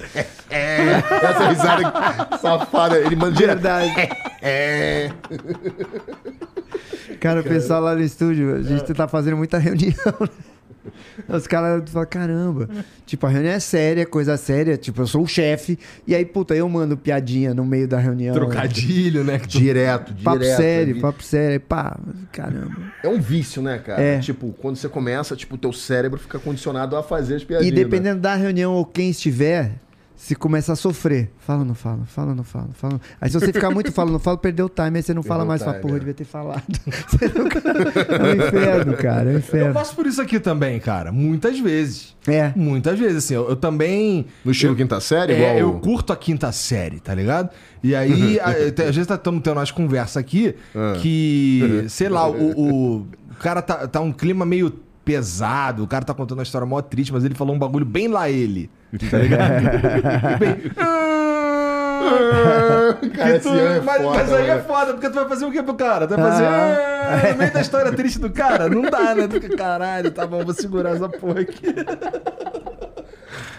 [0.50, 2.98] É, essa risada safada.
[3.00, 3.38] Ele manda.
[3.40, 3.94] Verdade.
[4.42, 5.12] É.
[7.20, 9.94] Cara, o pessoal lá no estúdio, a gente tá fazendo muita reunião.
[10.20, 10.28] né?
[11.28, 12.70] Os caras falam, caramba.
[13.06, 14.78] Tipo, a reunião é séria, coisa séria.
[14.78, 15.78] Tipo, eu sou o chefe.
[16.06, 18.34] E aí, puta, eu mando piadinha no meio da reunião.
[18.34, 19.38] Trocadilho, né?
[19.38, 20.24] Direto, direto.
[20.24, 21.02] Papo sério, ali.
[21.02, 21.54] papo sério.
[21.54, 22.00] Aí, Pá,
[22.32, 22.94] caramba.
[23.04, 24.02] É um vício, né, cara?
[24.02, 24.20] É.
[24.20, 27.72] Tipo, quando você começa, tipo, o teu cérebro fica condicionado a fazer as piadinhas.
[27.72, 27.84] E né?
[27.84, 29.72] dependendo da reunião ou quem estiver,
[30.22, 31.32] se começa a sofrer.
[31.40, 33.00] Fala, não fala, fala, não fala, fala.
[33.22, 35.46] Aí se você ficar muito fala, não fala, perdeu o time, aí você não fala
[35.46, 36.00] Perdeu mais, fala, time, porra, eu é.
[36.00, 36.64] devia ter falado.
[37.08, 39.74] Você nunca- É um inferno, cara, é um Eu inferno.
[39.74, 41.10] passo por isso aqui também, cara.
[41.14, 42.18] Muitas vezes.
[42.28, 42.52] É.
[42.54, 43.34] Muitas vezes, assim.
[43.34, 44.26] Eu, eu também.
[44.44, 45.74] No estilo quinta série, É, igual.
[45.76, 47.50] eu curto a quinta série, tá ligado?
[47.82, 50.98] E aí, a- te- às vezes estamos tendo umas conversas aqui Ah.
[51.02, 53.08] que, sei lá, o, o, o
[53.40, 54.70] cara tá, tá um clima meio
[55.06, 58.10] pesado, o cara tá contando uma história mó triste, mas ele falou um bagulho bem
[58.10, 58.70] lá ele.
[59.12, 59.52] Tá ligado?
[60.40, 60.56] bem.
[62.00, 65.46] cara, Que esse tu- é mas, foda, mas aí é foda, porque tu vai fazer
[65.46, 66.08] o quê pro cara?
[66.08, 66.46] Tu vai fazer.
[66.46, 67.22] Ah.
[67.24, 68.68] "Ah", no meio da história triste do cara?
[68.70, 69.28] Não dá, né?
[69.28, 71.68] Tu fica, caralho, tá bom, vou segurar essa porra aqui.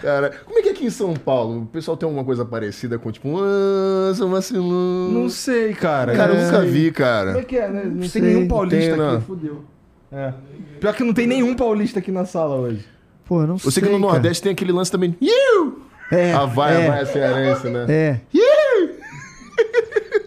[0.01, 1.61] Cara, como é que é aqui em São Paulo?
[1.61, 5.11] O pessoal tem alguma coisa parecida com, tipo, ah, seu vacilão.
[5.11, 6.13] Não sei, cara.
[6.15, 7.43] Cara, eu Não nunca vi, Como é cara.
[7.43, 7.83] que é, né?
[7.85, 8.21] Não tem sei.
[8.21, 9.63] nenhum paulista Tem, aqui, fudeu.
[10.11, 10.33] É.
[10.79, 12.83] Pior que não tem nenhum paulista aqui na sala hoje.
[13.31, 13.67] Pô, eu não sei.
[13.69, 14.11] Eu sei que no cara.
[14.11, 15.15] Nordeste tem aquele lance também.
[15.21, 15.83] Iu!
[16.11, 17.85] É, A vai, é, a vai, a cearense, né?
[17.87, 18.19] É.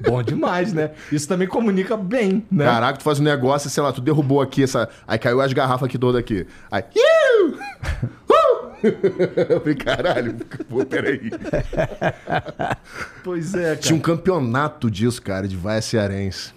[0.08, 0.92] Bom demais, né?
[1.12, 2.64] Isso também comunica bem, né?
[2.64, 4.88] Caraca, tu faz um negócio, sei lá, tu derrubou aqui essa.
[5.06, 6.46] Aí caiu as garrafas aqui todas aqui.
[6.70, 6.82] Aí.
[6.96, 7.58] Iu!
[8.26, 8.86] Uh!
[9.50, 10.34] Eu falei, caralho,
[10.68, 11.30] pô, peraí.
[13.22, 13.76] Pois é, cara.
[13.76, 16.54] Tinha um campeonato disso, cara, de vaia cearense.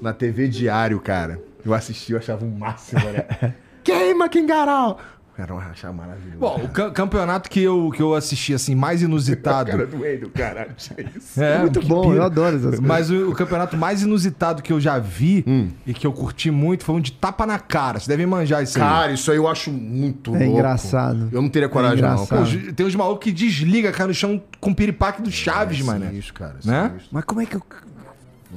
[0.00, 1.40] Na TV Diário, cara.
[1.64, 3.54] Eu assisti, eu achava o máximo, né?
[3.84, 4.98] Queima, Kingarau!
[5.34, 6.36] Cara, eu achava maravilhoso.
[6.38, 9.70] Bom, o ca- campeonato que eu, que eu assisti, assim, mais inusitado.
[9.72, 11.42] cara do Wendel, caralho, tinha isso.
[11.42, 12.16] É, Muito bom, pira.
[12.16, 12.80] eu adoro essas coisas.
[12.80, 15.70] Mas o, o campeonato mais inusitado que eu já vi Hum.
[15.86, 17.98] e que eu curti muito foi um de tapa na cara.
[17.98, 18.84] Vocês devem manjar isso aí.
[18.84, 20.52] Cara, isso aí eu acho muito É louco.
[20.52, 21.28] engraçado.
[21.32, 22.26] Eu não teria coragem, É não.
[22.26, 22.42] Cara.
[22.44, 26.06] Pô, tem uns malucos que desliga, cai no chão com piripaque do Chaves, É mano.
[26.06, 26.56] sinistro, cara.
[26.62, 26.88] Né?
[26.88, 27.08] sinistro.
[27.10, 27.62] Mas como é que eu.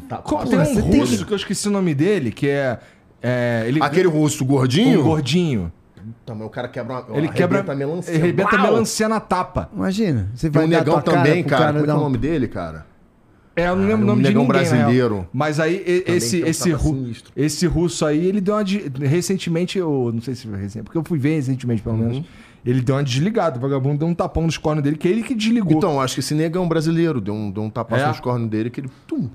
[0.10, 0.92] Tá, Co- passa Tem um você porra.
[0.92, 2.80] tem russo que eu esqueci o nome dele, que é.
[3.24, 5.00] é ele, Aquele russo gordinho?
[5.00, 5.72] um gordinho.
[6.26, 7.18] Também o cara quebra uma.
[7.18, 7.64] Ele quebra.
[7.72, 8.14] a melancia.
[8.14, 9.70] Ele arrebenta a melancia na tapa.
[9.74, 11.74] Imagina, você Tem vai um dar negão cara também, pro cara.
[11.74, 12.86] Como é é o um- nome dele, cara?
[13.58, 14.72] É, eu não lembro o nome um de negão ninguém, real.
[14.76, 15.28] brasileiro.
[15.32, 17.32] Mas aí e- esse tem um esse, ru- sinistro.
[17.38, 20.98] esse russo aí, ele deu uma de- recentemente, eu não sei se foi recente, porque
[20.98, 22.18] eu fui ver recentemente pelo menos.
[22.18, 22.24] Uhum.
[22.66, 25.24] Ele deu uma desligada, o vagabundo deu um tapão nos cornos dele, que é ele
[25.24, 25.72] que desligou.
[25.78, 28.08] Então, acho que esse negão brasileiro deu um, deu um tapaço É?
[28.10, 28.90] nos cornos dele que ele.
[29.08, 29.30] Tum.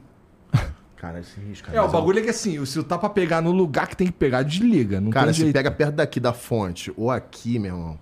[1.01, 1.78] Cara, é sinistro, cara.
[1.78, 4.06] é, o Mas bagulho é que assim, se o tapa pegar no lugar que tem
[4.09, 5.01] que pegar, desliga.
[5.01, 5.55] Não Cara, tem se jeito.
[5.55, 7.98] pega perto daqui da fonte ou aqui, meu irmão.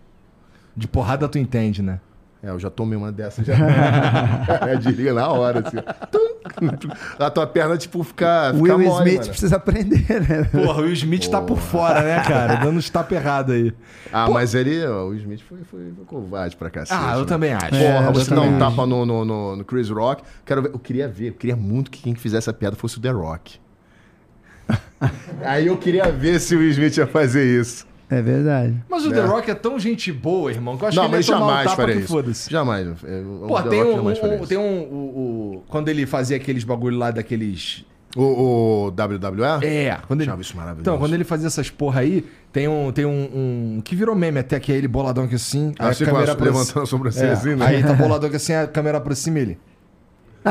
[0.76, 2.00] De porrada tu entende, né?
[2.40, 3.55] É, eu já tomei uma dessas já.
[4.69, 5.78] é, desliga na hora, assim.
[7.19, 9.31] A tua perna, tipo, fica, O fica Will mole, Smith mano.
[9.31, 10.44] precisa aprender, né?
[10.44, 12.55] Porra, o Will Smith tá por fora, né, cara?
[12.56, 13.74] Dando uns tapa errado aí.
[14.12, 17.01] Ah, mas ele, ó, o Smith foi, foi, foi covarde pra cacete.
[17.01, 17.27] Ah, eu né?
[17.27, 17.70] também acho.
[17.70, 20.23] Porra, eu você dá um tapa no, no, no, no Chris Rock.
[20.47, 23.01] Quero ver, eu queria ver, eu queria muito que quem fizesse a piada fosse o
[23.01, 23.59] The Rock.
[25.44, 27.85] Aí eu queria ver se o Will Smith ia fazer isso.
[28.10, 28.74] É verdade.
[28.89, 31.16] Mas o The Rock é tão gente boa, irmão, que eu acho não, que ele
[31.18, 32.12] mas ia tomar um jamais faria que isso.
[32.12, 32.51] foda-se.
[32.51, 32.86] Jamais.
[33.05, 34.94] é, o Pô, The tem Rock um, jamais um- tem um, o,
[35.59, 37.85] o- quando ele fazia aqueles bagulho lá daqueles
[38.16, 39.62] O, o WWE?
[39.66, 40.32] É, quando ele.
[40.40, 40.80] Isso maravilhoso.
[40.80, 42.90] Então, quando ele fazia essas porra aí, tem um.
[42.90, 43.10] Tem um,
[43.76, 45.74] um- que virou meme até, que é ele boladão aqui assim.
[45.78, 47.66] Ah, a você com a- levantando a sobrancelha É, assim, né?
[47.66, 49.59] Aí tá boladão aqui assim, a câmera aproxima ele.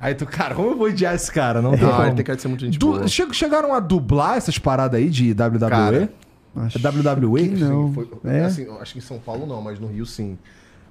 [0.00, 1.62] aí tu, cara, como eu vou odiar esse cara?
[1.62, 2.06] Não tem Ah, como.
[2.08, 5.30] ele tem cara de ser muito gente Du- chegaram a dublar essas paradas aí de
[5.32, 5.70] WWE?
[5.70, 6.08] Cara,
[6.56, 7.48] Acho é WWE?
[7.50, 7.88] que não.
[7.88, 8.44] Sim, foi- É?
[8.44, 10.38] assim, acho que em São Paulo não, mas no Rio sim.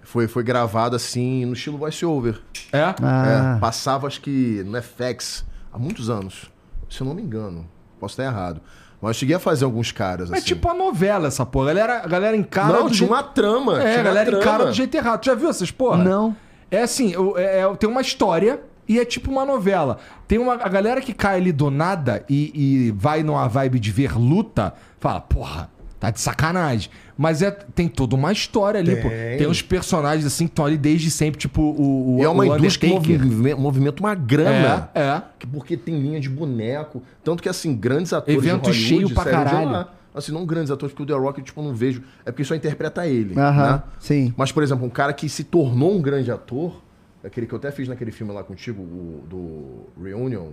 [0.03, 2.39] Foi, foi gravado assim, no estilo voice-over.
[2.71, 2.81] É?
[3.01, 5.43] Ah, É, passava, acho que no FX,
[5.73, 6.51] há muitos anos.
[6.89, 7.67] Se eu não me engano.
[7.99, 8.61] Posso estar errado.
[9.01, 10.45] Mas eu cheguei a fazer alguns caras, É assim.
[10.45, 11.71] tipo a novela essa porra.
[11.71, 13.11] A galera, a galera encara não, tinha jeito...
[13.13, 13.81] uma trama.
[13.81, 14.71] É, tinha a galera uma encara trama.
[14.71, 15.21] do jeito errado.
[15.21, 16.03] Tu já viu essas porra?
[16.03, 16.35] não.
[16.69, 19.97] É assim, eu- é- é- tem uma história e é tipo uma novela.
[20.27, 22.51] Tem uma a galera que cai ali do nada e,
[22.87, 26.91] e vai numa vibe de ver luta, fala, porra, Tá de sacanagem.
[27.17, 29.09] Mas é, tem toda uma história ali, pô.
[29.09, 29.37] Tem.
[29.37, 32.57] Tem uns personagens assim que estão ali desde sempre, tipo o, o, é uma o
[32.57, 34.89] indústria que movimenta, movimenta uma grana.
[34.93, 35.21] É, é.
[35.39, 37.01] Que- Porque tem linha de boneco.
[37.23, 39.87] Tanto que, assim, grandes atores Evento cheio pra caralho.
[40.13, 42.03] Assim, não grandes atores, porque o The Rock, tipo, eu não vejo.
[42.25, 43.83] É porque só interpreta ele, Aham, né?
[43.99, 44.33] sim.
[44.37, 46.81] Mas, por exemplo, um cara que se tornou um grande ator,
[47.25, 50.51] aquele que eu até fiz naquele filme lá contigo, o do Reunion,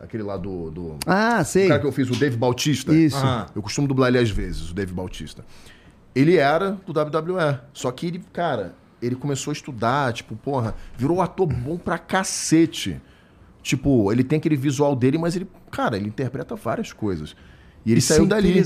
[0.00, 0.70] aquele lá do...
[0.70, 0.96] do...
[1.06, 1.66] Ah, sei.
[1.66, 2.94] O cara que eu fiz, o Dave Bautista.
[2.94, 3.16] Isso.
[3.54, 5.44] Eu costumo dublar ele às vezes, o Dave Bautista.
[6.14, 7.58] Ele era do WWE.
[7.72, 13.00] Só que ele, cara, ele começou a estudar, tipo, porra, virou ator bom pra cacete.
[13.62, 17.34] Tipo, ele tem aquele visual dele, mas ele, cara, ele interpreta várias coisas.
[17.86, 18.62] E ele Isso saiu é dali.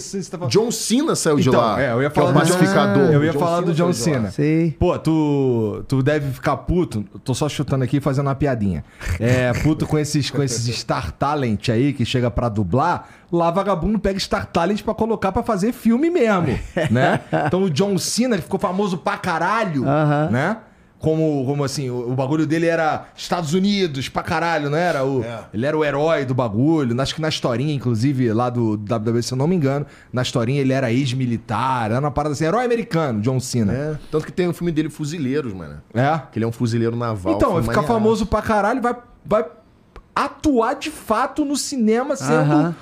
[0.49, 1.83] John Cena saiu de Então, lá.
[1.83, 3.11] é, eu ia que é falar o do John- pacificador.
[3.11, 3.93] Eu ia John falar do John.
[3.93, 4.31] Cena.
[4.31, 4.71] Sei.
[4.79, 7.05] Pô, tu, tu deve ficar puto.
[7.25, 8.85] Tô só chutando aqui e fazendo uma piadinha.
[9.19, 13.09] É, puto com esses, com esses Star Talent aí que chega pra dublar.
[13.33, 16.59] Lá vagabundo pega Star Talent pra colocar pra fazer filme mesmo,
[16.91, 17.21] né?
[17.49, 20.29] Então o John Cena que ficou famoso pra caralho, Aham.
[20.31, 20.57] né?
[20.99, 25.05] Como, como assim, o, o bagulho dele era Estados Unidos pra caralho, não era?
[25.05, 25.45] O, É.
[25.55, 27.01] Ele era o herói do bagulho.
[27.01, 30.61] Acho que na historinha, inclusive, lá do WWE, se eu não me engano, na historinha
[30.61, 33.73] ele era ex-militar, era uma parada assim, herói americano, John Cena.
[33.73, 35.81] É, tanto que tem um filme dele, Fuzileiros, mano.
[35.95, 36.21] É.
[36.33, 37.35] Que ele é um fuzileiro naval.
[37.35, 37.87] Então, ficar maneiraço.
[37.87, 39.45] famoso pra caralho, vai, vai
[40.25, 42.33] atuar de fato no cinema sendo.
[42.33, 42.75] Aham.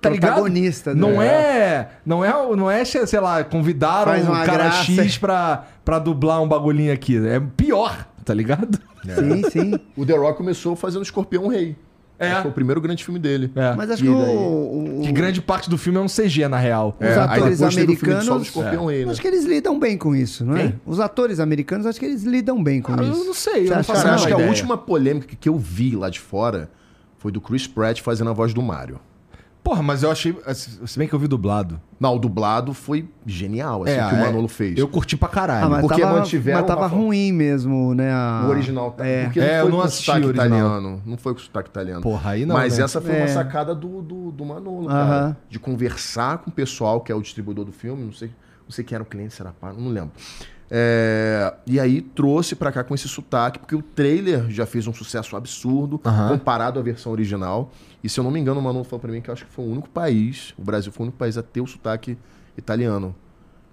[0.00, 0.34] Tá ligado?
[0.34, 1.00] Protagonista, né?
[1.00, 1.90] Não é.
[2.06, 4.92] Não é, não é, sei lá, convidaram um cara graça.
[4.92, 7.16] X pra, pra dublar um bagulhinho aqui.
[7.26, 8.78] É pior, tá ligado?
[9.04, 9.80] Sim, sim.
[9.96, 11.76] O The Rock começou fazendo Escorpião Rei.
[12.20, 12.32] É.
[12.32, 13.50] Esse Foi o primeiro grande filme dele.
[13.56, 13.74] É.
[13.74, 16.58] Mas acho E que o, o- Que grande parte do filme é um CG, na
[16.58, 16.94] real.
[17.00, 18.24] os É, atores americanos.
[18.26, 19.10] solo do Escorpião né?
[19.10, 20.62] Acho que eles lidam bem com isso, não é?
[20.68, 20.80] Quem?
[20.84, 23.20] Os atores americanos, acho que eles lidam bem com Ah, isso.
[23.20, 26.10] eu não sei, eu Você a acho que a última polêmica que eu vi lá
[26.10, 26.70] de fora
[27.16, 29.00] foi do Chris Pratt fazendo a voz do Mario.
[29.62, 30.34] Porra, mas eu achei.
[30.54, 31.78] Se bem que eu vi dublado.
[32.00, 34.20] Não, o dublado foi genial, assim, É, o que o é.
[34.22, 34.78] Manolo fez.
[34.78, 35.66] Eu curti pra caralho.
[35.66, 38.10] Ah, mas Porque tava, mantiveram mas tava uma ruim mesmo, né?
[38.10, 39.06] a- O original, tá?
[39.06, 39.24] É.
[39.24, 40.46] Porque É, não eu foi não com assisti sotaque o original.
[40.58, 41.02] italiano.
[41.04, 42.00] Não foi com sotaque italiano.
[42.00, 42.84] Porra, aí não, Mas né?
[42.84, 43.28] essa foi uma É.
[43.28, 45.06] sacada do, do, do Manolo, Aham.
[45.06, 45.36] cara.
[45.48, 48.02] De conversar com o pessoal, que é o distribuidor do filme.
[48.02, 48.28] Não sei,
[48.64, 50.12] não sei quem era o cliente, se era pá, não lembro.
[50.72, 54.94] É, e aí trouxe pra cá com esse sotaque, porque o trailer já fez um
[54.94, 56.28] sucesso absurdo Aham.
[56.28, 57.72] comparado à versão original.
[58.02, 59.52] E se eu não me engano, o Manolo falou pra mim que eu acho que
[59.52, 62.16] foi o único país, o Brasil foi o único país a ter o sotaque
[62.56, 63.14] italiano.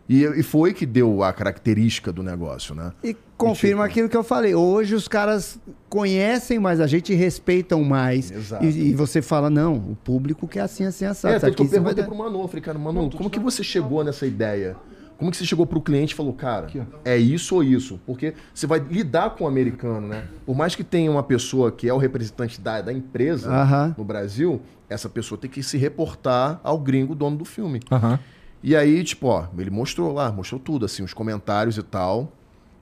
[0.09, 2.93] E, e foi que deu a característica do negócio, né?
[3.03, 4.55] E confirma tipo- aquilo que eu falei.
[4.55, 5.59] Hoje os caras
[5.89, 8.31] conhecem mais a gente e respeitam mais.
[8.31, 8.63] Exato.
[8.63, 11.35] E, e você fala, não, o público quer assim, assim, assado.
[11.35, 13.39] É, tanto que eu vai perguntei dar- pro Manu, eu falei, cara, Manu, como que
[13.39, 14.77] você chegou nessa ideia?
[15.17, 16.67] Como que você chegou pro cliente e falou, cara,
[17.03, 17.99] é isso ou isso?
[18.05, 20.27] Porque você vai lidar com o americano, né?
[20.45, 23.95] Por mais que tenha uma pessoa que é o representante da, da empresa Aham.
[23.97, 27.79] no Brasil, essa pessoa tem que se reportar ao gringo, dono do filme.
[27.91, 28.19] Aham.
[28.61, 32.31] E aí, tipo, ó, ele mostrou lá, mostrou tudo, assim, os comentários e tal.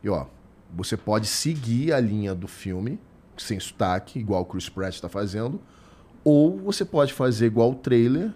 [0.04, 0.26] E ó,
[0.74, 3.00] você pode seguir a linha do filme,
[3.38, 5.60] sem sotaque, igual o Chris Pratt tá fazendo,
[6.24, 8.32] ou você pode fazer igual o trailer,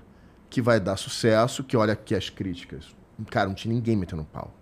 [0.49, 2.98] que vai dar sucesso, que olha aqui as críticas.
[3.29, 4.53] Cara, não tinha ninguém metendo pau.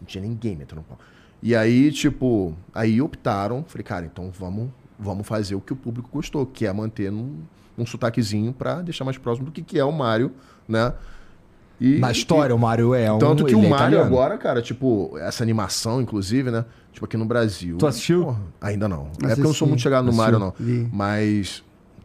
[0.00, 0.98] Não tinha ninguém metendo pau.
[1.42, 6.08] E aí, tipo, aí optaram, falei, cara, então vamos, vamos fazer o que o público
[6.12, 7.36] gostou, que é manter um,
[7.76, 10.32] um sotaquezinho pra deixar mais próximo do que, que é o Mario,
[10.66, 10.92] né?
[11.80, 13.18] E- Na história, o Mario é um.
[13.18, 14.04] tanto que o é Mario italiano.
[14.06, 16.64] agora, cara, tipo, essa animação, inclusive, né?
[16.92, 17.76] Tipo, aqui no Brasil.
[17.78, 18.24] Tu assistiu?
[18.24, 19.06] Porra, ainda não.
[19.22, 20.52] É porque eu não sou muito chegado no Mario, não.
[20.58, 20.88] Vi.
[20.92, 21.62] Mas.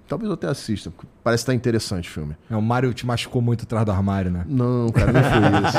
[0.07, 0.91] Talvez eu até assista.
[0.91, 2.35] porque Parece que tá interessante o filme.
[2.49, 4.43] É, o Mario te machucou muito atrás do armário, né?
[4.47, 5.77] Não, cara, nem foi isso.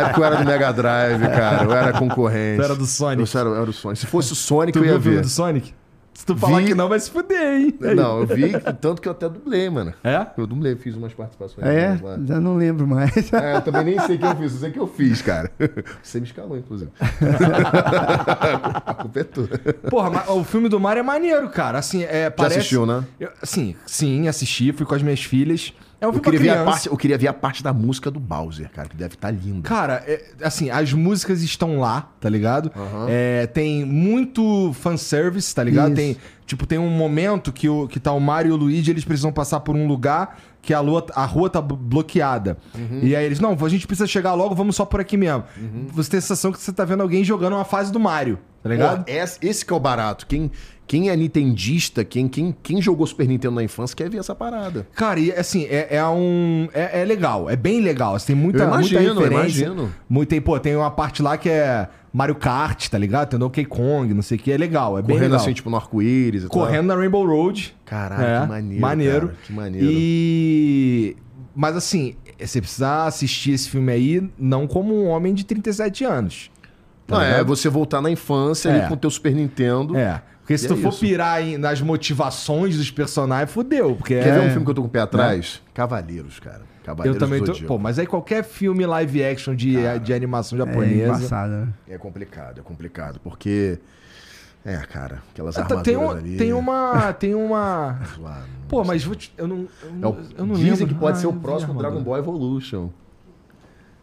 [0.00, 1.64] É porque eu era do Mega Drive, cara.
[1.64, 2.58] Eu era concorrente.
[2.58, 3.34] Tu era do Sonic.
[3.34, 4.00] Eu era, eu era o Sonic.
[4.00, 5.22] Se fosse o Sonic, Tu eu viu ia o filme ver.
[5.22, 5.74] do Sonic?
[6.16, 6.68] Se tu falar Vi.
[6.68, 7.74] que não, vai se fuder, hein?
[7.94, 9.92] Não, eu vi, tanto que eu até dublei, mano.
[10.02, 10.26] É?
[10.38, 11.66] Eu dublei, fiz umas participações.
[11.66, 12.18] É, lá.
[12.24, 13.30] já não lembro mais.
[13.34, 15.52] É, eu também nem sei quem eu fiz, eu sei que eu fiz, cara.
[16.02, 16.90] Você me escalou, inclusive.
[18.86, 19.48] A culpa é tua.
[19.90, 21.78] Porra, mas o filme do Mario é maneiro, cara.
[21.78, 22.60] Assim, é, parece...
[22.60, 23.04] assistiu, né?
[23.20, 25.74] Eu, sim, sim, assisti, fui com as minhas filhas.
[26.00, 28.20] É um Eu queria, ver a parte, eu queria ver a parte da música do
[28.20, 29.66] Bowser, cara, que deve estar linda.
[29.66, 32.70] Cara, é, assim, as músicas estão lá, tá ligado?
[33.08, 35.88] É, tem muito fanservice, tá ligado?
[35.88, 35.96] Isso.
[35.96, 39.04] Tem, tipo, tem um momento que, o, que tá o Mario e o Luigi, eles
[39.04, 42.58] precisam passar por um lugar que a, lua, a rua tá blo- bloqueada.
[43.00, 45.44] E aí eles, não, a gente precisa chegar logo, vamos só por aqui mesmo.
[45.92, 48.68] Você tem a sensação que você tá vendo alguém jogando uma fase do Mario, tá
[48.68, 49.04] ligado?
[49.04, 50.26] Pô, esse, esse que é o barato.
[50.26, 50.50] Quem,
[50.86, 54.86] quem é nintendista, quem, quem, quem jogou Super Nintendo na infância quer ver essa parada.
[54.94, 56.68] Cara, e assim, é, é um.
[56.72, 58.14] É, é legal, é bem legal.
[58.14, 59.64] Assim, tem muita, Eu imagino, muita eu referência.
[59.66, 59.92] imagino.
[60.08, 63.28] Muito, tem, pô, tem uma parte lá que é Mario Kart, tá ligado?
[63.30, 64.52] Tem Donkey Kong, não sei o que.
[64.52, 65.40] É legal, é bem Correndo legal.
[65.44, 67.74] assim, tipo, no arco-íris e Correndo na Rainbow Road.
[67.84, 69.26] Caralho, É, que maneiro, Maneiro.
[69.28, 69.88] cara, que maneiro.
[69.90, 71.16] E.
[71.54, 76.50] Mas assim, você precisa assistir esse filme aí não como um homem de 37 anos.
[77.06, 78.78] Tá Não, é você voltar na infância É.
[78.80, 79.96] ali com o teu Super Nintendo.
[79.96, 80.22] É.
[80.46, 81.00] Porque se E tu é for isso.
[81.00, 83.96] pirar em- nas motivações dos personagens, fudeu.
[83.96, 84.38] Porque Quer é...
[84.38, 85.60] ver um filme que eu tô com o pé atrás?
[85.74, 86.60] Cavaleiros, cara.
[86.60, 87.52] Eu Cavaleiros também do tô.
[87.52, 87.66] Zodíaco.
[87.74, 89.74] Pô, mas aí qualquer filme live action de,
[90.04, 91.04] de animação É japonesa.
[91.16, 91.68] embaçado, né?
[91.88, 93.18] É complicado, é complicado.
[93.24, 93.80] Porque.
[94.64, 96.36] É, cara, aquelas Ah, tá, armaduras tem, um- ali.
[96.36, 97.12] tem uma.
[97.18, 97.98] Tem uma.
[98.16, 98.44] Zoado.
[98.68, 99.56] Pô, mas vou te- eu não.
[99.82, 100.86] Eu É não, o- eu não dizem lembro.
[100.88, 102.02] que pode Ah, ser o vi próximo Dragon.
[102.04, 102.88] Ball Evolution.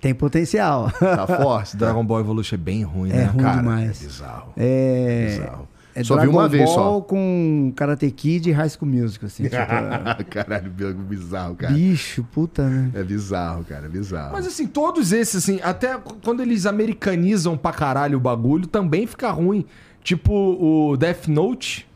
[0.01, 0.91] Tem potencial.
[0.99, 1.71] Tá forte?
[1.77, 1.85] tá?
[1.85, 3.23] Dragon Ball Evolution é bem ruim, É né?
[3.25, 4.01] ruim Cara, demais.
[4.01, 4.53] É bizarro.
[4.57, 5.25] É.
[5.37, 5.67] Bizarro.
[5.95, 7.01] É Só vi Dragon uma vez Ball só.
[7.01, 9.43] com Karate Kid e High School Music, assim.
[9.43, 9.55] tipo,
[10.29, 10.69] Caralho,
[11.07, 11.73] bizarro, cara.
[11.73, 12.91] bicho, puta, né?
[12.95, 14.33] É bizarro, cara, é bizarro.
[14.33, 19.29] Mas assim, todos esses, assim, até quando eles americanizam pra caralho o bagulho, também fica
[19.29, 19.65] ruim.
[20.03, 21.87] Tipo o Death Note.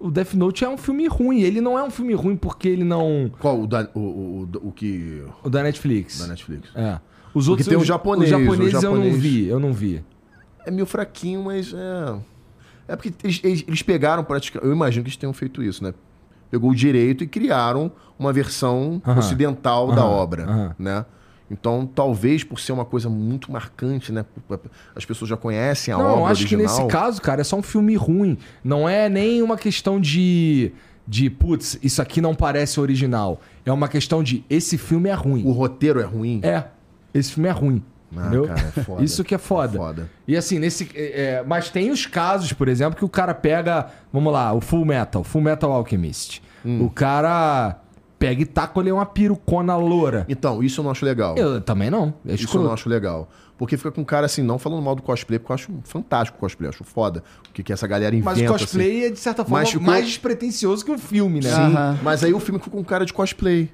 [0.00, 1.40] O Death Note é um filme ruim.
[1.42, 3.30] Ele não é um filme ruim porque ele não.
[3.38, 5.22] Qual o, da, o, o, o, que.
[5.42, 6.18] O da Netflix.
[6.18, 6.68] da Netflix?
[6.74, 6.98] É.
[7.34, 7.68] Os Porque outros.
[7.68, 9.16] tem o os- japonês, Os japoneses o eu não japonês.
[9.22, 10.04] vi, eu não vi.
[10.66, 12.14] É meio fraquinho, mas é.
[12.86, 14.66] É porque eles, eles, eles pegaram praticamente.
[14.68, 15.94] Eu imagino que eles tenham feito isso, né?
[16.50, 19.18] Pegou o direito e criaram uma versão Aham.
[19.18, 20.74] ocidental da Aham, obra, aham.
[20.78, 21.04] né?
[21.50, 24.24] Então, talvez por ser uma coisa muito marcante, né?
[24.96, 26.66] As pessoas já conhecem a não, obra eu acho original.
[26.66, 28.38] que nesse caso, cara, é só um filme ruim.
[28.62, 30.72] Não é nem uma questão de.
[31.06, 33.38] De, putz, isso aqui não parece original.
[33.62, 35.44] É uma questão de, esse filme é ruim.
[35.44, 36.40] O roteiro é ruim.
[36.42, 36.64] É,
[37.12, 37.82] esse filme é ruim.
[38.16, 38.46] Ah, entendeu?
[38.46, 39.04] cara, é foda.
[39.04, 39.76] Isso que é foda.
[39.76, 40.10] É foda.
[40.26, 40.90] E assim, nesse.
[40.94, 43.86] é, é, mas tem os casos, por exemplo, que o cara pega.
[44.12, 46.42] Vamos lá, o Full Metal, Full Metal Alchemist.
[46.64, 46.84] Hum.
[46.84, 47.78] O cara
[48.18, 50.24] pega e taca ali uma pirucona loura.
[50.28, 51.36] Então, isso eu não acho legal.
[51.36, 52.14] Eu também não.
[52.26, 53.28] É Isso eu não acho legal.
[53.56, 56.36] Porque fica com um cara assim, não falando mal do cosplay, porque eu acho fantástico
[56.36, 57.22] o cosplay, eu acho foda.
[57.48, 58.30] O que, que essa galera inventa.
[58.36, 61.50] Mas o cosplay é, de certa forma, Mas ficou- mais despretensioso que o filme, né?
[61.52, 61.70] Assim.
[61.96, 63.70] Sim, mas aí o filme fica com um cara de cosplay.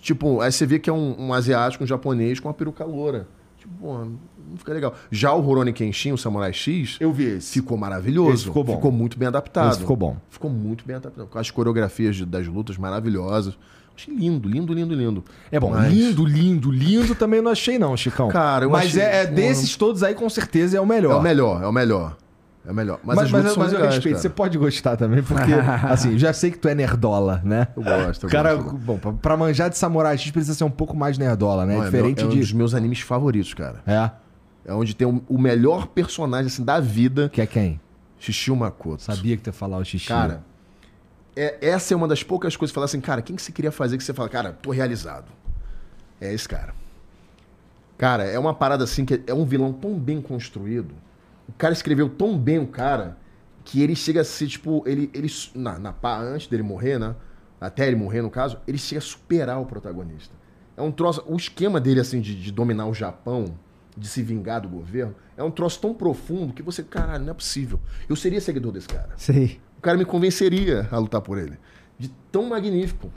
[0.00, 3.28] Tipo, aí você vê que é um, um asiático, um japonês com uma peruca loura.
[3.60, 4.18] Tipo, pô, não
[4.56, 4.94] fica legal.
[5.10, 7.52] Já o Rurouni Kenshin, o Samurai X, Eu vi esse.
[7.52, 8.32] ficou maravilhoso.
[8.32, 8.74] Esse ficou bom.
[8.76, 9.70] Ficou muito bem adaptado.
[9.72, 10.16] Esse ficou bom.
[10.30, 11.28] Ficou muito bem adaptado.
[11.34, 13.56] As coreografias de- das lutas maravilhosas.
[13.94, 15.22] Achei lindo, lindo, lindo, lindo.
[15.52, 18.28] É bom, Mas- lindo, lindo, lindo também não achei, não, Chicão.
[18.28, 21.12] Cara, eu Mas achei- é, é desses todos aí, com certeza, é o melhor.
[21.12, 22.16] É o melhor, é o melhor.
[22.66, 23.00] É melhor.
[23.02, 24.22] Mas, Mas, as mas, mas eu legais, respeito, cara.
[24.22, 25.52] você pode gostar também, porque,
[25.88, 27.68] assim, já sei que tu é nerdola, né?
[27.74, 28.76] Eu gosto, eu cara, gosto.
[28.76, 31.74] bom, pra, pra manjar de Samurai X precisa ser um pouco mais nerdola, né?
[31.76, 32.40] Não, é Diferente meu- é um de.
[32.40, 33.80] dos meus animes favoritos, cara.
[33.86, 34.10] É.
[34.66, 37.80] É onde tem o, o melhor personagem assim, da vida, Que é quem?
[38.18, 39.02] Shishio Makoto.
[39.02, 40.08] Sabia que tu ia falar o xixi.
[40.08, 40.44] Cara,
[41.34, 43.72] é- essa é uma das poucas coisas que fala assim, cara, quem que você queria
[43.72, 45.24] fazer que você fala, cara, tô realizado.
[46.20, 46.74] É esse cara.
[47.96, 50.92] Cara, é uma parada assim que é um vilão tão bem construído.
[51.50, 53.18] O cara escreveu tão bem o cara
[53.64, 57.14] que ele chega a ser, tipo, ele, ele na, na pá, antes dele morrer, né?
[57.60, 60.34] Até ele morrer, no caso, ele chega a superar o protagonista.
[60.76, 61.22] É um troço.
[61.26, 63.58] O esquema dele, assim, de, de dominar o Japão,
[63.96, 67.34] de se vingar do governo, é um troço tão profundo que você, caralho, não é
[67.34, 67.80] possível.
[68.08, 69.60] Eu seria seguidor desse cara Sei.
[69.76, 71.58] o cara me convenceria a lutar por ele.
[71.98, 73.10] De tão magnífico.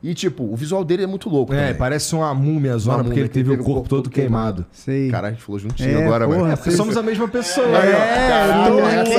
[0.00, 1.52] E, tipo, o visual dele é muito louco.
[1.52, 1.74] É, também.
[1.74, 4.64] parece uma múmia zona, Uma porque múmia ele que teve o corpo, todo queimado.
[4.70, 5.10] Sei.
[5.10, 6.56] Caralho, a gente falou juntinho É, agora, porra, mano.
[6.56, 7.66] vocês- Somos a mesma pessoa.
[7.66, 7.96] Aí, ó.
[7.96, 9.18] É, Caralho, tô essa-.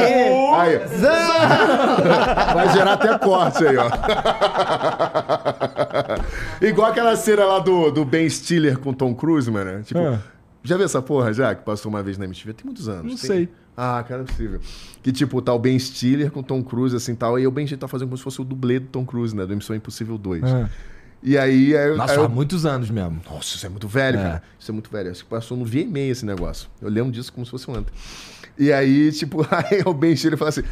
[0.62, 0.80] Aí, ó.
[2.56, 3.90] Vai gerar até corte aí, ó.
[6.66, 9.84] Igual aquela cena lá do, do Ben Stiller com Tom Cruise, mano.
[9.84, 10.20] Tipo, Ah.
[10.64, 11.54] Já viu essa porra já?
[11.56, 12.54] Que passou uma vez na MTV?
[12.54, 13.04] Tem muitos anos.
[13.04, 13.50] Não Tem- sei.
[13.78, 14.60] Ah, cara, não é possível.
[15.02, 17.40] Que tipo, tá o Ben Stiller com Tom Cruise, assim, tal.
[17.40, 19.46] E o Ben Stiller tá fazendo como se fosse o dublê do Tom Cruise, né?
[19.46, 20.44] Do Missão Impossível 2.
[20.44, 20.70] Ah.
[21.24, 21.76] E aí...
[21.78, 23.22] aí eu- Nossa, aí há eu- muitos anos mesmo.
[23.30, 24.22] Nossa, isso é muito velho, É.
[24.22, 24.44] cara.
[24.60, 25.12] Isso é muito velho.
[25.12, 26.70] Acho que passou no VMA esse negócio.
[26.82, 27.92] Eu lembro disso como se fosse ontem.
[28.58, 30.64] E aí, tipo, aí o Ben Stiller fala assim...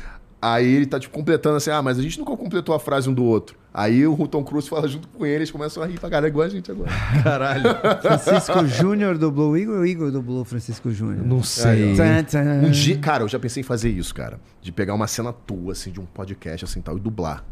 [0.54, 3.14] Aí ele tá, tipo, completando assim, ah, mas a gente nunca completou a frase um
[3.14, 3.58] do outro.
[3.74, 6.46] Aí o Tom Cruise fala junto com ele, eles começam a rir pra caralho, igual
[6.46, 6.90] a gente agora.
[7.24, 7.64] Caralho.
[8.02, 11.26] Francisco Júnior dublou o Igor ou o Igor dublou o Francisco Júnior?
[11.26, 11.94] Não sei.
[11.94, 12.68] Tchan, tchan.
[12.68, 14.40] Um dia, cara, eu já pensei em fazer isso, cara.
[14.62, 17.44] De pegar uma cena tua, assim, de um podcast, assim, tal, e dublar.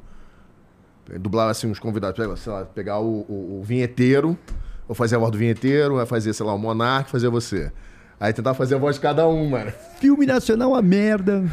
[1.19, 4.38] Dublar, assim, uns convidados, sei lá, pegar o, o, o vinheteiro,
[4.88, 7.72] ou fazer a voz do vinheteiro, vai fazer, sei lá, o Monark, fazer você.
[8.20, 9.72] Aí tentar fazer a voz de cada um, mano.
[10.00, 11.44] Filme nacional a merda.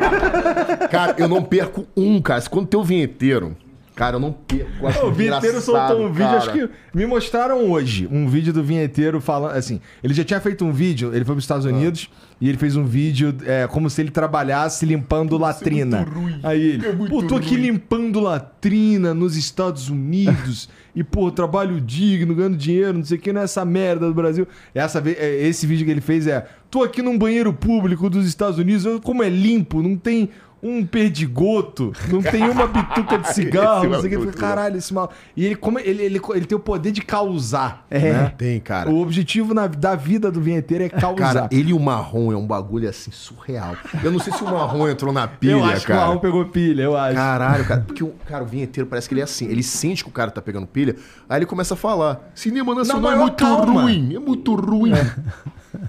[0.90, 2.42] Cara, eu não perco um, cara.
[2.50, 3.56] Quando tem o vinheteiro,
[3.98, 4.86] cara, eu não perco.
[4.86, 6.38] Acho O vinheteiro soltou um vídeo, cara.
[6.38, 9.80] acho que me mostraram hoje um vídeo do vinheteiro falando assim.
[10.04, 12.08] Ele já tinha feito um vídeo, ele foi para os Estados Unidos
[12.40, 16.06] e ele fez um vídeo é, como se ele trabalhasse limpando latrina.
[16.44, 22.56] Aí ele, pô, tô aqui limpando latrina nos Estados Unidos e, pô, trabalho digno, ganhando
[22.56, 24.46] dinheiro, não sei o que, não é essa merda do Brasil.
[24.72, 28.58] Essa, é, esse vídeo que ele fez é, tô aqui num banheiro público dos Estados
[28.58, 30.30] Unidos, como é limpo, não tem
[30.62, 34.26] um perdigoto, não tem uma bituca de cigarro, Esse não sei o que.
[34.26, 35.10] Fica, Caralho, esse mal.
[35.36, 37.86] E ele, como ele, ele, ele tem o poder de causar.
[37.90, 38.12] É.
[38.12, 38.32] né?
[38.36, 38.90] Tem, cara.
[38.90, 41.16] O objetivo na- da vida do vinheteiro é causar.
[41.34, 43.76] Cara, ele e o marrom é um bagulho assim surreal.
[44.02, 46.06] Eu não sei se o marrom entrou na pilha, eu acho que o cara.
[46.06, 47.14] Marrom pegou pilha, eu acho.
[47.14, 47.80] Caralho, cara.
[47.86, 49.46] Porque o, cara, o vinheteiro parece que ele é assim.
[49.46, 50.96] Ele sente que o cara tá pegando pilha,
[51.28, 54.92] aí ele começa a falar: cinema nacional é muito calma." ruim, é muito ruim.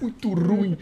[0.00, 0.76] Muito ruim.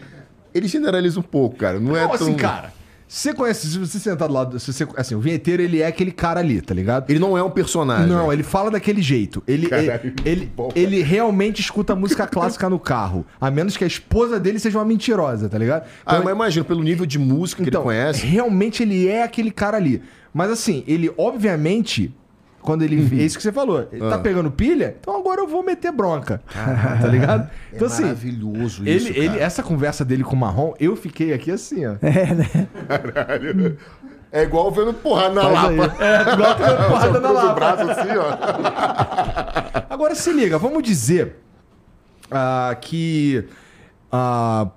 [0.53, 1.79] Ele generaliza um pouco, cara.
[1.79, 2.27] Não é Não, tão...
[2.27, 2.73] assim, cara.
[3.11, 4.59] Você conhece, se você sentar do lado.
[4.59, 7.09] Se você, assim, o vinheteiro, ele é aquele cara ali, tá ligado?
[7.09, 8.05] Ele não é um personagem.
[8.05, 9.41] Não, ele fala daquele jeito.
[9.47, 10.69] Ele, Caralho, ele, bom.
[10.75, 13.25] ele realmente escuta música clássica no carro.
[13.41, 15.85] A menos que a esposa dele seja uma mentirosa, tá ligado?
[16.05, 18.25] Ah, Então, mas imagina, pelo nível de música que então, ele conhece.
[18.27, 20.03] realmente ele é aquele cara ali.
[20.31, 22.13] Mas assim, ele obviamente,
[22.61, 22.95] quando ele.
[23.19, 23.87] É isso que você falou.
[23.91, 24.19] Ele tá Ah.
[24.19, 26.41] pegando pilha, então agora eu vou meter bronca.
[27.01, 27.49] tá ligado?
[27.71, 28.03] É Então assim.
[28.03, 31.95] maravilhoso Ele, isso, ele, essa conversa dele com o Marrom, eu fiquei aqui assim, ó.
[34.31, 35.95] É igual vendo porrada na Faz lapa.
[35.99, 36.07] aí.
[36.07, 37.53] É, igual vendo porrada na Cruza o lapa.
[37.55, 39.83] braço assim, ó.
[39.93, 41.35] Agora se liga, vamos dizer
[42.29, 43.43] ah, que
[44.11, 44.67] ah,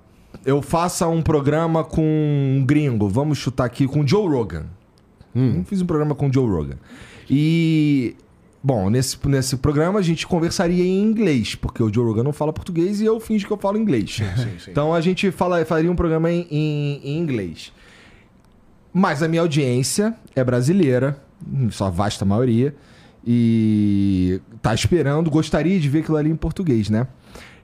[0.46, 4.64] eu faça um programa com um gringo, vamos chutar aqui com o Joe Rogan.
[5.34, 6.76] Eu fiz um programa com o Joe Rogan.
[7.32, 8.14] E.
[8.64, 12.52] Bom, nesse, nesse programa a gente conversaria em inglês, porque o Joe Rogan não fala
[12.52, 14.14] português e eu finjo que eu falo inglês.
[14.14, 14.24] sim,
[14.60, 14.70] sim.
[14.70, 17.72] Então a gente fala, faria um programa em, em- em inglês.
[18.94, 21.20] Mas a minha audiência é brasileira,
[21.72, 22.72] sua vasta maioria,
[23.26, 27.08] e tá esperando, gostaria de ver aquilo ali em português, né?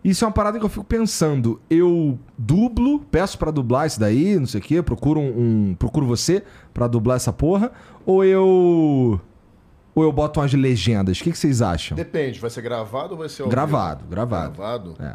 [0.03, 1.61] Isso é uma parada que eu fico pensando.
[1.71, 6.07] Eu dublo, peço pra dublar isso daí, não sei o quê, procuro um, um- procuro
[6.07, 6.43] você
[6.75, 7.71] pra dublar essa porra,
[8.07, 9.21] ou eu
[9.99, 11.21] ou eu boto umas legendas.
[11.21, 11.97] O que, que vocês acham?
[11.97, 14.11] Depende, vai ser gravado ou vai ser ao Gravado, vivo?
[14.11, 14.53] gravado.
[14.57, 14.97] Gravado?
[15.01, 15.15] É.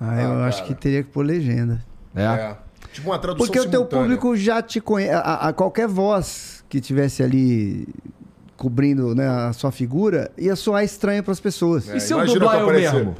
[0.00, 0.74] Ah, eu Ah, acho cara.
[0.74, 1.84] que teria que pôr legenda.
[2.14, 2.22] É.
[2.24, 2.56] É.
[2.92, 4.04] Tipo uma tradução Porque o teu simultânea.
[4.04, 5.12] público já te conhece.
[5.14, 7.88] A, a- qualquer voz que tivesse ali
[8.56, 11.88] cobrindo né, a sua figura ia soar estranho para as pessoas.
[11.88, 12.94] É, E se eu imagina dublar eu aparecer.
[12.94, 13.16] mesmo?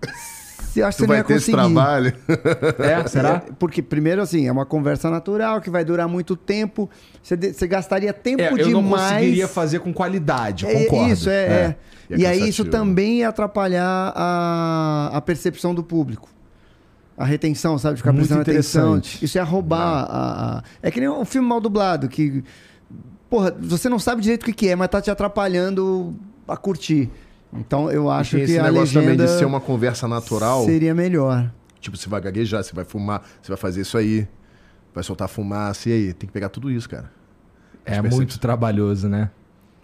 [0.72, 1.74] Você acha que você não vai ia ter esse conseguir.
[1.74, 2.12] trabalho.
[2.78, 3.28] É, será?
[3.46, 6.88] É, Porque, primeiro, assim, é uma conversa natural que vai durar muito tempo.
[7.22, 8.72] Você, de- você gastaria tempo É, eu demais.
[8.72, 11.12] não conseguiria fazer com qualidade, É, concordo.
[11.12, 11.34] Isso, é.
[11.44, 11.76] é.
[12.10, 12.70] E é E aí isso cansativo.
[12.70, 16.28] também ia atrapalhar a, a percepção do público.
[17.18, 17.96] A retenção, sabe?
[17.96, 19.00] De ficar Muito prestando atenção.
[19.22, 22.42] Isso ia roubar a, a- É que nem um filme mal dublado, que.
[23.28, 26.14] Porra, você não sabe direito o que, que é, mas tá te atrapalhando
[26.48, 27.10] a curtir.
[27.52, 30.64] Então eu acho que esse a negócio também de ser uma conversa natural.
[30.64, 31.50] seria melhor.
[31.80, 34.28] Tipo, você vai gaguejar, você vai fumar, você vai fazer isso aí.
[34.94, 36.12] Vai soltar fumaça, e aí?
[36.12, 37.10] Tem que pegar tudo isso, cara.
[37.84, 38.14] É Percebe?
[38.14, 39.30] muito trabalhoso, né?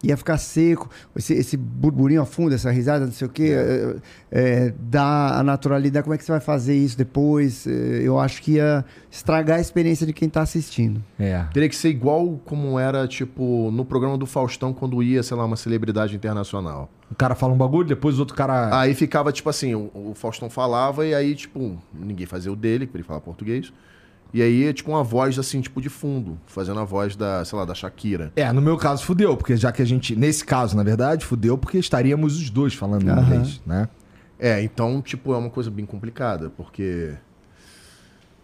[0.02, 3.96] Ia ficar seco, esse, esse burburinho a fundo, essa risada, não sei o quê, é,
[4.30, 6.04] é, dá a naturalidade.
[6.04, 7.66] Como é que você vai fazer isso depois?
[7.66, 11.02] É, eu acho que ia estragar a experiência de quem tá assistindo.
[11.18, 11.44] É.
[11.52, 15.46] Teria que ser igual como era, tipo, no programa do Faustão, quando ia, sei lá,
[15.46, 16.90] uma celebridade internacional.
[17.10, 18.78] O cara fala um bagulho, depois o outro cara.
[18.78, 22.86] Aí ficava, tipo assim, o, o Faustão falava e aí, tipo, ninguém fazia o dele,
[22.86, 23.72] porque ele fala português.
[24.36, 27.64] E aí, tipo, uma voz, assim, tipo, de fundo, fazendo a voz da, sei lá,
[27.64, 28.30] da Shakira.
[28.36, 30.14] É, no meu caso fudeu, porque já que a gente.
[30.14, 33.22] Nesse caso, na verdade, fudeu porque estaríamos os dois falando Aham.
[33.22, 33.88] inglês, né?
[34.38, 37.14] É, então, tipo, é uma coisa bem complicada, porque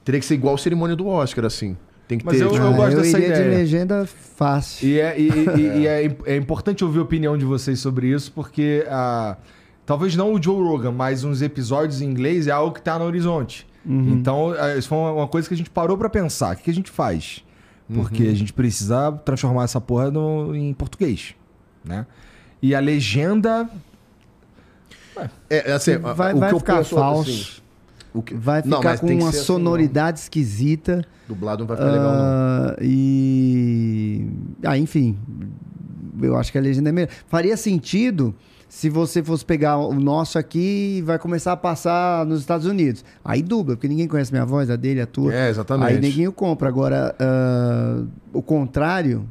[0.02, 1.76] teria que ser igual a cerimônia do Oscar, assim.
[2.08, 3.58] Tem que Mas ter, eu- tipo, eu gosto dessa iria de ideia.
[3.58, 4.88] legenda fácil.
[4.88, 8.32] E, é, e- e- e é, é importante ouvir a opinião de vocês sobre isso,
[8.32, 9.36] porque ah,
[9.84, 13.04] talvez não o Joe Rogan, mas uns episódios em inglês é algo que tá no
[13.04, 13.66] horizonte.
[13.84, 16.54] Então, ah, isso foi uma- coisa que a gente parou pra pensar.
[16.54, 17.44] O que, que a gente faz?
[17.92, 21.34] Porque a gente precisa transformar essa porra no- em português,
[21.84, 22.06] né?
[22.62, 23.68] E a legenda...
[25.50, 27.30] É, é assim, Vai- o vai que eu ficar penso, falso.
[27.30, 27.62] assim,
[28.14, 28.34] o que...
[28.34, 30.96] Vai Não, ficar mas com tem que uma ser assim, sonoridade esquisita.
[30.96, 31.04] não.
[31.28, 32.20] Dublado não vai ficar legal, não.
[32.20, 34.26] Ah, e.
[34.64, 35.18] Ah, enfim.
[36.20, 37.08] Eu acho que a legenda é melhor.
[37.26, 38.34] Faria sentido
[38.72, 43.04] se você fosse pegar o nosso aqui e vai começar a passar nos Estados Unidos.
[43.22, 45.32] Aí dubla, porque ninguém conhece minha voz, a dele, a tua.
[45.32, 45.92] É, exatamente.
[45.92, 46.68] Aí neguinho compra.
[46.68, 48.02] Agora, ah,
[48.32, 49.28] o contrário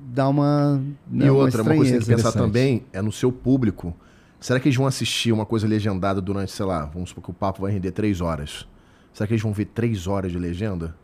[0.00, 0.82] dá uma.
[1.12, 3.94] E né, uma outra, uma coisa que tem que pensar também é no seu público.
[4.40, 7.34] Será que eles vão assistir uma coisa legendada durante, sei lá, vamos supor que o
[7.34, 8.66] papo vai render três horas.
[9.12, 10.96] Será que eles vão ver três horas de legenda?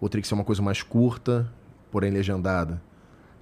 [0.00, 1.52] Ou teria que ser uma coisa mais curta,
[1.90, 2.80] porém legendada?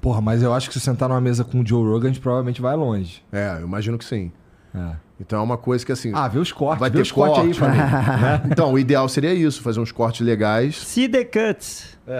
[0.03, 2.21] Porra, mas eu acho que se sentar numa mesa com o Joe Rogan, a gente
[2.21, 3.23] provavelmente vai longe.
[3.33, 4.33] É, eu imagino que sim.
[4.75, 4.97] É.
[5.21, 6.11] Então é uma coisa que assim.
[6.13, 6.81] Ah, vê os cortes.
[6.81, 7.61] Vai vê ter os cortes aí, corte.
[7.61, 7.87] família.
[7.87, 8.43] né?
[8.51, 10.77] Então, o ideal seria isso, fazer uns cortes legais.
[10.77, 11.97] See the cuts.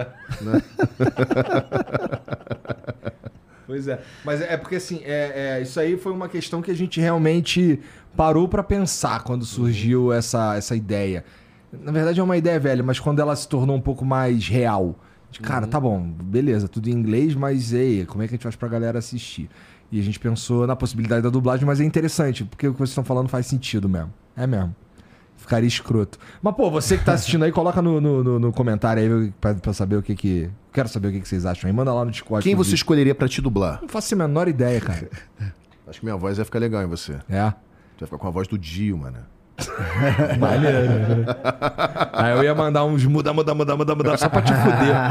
[3.65, 3.99] Pois é.
[4.25, 7.79] Mas é porque assim, é, é, isso aí foi uma questão que a gente realmente
[8.15, 11.23] parou pra pensar quando surgiu essa, essa ideia.
[11.71, 14.99] Na verdade é uma ideia velha, mas quando ela se tornou um pouco mais real.
[15.41, 18.55] Cara, tá bom, beleza, tudo em inglês, mas ei, como é que a gente faz
[18.55, 19.49] pra galera assistir?
[19.91, 22.89] E a gente pensou na possibilidade da dublagem, mas é interessante, porque o que vocês
[22.89, 24.11] estão falando faz sentido mesmo.
[24.35, 24.75] É mesmo.
[25.37, 26.17] Ficaria escroto.
[26.41, 29.73] Mas, pô, você que tá assistindo aí, coloca no, no, no- comentário aí pra, pra
[29.73, 30.49] saber o que que.
[30.71, 31.75] Quero saber o que, que vocês acham aí.
[31.75, 32.43] Manda lá no Discord.
[32.43, 32.75] Quem você vídeo.
[32.75, 33.79] escolheria pra te dublar?
[33.81, 35.09] Não faço a menor ideia, cara.
[35.87, 37.13] Acho que minha voz vai ficar legal em você.
[37.29, 37.49] É.
[37.51, 39.17] Tu vai ficar com a voz do Dio, mano.
[40.39, 41.25] Maneiro.
[42.11, 44.95] Aí eu ia mandar uns muda, muda, muda, muda, muda, só pra te fuder.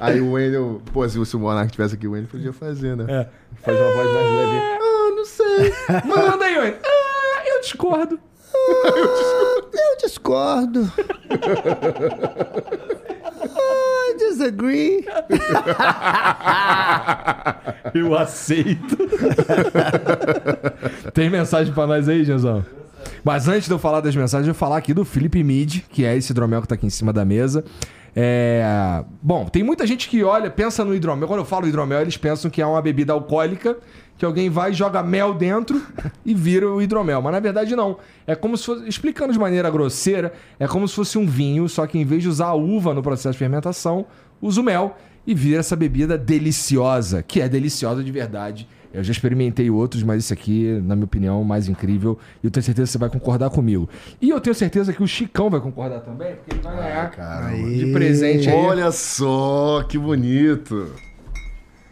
[0.00, 3.04] Aí o Wendel, pô, se o Monark tivesse aqui, o Wendel podia fazer, né?
[3.08, 3.26] É.
[3.62, 4.58] Faz uma voz mais leve.
[4.58, 5.72] Ah, não sei.
[6.04, 6.76] Manda aí, Wayne.
[6.84, 8.18] Ah, eu discordo.
[9.72, 10.92] Eu discordo.
[14.16, 15.04] Disagree.
[17.94, 18.96] Eu aceito.
[21.12, 22.64] Tem mensagem pra nós aí, Genzão?
[23.24, 26.04] Mas antes de eu falar das mensagens, eu vou falar aqui do Felipe Mid, que
[26.04, 27.64] é esse hidromel que tá aqui em cima da mesa.
[28.14, 29.04] É...
[29.20, 31.26] Bom, tem muita gente que olha, pensa no hidromel.
[31.26, 33.76] Quando eu falo hidromel, eles pensam que é uma bebida alcoólica,
[34.16, 35.82] que alguém vai, joga mel dentro
[36.24, 37.20] e vira o hidromel.
[37.20, 37.98] Mas na verdade não.
[38.26, 41.86] É como se fosse, explicando de maneira grosseira, é como se fosse um vinho, só
[41.86, 44.06] que em vez de usar a uva no processo de fermentação,
[44.40, 48.68] usa o mel e vira essa bebida deliciosa, que é deliciosa de verdade.
[48.92, 52.18] Eu já experimentei outros, mas esse aqui, na minha opinião, é o mais incrível.
[52.42, 53.88] E eu tenho certeza que você vai concordar comigo.
[54.20, 57.70] E eu tenho certeza que o Chicão vai concordar também, porque ele vai ganhar Caramba.
[57.70, 58.54] de presente aí.
[58.54, 60.92] Olha só, que bonito.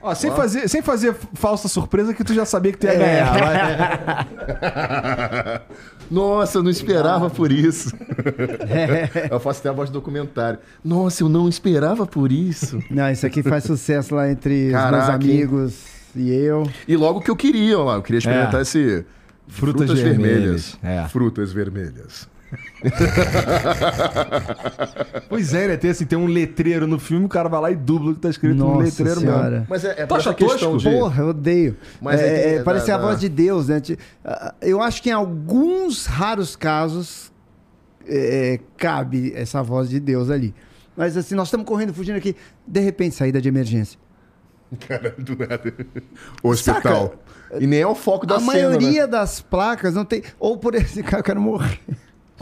[0.02, 3.38] Ó, sem, Fazer, sem fazer falsa surpresa que tu já sabia que tu ia ganhar.
[3.38, 5.60] vai.
[6.10, 7.92] Nossa, eu não esperava por isso.
[9.30, 10.58] eu faço até a voz do documentário.
[10.84, 12.82] Nossa, eu não esperava por isso.
[12.90, 15.14] Não, isso aqui faz sucesso lá entre os meus hein?
[15.14, 15.84] amigos
[16.16, 16.68] e eu.
[16.88, 18.62] E logo que eu queria, ó lá, eu queria experimentar É.
[18.62, 19.04] esse
[19.46, 20.78] Frutas vermelhas.
[20.82, 21.06] É.
[21.08, 22.28] Frutas vermelhas.
[25.28, 25.76] Pois é, né?
[25.76, 28.20] Tem, assim, tem um letreiro no filme, o cara vai lá e dubla o que
[28.20, 29.50] tá escrito no Nossa letreiro senhora.
[29.50, 29.66] mesmo.
[29.68, 30.90] Mas é, é acha essa questão tosco?
[30.90, 30.96] de...
[30.96, 31.76] Porra, eu odeio.
[32.00, 33.80] Mas é, é é, a voz de Deus, né?
[34.60, 37.30] Eu acho que em alguns raros casos
[38.06, 40.54] é, cabe essa voz de Deus ali.
[40.96, 42.36] Mas assim, nós estamos correndo, fugindo aqui.
[42.66, 43.98] De repente, saída de emergência.
[44.86, 45.74] Cara, do nada.
[46.42, 47.14] Hospital.
[47.58, 49.06] E nem é o foco da a cena, maioria né?
[49.06, 50.22] das placas não tem.
[50.38, 51.80] Ou por esse cara, eu quero morrer.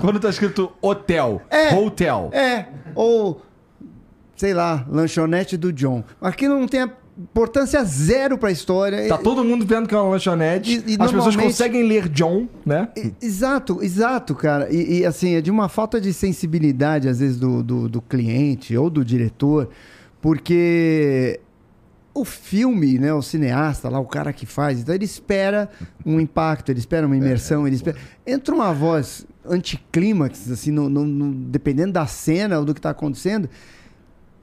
[0.00, 1.74] Quando tá escrito hotel, É.
[1.74, 2.30] hotel.
[2.32, 3.42] É, ou,
[4.36, 6.04] sei lá, lanchonete do John.
[6.20, 9.08] Aquilo não tem importância zero pra história.
[9.08, 10.82] Tá todo mundo vendo que é uma lanchonete.
[10.86, 12.88] E- e As pessoas conseguem ler John, né?
[12.96, 14.72] E- Exato, exato, cara.
[14.72, 18.76] E, e, assim, é de uma falta de sensibilidade, às vezes, do, do, do cliente
[18.76, 19.68] ou do diretor,
[20.20, 21.40] porque
[22.14, 25.68] o filme, né, o cineasta lá, o cara que faz, então ele espera
[26.04, 27.96] um impacto, ele espera uma imersão, ele espera...
[28.26, 32.90] Entra uma voz anticlímax, assim, no, no- no- dependendo da cena ou do que tá
[32.90, 33.48] acontecendo,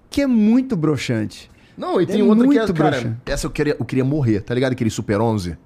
[0.09, 1.49] que é muito broxante.
[1.77, 3.17] Não, e tem É outra que é, muito cara, broxa.
[3.25, 4.41] essa eu queria, eu queria morrer.
[4.41, 5.57] Tá ligado aquele Super 11?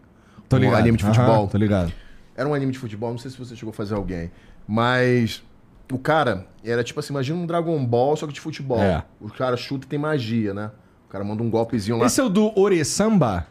[0.47, 0.79] Tô Um ligado.
[0.79, 1.47] anime de Aham, futebol.
[1.47, 1.93] tô ligado.
[2.35, 4.31] Era um anime de futebol, não sei se você chegou a fazer alguém.
[4.67, 5.43] Mas
[5.91, 8.79] o cara era tipo assim, imagina um Dragon Ball, só que de futebol.
[8.81, 9.03] É.
[9.21, 10.71] O cara chuta e tem magia, né?
[11.07, 12.05] O cara manda um golpezinho lá.
[12.07, 13.45] Esse é o do Oresamba?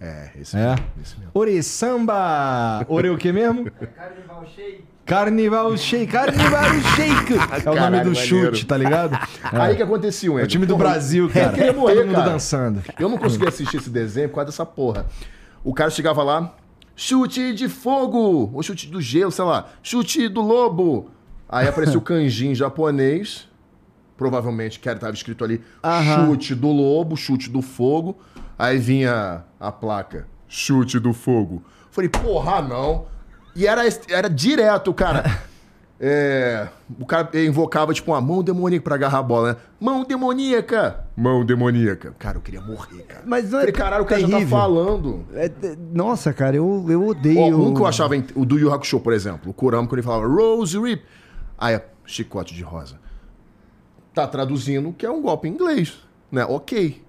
[0.00, 0.70] É, esse É.
[0.70, 0.84] mesmo.
[1.02, 1.30] Esse mesmo.
[1.34, 2.84] Oresamba!
[2.88, 3.70] Ore o que mesmo?
[3.70, 4.84] Carnival Shake.
[5.06, 6.06] Carnival Shake.
[6.12, 6.64] Carnival
[6.96, 7.34] Shake!
[7.64, 8.14] É o nome Caralho, do maneiro.
[8.16, 9.18] chute, tá ligado?
[9.52, 11.46] Aí o que acontecia, É o time do Porra, Brasil, cara.
[11.46, 12.30] Eu queria morrer, Todo mundo cara.
[12.30, 12.82] dançando.
[12.98, 15.06] Eu não conseguia assistir esse desenho por causa dessa porra.
[15.62, 16.54] O cara chegava lá,
[16.96, 21.10] chute de fogo, ou chute do gelo, sei lá, chute do lobo.
[21.48, 23.48] Aí apareceu o kanji em japonês,
[24.16, 26.26] provavelmente que estava escrito ali, Aham.
[26.26, 28.16] chute do lobo, chute do fogo.
[28.58, 31.62] Aí vinha a placa, chute do fogo.
[31.90, 33.06] Falei, porra, não.
[33.54, 35.24] E era, era direto, cara.
[36.06, 36.68] É,
[37.00, 39.56] o cara invocava, tipo, uma mão demoníaca pra agarrar a bola, né?
[39.80, 41.06] Mão demoníaca!
[41.16, 42.14] Mão demoníaca.
[42.18, 43.22] Cara, eu queria morrer, cara.
[43.24, 45.24] Mas não é Falei, caralho, o cara já tá falando.
[45.32, 47.38] É, é, nossa, cara, eu, eu odeio...
[47.38, 50.02] Ó, um que eu achava, o do Yu Hakusho, por exemplo, o Kurama, quando ele
[50.02, 51.04] falava Rose Rip,
[51.56, 52.98] aí é chicote de rosa.
[54.12, 55.94] Tá traduzindo que é um golpe em inglês,
[56.30, 56.44] né?
[56.44, 57.02] Ok.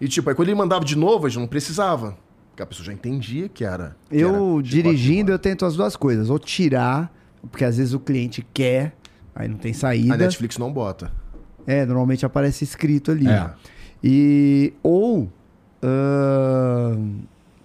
[0.00, 2.16] E tipo, aí quando ele mandava de novo, a gente não precisava.
[2.52, 3.96] Porque a pessoa já entendia que era.
[4.08, 6.28] que era Eu, de dirigindo, eu tento as duas coisas.
[6.30, 7.10] Ou tirar,
[7.50, 8.94] porque às vezes o cliente quer,
[9.34, 10.12] aí não tem saída.
[10.14, 11.10] A Netflix não bota.
[11.66, 13.26] É, normalmente aparece escrito ali.
[13.26, 13.50] É.
[14.04, 15.30] E, ou
[15.82, 17.20] ahn,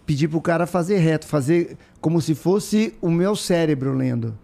[0.06, 4.38] pedir pro cara fazer reto, fazer como se fosse o meu cérebro lendo.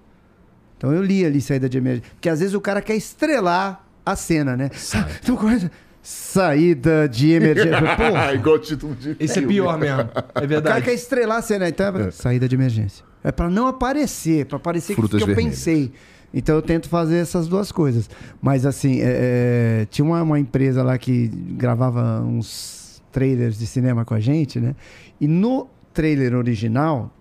[0.77, 2.11] Então eu li ali saída de emergência.
[2.15, 4.69] Porque às vezes o cara quer estrelar a cena, né?
[5.23, 5.71] Então, coisa-
[6.03, 7.79] saída de emergência.
[7.95, 9.15] Porra, Igual o título de.
[9.19, 10.01] Esse é pior mesmo.
[10.01, 10.85] É o cara verdade.
[10.85, 13.03] quer estrelar a cena, então é pra- saída de emergência.
[13.23, 15.91] É pra não aparecer, pra parecer Frutas que eu pensei.
[16.33, 18.09] Então eu tento fazer essas duas coisas.
[18.41, 24.03] Mas assim, é, é, tinha uma, uma empresa lá que gravava uns trailers de cinema
[24.03, 24.75] com a gente, né?
[25.21, 27.15] E no trailer original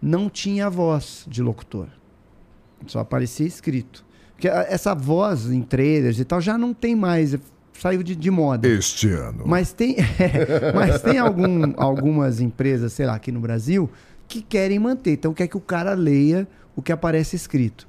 [0.00, 1.88] não tinha voz de locutor.
[2.86, 4.04] Só aparecia escrito.
[4.34, 7.34] Porque essa voz em trailers e tal já não tem mais,
[7.78, 8.66] saiu de, de moda.
[8.68, 9.44] Este ano.
[9.46, 9.96] Mas tem,
[10.74, 13.90] mas tem algum- algumas empresas, sei lá, aqui no Brasil,
[14.28, 15.12] que querem manter.
[15.12, 17.86] Então quer que o cara leia o que aparece escrito.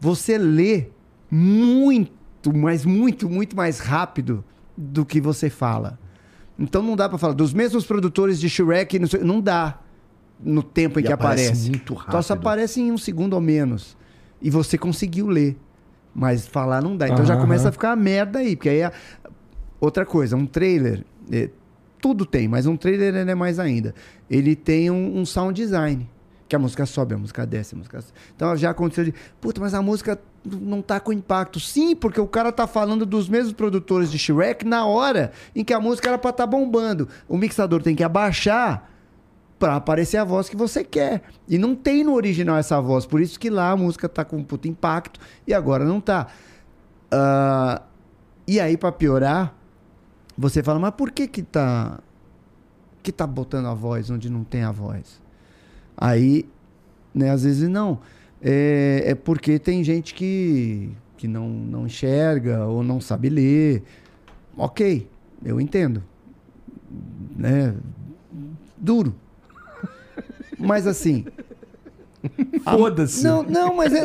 [0.00, 0.86] Você lê
[1.30, 2.12] muito,
[2.54, 4.44] mas muito, muito mais rápido
[4.76, 5.98] do que você fala.
[6.58, 9.80] Então não dá pra falar dos mesmos produtores de Shrek, não, sei- não dá
[10.42, 11.70] no tempo em E que aparece aparece.
[11.70, 12.42] muito Então só rápido.
[12.48, 13.96] aparece em um segundo ou menos.
[14.40, 15.56] E você conseguiu ler.
[16.14, 17.08] Mas falar não dá.
[17.08, 17.42] Então já Aham.
[17.42, 18.54] começa a ficar uma merda aí.
[18.56, 18.92] Porque aí a-
[19.80, 21.50] Outra coisa, um trailer, é,
[22.00, 23.92] tudo tem, mas um trailer ele é mais ainda.
[24.30, 26.08] Ele tem um, um sound design.
[26.48, 27.98] Que a música sobe, a música desce, a música.
[28.36, 29.14] Então já aconteceu de.
[29.40, 31.58] Puta, mas a música não tá com impacto.
[31.58, 35.72] Sim, porque o cara tá falando dos mesmos produtores de Shrek na hora em que
[35.72, 37.08] a música era pra estar bombando.
[37.26, 38.91] O mixador tem que abaixar
[39.62, 41.22] pra aparecer a voz que você quer.
[41.48, 43.06] E não tem no original essa voz.
[43.06, 46.26] Por isso que lá a música tá com um puta impacto e agora não tá.
[47.12, 47.80] Ah,
[48.44, 49.56] e aí, pra piorar,
[50.36, 52.00] você fala, mas por que que tá,
[53.04, 55.22] que tá botando a voz onde não tem a voz?
[55.96, 56.44] Aí,
[57.14, 58.00] né, às vezes não.
[58.42, 63.84] É, é porque tem gente que, que não, não enxerga ou não sabe ler.
[64.56, 65.08] Ok,
[65.44, 66.02] eu entendo.
[67.36, 67.76] Né?
[68.76, 69.14] Duro.
[70.58, 71.24] Mas assim,
[72.64, 73.24] Foda-se.
[73.24, 74.02] não, não, mas é-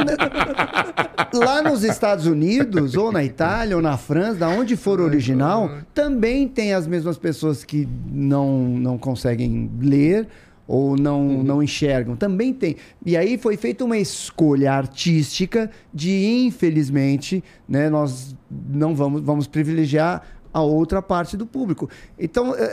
[1.34, 6.48] lá nos Estados Unidos, ou na Itália, ou na França, da onde for original, também
[6.48, 10.27] tem as mesmas pessoas que não, não conseguem ler
[10.67, 12.16] ou não, não enxergam.
[12.16, 12.76] Também tem.
[13.06, 18.35] E aí foi feita uma escolha artística de, infelizmente, né, nós
[18.69, 21.90] não vamos, vamos privilegiar a outra parte do público.
[22.19, 22.64] Então, é,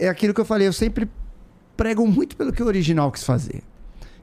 [0.00, 1.06] é- é aquilo que eu falei, eu sempre
[1.76, 3.62] prego muito pelo que o original quis fazer.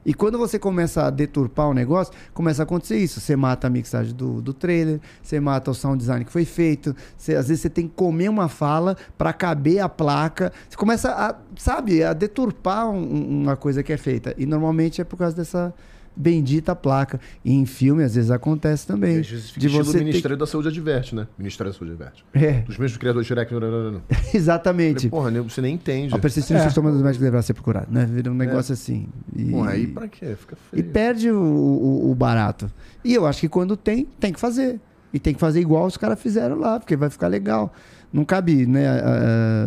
[0.06, 3.20] E quando você começa a deturpar o negócio, começa a acontecer isso.
[3.20, 6.94] Você mata a mixagem do, do trailer, você mata o sound design que foi feito.
[7.16, 10.52] Você- às vezes você tem que comer uma fala para caber a placa.
[10.68, 14.34] Você começa a, sabe, a deturpar um- uma coisa que é feita.
[14.36, 15.72] E normalmente é por causa dessa
[16.16, 17.18] bendita placa.
[17.44, 19.20] E em filme, às vezes, acontece também.
[19.20, 20.04] De você ter...
[20.04, 21.26] Ministério da Saúde adverte, né?
[21.38, 22.24] Ministério da Saúde adverte.
[22.32, 23.52] É, Dos mesmos criadores de Shrek.
[23.52, 24.02] Não, não, não,
[24.32, 25.08] exatamente.
[25.08, 26.14] Falei, Porra, você nem entende.
[26.14, 28.06] A persistência dos sintomas dos médicos deverá ser procurada, né?
[28.06, 29.06] Vira um negócio assim.
[29.34, 29.44] E...
[29.50, 30.34] Porra, aí pra quê?
[30.36, 30.92] Fica E feio.
[30.92, 32.70] perde o, o- o barato.
[33.04, 34.80] E eu acho que quando tem, tem que fazer.
[35.12, 37.72] E tem que fazer igual os caras fizeram lá, porque vai ficar legal.
[38.12, 38.94] Não cabe, né, a-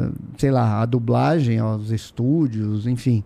[0.08, 3.24] a- sei lá, a dublagem aos estúdios, enfim.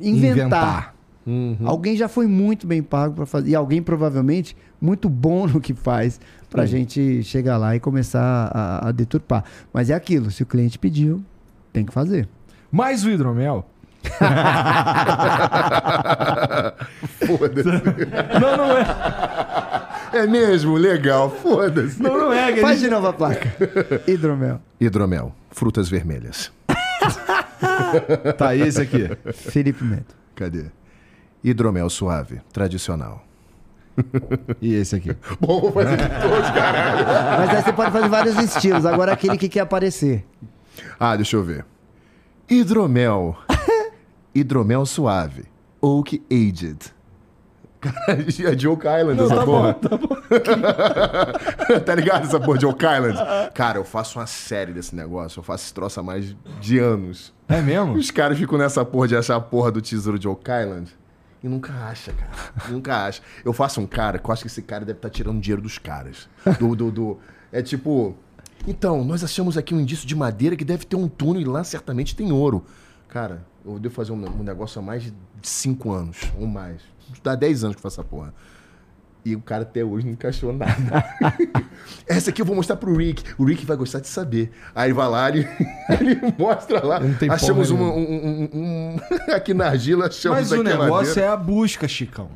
[0.00, 0.32] Inventar.
[0.32, 0.94] Inventar.
[1.28, 1.56] Uhum.
[1.64, 3.50] Alguém já foi muito bem pago para fazer.
[3.50, 8.88] E alguém provavelmente muito bom no que faz pra gente chegar lá e começar a,
[8.88, 9.44] a deturpar.
[9.72, 11.22] Mas é aquilo, se o cliente pediu,
[11.72, 12.26] tem que fazer.
[12.72, 13.66] Mais o hidromel.
[17.26, 17.68] Foda-se.
[18.40, 18.86] Não, não é.
[20.12, 20.74] É mesmo?
[20.76, 21.30] Legal.
[21.30, 22.02] Foda-se.
[22.02, 22.52] Não, não é.
[22.52, 23.52] a Faz gente- de novo a placa.
[24.06, 24.60] Hidromel.
[24.80, 25.34] Hidromel.
[25.50, 26.50] Frutas vermelhas.
[28.36, 29.08] Tá, e esse aqui?
[29.32, 30.14] Felipe Neto.
[30.36, 30.66] Cadê?
[31.42, 32.40] Hidromel suave.
[32.52, 33.24] Tradicional.
[34.60, 35.16] E esse aqui?
[35.40, 37.38] Bom, vou fazer de todos, cara.
[37.38, 38.86] Mas aí você pode fazer vários estilos.
[38.86, 40.24] Agora aquele que quer aparecer.
[40.98, 41.64] Ah, deixa eu ver.
[42.48, 43.36] Hidromel.
[44.34, 45.44] Hidromel suave.
[45.80, 46.92] Oak Aged.
[47.80, 49.76] Cara, é de Oak Island essa porra.
[51.84, 53.16] tá ligado essa porra de Oak Island?
[53.54, 55.38] Cara, eu faço uma série desse negócio.
[55.38, 57.32] Eu faço esse troço há mais de anos.
[57.48, 57.94] É mesmo?
[57.94, 60.97] Os caras ficam nessa porra de achar a porra do tesouro de Oak Island.
[61.42, 62.30] E nunca acha, cara.
[62.70, 63.22] nunca acha.
[63.44, 65.78] Eu faço um cara que eu acho que esse cara deve estar tirando dinheiro dos
[65.78, 66.28] caras.
[66.58, 67.18] Do, do, do-
[67.52, 68.16] É tipo.
[68.66, 71.62] Então, nós achamos aqui um indício de madeira que deve ter um túnel e lá
[71.62, 72.64] certamente tem ouro.
[73.08, 76.82] Cara, eu devo fazer um, um negócio há mais de cinco anos, ou mais.
[77.22, 78.34] Dá 10 anos que eu faço essa porra.
[79.28, 81.04] E o cara até hoje nunca achou nada.
[82.06, 83.22] Essa aqui eu vou mostrar pro Rick.
[83.36, 84.50] O Rick vai gostar de saber.
[84.74, 85.46] Aí vai lá, ele,
[86.00, 86.98] ele mostra lá.
[87.00, 88.96] Não tem achamos uma- um, um- um-
[89.34, 91.20] Aqui na argila, achamos Mas o negócio madeira.
[91.20, 92.30] é a busca, Chicão.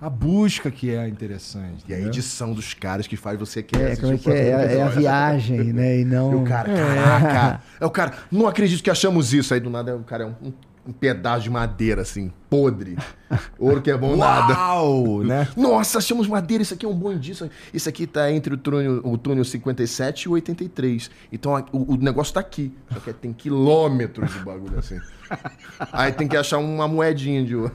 [0.00, 1.82] A busca que é interessante.
[1.88, 4.48] E a edição dos caras que faz você querer É, como é que é?
[4.50, 5.96] É, é a viagem, né?
[5.96, 6.42] E E não.
[6.42, 7.60] o cara, caraca.
[7.80, 9.54] É o cara, não acredito que achamos isso.
[9.54, 10.52] Aí do nada o cara é um,
[10.86, 12.96] um- pedaço de madeira, assim, podre.
[13.58, 14.54] Ouro que é bom nada.
[14.54, 15.48] Uau, né?
[15.56, 17.50] Nossa, achamos madeira, isso aqui é um bom indício.
[17.72, 21.10] Isso aqui tá entre o túnel, o túnel 57 e o 83.
[21.32, 22.72] Então a- o, o negócio tá aqui.
[22.92, 24.98] Só que tem quilômetros de bagulho assim.
[25.92, 27.72] Aí tem que achar uma moedinha de ouro.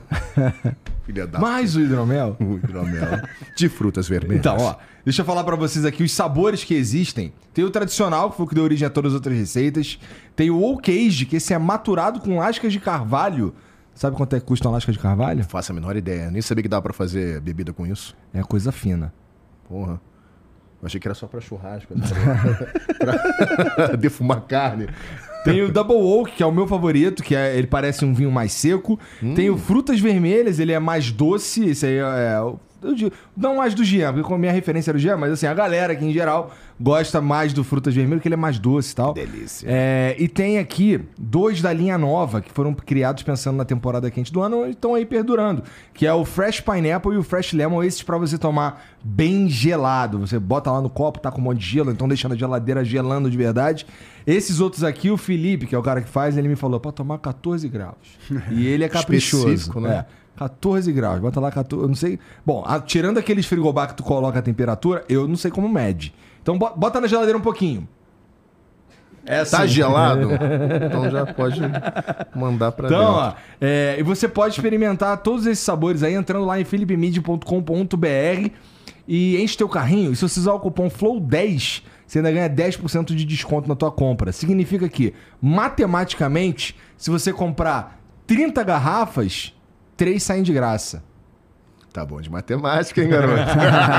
[1.04, 2.36] Filha da Mais o hidromel.
[2.40, 3.20] O hidromel.
[3.56, 4.38] De frutas vermelhas.
[4.40, 4.76] Então, ó,
[5.10, 7.32] deixa eu falar pra vocês aqui os sabores que existem.
[7.52, 9.98] Tem o tradicional, que foi o que deu origem a todas as outras receitas.
[10.36, 13.52] Tem o oak age, que esse é maturado com lascas de carvalho.
[13.92, 15.42] Sabe quanto é que custa uma lasca de carvalho?
[15.42, 16.30] Faço a menor ideia.
[16.30, 18.16] Nem sabia que dava pra fazer bebida com isso.
[18.32, 19.12] É coisa fina.
[19.68, 20.00] Porra.
[20.80, 21.92] Eu achei que era só pra churrasco.
[21.92, 22.14] assim,
[23.74, 24.88] pra, defumar carne.
[25.44, 28.30] Tem o Double Oak, que é o meu favorito, que é, ele parece um vinho
[28.30, 28.98] mais seco.
[29.34, 31.64] Tem o Frutas Vermelhas, ele é mais doce.
[31.64, 32.38] Esse aí é.
[32.82, 35.32] O- eu digo- não mais do Jean, porque a minha referência era o Jean, mas
[35.32, 36.50] assim, a galera aqui em geral
[36.80, 39.12] gosta mais do Frutas Vermelhas, que ele é mais doce e tal.
[39.14, 39.66] delícia.
[39.68, 44.32] É, e tem aqui dois da linha nova, que foram criados pensando na temporada quente
[44.32, 45.62] do ano e estão aí perdurando.
[45.92, 50.18] Que é o Fresh Pineapple e o Fresh Lemon, esses pra você tomar bem gelado.
[50.20, 52.84] Você bota lá no copo, tá com um monte de gelo, então deixa na geladeira
[52.84, 53.86] gelando de verdade.
[54.26, 56.92] Esses outros aqui, o Felipe, que é o cara que faz, ele me falou pra
[56.92, 57.96] tomar 14 graus.
[58.50, 59.48] E ele é caprichoso.
[59.48, 60.04] Específico, né?
[60.06, 60.20] É.
[60.40, 62.18] 14 graus, bota lá 14, eu não sei.
[62.46, 66.14] Bom, a- tirando aqueles frigobar que tu coloca a temperatura, eu não sei como mede.
[66.42, 67.86] Então bo- bota na geladeira um pouquinho.
[69.26, 70.30] É Tá gelado?
[70.86, 71.60] então já pode
[72.34, 73.18] mandar pra Então, dentro.
[73.18, 78.50] ó, é, e você pode experimentar todos esses sabores aí entrando lá em philipmid.com.br
[79.06, 80.12] e enche teu carrinho.
[80.12, 83.90] E se você usar o cupom FLOW10, você ainda ganha 10% de desconto na tua
[83.92, 84.32] compra.
[84.32, 89.54] Significa que, matematicamente, se você comprar 30 garrafas,
[90.00, 91.02] 3 saem de graça.
[91.92, 93.42] Tá bom de matemática, hein, garoto?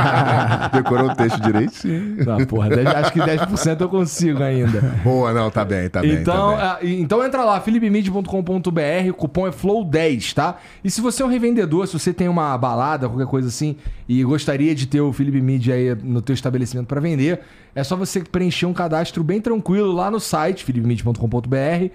[0.74, 2.26] Decorou o texto direitinho.
[2.26, 4.80] Não, porra, 10 acho que 10% eu consigo ainda.
[5.04, 6.14] Boa, não, tá bem, tá bem.
[6.14, 6.90] Então, tá bem.
[6.90, 10.58] e- então entra lá, philipmid.com.br, o cupom é FLOW10, tá?
[10.84, 13.76] E se você é um revendedor, se você tem uma balada, qualquer coisa assim,
[14.10, 17.42] e gostaria de ter o Felipe Mid aí no teu estabelecimento para vender,
[17.76, 21.92] é só você preencher um cadastro bem tranquilo lá no site, philipmid.com.br,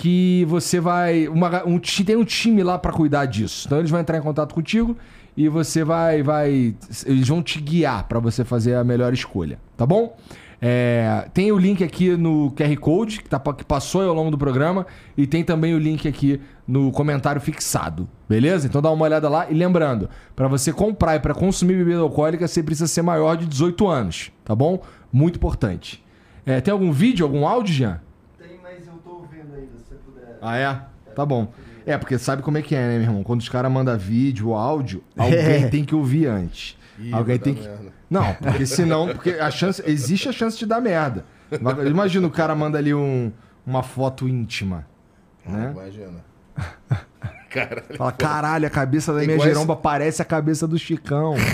[0.00, 1.28] que você vai...
[1.28, 3.66] Uma, um, tem um time lá para cuidar disso.
[3.66, 4.96] Então eles vão entrar em contato contigo
[5.36, 6.22] e você vai...
[6.22, 6.74] vai
[7.06, 10.16] eles vão te guiar para você fazer a melhor escolha, tá bom?
[10.62, 14.36] É, tem o link aqui no QR Code, que, tá, que passou ao longo do
[14.36, 18.66] programa, e tem também o link aqui no comentário fixado, beleza?
[18.66, 19.50] Então dá uma olhada lá.
[19.50, 23.46] E lembrando, para você comprar e para consumir bebida alcoólica, você precisa ser maior de
[23.46, 24.82] 18 anos, tá bom?
[25.10, 26.04] Muito importante.
[26.44, 28.00] É, tem algum vídeo, algum áudio, Jean?
[28.38, 30.29] Tem, mas eu tô ouvindo ainda, se você puder.
[30.40, 30.80] Ah, é?
[31.14, 31.52] Tá bom.
[31.86, 33.22] É, porque sabe como é que é, né, meu irmão?
[33.22, 36.76] Quando os caras mandam vídeo ou áudio, alguém tem que ouvir antes.
[36.98, 37.62] Ih, alguém tem que.
[37.62, 37.92] merda.
[38.08, 39.08] Não, porque senão.
[39.08, 39.82] Porque a chance.
[39.86, 41.24] Existe a chance de dar merda.
[41.86, 43.32] Imagina o cara manda ali um,
[43.66, 44.86] uma foto íntima.
[45.44, 45.72] Né?
[45.72, 46.24] Imagina.
[47.96, 51.34] Fala, caralho, a cabeça da minha giromba parece a cabeça do Chicão.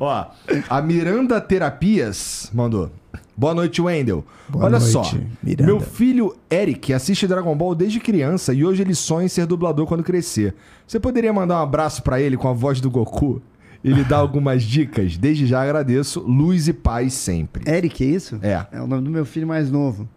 [0.00, 0.26] Ó,
[0.68, 2.90] a Miranda Terapias mandou.
[3.36, 4.24] Boa noite, Wendel.
[4.48, 5.02] Boa Olha noite, só,
[5.42, 5.64] Miranda.
[5.64, 9.86] meu filho Eric assiste Dragon Ball desde criança e hoje ele sonha em ser dublador
[9.86, 10.54] quando crescer.
[10.86, 13.42] Você poderia mandar um abraço pra ele com a voz do Goku?
[13.82, 15.16] E lhe dar algumas dicas?
[15.16, 16.20] Desde já agradeço.
[16.20, 17.70] Luz e paz sempre.
[17.70, 18.38] Eric, é isso?
[18.40, 18.66] É.
[18.72, 20.08] É o nome do meu filho mais novo.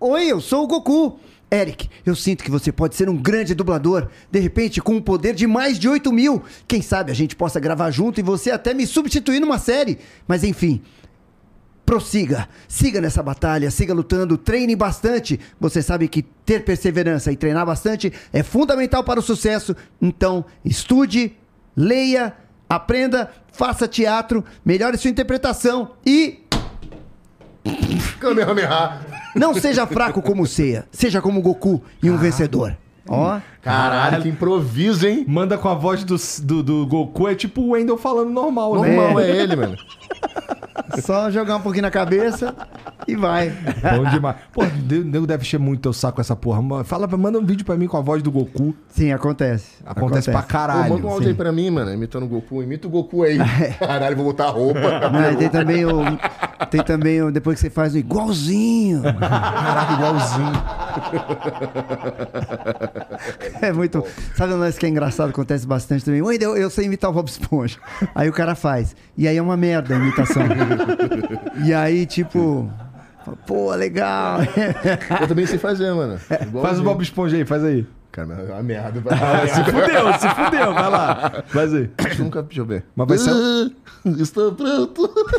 [0.00, 1.18] Oi, eu sou o Goku.
[1.50, 4.08] Eric, eu sinto que você pode ser um grande dublador.
[4.30, 6.42] De repente, com um poder de mais de 8 mil.
[6.66, 9.98] Quem sabe a gente possa gravar junto e você até me substituir numa série.
[10.26, 10.82] Mas enfim,
[11.86, 12.46] prossiga.
[12.68, 15.40] Siga nessa batalha, siga lutando, treine bastante.
[15.58, 19.74] Você sabe que ter perseverança e treinar bastante é fundamental para o sucesso.
[20.02, 21.34] Então, estude,
[21.74, 22.34] leia,
[22.68, 26.40] aprenda, faça teatro, melhore sua interpretação e
[28.20, 29.00] Kamehameha.
[29.38, 32.76] Não seja fraco como o Seiya, seja como o Goku e um vencedor.
[33.08, 35.24] Ó, Caralho, que improviso, hein?
[35.28, 38.96] Manda com a voz do, do, do Goku, é tipo o Wendel falando normal, né?
[38.96, 39.76] Normal é ele, mano.
[41.02, 42.54] só jogar um pouquinho na cabeça
[43.06, 43.50] e vai.
[43.50, 44.36] Bom demais.
[44.52, 46.84] Pô, o nego deve encher muito teu saco essa porra.
[46.84, 48.74] Fala, manda um vídeo pra mim com a voz do Goku.
[48.88, 49.78] Sim, acontece.
[49.84, 50.94] Acontece, pra Pô, caralho.
[50.94, 52.62] manda um áudio aí pra mim, mano, imitando o Goku.
[52.62, 53.38] Imita o Goku aí.
[53.78, 54.80] Caralho, vou botar a roupa.
[55.12, 56.00] Mas tem também o.
[56.70, 57.30] Tem também o.
[57.30, 59.02] Depois que você faz o igualzinho.
[59.02, 60.52] Caraca, igualzinho.
[63.62, 64.04] É muito.
[64.36, 66.22] Sabe um lance que é engraçado, acontece bastante também?
[66.22, 67.78] Oi, eu, eu sei imitar o Bob Esponja.
[68.14, 68.94] Aí o cara faz.
[69.16, 70.42] E aí é uma merda a imitação.
[71.64, 72.70] E aí, tipo.
[73.46, 74.38] Pô, legal.
[75.20, 76.18] Eu também sei fazer, mano.
[76.62, 77.86] Faz o Bob Esponja aí, faz aí.
[78.10, 79.00] Cara, é uma merda.
[79.48, 81.44] Se fudeu, se fudeu, vai lá.
[81.46, 81.90] Faz aí.
[82.18, 82.84] Nunca, deixa eu ver.
[82.96, 83.68] Mas vai ser- Ah,
[84.18, 85.10] Estou pronto.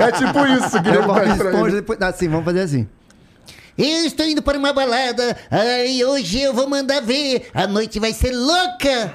[0.00, 2.00] é tipo isso que ele o Bob Esponja depois.
[2.02, 2.88] Assim, vamos fazer assim.
[3.78, 5.36] Eu estou indo para uma balada.
[5.50, 7.48] Ai, hoje eu vou mandar ver.
[7.52, 9.12] A noite vai ser louca.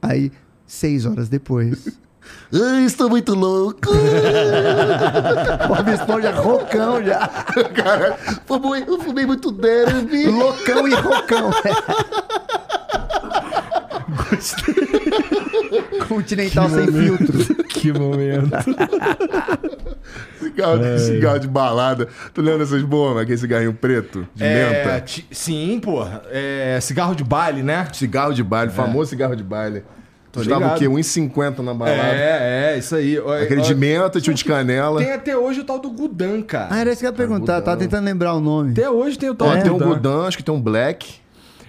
[0.00, 0.30] Aí,
[0.66, 1.98] seis horas depois.
[2.52, 3.90] Ai, estou muito louco.
[5.66, 7.26] Bob Esponja rocão já.
[7.74, 8.16] Cara,
[8.86, 10.26] eu fumei muito derby.
[10.26, 11.50] Loucão e rocão.
[16.08, 17.64] Continental sem filtro.
[17.66, 18.50] Que momento.
[20.40, 22.08] Cigarro, cigarro de balada.
[22.32, 23.22] Tu lembra dessas bombas?
[23.22, 25.00] Aquele cigarrinho preto, de É, menta?
[25.02, 26.22] ti- sim, porra.
[26.30, 27.86] É, cigarro de baile, né?
[27.92, 29.82] Cigarro de baile, famoso cigarro de baile.
[30.32, 30.86] Tô Custava o quê?
[30.86, 31.96] 1,50 na balada.
[32.00, 33.18] É, é, isso aí.
[33.42, 35.00] Aquele ó, de menta, tinha de canela.
[35.02, 36.68] Tem até hoje o tal do Gudan, cara.
[36.70, 37.60] Ah, era isso que eu ia perguntar.
[37.62, 38.72] Tava tentando lembrar o nome.
[38.72, 39.88] Até hoje tem o tal Ó, do tem um Gudan.
[39.94, 41.14] Gudan, acho que tem um Black.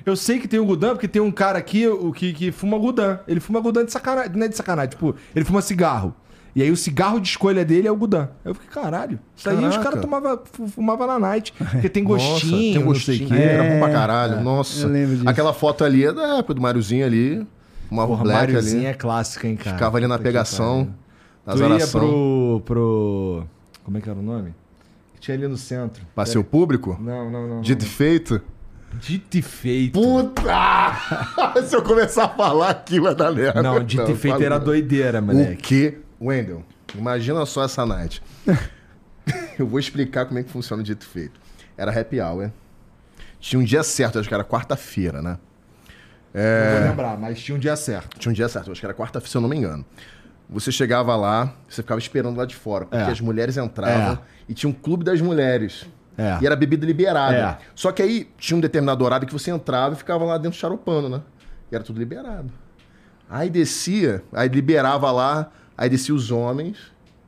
[0.05, 2.77] Eu sei que tem o Gudan, porque tem um cara aqui o que, que fuma
[2.77, 3.19] Gudan.
[3.27, 4.31] Ele fuma Gudan de sacanagem.
[4.35, 6.13] Não é de sacanagem, tipo, ele fuma cigarro.
[6.55, 8.23] E aí o cigarro de escolha dele é o Gudan.
[8.43, 9.19] Aí eu fiquei, caralho.
[9.35, 11.53] Isso aí os caras tomava, fu- fumava na night.
[11.71, 13.25] Porque tem gostinho, Nossa, tem um não gostinho.
[13.25, 13.35] o quê.
[13.35, 14.41] Era bom pra É, caralho.
[14.41, 14.83] Nossa.
[14.85, 15.29] eu lembro disso.
[15.29, 17.47] Aquela foto ali é da época do Máriozinho ali.
[17.89, 18.85] Uma Porra, Black Máriozinho ali.
[18.87, 19.75] é clássica, hein, cara.
[19.75, 20.89] Ficava ali na Puta que pegação.
[21.45, 21.91] Nas Tu ia orações.
[21.91, 23.43] pro, pro...
[23.83, 24.53] Como é que era o nome?
[25.15, 26.01] Que tinha ali no centro.
[26.15, 26.97] Passeio público?
[26.99, 27.61] Não, não, não.
[27.61, 28.41] Dito e feito?
[28.93, 29.93] Dito e feito.
[29.99, 30.93] Puta!
[31.67, 33.61] Se eu começar a falar aqui, vai dar merda.
[33.61, 34.65] Não, dito e feito era não.
[34.65, 35.55] doideira, O moleque.
[35.61, 35.97] que?
[36.21, 36.63] Wendel,
[36.95, 38.21] imagina só essa night.
[39.57, 41.39] eu vou explicar como é que funciona o dito e feito.
[41.77, 42.49] Era happy hour.
[43.39, 45.37] Tinha um dia certo, acho que era quarta-feira, né?
[46.33, 48.17] Não vou lembrar, mas tinha um dia certo.
[48.19, 49.85] Tinha um dia certo, acho que era quarta-feira, se eu não me engano.
[50.49, 53.11] Você chegava lá, você ficava esperando lá de fora, porque É.
[53.11, 54.19] as mulheres entravam É.
[54.49, 55.85] e tinha um clube das mulheres.
[56.21, 56.37] É.
[56.41, 57.35] E era bebida liberada.
[57.35, 57.57] É.
[57.73, 61.07] Só que aí tinha um determinado horário que você entrava e ficava lá dentro charopando,
[61.07, 61.21] né?
[61.71, 62.49] E era tudo liberado.
[63.29, 66.77] Aí descia, aí liberava lá, aí descia os homens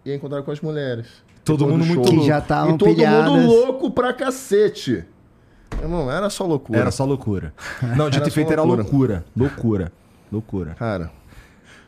[0.03, 1.08] e ia encontrar com as mulheres.
[1.45, 2.10] Todo mundo do muito.
[2.10, 3.32] Que já estavam E todo pilhadas.
[3.32, 5.06] mundo louco pra cacete.
[5.82, 6.80] Irmão, era só loucura.
[6.80, 7.53] Era só loucura.
[7.95, 8.84] Não, dito Era e só feito era loucura.
[8.84, 9.24] loucura.
[9.36, 9.92] Loucura.
[10.32, 10.76] Loucura.
[10.78, 11.11] Cara,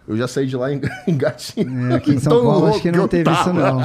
[0.07, 1.91] eu já saí de lá en- engatinhado.
[1.93, 3.79] É, aqui em São Paulo acho louco que não teve isso, não.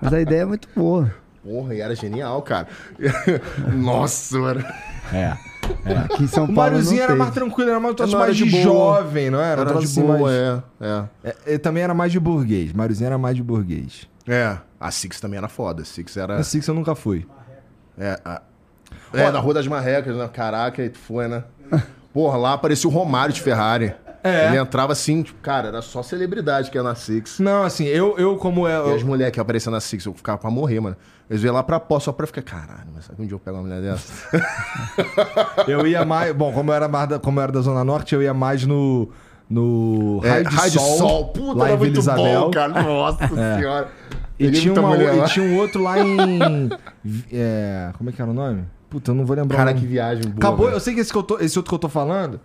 [0.00, 1.12] Mas a ideia é muito boa.
[1.46, 2.66] Porra, e era genial, cara.
[3.72, 4.64] Nossa, mano.
[5.12, 5.36] É.
[6.04, 6.70] Aqui em São O Paulo.
[6.72, 7.18] Máriozinho não era teve.
[7.18, 9.60] mais tranquilo, era mais um Não, mais era de, de jovem, não era?
[9.62, 11.04] Era troço de assim boa, mais- é, é.
[11.30, 12.72] É, Ele também era mais de burguês.
[12.72, 14.08] Máriozinho era mais de burguês.
[14.28, 15.82] É, a Six também era foda.
[15.82, 16.36] A Six era.
[16.36, 17.26] Na Six eu nunca fui.
[17.98, 18.42] É, a-
[19.12, 20.28] é na Rua das Marrecas, né?
[20.32, 21.44] Caraca, aí tu foi, né?
[22.12, 23.94] Porra, lá aparecia o Romário de Ferrari.
[24.26, 24.48] É.
[24.48, 27.38] Ele entrava assim, tipo, cara, era só celebridade que ia na Six.
[27.38, 28.72] Não, assim, eu, eu como é.
[28.90, 30.96] E as Eu, mulheres que apareciam na Six, eu ficava pra morrer, mano.
[31.28, 33.56] Eles iam lá pra pó só pra ficar, caralho, mas sabe um dia eu pego
[33.56, 34.12] uma mulher dessa?
[35.66, 36.34] eu ia mais.
[36.34, 38.64] Bom, como eu era mais da, como eu era da Zona Norte, eu ia mais
[38.64, 39.08] no.
[39.48, 40.98] No É, de Sol.
[40.98, 41.24] Sol.
[41.28, 42.40] Puta, lá era em Vila muito Isabel.
[42.46, 42.82] bom, cara.
[42.82, 43.88] Nossa senhora.
[44.38, 46.68] E tinha, uma, e tinha um outro lá em.
[47.32, 48.64] é, como é que era o nome?
[48.90, 50.36] Puta, eu não vou lembrar Cara, que viagem boa.
[50.36, 50.76] Acabou, velho.
[50.76, 52.40] eu sei que esse, que eu tô- esse outro que eu tô falando,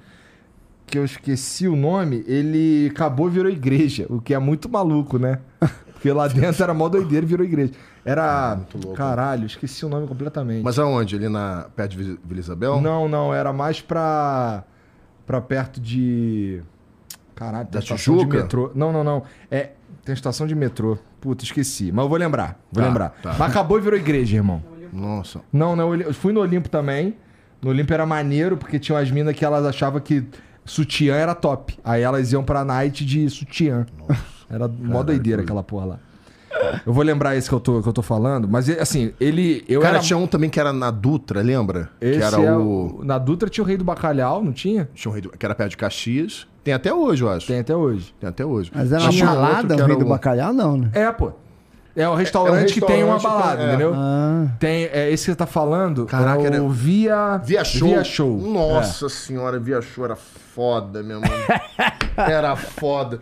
[0.92, 5.18] que eu esqueci o nome, ele acabou e virou igreja, o que é muito maluco,
[5.18, 5.40] né?
[5.94, 7.74] Porque lá dentro era mó doideira e virou igreja.
[8.04, 8.60] Era.
[8.74, 8.98] louco.
[8.98, 10.64] Caralho, esqueci o nome completamente.
[10.64, 11.16] Mas aonde?
[11.16, 12.82] Ali na, perto de Vila Isabel?
[12.82, 14.64] Não, não, era mais pra.
[15.28, 16.62] pra perto de.
[17.36, 18.38] Caralho, tem Da estação de Tijuca?
[18.42, 18.72] metrô.
[18.74, 19.24] Não, não, não.
[19.52, 19.72] É.
[20.04, 20.98] Tem estação de metrô.
[21.20, 21.92] Puta, esqueci.
[21.92, 22.60] Mas eu vou lembrar.
[22.72, 23.10] Vou Tá, lembrar.
[23.22, 23.36] tá.
[23.38, 24.64] Mas acabou e virou igreja, irmão.
[24.92, 25.42] Nossa.
[25.54, 27.16] Não, não, eu fui no Olimpo também.
[27.62, 30.26] No Olimpo era maneiro, porque tinha umas minas que elas achavam que
[30.72, 31.78] sutiã era top.
[31.84, 33.86] Aí elas iam pra night de sutiã.
[34.50, 36.00] Era mó doideira aquela porra lá.
[36.86, 39.64] Eu vou lembrar esse que eu tô, que eu tô falando, mas assim, ele.
[39.70, 40.04] Eu Cara, era.
[40.04, 41.90] tinha um também que era na Dutra, lembra?
[42.02, 42.98] esse que era é o...
[43.00, 44.90] o- Na Dutra tinha o Rei do Bacalhau, não tinha?
[44.94, 46.46] Tinha um rei do- que era perto de Caxias.
[46.64, 47.48] Tem até hoje, eu acho.
[47.48, 48.14] Tem até hoje.
[48.20, 48.70] Tem até hoje.
[48.76, 50.90] Mas era uma balada, que o rei do o- bacalhau, não, né?
[50.94, 51.32] É, pô.
[51.96, 53.68] É o restaurante, que tem uma restaurante balada, que- é.
[53.70, 53.94] entendeu?
[53.96, 57.38] Ah, Tem, é, esse que você tá falando Caraca, é o era- Via...
[57.44, 57.88] Via Show.
[57.90, 58.38] Via Show.
[58.38, 61.38] Nossa senhora, Via Show era foda, meu irmão.
[62.16, 63.20] era foda.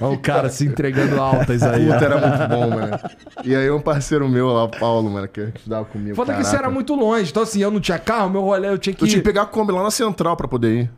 [0.00, 1.86] Olha o cara se entregando altas aí.
[1.86, 2.98] Puta, era muito bom, mano.
[3.44, 6.14] E aí um parceiro meu lá, o Paulo, mano, que estudava comigo.
[6.14, 6.66] Foda que isso caraca.
[6.68, 7.30] era muito longe.
[7.30, 9.02] Então, assim, eu não tinha carro, meu rolê eu tinha que.
[9.02, 10.90] Eu tinha que pegar a Kombi lá na Central pra poder ir.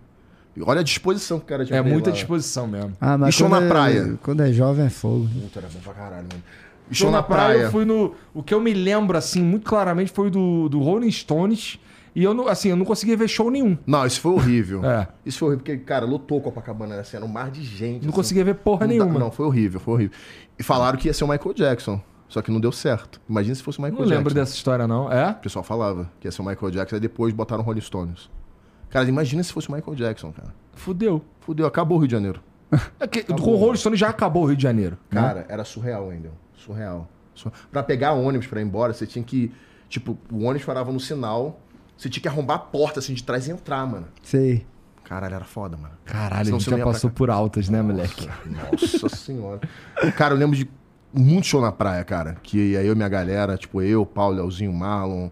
[0.56, 2.14] E Olha a disposição que o cara tinha É muita lá.
[2.16, 2.92] disposição mesmo.
[3.00, 4.18] ah, mas E show na é- praia?
[4.22, 5.28] Quando é jovem é fogo.
[5.42, 6.42] Puta, era bom pra caralho, mano.
[6.90, 8.14] E Show na praia, eu fui no.
[8.34, 11.78] O que eu me lembro, assim, muito claramente foi do, do Rolling Stones.
[12.14, 13.76] E eu não, assim, eu não conseguia ver show nenhum.
[13.86, 14.84] Não, isso foi horrível.
[14.84, 15.08] É.
[15.26, 18.02] Isso foi horrível, porque, cara, lotou Copacabana, assim, era um mar de gente.
[18.02, 18.16] Não assim.
[18.16, 19.18] conseguia ver porra Não dá- nenhuma.
[19.18, 20.16] Não, foi horrível, foi horrível.
[20.58, 23.20] E falaram que ia ser o Michael Jackson, só que não deu certo.
[23.28, 24.18] Imagina se fosse o Michael Não Jackson.
[24.18, 25.10] lembro dessa história, não.
[25.10, 25.30] É?
[25.30, 28.30] O pessoal falava que ia ser o Michael Jackson, aí depois botaram o Rolling Stones.
[28.94, 30.54] Cara, imagina se fosse o Michael Jackson, cara.
[30.72, 31.20] Fudeu.
[31.40, 32.40] Fudeu, acabou o Rio de Janeiro.
[32.98, 34.96] É que, com o Rolling Stone já acabou o Rio de Janeiro.
[35.10, 35.20] né?
[35.20, 36.30] Cara, era surreal, Wendel.
[36.54, 37.08] Surreal.
[37.34, 39.52] Sur- Pra pegar ônibus pra ir embora, você tinha que.
[39.88, 41.60] Tipo, o ônibus parava no sinal,
[41.96, 44.06] você tinha que arrombar a porta assim de trás e entrar, mano.
[44.22, 44.64] Sei.
[45.04, 45.94] Caralho, era foda, mano.
[46.04, 48.28] Caralho, a Senão gente você não já passou por altas, né, moleque?
[48.46, 49.60] Nossa senhora.
[50.16, 50.68] Cara, eu lembro de
[51.12, 52.36] muito show na praia, cara.
[52.42, 55.28] Que ia eu e minha galera, tipo, eu, Paulo, Leozinho, Marlon.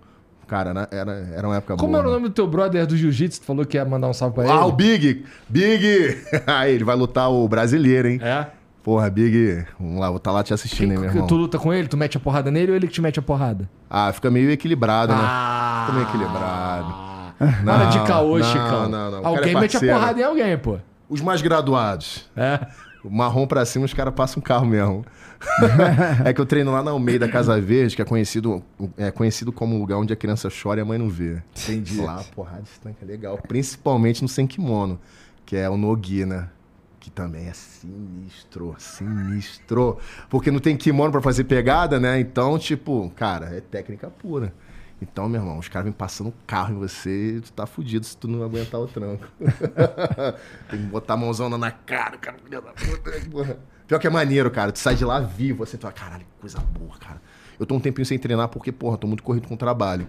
[0.47, 1.99] Cara, era, era, uma época Como boa.
[2.01, 2.21] era o mano.
[2.21, 3.41] nome do teu brother do jiu-jitsu?
[3.41, 4.53] Tu falou que ia mandar um salve pra ele.
[4.53, 5.25] Ah, o Big!
[5.49, 6.19] Big!
[6.47, 8.21] Aí, ele vai lutar o brasileiro, hein?
[8.23, 8.47] É?
[8.83, 11.27] Porra, Big, vamos lá, vou estar lá te assistindo, hein, meu irmão.
[11.27, 11.87] Tu luta com ele?
[11.89, 13.69] Tu mete a porrada nele ou ele que te mete a porrada?
[13.89, 15.21] Ah, fica meio equilibrado, né?
[15.23, 15.85] Ah.
[15.87, 16.95] Fica meio equilibrado.
[17.65, 18.89] Para de caô, não, Chicão.
[18.89, 19.23] não, não.
[19.23, 20.79] Cara Alguém é mete a porrada em alguém, pô.
[21.09, 22.29] Os mais graduados.
[22.37, 22.67] É.
[23.05, 25.05] O marrom pra cima, os caras passam um carro mesmo.
[26.25, 28.63] é que eu treino lá na Almeida Casa Verde, que é conhecido,
[28.97, 31.43] é conhecido como um lugar onde a criança chora e a mãe não vê.
[31.63, 32.01] Entendi.
[32.01, 33.39] Lá, porrada estanca é legal.
[33.47, 34.99] Principalmente no sem kimono,
[35.45, 36.49] que é o Nogi, né?
[37.01, 39.99] Que também é sinistro, sinistro.
[40.31, 42.21] Porque não tem kimono pra fazer pegada, né?
[42.21, 44.53] Então, tipo, cara, é técnica pura.
[45.03, 48.29] Então, meu irmão, os caras vêm passando carro em você, tu tá fudido se tu
[48.29, 49.27] não aguentar o tranco.
[50.71, 53.59] tem que botar a mãozona na cara, cara, filha da puta, porra.
[53.93, 54.73] Pior que é maneiro, cara.
[54.73, 57.21] Tu sai de lá vivo, você fala, caralho, que coisa boa, cara.
[57.61, 60.09] Eu tô um tempinho sem treinar porque, porra, tô muito corrido com o trabalho.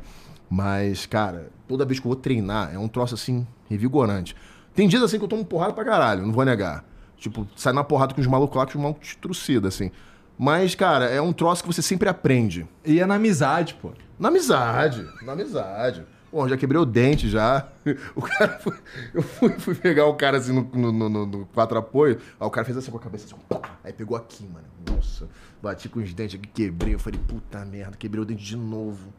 [0.49, 4.37] Mas, cara, toda vez que eu vou treinar, é um troço assim, revigorante.
[4.73, 6.85] Tem dias assim que eu tomo porrada pra caralho, não vou negar.
[7.17, 9.91] Tipo, sai na porrada com os malucos lá, que os malucos te trucidam, assim.
[10.39, 12.65] Mas, cara, é um troço que você sempre aprende.
[12.85, 13.91] E é na amizade, pô.
[14.17, 16.05] Na amizade, na amizade.
[16.33, 17.67] Pô, já quebrei o dente já.
[18.15, 18.73] O cara foi,
[19.13, 22.17] eu fui, fui pegar o cara assim no, no, no- no- quatro apoio.
[22.39, 24.65] Aí o cara fez assim com a cabeça assim, pá, aí pegou aqui, mano.
[24.89, 25.27] Nossa,
[25.61, 26.95] bati com os dentes aqui, quebrei.
[26.95, 29.13] Eu falei, puta merda, quebrei o dente de novo.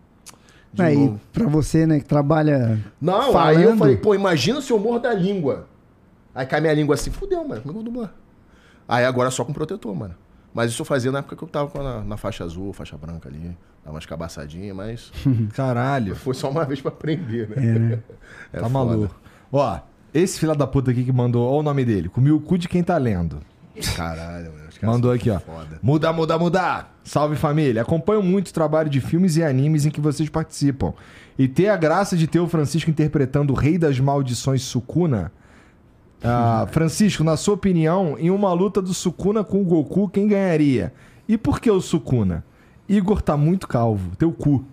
[0.72, 1.20] De Aí, novo.
[1.32, 2.80] pra você, né, que trabalha.
[3.00, 5.68] Não, falando, aí eu falei, pô, imagina se eu morro da língua.
[6.34, 8.12] Aí cai minha língua assim, fudeu, mano, como é que eu vou dublar?
[8.88, 10.16] Aí agora só com protetor, mano.
[10.54, 13.28] Mas isso eu fazia na época que eu tava na, na faixa azul, faixa branca
[13.28, 13.56] ali.
[13.84, 15.12] Dava umas cabaçadinhas, mas
[15.52, 16.14] Caralho.
[16.14, 17.98] foi só uma vez pra aprender, né?
[18.52, 18.68] É tá foda.
[18.68, 19.14] maluco.
[19.52, 19.78] Ó,
[20.14, 22.08] esse filho da puta aqui que mandou, ó o nome dele.
[22.08, 23.40] Comi o cu de quem tá lendo.
[23.96, 24.64] Caralho, mano.
[24.82, 25.40] Mandou aqui, ó.
[25.40, 25.78] Foda.
[25.82, 26.86] Muda, muda, muda.
[27.02, 27.82] Salve família.
[27.82, 30.92] Acompanho muito o trabalho de filmes e animes em que vocês participam.
[31.36, 35.32] E ter a graça de ter o Francisco interpretando o Rei das Maldições Sukuna.
[36.24, 40.92] Ah, Francisco, na sua opinião, em uma luta do Sukuna com o Goku, quem ganharia?
[41.28, 42.42] E por que o Sukuna?
[42.88, 44.16] Igor tá muito calvo.
[44.16, 44.64] Teu cu.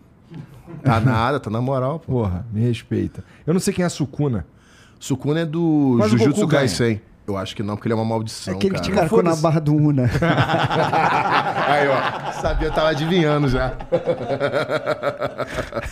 [0.84, 2.14] Tá nada, tá na moral, pô.
[2.14, 3.24] Porra, me respeita.
[3.46, 4.46] Eu não sei quem é Sukuna.
[5.00, 6.48] Sukuna é do Mas Jujutsu.
[6.48, 7.02] Kaisen.
[7.28, 9.02] Eu acho que não, porque ele é uma maldição, Aquele que te cara.
[9.02, 10.04] carcou na barra do Una.
[11.68, 12.32] Aí, ó.
[12.42, 13.70] Sabia, eu tava adivinhando já.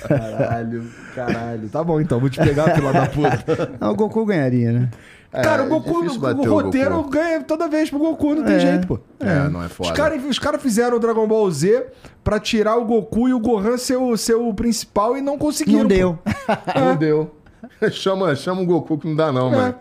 [0.08, 1.70] Caralho, caralho.
[1.70, 3.72] Tá bom então, vou te pegar, fila da puta.
[3.80, 4.90] Ah, o Goku ganharia, né?
[5.32, 7.10] Cara, É, o Goku, o, o roteiro Goku.
[7.12, 8.60] ganha toda vez pro Goku, não tem É.
[8.60, 9.00] jeito, pô.
[9.20, 9.94] É, não é Os foda.
[9.94, 11.86] caras os cara fizeram o Dragon Ball Z
[12.24, 15.82] pra tirar o Goku e o Gohan ser o, ser o principal e não conseguiram.
[15.84, 15.94] Não pô.
[15.96, 16.20] deu.
[16.76, 17.36] Não deu.
[17.92, 19.56] chama, chama o Goku que não dá, não, É.
[19.58, 19.76] mano.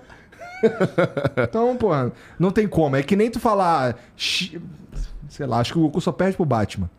[1.49, 2.97] Então, porra, não tem como.
[2.97, 3.97] É que nem tu falar.
[4.17, 6.91] Sei lá, acho que o Goku só perde pro Batman.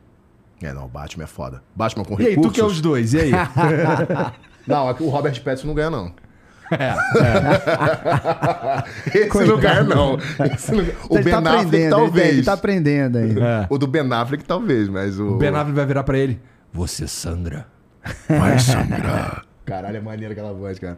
[0.62, 1.62] É, não, o Batman é foda.
[1.76, 2.52] Batman com E aí, recursos.
[2.52, 3.32] tu que é os dois, e aí?
[4.68, 6.12] Não, o Robert Pattinson não ganha, não.
[6.72, 6.94] É,
[9.20, 10.18] Esse não ganha, não.
[10.54, 10.96] Esse não ganha.
[11.10, 12.30] O ele Ben tá Affleck, talvez.
[12.30, 13.32] Ele tá aprendendo aí.
[13.40, 13.68] é.
[13.70, 15.34] O do Ben Affleck, talvez, mas o...
[15.34, 16.40] O Ben Affleck vai virar pra ele.
[16.72, 17.66] Você sangra.
[18.28, 19.46] Vai sangrar.
[19.66, 20.98] Caralho, é maneiro aquela voz, cara.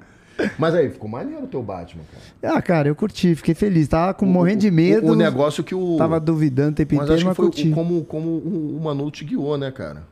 [0.58, 2.04] Mas aí, ficou maneiro o teu Batman,
[2.42, 2.56] cara.
[2.58, 3.88] Ah, cara, eu curti, fiquei feliz.
[3.88, 5.08] Tava com, morrendo de medo.
[5.08, 5.98] O, o negócio que o...
[5.98, 7.70] Tava duvidando o tempo Mas inteiro, acho que mas foi curti.
[7.70, 10.04] o- como, como o, o Manu te guiou, né, cara?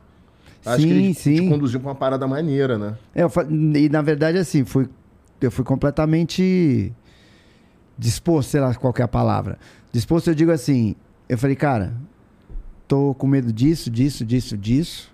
[0.64, 1.48] Acho Sim, que ele te sim.
[1.48, 2.94] conduziu pra uma parada maneira, né?
[3.14, 3.32] É, eu
[3.74, 4.88] e na verdade, assim, fui,
[5.40, 6.92] eu fui completamente
[7.98, 9.58] disposto, sei lá qual que é a palavra.
[9.92, 10.94] Disposto, eu digo assim,
[11.28, 11.92] eu falei, cara,
[12.88, 15.12] tô com medo disso, disso, disso, disso.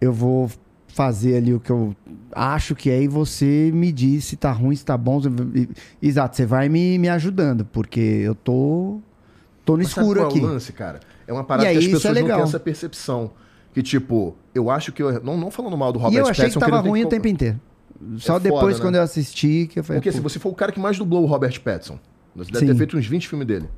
[0.00, 0.50] Eu vou
[0.88, 1.94] fazer ali o que eu
[2.32, 5.20] acho que é e você me diz se tá ruim, se tá bom.
[6.02, 9.00] Exato, você vai me, me ajudando, porque eu tô,
[9.64, 10.38] tô no Mas sabe escuro qual aqui.
[10.40, 11.00] É o lance, cara?
[11.26, 12.38] É uma parada aí, que as é pessoas não legal.
[12.38, 13.30] têm essa percepção.
[13.72, 15.02] Que, tipo, eu acho que.
[15.02, 16.90] Eu, não, não falando mal do Robert E eu achei que Pattinson, tava ele tem
[16.90, 17.60] ruim o que- tempo inteiro.
[18.18, 18.82] Só É foda, depois, né?
[18.82, 20.00] quando eu assisti, que eu falei.
[20.00, 21.98] Porque se "Pô, você for o cara que mais dublou o Robert Pattinson.
[22.36, 22.72] Você deve Sim.
[22.72, 23.68] ter feito uns 20 filmes dele.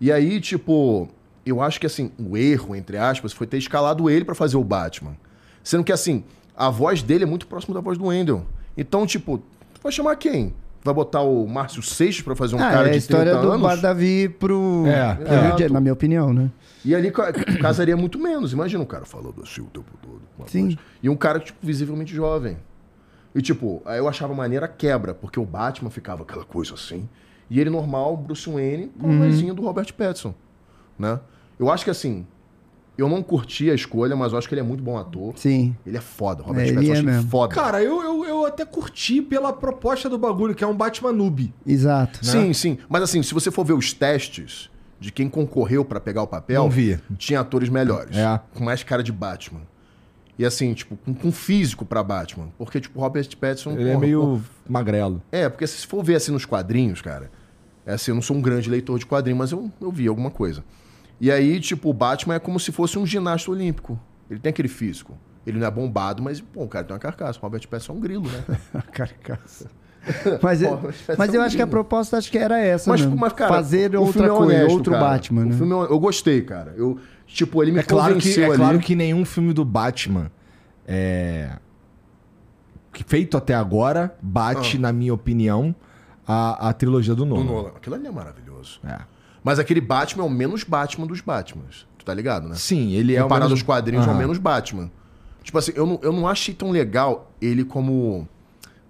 [0.00, 1.08] E aí, tipo,
[1.44, 4.64] eu acho que assim, o erro, entre aspas, foi ter escalado ele pra fazer o
[4.64, 5.14] Batman.
[5.62, 6.24] Sendo que assim,
[6.56, 8.46] a voz dele é muito próxima da voz do Wendell.
[8.76, 10.54] Então, tipo, tu vai chamar quem?
[10.82, 13.36] Vai botar o Márcio Seixas pra fazer um Ah, cara é a de 30 história
[13.36, 13.60] do anos?
[13.60, 16.50] Bar Davi pro, É, pro Rio de Janeiro, na minha opinião, né?
[16.82, 18.54] E ali ca- casaria muito menos.
[18.54, 20.22] Imagina um cara falando assim o tempo todo.
[20.42, 20.68] a Sim.
[20.68, 20.78] voz.
[21.02, 22.56] E um cara, tipo, visivelmente jovem.
[23.34, 27.08] E, tipo, aí eu achava maneira quebra, porque o Batman ficava aquela coisa assim.
[27.48, 30.34] E ele normal, Bruce Wayne, com a vozinha do Robert Pattinson.
[30.98, 31.18] Né?
[31.58, 32.26] Eu acho que, assim,
[32.98, 35.32] Eu não curti a escolha, mas eu acho que ele é muito bom ator.
[35.36, 35.74] Sim.
[35.86, 36.42] Ele é foda.
[36.42, 37.30] Robert É, ele Pattinson eu é acho ele mesmo.
[37.30, 37.54] foda.
[37.54, 41.50] Cara, eu, eu, eu até curti pela proposta do bagulho, que é um Batman noob.
[41.66, 42.24] Exato.
[42.26, 42.76] Sim, sim.
[42.90, 44.68] Mas assim, se você for ver os testes
[44.98, 47.00] de quem concorreu pra pegar o papel, Não vi.
[47.16, 48.14] tinha atores melhores.
[48.18, 48.38] É.
[48.54, 49.62] Com mais cara de Batman.
[50.40, 52.48] E assim, tipo, com, com físico pra Batman.
[52.56, 53.72] Porque, tipo, Robert Pattinson...
[53.72, 55.20] Ele é porra, meio magrelo.
[55.30, 57.30] É, porque se for ver assim nos quadrinhos, cara,
[57.84, 60.30] é assim, eu não sou um grande leitor de quadrinhos, mas eu, eu vi alguma
[60.30, 60.64] coisa.
[61.20, 64.00] E aí, tipo, o Batman é como se fosse um ginasta olímpico.
[64.30, 65.14] Ele tem aquele físico.
[65.46, 67.38] Ele não é bombado, mas, pô, o cara tem uma carcaça.
[67.38, 68.42] O Robert Pattinson é um grilo, né?
[68.92, 69.68] Carcaça.
[70.40, 70.88] Mas, eu- Pô,
[71.18, 74.24] mas eu acho que a proposta acho que era essa Mas, mas, cara, Fazer outra
[74.24, 75.04] é coisa, honesto, outro cara.
[75.04, 75.54] Batman, né?
[75.54, 76.72] é- eu gostei, cara.
[76.74, 76.98] Eu,
[77.32, 78.56] tipo, ele me É claro, que, é ali.
[78.56, 80.30] claro que nenhum filme do Batman
[80.86, 81.50] é...
[83.06, 85.74] feito até agora bate, na minha opinião,
[86.26, 87.44] a, a trilogia do Do Nolan.
[87.44, 87.68] Nolan.
[87.76, 88.80] Aquilo ali é maravilhoso.
[88.84, 88.98] É.
[89.42, 91.86] Mas aquele Batman é o menos Batman dos Batmans.
[91.98, 92.54] Tu tá ligado, né?
[92.56, 94.90] Sim, ele é o Comparado menos- aos quadrinhos, é o menos Batman.
[95.42, 98.28] Tipo assim, eu não, eu não achei tão legal ele como.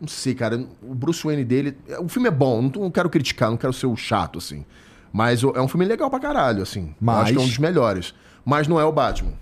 [0.01, 0.65] Não sei, cara.
[0.83, 1.77] O Bruce Wayne dele.
[2.01, 4.65] O filme é bom, não, não quero criticar, não quero ser o chato, assim.
[5.13, 6.87] Mas o- é um filme legal pra caralho, assim.
[6.89, 8.15] Eu Mas- Acho que é um dos melhores.
[8.51, 9.33] Mas não é o Batman.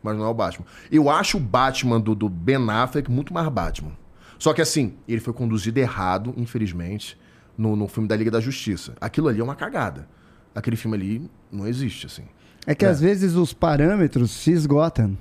[0.00, 0.64] Mas não é o Batman.
[0.88, 3.90] Eu acho o Batman do, do Ben Affleck muito mais Batman.
[4.38, 7.18] Só que assim, ele foi conduzido errado, infelizmente,
[7.58, 8.94] no, no filme da Liga da Justiça.
[9.00, 10.08] Aquilo ali é uma cagada.
[10.54, 12.22] Aquele filme ali não existe, assim.
[12.64, 15.18] É que às vezes os parâmetros se esgotam.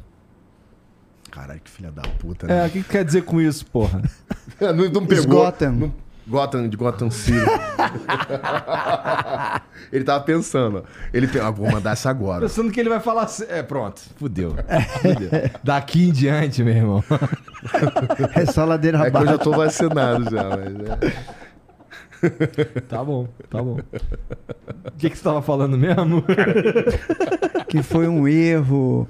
[1.31, 2.63] Caralho, que filha da puta, né?
[2.63, 4.03] É, o que que quer dizer com isso, porra?
[4.61, 5.43] não, não pegou.
[5.43, 5.71] Gotham.
[5.71, 5.93] Não,
[6.27, 7.37] Gotham, de Gotham City.
[9.91, 10.83] ele tava pensando, ó.
[11.13, 12.41] Ele tem, ah, vou mandar essa agora.
[12.41, 13.45] Pensando que ele vai falar assim.
[13.49, 14.55] É, pronto, fudeu.
[15.01, 15.29] Fudeu.
[15.63, 17.03] Daqui em diante, meu irmão.
[18.35, 19.27] É só ladeira É que eu abaixo.
[19.31, 20.97] já tô vacinado já, mas é.
[22.87, 23.79] Tá bom, tá bom.
[24.85, 26.23] O que, que você tava falando mesmo?
[27.67, 29.07] Que foi um erro.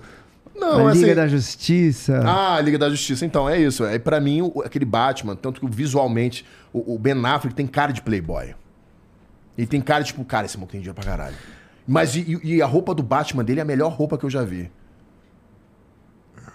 [0.55, 2.21] Não, a Liga assim- da Justiça.
[2.25, 3.83] Ah, Liga da Justiça, então, é isso.
[3.85, 7.91] É, pra mim, o- aquele Batman, tanto que visualmente, o, o Ben Affleck tem cara
[7.91, 8.53] de playboy.
[9.57, 11.35] Ele tem cara, tipo, cara, esse maluco tem dinheiro pra caralho.
[11.87, 14.43] Mas e, e a roupa do Batman dele é a melhor roupa que eu já
[14.43, 14.71] vi.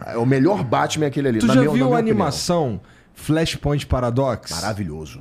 [0.06, 1.38] É, O melhor Batman é aquele ali.
[1.40, 1.94] Tu na já viu a opinião.
[1.94, 2.80] animação
[3.14, 4.50] Flashpoint Paradox?
[4.50, 5.20] Maravilhoso.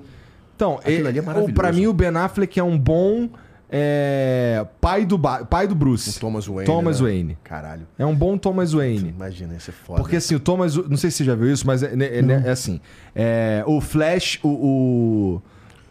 [0.56, 1.54] Então, Aquilo é, ali é maravilhoso.
[1.54, 3.30] Pra mim, o Ben Affleck é um bom
[3.70, 6.18] é, pai, do ba- pai do Bruce.
[6.18, 6.66] O Thomas Wayne.
[6.66, 7.08] Thomas né?
[7.08, 7.38] Wayne.
[7.44, 7.88] Caralho.
[8.00, 9.10] É um bom Thomas Wayne.
[9.10, 10.00] Imagina, ia ser foda.
[10.02, 10.76] Porque assim, o Thomas.
[10.76, 12.80] Não sei se você já viu isso, mas é, é- é- é assim.
[13.16, 14.48] é, o Flash, o.
[14.50, 15.42] o-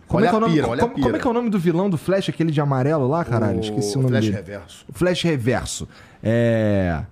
[0.08, 1.58] como, é que é o nome, pira, como, como é que é o nome do
[1.58, 3.58] vilão do Flash, aquele de amarelo lá, caralho?
[3.60, 4.36] Esqueci o nome Flash dele.
[4.36, 4.84] Reverso.
[4.88, 5.88] O Flash Reverso.
[6.22, 7.02] É.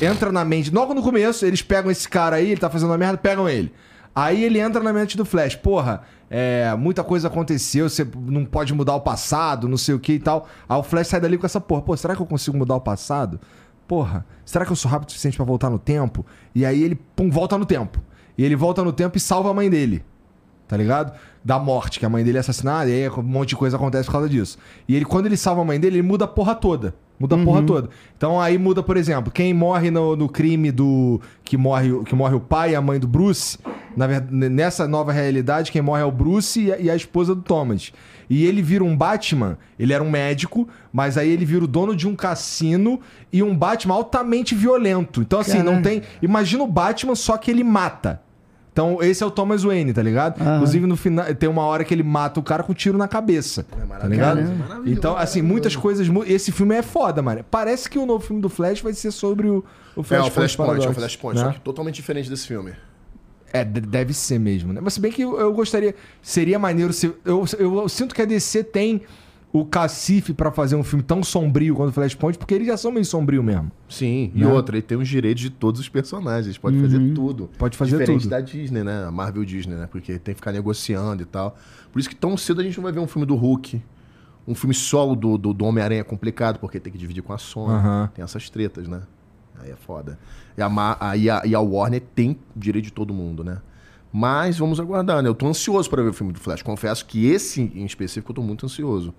[0.00, 0.70] Entra na mente.
[0.72, 3.72] Logo no começo, eles pegam esse cara aí, ele tá fazendo uma merda, pegam ele.
[4.14, 5.56] Aí ele entra na mente do Flash.
[5.56, 10.14] Porra, é, muita coisa aconteceu, você não pode mudar o passado, não sei o que
[10.14, 10.46] e tal.
[10.68, 11.82] Aí o Flash sai dali com essa porra.
[11.82, 13.40] Pô, será que eu consigo mudar o passado?
[13.86, 16.24] Porra, será que eu sou rápido o suficiente pra voltar no tempo?
[16.54, 18.00] E aí ele, pum, volta no tempo.
[18.36, 20.04] E ele volta no tempo e salva a mãe dele
[20.66, 21.12] tá ligado?
[21.44, 24.06] Da morte, que a mãe dele é assassinada, e aí um monte de coisa acontece
[24.06, 24.58] por causa disso.
[24.88, 26.94] E ele, quando ele salva a mãe dele, ele muda a porra toda.
[27.18, 27.90] Muda a porra toda.
[28.16, 31.20] Então aí muda, por exemplo, quem morre no, no crime do.
[31.44, 33.58] Que morre, que morre o pai e a mãe do Bruce.
[33.96, 37.34] Na verdade, nessa nova realidade, quem morre é o Bruce e a, e a esposa
[37.34, 37.92] do Thomas.
[38.28, 41.94] E ele vira um Batman, ele era um médico, mas aí ele vira o dono
[41.94, 43.00] de um cassino
[43.32, 45.20] e um Batman altamente violento.
[45.20, 46.02] Então, assim, não tem.
[46.22, 48.20] Imagina o Batman, só que ele mata.
[48.72, 50.40] Então, esse é o Thomas Wayne, tá ligado?
[50.40, 50.56] Aham.
[50.56, 53.06] Inclusive, no final, tem uma hora que ele mata o cara com um tiro na
[53.06, 53.62] cabeça.
[53.62, 54.42] tá ligado?
[54.42, 56.08] maravilhoso, Então, assim, muitas coisas.
[56.26, 57.44] Esse filme é foda, mano.
[57.48, 59.64] Parece que o novo filme do Flash vai ser sobre o,
[59.94, 60.28] o É, Flashpoint.
[60.28, 61.44] o Flashpoint, é o Flashpoint, né?
[61.44, 62.72] só que totalmente diferente desse filme.
[63.54, 64.80] É, de- deve ser mesmo, né?
[64.82, 65.94] Mas se bem que eu, eu gostaria.
[66.20, 67.06] Seria maneiro se.
[67.24, 69.02] Eu, eu, eu sinto que a DC tem
[69.52, 72.90] o cacife pra fazer um filme tão sombrio quanto o Flashpoint, porque eles já são
[72.90, 73.70] meio sombrio mesmo.
[73.88, 74.52] Sim, e Né?
[74.52, 77.48] outra, ele tem os direitos de todos os personagens, pode fazer tudo.
[77.56, 78.30] Pode fazer Diferente tudo.
[78.30, 79.04] da Disney, né?
[79.06, 79.86] A Marvel Disney, né?
[79.88, 81.56] Porque tem que ficar negociando e tal.
[81.92, 83.80] Por isso que tão cedo a gente não vai ver um filme do Hulk.
[84.48, 87.38] Um filme solo do, do, do Homem-Aranha é complicado, porque tem que dividir com a
[87.38, 87.74] Sony.
[87.74, 88.10] Aham.
[88.12, 89.02] Tem essas tretas, né?
[89.62, 90.18] Aí é foda.
[90.56, 93.58] E a, a, e a Warner tem direito de todo mundo, né?
[94.12, 95.28] Mas vamos aguardar, né?
[95.28, 96.62] Eu tô ansioso para ver o filme do Flash.
[96.62, 99.12] Confesso que esse em específico eu tô muito ansioso.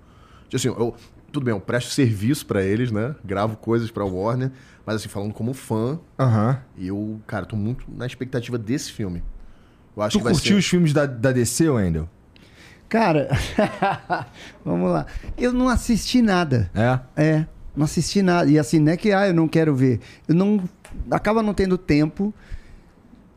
[0.47, 0.95] Tipo Assim, eu,
[1.31, 3.13] tudo bem, eu presto serviço para eles, né?
[3.23, 4.51] Gravo coisas pra Warner,
[4.85, 6.61] mas assim, falando como fã, Aham.
[6.77, 9.21] eu, cara, tô muito na expectativa desse filme.
[9.97, 10.59] Eu acho Tu que vai curtiu ser...
[10.59, 12.09] os filmes da, da DC, Wendel?
[12.87, 13.27] Cara,
[14.63, 15.05] vamos lá.
[15.37, 16.71] Eu não assisti nada.
[16.73, 16.99] É?
[17.21, 18.49] É, não assisti nada.
[18.49, 19.99] E assim, não é que ah, eu não quero ver.
[20.27, 20.63] Eu não.
[21.11, 22.33] Acaba não tendo tempo.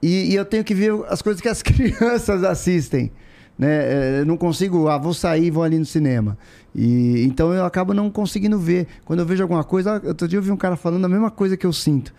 [0.02, 3.10] E, e eu tenho que ver as coisas que as crianças assistem.
[3.58, 3.68] Né?
[3.68, 6.38] É, Eu não consigo, ah, vou sair, vou ali no cinema.
[6.74, 8.86] E, então eu acabo não conseguindo ver.
[9.04, 11.56] Quando eu vejo alguma coisa, outro dia eu vi um cara falando a mesma coisa
[11.56, 12.14] que eu sinto.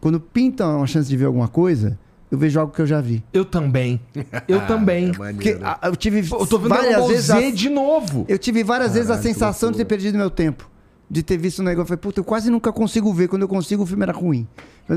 [0.00, 1.98] Quando pinta uma chance de ver alguma coisa,
[2.30, 3.22] eu vejo algo que eu já vi.
[3.32, 4.00] Eu também.
[4.48, 5.10] Eu também.
[5.10, 5.32] É.
[5.32, 8.26] Porque ah, eu tive Pô, eu tô vendo várias vezes a- de novo.
[8.28, 10.68] eu tive várias vezes a sensação de ter perdido meu tempo.
[11.12, 11.82] De ter visto um negócio.
[11.82, 13.28] Eu falei, puta, eu quase nunca consigo ver.
[13.28, 14.48] Quando eu consigo, o filme era ruim.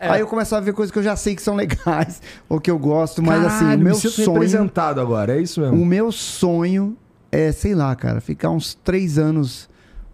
[0.00, 0.08] É.
[0.10, 2.70] Aí eu começo a ver coisas que eu já sei que são legais, ou que
[2.70, 4.32] eu gosto, mas assim, Caralho, o meu me sonho.
[4.32, 5.80] representado agora, é isso mesmo.
[5.80, 6.96] O meu sonho
[7.30, 9.68] é, sei lá, cara, ficar uns três anos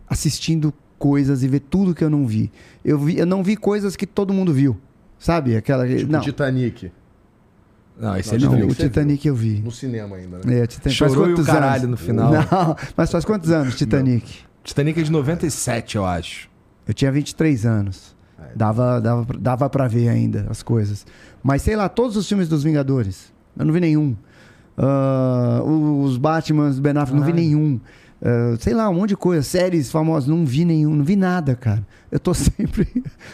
[0.09, 2.51] assistindo coisas e ver tudo que eu não vi.
[2.85, 4.77] Eu, vi, eu não vi coisas que todo mundo viu.
[5.19, 5.57] Sabe?
[5.57, 5.87] Aquela.
[5.87, 6.91] Tipo não, Titanic.
[7.99, 8.67] Não, esse Não, ele não, viu.
[8.69, 9.61] o Titanic eu vi.
[9.61, 10.61] No cinema ainda, né?
[10.61, 10.97] É, Titanic.
[10.97, 12.01] Chorou faz e o quantos caralho anos?
[12.01, 12.33] no final.
[12.33, 14.45] Não, mas faz quantos anos Titanic?
[14.65, 16.49] Titanic é de 97, eu acho.
[16.87, 18.15] Eu tinha 23 anos.
[18.57, 21.07] Dava, dava, pra- dava pra ver ainda as coisas.
[21.43, 23.33] Mas sei lá, todos os filmes dos Vingadores.
[23.59, 24.17] Eu não vi nenhum.
[24.77, 27.81] Ah, os Batmans Ben Affleck, não vi nenhum.
[28.21, 29.43] Ah, sei lá, um monte de coisa.
[29.43, 30.95] Séries famosas, não vi nenhum.
[30.95, 31.87] Não vi nada, cara.
[32.11, 32.89] Eu tô sempre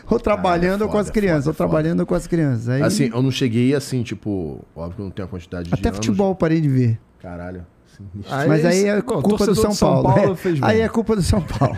[0.08, 1.44] ou trabalhando ou com foda, as crianças.
[1.44, 1.68] foda, ou foda.
[1.68, 2.68] trabalhando ou com as crianças.
[2.68, 5.74] Aí, Assim, eu não cheguei assim, tipo, óbvio que eu não tenho a quantidade de
[5.74, 5.96] até anos.
[5.96, 7.00] futebol parei de ver.
[7.20, 7.64] Caralho.
[8.12, 8.34] Sinistro.
[8.34, 10.34] Ah, Mas aí é Pô, culpa do torcedor São, de Paulo.
[10.36, 11.76] fez aí é culpa do São Paulo.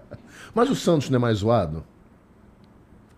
[0.54, 1.82] Mas o Santos não é mais zoado?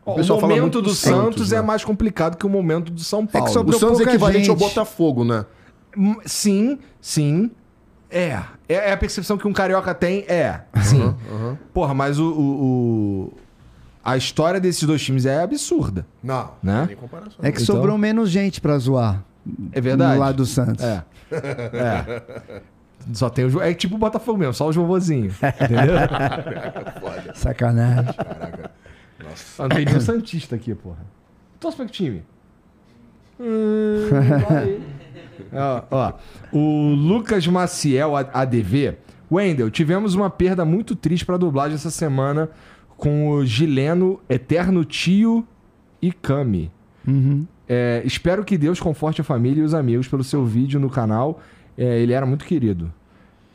[0.07, 1.63] O, fala momento muito do do Santos, Santos, é né?
[1.63, 3.49] mais complicado que o momento do São Paulo.
[3.49, 4.69] sobrou o Santos é equivalente ao gente.
[4.69, 5.47] Botafogo, né?
[5.97, 7.51] Hum, Sim, sim.
[8.11, 8.39] É.
[8.69, 10.21] É é a percepção que um carioca tem?
[10.29, 10.61] É.
[10.83, 11.15] Sim.
[11.73, 12.63] Porra, mas o, o-
[13.33, 13.33] o-
[14.05, 16.07] A história desses dois times é absurda.
[16.23, 16.81] Não, Né?
[16.81, 17.39] não tem comparação.
[17.43, 19.25] É que Então- sobrou menos gente pra zoar.
[19.73, 20.15] É verdade.
[20.15, 20.85] No lado do Santos.
[20.85, 21.05] É.
[21.33, 22.53] É.
[23.13, 23.61] Só tem o.
[23.61, 25.31] É tipo o Botafogo mesmo, só o vovozinho.
[25.61, 25.95] Entendeu?
[27.35, 28.15] Sacanagem.
[28.19, 31.05] Ah, Não tem nenhum Santista aqui, porra.
[31.61, 32.23] Torce pra que time?
[33.41, 34.09] Hum,
[35.53, 36.13] ó, ó,
[36.53, 38.97] o Lucas Maciel A- ADV.
[39.31, 42.49] Wendel, tivemos uma perda muito triste pra dublagem essa semana
[42.97, 45.45] com o Gileno, Eterno Tio
[46.01, 46.71] e Kami.
[47.07, 47.45] Uhum.
[47.69, 51.41] É, espero que Deus conforte a família e os amigos pelo seu vídeo no canal.
[51.77, 52.93] É, ele era muito querido.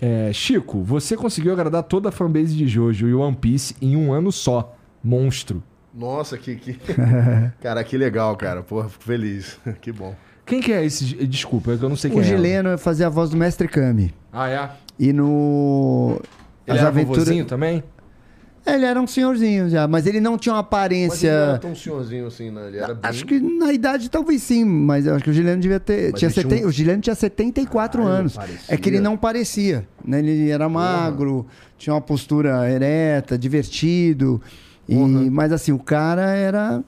[0.01, 4.13] É, Chico, você conseguiu agradar toda a fanbase de Jojo e One Piece em um
[4.13, 4.75] ano só.
[5.03, 5.63] Monstro.
[5.93, 6.73] Nossa, que, que...
[7.61, 8.63] cara, que legal, cara.
[8.63, 9.59] Porra, fico feliz.
[9.81, 10.15] que bom.
[10.45, 11.03] Quem que é esse?
[11.27, 12.25] Desculpa, é eu não sei quem O é.
[12.25, 14.13] Gileno fazia a voz do Mestre Kami.
[14.33, 14.69] Ah, é?
[14.97, 16.19] E no.
[16.65, 17.83] Ele era vovozinho também?
[18.75, 21.31] Ele era um senhorzinho já, mas ele não tinha uma Mas ele aparência.
[21.31, 22.67] não era tão senhorzinho assim, né?
[22.67, 23.09] Ele era bem...
[23.09, 26.11] Acho que na idade talvez sim, mas eu acho que o Gileno devia ter.
[26.11, 28.38] Mas Tinha ele tinha um- O Gileno tinha 74 Caralho, anos.
[28.67, 29.88] É que ele não parecia.
[30.03, 30.19] Né?
[30.19, 31.45] Ele era magro,
[31.77, 34.41] tinha uma postura ereta, divertido.
[34.88, 34.95] E...
[34.95, 36.83] Mas assim, o cara era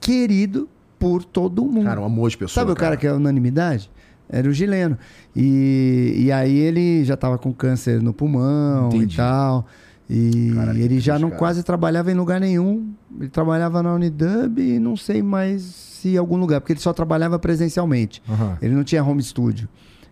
[0.00, 1.84] querido por todo mundo.
[1.84, 2.54] Cara, um amor de pessoa.
[2.62, 3.90] Sabe o cara que é unanimidade?
[4.28, 4.98] Era o Gileno.
[5.34, 9.14] E, e aí ele já tava com câncer no pulmão Entendi.
[9.14, 9.66] e tal.
[10.08, 12.92] E Cara, ele já não quase trabalhava em lugar nenhum.
[13.18, 17.38] Ele trabalhava na Unidub e não sei mais se algum lugar, porque ele só trabalhava
[17.38, 18.22] presencialmente.
[18.28, 18.56] Aham.
[18.62, 19.68] Ele não tinha home studio.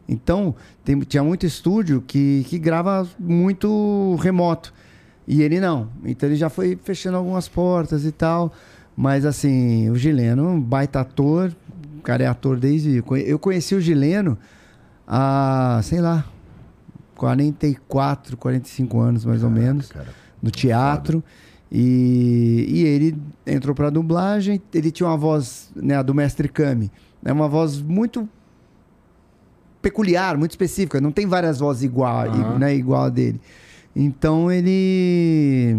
[0.08, 4.74] Então, tem- tinha muito estúdio que, que grava muito remoto.
[5.26, 5.89] E ele não.
[6.05, 8.52] Então ele já foi fechando algumas portas e tal.
[8.97, 11.55] Mas assim, o Gileno, um baita ator.
[11.98, 13.02] O cara é ator desde.
[13.26, 14.36] Eu conheci o Gileno
[15.06, 16.24] há, sei lá,
[17.17, 20.09] 44, 45 anos mais ou menos Cara,
[20.43, 21.23] no teatro.
[21.70, 24.62] E, e ele entrou pra dublagem.
[24.73, 26.91] Ele tinha uma voz, né, a do Mestre Kami.
[27.25, 28.28] É uma voz muito
[29.83, 31.01] peculiar, muito específica.
[31.01, 32.59] Não tem várias vozes igual, Aham.
[32.59, 33.41] né, igual a dele.
[33.94, 35.76] Então ele.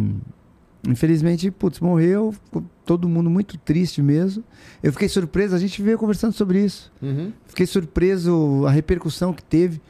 [0.87, 2.31] Infelizmente, putz, morreu.
[2.31, 4.43] Ficou todo mundo muito triste mesmo.
[4.83, 6.91] Eu fiquei surpreso, a gente veio conversando sobre isso.
[7.01, 7.31] Uhum.
[7.47, 9.81] Fiquei surpreso a repercussão que teve.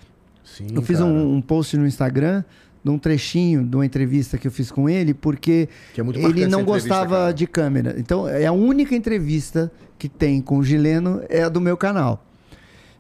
[0.46, 2.44] Sim, Eu fiz um, um post no Instagram
[2.84, 6.46] de um trechinho de uma entrevista que eu fiz com ele, porque Que é ele
[6.46, 7.32] não gostava cara.
[7.34, 7.96] de câmera.
[7.98, 12.24] Então, é a única entrevista que tem com o Gileno é a do meu canal.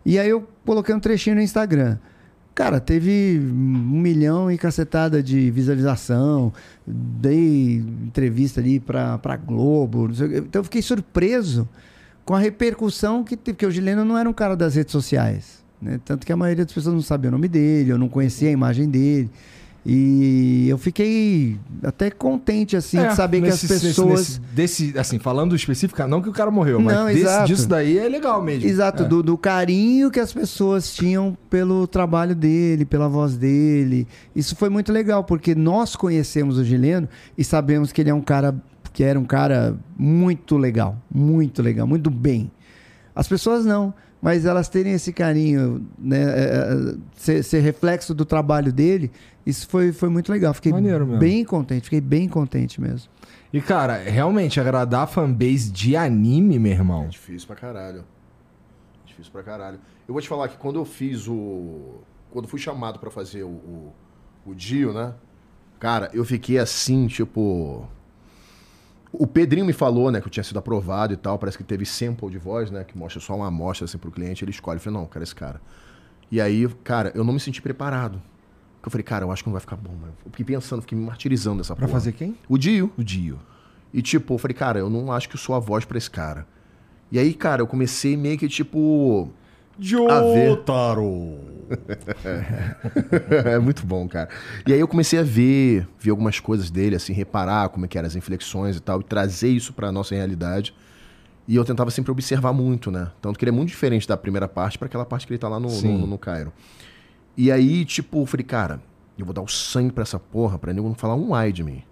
[0.03, 1.97] E aí eu coloquei um trechinho no Instagram.
[2.55, 6.53] Cara, teve um milhão e cacetada de visualização.
[6.87, 10.09] Dei entrevista ali pra, pra Globo.
[10.09, 11.67] Então eu fiquei surpreso
[12.23, 13.55] com a repercussão que teve.
[13.55, 15.64] Porque o Gileno não era um cara das redes sociais.
[15.85, 15.99] Né?
[16.03, 18.51] Tanto que a maioria das pessoas não sabia o nome dele, eu não conhecia a
[18.51, 19.29] imagem dele.
[19.87, 24.09] E eu fiquei até contente, assim, É, de saber nesse- que as pessoas.
[24.19, 24.39] nesse-
[24.91, 28.09] desse, assim, falando específica, não que o cara morreu, mas Não, desse- disso daí é
[28.09, 28.67] legal mesmo.
[28.67, 29.05] Exato, É.
[29.05, 34.07] do, do carinho que as pessoas tinham pelo trabalho dele, pela voz dele.
[34.35, 37.07] Isso foi muito legal, porque nós conhecemos o Gileno
[37.37, 38.55] e sabemos que ele é um cara
[38.91, 42.49] que era um cara muito legal, muito legal, muito bem.
[43.15, 43.93] As pessoas não.
[44.25, 46.17] Mas elas terem esse carinho, né?
[46.17, 49.11] é, é, ser, ser reflexo do trabalho dele,
[49.45, 50.51] isso foi, foi muito legal.
[50.53, 51.19] Fiquei Maneiro mesmo.
[51.19, 53.09] bem contente, fiquei bem contente mesmo.
[53.53, 57.07] E, cara, realmente, agradar a fanbase de anime, meu irmão.
[57.07, 58.03] Difícil pra caralho.
[59.05, 59.79] Difícil pra caralho.
[60.07, 61.99] Eu vou te falar que quando eu fiz o.
[62.31, 63.93] Quando fui chamado pra fazer o, o,
[64.45, 65.13] o Dio, né?
[65.79, 67.87] Cara, eu fiquei assim, tipo.
[69.19, 71.37] O Pedrinho me falou, né, que eu tinha sido aprovado e tal.
[71.39, 72.83] Parece que teve sample de voz, né?
[72.83, 74.77] Que mostra só uma amostra assim pro cliente, ele escolhe.
[74.77, 75.61] Eu falei, não, eu quero esse cara.
[76.31, 78.21] E aí, cara, eu não me senti preparado.
[78.75, 80.13] Porque eu falei, cara, eu acho que não vai ficar bom, mano.
[80.25, 81.99] Eu fiquei pensando, fiquei me martirizando dessa Pra porra.
[81.99, 82.37] fazer quem?
[82.49, 82.91] O Dio.
[82.97, 83.39] O Dio.
[83.93, 86.09] E tipo, eu falei, cara, eu não acho que eu sou a voz pra esse
[86.09, 86.45] cara.
[87.11, 89.29] E aí, cara, eu comecei meio que tipo.
[89.79, 91.37] Jotaro.
[93.45, 94.29] é muito bom, cara.
[94.65, 97.97] E aí eu comecei a ver, ver algumas coisas dele, assim, reparar como é que
[97.97, 100.73] eram as inflexões e tal, e trazer isso pra nossa realidade.
[101.47, 103.11] E eu tentava sempre observar muito, né?
[103.21, 105.47] Tanto que ele é muito diferente da primeira parte pra aquela parte que ele tá
[105.47, 105.97] lá no, Sim.
[105.99, 106.51] no, no Cairo.
[107.37, 108.81] E aí, tipo, eu falei, cara,
[109.17, 111.63] eu vou dar o sangue pra essa porra, pra nego não falar um ai de
[111.63, 111.83] mim.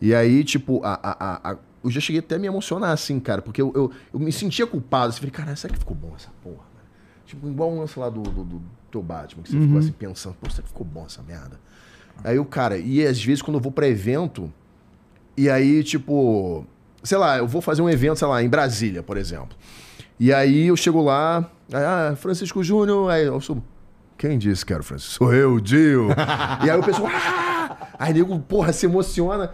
[0.00, 3.42] E aí, tipo, a, a, a- eu já cheguei até a me emocionar, assim, cara,
[3.42, 5.10] porque eu, eu, eu me sentia culpado.
[5.10, 6.64] Assim, falei, cara, será que ficou bom essa porra?
[7.26, 8.62] Tipo, igual um lance lá do, do, do
[8.94, 11.58] teu Batman, que você ficou assim pensando, pô, será que ficou bom essa merda?
[12.22, 14.52] Aí o cara, e às vezes quando eu vou pra evento,
[15.36, 16.64] e aí, tipo,
[17.02, 19.56] sei lá, eu vou fazer um evento, sei lá, em Brasília, por exemplo.
[20.18, 21.38] E aí eu chego lá,
[21.72, 23.62] aí, ah, Francisco Júnior, aí eu sou.
[24.16, 25.24] Quem disse que era o Francisco?
[25.24, 26.08] Sou eu, Dio.
[26.64, 27.76] e aí o pessoal, ah!
[27.98, 29.50] Aí nego, porra, se emociona.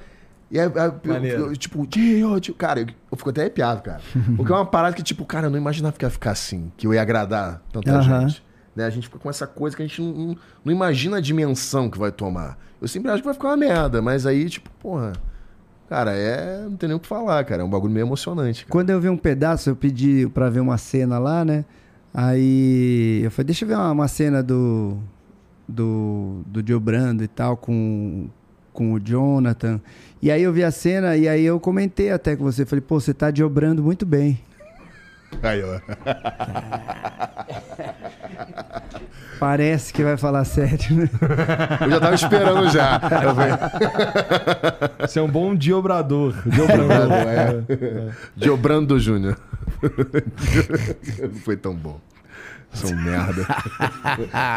[0.51, 1.13] E aí, eu-
[1.47, 2.55] eu, tipo, Dio, Dio.
[2.55, 4.01] Cara, eu, eu fico até arrepiado, cara.
[4.37, 6.87] Porque é uma parada que, tipo, cara, eu não imaginava que ia ficar assim, que
[6.87, 8.45] eu ia agradar tanta gente.
[8.81, 8.87] Né?
[8.87, 11.91] A gente fica com essa coisa que a gente não, não, não imagina a dimensão
[11.91, 12.59] que vai tomar.
[12.81, 15.13] Eu sempre acho que vai ficar uma merda, mas aí, tipo, porra.
[15.89, 16.63] Cara, é.
[16.63, 17.63] Não tem nem o que falar, cara.
[17.63, 18.65] É um bagulho meio emocionante.
[18.65, 18.73] Cara.
[18.73, 21.65] Quando eu vi um pedaço, eu pedi pra ver uma cena lá, né?
[22.13, 24.99] Aí eu falei, deixa eu ver uma, uma cena do
[25.69, 28.29] do do Joe Brando e tal com
[28.73, 29.81] com o Jonathan.
[30.23, 33.01] E aí eu vi a cena e aí eu comentei até com você, falei, pô,
[33.01, 34.41] você tá Joe Brando muito bem.
[35.43, 35.81] Aí, ó.
[39.39, 41.09] Parece que vai falar sério, né?
[41.81, 43.01] Eu já tava esperando já.
[45.01, 46.35] Você é um bom diobrador.
[46.45, 47.13] Brando, Diobrador.
[47.17, 47.63] é.
[48.37, 49.39] Diobrando Júnior.
[51.23, 51.99] Não foi tão bom.
[52.75, 53.47] Sou um merda.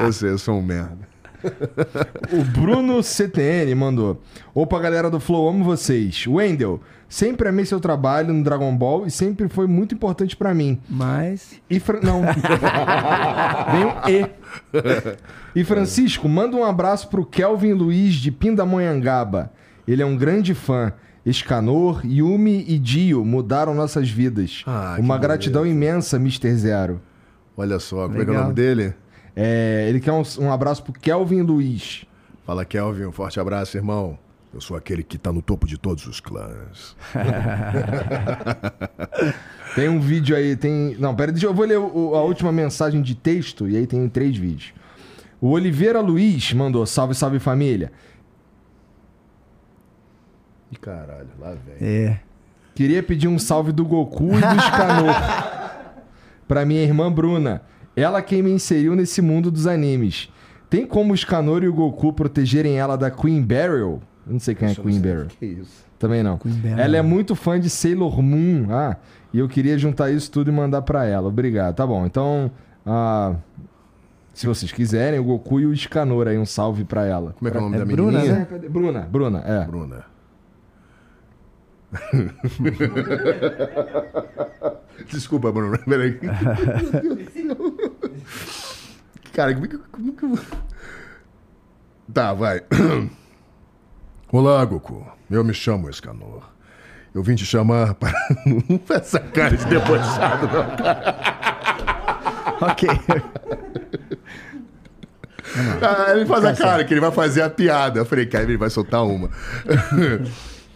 [0.01, 1.12] Eu sei, eu sou um merda.
[2.31, 4.21] O Bruno CTN mandou.
[4.53, 6.25] Opa, galera do Flow, amo vocês.
[6.27, 10.79] Wendel, sempre amei seu trabalho no Dragon Ball e sempre foi muito importante pra mim.
[10.89, 11.99] Mas E Fran...
[12.01, 12.21] Não.
[13.71, 14.29] Vem um E.
[15.55, 19.51] E Francisco, manda um abraço pro Kelvin Luiz de Pindamonhangaba.
[19.87, 20.93] Ele é um grande fã.
[21.25, 24.61] Escanor, Yumi e Dio mudaram nossas vidas.
[24.67, 26.53] Ah, Uma gratidão imensa, Mr.
[26.55, 27.01] Zero.
[27.55, 28.93] Olha só, como é que é o nome dele?
[29.35, 32.05] É, ele quer um, um abraço pro Kelvin Luiz.
[32.45, 34.17] Fala, Kelvin, um forte abraço, irmão.
[34.53, 36.95] Eu sou aquele que tá no topo de todos os clãs.
[39.75, 40.95] Tem um vídeo aí, tem.
[40.99, 44.07] Não, pera, deixa eu vou ler o- a última mensagem de texto e aí tem
[44.07, 44.71] três vídeos.
[45.41, 47.91] O Oliveira Luiz mandou: Salve, salve família.
[50.71, 51.75] Ih, caralho, lá vem.
[51.87, 52.19] é.
[52.75, 55.15] Queria pedir um salve do Goku e do Scanor
[56.47, 57.61] pra minha irmã Bruna.
[57.95, 60.29] Ela quem me inseriu nesse mundo dos animes.
[60.69, 64.01] Tem como o Scanor e o Goku protegerem ela da Queen Beryl?
[64.25, 65.27] Eu não sei quem é Queen Beryl.
[65.39, 65.83] Que isso?
[65.99, 66.39] Também não.
[66.77, 68.67] Ela é muito fã de Sailor Moon.
[68.71, 68.97] Ah,
[69.31, 71.27] e eu queria juntar isso tudo e mandar pra ela.
[71.27, 71.75] Obrigado.
[71.75, 72.05] Tá bom.
[72.05, 72.51] Então,
[72.85, 73.35] ah,
[74.33, 77.33] se vocês quiserem, o Goku e o Scanor aí, um salve pra ela.
[77.37, 78.39] Como é que é o nome É da Bruna, menininha?
[78.39, 78.47] né?
[78.49, 78.67] Cadê?
[78.67, 79.65] Bruna, Bruna, é.
[79.65, 80.03] Bruna.
[85.11, 85.77] Desculpa, Bruna.
[85.79, 86.19] Peraí.
[89.33, 90.39] Cara, como é que, como que eu...
[92.13, 92.61] Tá, vai.
[94.31, 95.05] Olá, Goku.
[95.29, 96.49] Eu me chamo Escanor.
[97.13, 98.13] Eu vim te chamar para...
[98.45, 100.63] Não faz essa cara de debochado, não.
[102.67, 102.87] Ok.
[105.81, 107.99] Ah, ele faz a cara que ele vai fazer a piada.
[107.99, 109.29] Eu falei, cara, ele vai soltar uma.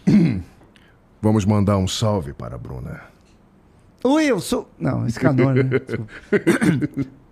[1.22, 3.00] Vamos mandar um salve para a Bruna.
[4.04, 4.70] Oi, eu sou.
[4.78, 5.62] Não, Escanor, né?
[5.62, 6.12] Desculpa.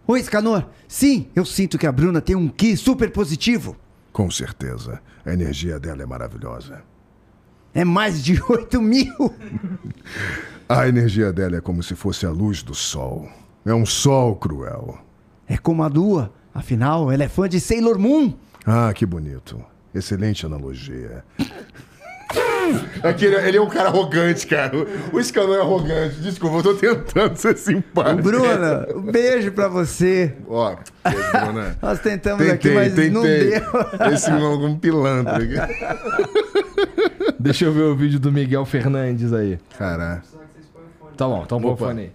[0.09, 0.69] Oi, Escanor.
[0.87, 3.77] Sim, eu sinto que a Bruna tem um Ki super positivo.
[4.13, 5.01] Com certeza.
[5.25, 6.83] A energia dela é maravilhosa.
[7.75, 9.35] É mais de 8 mil.
[10.69, 13.29] A energia dela é como se fosse a luz do sol.
[13.65, 14.97] É um sol cruel.
[15.49, 16.33] É como a lua.
[16.55, 18.33] Afinal, ela é fã de Sailor Moon.
[18.65, 19.61] Ah, que bonito.
[19.93, 21.25] Excelente analogia.
[23.03, 24.73] É que ele, ele é um cara arrogante, cara.
[25.13, 26.17] O Scanão é arrogante.
[26.17, 28.23] Desculpa, eu tô tentando ser simpático.
[28.23, 30.35] Bruna, um beijo pra você.
[30.49, 30.75] Ó,
[31.05, 31.79] beijo, Bruna.
[31.83, 33.63] Nós tentamos aqui, mas não deu.
[34.13, 35.37] Esse maluco é um pilantra.
[35.37, 35.55] aqui.
[37.39, 39.59] Deixa eu ver o vídeo do Miguel Fernandes aí.
[39.79, 40.23] Caralho.
[41.17, 41.87] Tá bom, então põe o Opa.
[41.87, 42.13] fone aí.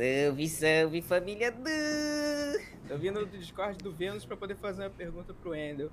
[0.00, 1.60] Salve, salve, família do...
[2.88, 5.90] Tô vindo do Discord do Vênus pra poder fazer uma pergunta pro Wendel.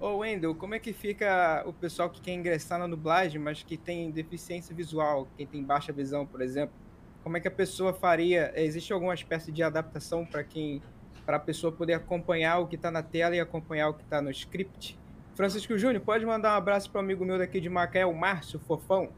[0.00, 3.76] Ô Wendel, como é que fica o pessoal que quer ingressar na dublagem, mas que
[3.76, 6.74] tem deficiência visual, quem tem baixa visão, por exemplo?
[7.22, 8.52] Como é que a pessoa faria?
[8.56, 10.82] Existe alguma espécie de adaptação para quem,
[11.24, 14.20] para a pessoa poder acompanhar o que tá na tela e acompanhar o que tá
[14.20, 14.98] no script?
[15.36, 19.10] Francisco Júnior, pode mandar um abraço pro amigo meu daqui de Macaé, o Márcio Fofão.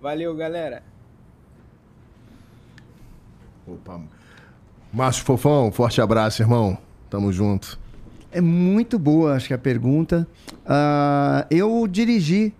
[0.00, 0.82] Valeu, galera.
[3.66, 4.00] Opa.
[4.92, 6.78] Márcio Fofão, forte abraço, irmão.
[7.10, 7.78] Tamo junto.
[8.30, 10.26] É muito boa, acho que a pergunta.
[10.64, 12.54] Ah, eu dirigi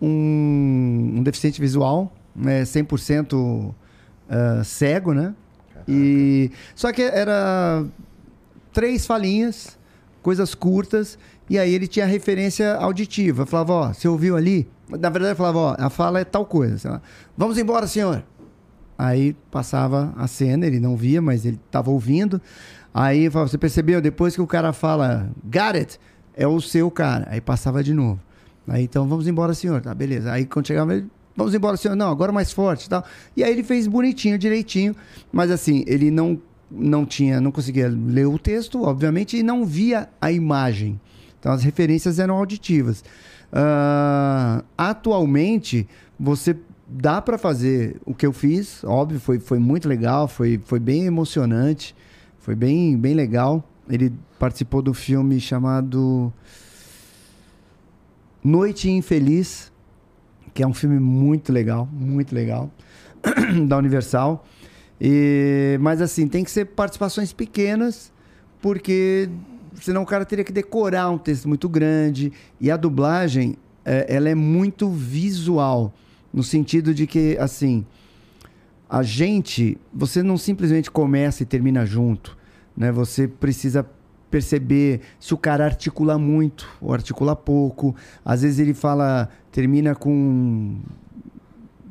[0.00, 3.74] um, um deficiente visual, né, 100%
[4.28, 5.34] ah, cego, né?
[5.88, 7.84] E só que era
[8.72, 9.78] três falinhas,
[10.22, 13.42] coisas curtas, e aí ele tinha referência auditiva.
[13.42, 14.68] Eu falava, ó, você ouviu ali?
[14.88, 17.02] Na verdade, eu falava, ó, a fala é tal coisa.
[17.36, 18.22] Vamos embora, senhor.
[19.02, 22.38] Aí passava a cena, ele não via, mas ele estava ouvindo.
[22.92, 23.98] Aí você percebeu?
[23.98, 25.98] Depois que o cara fala, got it,
[26.34, 27.26] é o seu cara.
[27.30, 28.20] Aí passava de novo.
[28.68, 29.80] Aí então, vamos embora, senhor.
[29.80, 30.30] Tá, beleza.
[30.30, 31.94] Aí quando chegava ele, vamos embora, senhor.
[31.94, 33.02] Não, agora mais forte tal.
[33.34, 34.94] E aí ele fez bonitinho, direitinho.
[35.32, 36.38] Mas assim, ele não,
[36.70, 41.00] não tinha, não conseguia ler o texto, obviamente, e não via a imagem.
[41.38, 43.02] Então as referências eram auditivas.
[43.50, 45.88] Ah, atualmente,
[46.18, 46.54] você
[46.90, 51.04] dá para fazer o que eu fiz, óbvio, foi, foi muito legal, foi, foi bem
[51.04, 51.94] emocionante,
[52.38, 53.64] foi bem, bem legal.
[53.88, 56.32] Ele participou do filme chamado
[58.42, 59.70] Noite Infeliz,
[60.52, 62.70] que é um filme muito legal, muito legal,
[63.68, 64.44] da Universal.
[65.00, 68.12] E, mas assim, tem que ser participações pequenas,
[68.60, 69.28] porque
[69.80, 72.32] senão o cara teria que decorar um texto muito grande.
[72.60, 75.94] E a dublagem, é, ela é muito visual,
[76.32, 77.84] no sentido de que, assim,
[78.88, 82.36] a gente, você não simplesmente começa e termina junto,
[82.76, 82.90] né?
[82.90, 83.86] Você precisa
[84.30, 87.94] perceber se o cara articula muito ou articula pouco.
[88.24, 90.78] Às vezes ele fala, termina com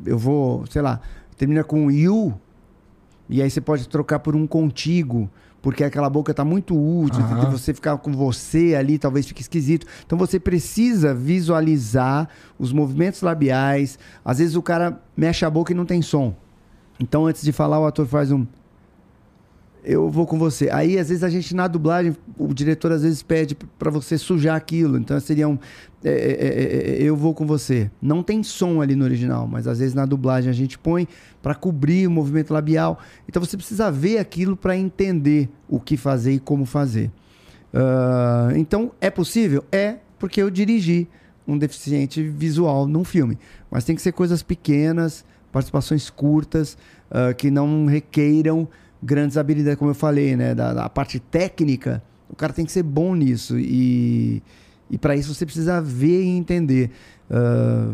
[0.06, 1.02] eu vou, sei lá,
[1.38, 2.34] termina com you
[3.30, 5.30] e aí você pode trocar por um contigo,
[5.62, 7.52] porque aquela boca tá muito útil, Aham.
[7.52, 9.86] você ficar com você ali talvez fique esquisito.
[10.06, 14.00] Então você precisa visualizar os movimentos labiais.
[14.24, 16.34] Às vezes o cara mexe a boca e não tem som.
[17.00, 18.46] Então antes de falar o ator faz um
[19.84, 20.70] eu vou com você.
[20.72, 24.56] Aí, às vezes, a gente, na dublagem, o diretor às vezes pede para você sujar
[24.56, 24.98] aquilo.
[24.98, 25.58] Então, seria um.
[26.04, 27.90] é, é, é, é, eu vou com você.
[28.02, 31.08] Não tem som ali no original, mas às vezes na dublagem a gente põe
[31.42, 33.00] para cobrir o movimento labial.
[33.28, 37.12] Então, você precisa ver aquilo para entender o que fazer e como fazer.
[37.74, 39.64] Ah, então, é possível?
[39.72, 41.08] É, porque eu dirigi
[41.48, 43.38] um deficiente visual num filme.
[43.72, 46.78] Mas tem que ser coisas pequenas, participações curtas,
[47.10, 48.68] ah, que não requeiram
[49.02, 50.54] grandes habilidades, como eu falei, né?
[50.56, 53.58] Da, da parte técnica, o cara tem que ser bom nisso.
[53.60, 54.42] E,
[54.90, 56.92] e para isso você precisa ver e entender.
[57.30, 57.94] Ah,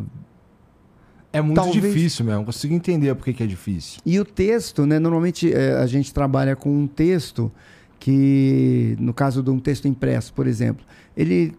[1.34, 4.00] É muito Talvez- difícil mesmo, consigo entender por que é difícil.
[4.06, 4.98] E o texto, né?
[5.00, 7.52] Normalmente eh, a gente trabalha com um texto
[8.00, 10.86] que, no caso de um texto impresso, por exemplo,
[11.16, 11.54] ele.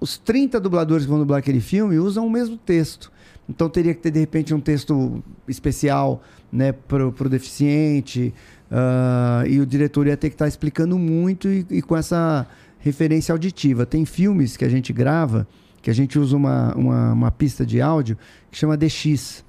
[0.00, 3.10] Os 30 dubladores que vão dublar aquele filme usam o mesmo texto.
[3.48, 6.22] Então teria que ter, de repente, um texto especial
[6.52, 8.34] né, para o deficiente.
[8.76, 12.44] Ah, e o diretor ia ter que estar explicando muito e, e com essa
[12.80, 13.86] referência auditiva.
[13.86, 15.46] Tem filmes que a gente grava,
[15.80, 18.18] que a gente usa uma, uma, uma pista de áudio
[18.50, 19.44] que chama DX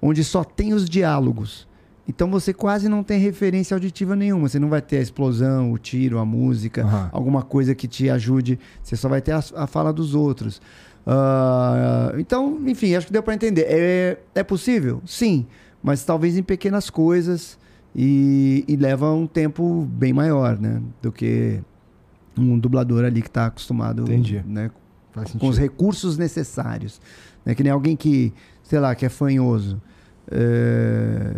[0.00, 1.68] onde só tem os diálogos.
[2.08, 4.48] Então você quase não tem referência auditiva nenhuma.
[4.48, 7.10] Você não vai ter a explosão, o tiro, a música, Aham.
[7.12, 8.58] alguma coisa que te ajude.
[8.82, 10.62] Você só vai ter a, a fala dos outros.
[11.06, 13.66] Ah, então, enfim, acho que deu para entender.
[13.68, 15.02] É, é possível?
[15.04, 15.46] Sim,
[15.82, 17.60] mas talvez em pequenas coisas
[17.94, 20.80] e, e leva um tempo bem maior, né?
[21.00, 21.60] Do que
[22.38, 24.42] um dublador ali que está acostumado, Entendi.
[24.46, 24.70] né?
[25.38, 27.00] Com os recursos necessários.
[27.44, 27.54] Né?
[27.54, 29.80] Que nem alguém que, sei lá, que é fanhoso.
[30.30, 31.34] é,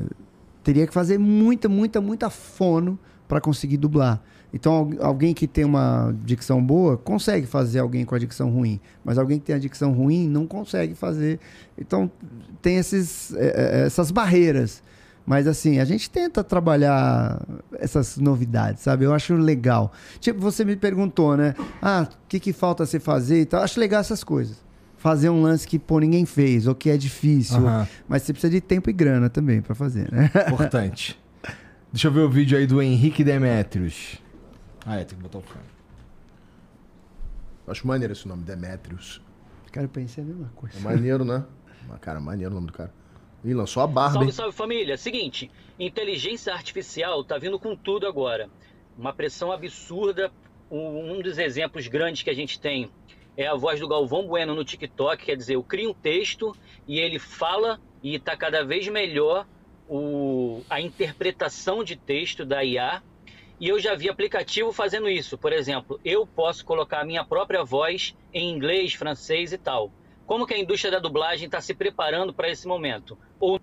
[0.62, 4.23] teria que fazer muita, muita, muita fono para conseguir dublar.
[4.52, 8.78] Então, al- alguém que tem uma dicção boa consegue fazer alguém com a dicção ruim,
[9.05, 11.41] mas alguém que tem a dicção ruim não consegue fazer.
[11.76, 12.08] Então,
[12.62, 14.83] tem esses, é, é, essas barreiras.
[15.26, 17.40] Mas assim, a gente tenta trabalhar
[17.72, 19.04] essas novidades, sabe?
[19.04, 19.92] Eu acho legal.
[20.20, 21.54] Tipo, você me perguntou, né?
[21.80, 23.62] Ah, o que, que falta você fazer e tal.
[23.62, 24.62] Acho legal essas coisas.
[24.98, 27.58] Fazer um lance que, pô, ninguém fez, ou que é difícil.
[27.66, 27.88] Aham.
[28.06, 30.30] Mas você precisa de tempo e grana também pra fazer, né?
[30.48, 31.18] Importante.
[31.92, 34.20] Deixa eu ver o vídeo aí do Henrique Demetrios.
[34.84, 35.64] Ah, é, tem que botar o fone.
[37.66, 39.22] Acho maneiro esse nome, Demetrius.
[39.72, 40.76] Cara, eu pensei a mesma coisa.
[40.76, 41.44] É maneiro, né?
[42.00, 42.92] Cara, maneiro o nome do cara.
[43.44, 44.32] Ih, lançou a barba, Salve, hein?
[44.32, 44.97] salve família.
[44.97, 48.48] Seguinte, inteligência artificial tá vindo com tudo agora.
[48.97, 50.32] Uma pressão absurda.
[50.70, 52.90] Um um dos exemplos grandes que a gente tem
[53.36, 56.56] é a voz do Galvão Bueno no TikTok, quer dizer, eu crio um texto
[56.86, 59.47] e ele fala e está cada vez melhor
[59.89, 63.02] o, a interpretação de texto da IA.
[63.60, 65.39] E eu já vi aplicativo fazendo isso.
[65.39, 69.92] Por exemplo, eu posso colocar a minha própria voz em inglês, francês e tal.
[70.26, 73.16] Como que a indústria da dublagem está se preparando para esse momento?
[73.38, 73.60] Ou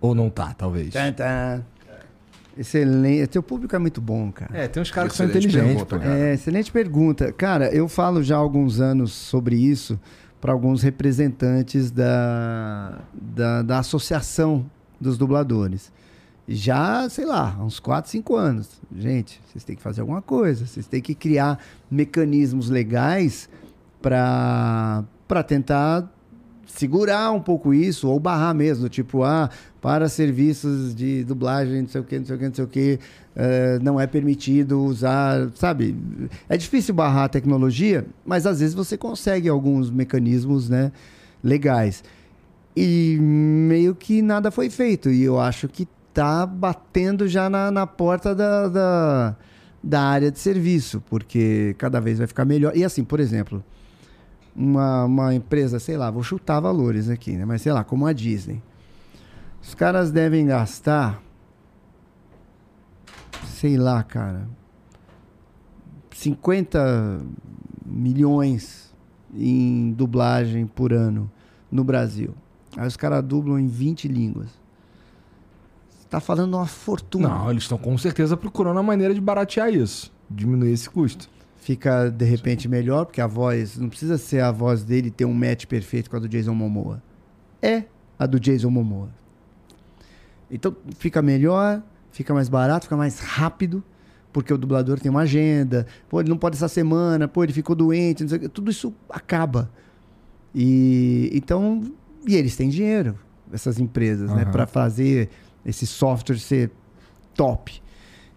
[0.00, 0.92] Ou não tá, talvez.
[0.92, 1.62] Tá, tá.
[2.56, 3.28] Excelente.
[3.28, 4.56] Teu público é muito bom, cara.
[4.56, 6.10] É, tem uns caras que são inteligentes, pergunta.
[6.10, 7.32] É, excelente pergunta.
[7.32, 9.98] Cara, eu falo já há alguns anos sobre isso
[10.40, 14.68] para alguns representantes da, da, da Associação
[15.00, 15.92] dos Dubladores.
[16.48, 18.80] Já, sei lá, há uns 4, 5 anos.
[18.94, 20.66] Gente, vocês têm que fazer alguma coisa.
[20.66, 21.58] Vocês têm que criar
[21.90, 23.48] mecanismos legais
[24.02, 25.04] para
[25.40, 26.12] tentar
[26.66, 29.48] segurar um pouco isso, ou barrar mesmo, tipo, ah,
[29.80, 32.68] para serviços de dublagem, não sei o que, não sei o que, não sei o
[32.68, 32.98] que,
[33.36, 35.96] eh, não é permitido usar, sabe?
[36.48, 40.90] É difícil barrar a tecnologia, mas às vezes você consegue alguns mecanismos, né,
[41.42, 42.02] legais.
[42.74, 47.86] E meio que nada foi feito, e eu acho que tá batendo já na, na
[47.86, 49.36] porta da, da,
[49.82, 52.76] da área de serviço, porque cada vez vai ficar melhor.
[52.76, 53.62] E assim, por exemplo,
[54.54, 57.44] uma, uma empresa, sei lá, vou chutar valores aqui, né?
[57.44, 58.62] Mas sei lá, como a Disney.
[59.62, 61.22] Os caras devem gastar,
[63.46, 64.48] sei lá, cara,
[66.12, 67.20] 50
[67.86, 68.92] milhões
[69.34, 71.30] em dublagem por ano
[71.70, 72.34] no Brasil.
[72.76, 74.48] Aí os caras dublam em 20 línguas.
[76.10, 77.28] Tá falando uma fortuna.
[77.28, 80.12] Não, eles estão com certeza procurando uma maneira de baratear isso.
[80.28, 81.28] Diminuir esse custo.
[81.62, 85.32] Fica de repente melhor, porque a voz não precisa ser a voz dele ter um
[85.32, 87.00] match perfeito com a do Jason Momoa.
[87.62, 87.84] É
[88.18, 89.10] a do Jason Momoa.
[90.50, 93.80] Então fica melhor, fica mais barato, fica mais rápido,
[94.32, 95.86] porque o dublador tem uma agenda.
[96.08, 99.70] Pô, ele não pode essa semana, pô, ele ficou doente, sei tudo isso acaba.
[100.52, 101.92] E então,
[102.26, 103.16] e eles têm dinheiro,
[103.52, 104.50] essas empresas, né, Aham.
[104.50, 105.30] para fazer
[105.64, 106.72] esse software ser
[107.36, 107.80] top.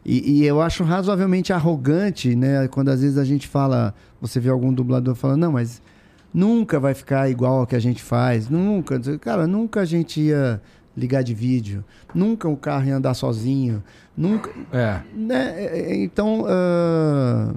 [0.06, 2.68] E, e eu acho razoavelmente arrogante, né?
[2.68, 5.82] Quando às vezes a gente fala, você vê algum dublador falando, não, mas
[6.32, 8.48] nunca vai ficar igual ao que a gente faz.
[8.48, 9.00] Nunca.
[9.18, 10.62] Cara, nunca a gente ia
[10.96, 11.84] ligar de vídeo.
[12.14, 13.84] Nunca o carro ia andar sozinho.
[14.16, 14.52] Nunca.
[14.72, 15.02] É.
[15.16, 15.96] Né?
[16.04, 17.54] Então, ah,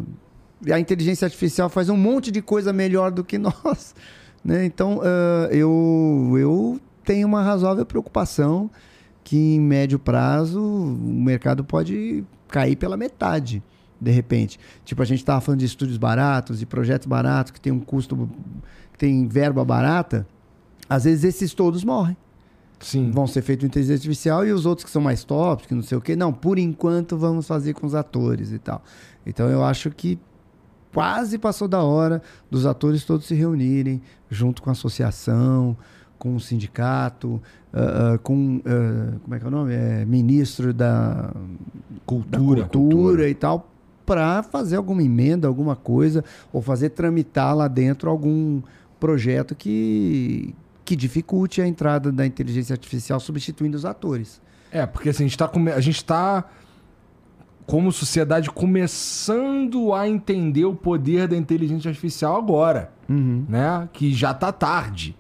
[0.73, 3.95] a inteligência artificial faz um monte de coisa melhor do que nós.
[4.43, 4.65] Né?
[4.65, 8.71] Então, ah, eu, eu tenho uma razoável preocupação
[9.23, 13.63] que em médio prazo o mercado pode cair pela metade,
[14.01, 14.59] de repente.
[14.85, 18.29] Tipo, a gente estava falando de estúdios baratos, de projetos baratos, que tem um custo,
[18.93, 20.27] que tem verba barata.
[20.89, 22.17] Às vezes esses todos morrem
[22.81, 23.11] Sim.
[23.11, 25.83] vão ser feitos em inteligência artificial e os outros que são mais top, que não
[25.83, 26.17] sei o quê.
[26.17, 28.83] Não, por enquanto vamos fazer com os atores e tal.
[29.27, 30.19] Então eu acho que
[30.93, 35.77] quase passou da hora dos atores todos se reunirem junto com a associação,
[36.19, 37.41] com o sindicato,
[37.73, 39.75] ah, com ah, como é que é o nome?
[39.75, 41.31] É, ministro da
[42.05, 42.63] Cultura.
[42.63, 43.69] da cultura, e tal,
[44.07, 48.61] para fazer alguma emenda, alguma coisa, ou fazer tramitar lá dentro algum
[48.99, 54.41] projeto que, que dificulte a entrada da inteligência artificial substituindo os atores.
[54.73, 56.45] É, porque assim, a gente tá, come- a gente tá
[57.67, 63.89] como sociedade começando a entender o poder da inteligência artificial agora, né?
[63.93, 65.15] Que já tá tarde.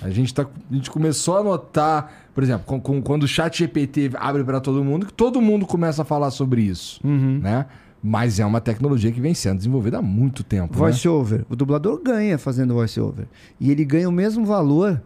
[0.00, 3.58] A gente, tá, a gente começou a notar, por exemplo, com- com- quando o chat
[3.58, 7.66] GPT abre para todo mundo, que todo mundo começa a falar sobre isso, né?
[8.02, 10.78] Mas é uma tecnologia que vem sendo desenvolvida há muito tempo, né?
[10.78, 11.44] Voice over.
[11.48, 13.28] O dublador ganha fazendo voice over.
[13.60, 15.00] E ele ganha o mesmo valor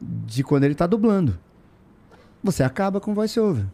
[0.00, 1.38] de quando ele está dublando.
[2.42, 3.64] Você acaba com voice over.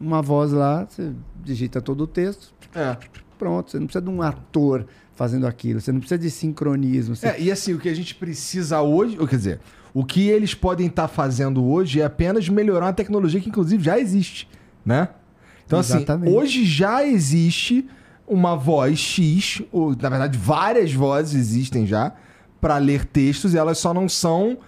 [0.00, 2.96] Uma voz lá, você digita todo o texto, É.
[3.36, 3.72] pronto.
[3.72, 5.80] Você não precisa de um ator fazendo aquilo.
[5.80, 7.14] Você não precisa de sincronismo.
[7.16, 7.28] Você...
[7.28, 9.60] É, e assim, o que a gente precisa hoje, ou quer dizer,
[9.92, 13.98] o que eles podem estar fazendo hoje é apenas melhorar uma tecnologia que inclusive já
[13.98, 14.48] existe,
[14.84, 15.08] né?
[15.66, 16.28] Então Exatamente.
[16.28, 17.86] assim, hoje já existe
[18.26, 22.12] uma voz X, ou na verdade várias vozes existem já
[22.60, 24.58] para ler textos e elas só não são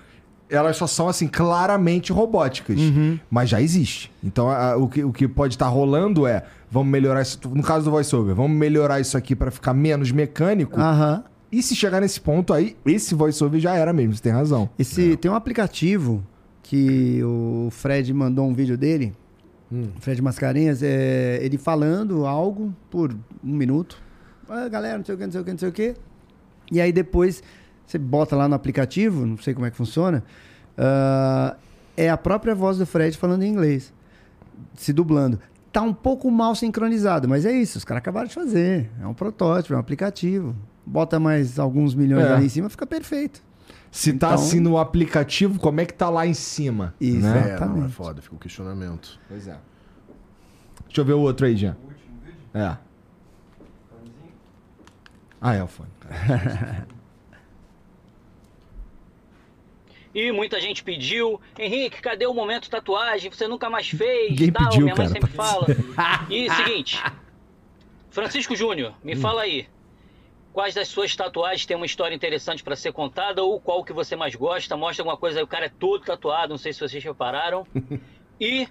[0.49, 2.79] elas só são, assim, claramente robóticas.
[2.79, 3.19] Uhum.
[3.29, 4.13] Mas já existe.
[4.23, 6.45] Então, a- o, que, o que pode estar rolando é,
[6.77, 10.79] vamos melhorar isso, no caso do voiceover, vamos melhorar isso aqui pra ficar menos mecânico.
[10.79, 11.25] Aham.
[11.51, 14.69] E se chegar nesse ponto aí, esse voiceover já era mesmo, você tem razão.
[14.79, 16.23] Esse, Tem um aplicativo
[16.63, 19.15] que o Fred mandou um vídeo dele,
[20.01, 23.97] Fred Mascarenhas, é, ele falando algo por um minuto.
[24.47, 25.95] Ah, galera, não sei o que, não sei o que, não sei o que.
[26.71, 27.43] E aí depois
[27.87, 30.23] você bota lá no aplicativo, não sei como é que funciona,
[30.77, 31.57] ah,
[31.97, 33.95] é a própria voz do Fred falando em inglês,
[34.75, 35.41] se dublando.
[35.77, 38.91] Tá um pouco mal sincronizado, mas é isso, os caras acabaram de fazer.
[38.99, 40.57] É um protótipo, é um aplicativo.
[40.87, 42.33] Bota mais alguns milhões É.
[42.33, 43.43] ali em cima, fica perfeito.
[43.91, 46.95] Se tá Então- assim no aplicativo, como é que tá lá em cima?
[46.99, 47.29] Isso, né?
[47.29, 47.93] É, não, é Exatamente.
[47.93, 49.21] foda, fica o questionamento.
[49.29, 49.59] Pois é.
[50.87, 51.77] Deixa eu ver o outro aí, Jean.
[52.55, 52.75] É.
[55.39, 55.91] Ah, é o fone.
[60.17, 63.31] E muita gente pediu, Henrique, cadê o momento tatuagem?
[63.31, 65.21] Você nunca mais fez, Ninguém tal, pediu, minha mãe cara.
[65.21, 65.67] sempre fala.
[66.31, 67.03] E seguinte,
[68.09, 69.21] Francisco Júnior, me Hum.
[69.21, 69.69] fala aí.
[70.55, 74.17] Quais das suas tatuagens tem uma história interessante pra ser contada ou qual que você
[74.17, 74.75] mais gosta?
[74.75, 77.67] Mostra alguma coisa aí, o cara é todo tatuado, não sei se vocês repararam.
[78.41, 78.67] E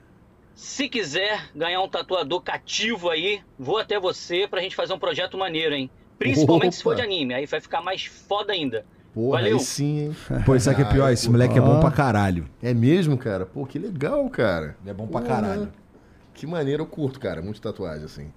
[0.56, 5.38] se quiser ganhar um tatuador cativo aí, vou até você pra gente fazer um projeto
[5.38, 5.90] maneiro, hein?
[6.20, 6.98] Principalmente se for Opa.
[6.98, 8.86] de anime, aí vai ficar mais foda ainda.
[9.16, 9.58] Porra, Valeu.
[9.58, 10.16] aí sim, hein?
[10.46, 12.46] Pô, isso aqui é pior, esse moleque é bom pra caralho.
[12.62, 13.46] É mesmo, cara?
[13.46, 14.76] Pô, que legal, cara.
[14.82, 15.34] Ele é bom pra Porra.
[15.36, 15.70] caralho.
[16.34, 17.42] Que maneiro, eu curto, cara.
[17.42, 18.28] Muito tatuagem, assim.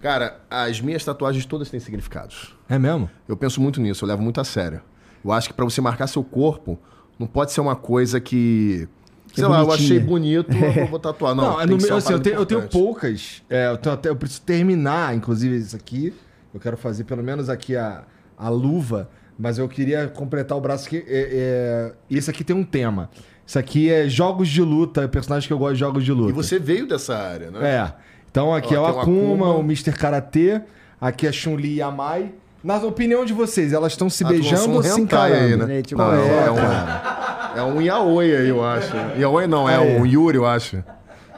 [0.00, 2.56] Cara, as minhas tatuagens todas têm significados.
[2.68, 3.08] É mesmo?
[3.28, 4.82] Eu penso muito nisso, eu levo muito a sério.
[5.24, 6.76] Eu acho que pra você marcar seu corpo,
[7.18, 8.88] não pode ser uma coisa que.
[9.28, 11.36] Que sei lá, eu achei bonito, eu vou tatuar.
[11.36, 13.42] Não, Não, é no meu, assim, eu, tenho, eu tenho poucas.
[13.48, 16.12] É, eu, tenho até, eu preciso terminar, inclusive, isso aqui.
[16.52, 18.04] Eu quero fazer pelo menos aqui a,
[18.36, 19.08] a luva,
[19.38, 21.04] mas eu queria completar o braço aqui.
[21.06, 23.10] É, é, esse aqui tem um tema.
[23.46, 26.30] Isso aqui é jogos de luta, personagem que eu gosto de jogos de luta.
[26.30, 27.68] E você veio dessa área, né?
[27.68, 27.92] É.
[28.30, 29.02] Então aqui Ó, é o Akuma,
[29.50, 29.56] Akuma.
[29.56, 29.92] o Mr.
[29.92, 30.60] Karatê,
[31.00, 32.32] aqui é a Chun-Li e a Mai.
[32.64, 35.64] Na opinião de vocês, elas estão se Ah, beijando um ou se hentai encarando?
[35.64, 35.82] aí, né?
[35.88, 38.92] É, Não, é, é, um, é um yaoi aí, eu acho.
[39.16, 39.96] Yaoi não, é Aí.
[40.00, 40.82] um yuri, eu acho.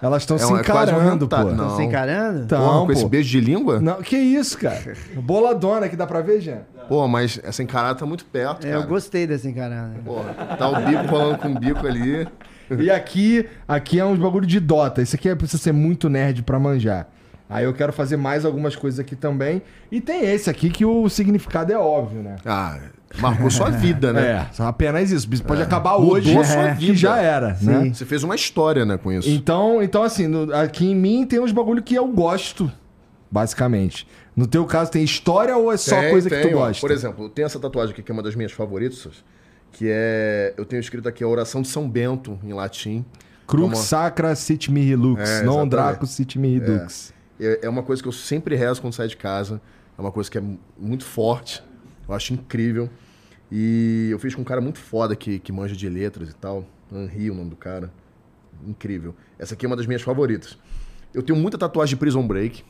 [0.00, 1.42] Elas estão É se é quase um encarando, hentai.
[1.44, 1.50] pô.
[1.50, 1.64] Não.
[1.64, 2.46] Estão se encarando?
[2.46, 2.92] Porra, com pô.
[2.92, 3.80] esse beijo de língua?
[3.80, 4.94] Não, que isso, cara.
[5.16, 6.58] Boladona que dá pra ver, Jean.
[6.88, 8.82] Pô, mas essa encarada tá muito perto, É, cara.
[8.82, 9.94] eu gostei dessa encarada.
[10.04, 12.26] Porra, tá o bico rolando com o bico ali.
[12.78, 15.00] E aqui, aqui é uns bagulho de Dota.
[15.02, 17.08] Isso aqui é, precisa ser muito nerd pra manjar.
[17.50, 19.62] Aí eu quero fazer mais algumas coisas aqui também.
[19.90, 22.36] E tem esse aqui que o significado é óbvio, né?
[22.44, 22.78] Ah,
[23.18, 24.46] marcou sua vida, né?
[24.58, 25.26] É, apenas isso.
[25.44, 26.92] Pode acabar Mudou hoje, a sua é, vida.
[26.92, 27.90] que já era, né?
[27.94, 29.28] Você fez uma história, né, com isso.
[29.30, 32.70] Então, então assim, no- aqui em mim tem uns bagulho que eu gosto,
[33.30, 34.06] basicamente.
[34.36, 36.66] No teu caso, tem história ou é só Tem, coisa que tem, tu ó.
[36.66, 36.80] gosta?
[36.80, 39.08] Por exemplo, tenho essa tatuagem aqui que é uma das minhas favoritas,
[39.72, 40.54] que é...
[40.56, 43.04] Eu tenho escrito aqui a oração de São Bento, em latim.
[43.46, 47.12] Crux sacra sit mihi lux, É, non draco sit mihi dux.
[47.40, 49.60] É, é uma coisa que eu sempre rezo quando saio de casa.
[49.96, 51.62] É uma coisa que é mu- muito forte.
[52.08, 52.88] Eu acho incrível.
[53.50, 56.64] E eu fiz com um cara muito foda que, que manja de letras e tal.
[56.92, 57.90] Henri, o nome do cara.
[58.66, 59.14] Incrível.
[59.38, 60.58] Essa aqui é uma das minhas favoritas.
[61.14, 62.62] Eu tenho muita tatuagem de Prison Break.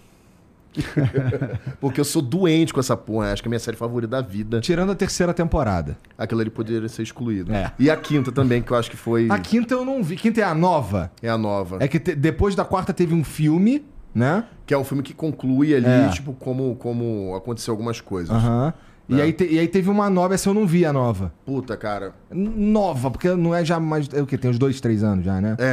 [1.80, 3.32] Porque eu sou doente com essa porra.
[3.32, 4.60] Acho que é a minha série favorita da vida.
[4.60, 5.98] Tirando a terceira temporada.
[6.16, 7.52] Aquilo ali poderia ser excluído.
[7.52, 7.72] É.
[7.78, 9.28] E a quinta também, que eu acho que foi.
[9.30, 10.16] A quinta eu não vi.
[10.16, 11.10] Quinta é a nova.
[11.22, 11.78] É a nova.
[11.80, 13.84] É que te- depois da quarta teve um filme,
[14.14, 14.44] né?
[14.66, 16.08] Que é um filme que conclui ali, É.
[16.08, 18.34] tipo, como, como aconteceu algumas coisas.
[18.34, 18.72] Aham.
[19.08, 19.22] E, É.
[19.22, 21.32] aí te- e aí teve uma nova, essa eu não vi a nova.
[21.46, 22.12] Puta, cara.
[22.30, 24.08] Nova, porque não é já mais.
[24.12, 24.36] É o quê?
[24.36, 25.56] Tem uns dois, três anos já, né?
[25.58, 25.66] É, é,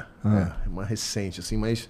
[0.00, 0.04] é.
[0.24, 0.56] Ah.
[0.64, 1.88] É, uma recente, assim, mas.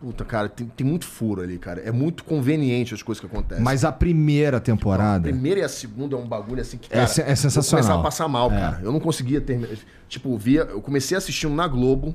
[0.00, 1.80] Puta, cara, tem, tem muito furo ali, cara.
[1.80, 3.64] É muito conveniente as coisas que acontecem.
[3.64, 5.22] Mas a primeira a temporada.
[5.28, 7.06] primeira e a segunda é um bagulho assim que, É cara.
[7.08, 7.80] se- é Eu sensacional.
[7.82, 8.60] começava a passar mal, É.
[8.60, 8.80] cara.
[8.82, 9.76] Eu não conseguia terminar.
[10.08, 10.60] Tipo, via.
[10.70, 12.14] Eu comecei assistindo na Globo.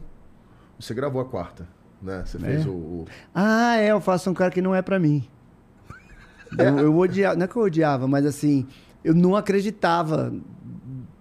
[0.80, 1.67] Você gravou a quarta,
[2.03, 2.23] né?
[2.25, 2.69] Você fez É.
[2.69, 2.72] o.
[2.73, 5.25] o- Ah, é, eu faço um cara que não é pra mim.
[6.57, 8.67] Eu, eu odiava, não é que eu odiava, mas assim,
[9.03, 10.32] eu não acreditava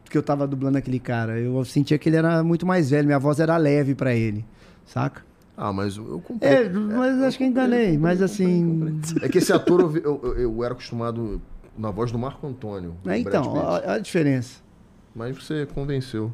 [0.05, 1.39] que eu tava dublando aquele cara.
[1.39, 4.45] Eu sentia que ele era muito mais velho, minha voz era leve pra ele,
[4.85, 5.23] saca?
[5.57, 6.51] Ah, mas eu comprei.
[6.51, 9.01] É, mas acho que enganei, mas assim.
[9.23, 11.41] É que esse ator eu, eu, eu- era acostumado
[11.79, 12.95] na voz do Marco Antônio.
[13.07, 14.61] É, então, olha a diferença.
[15.15, 16.33] Mas você convenceu.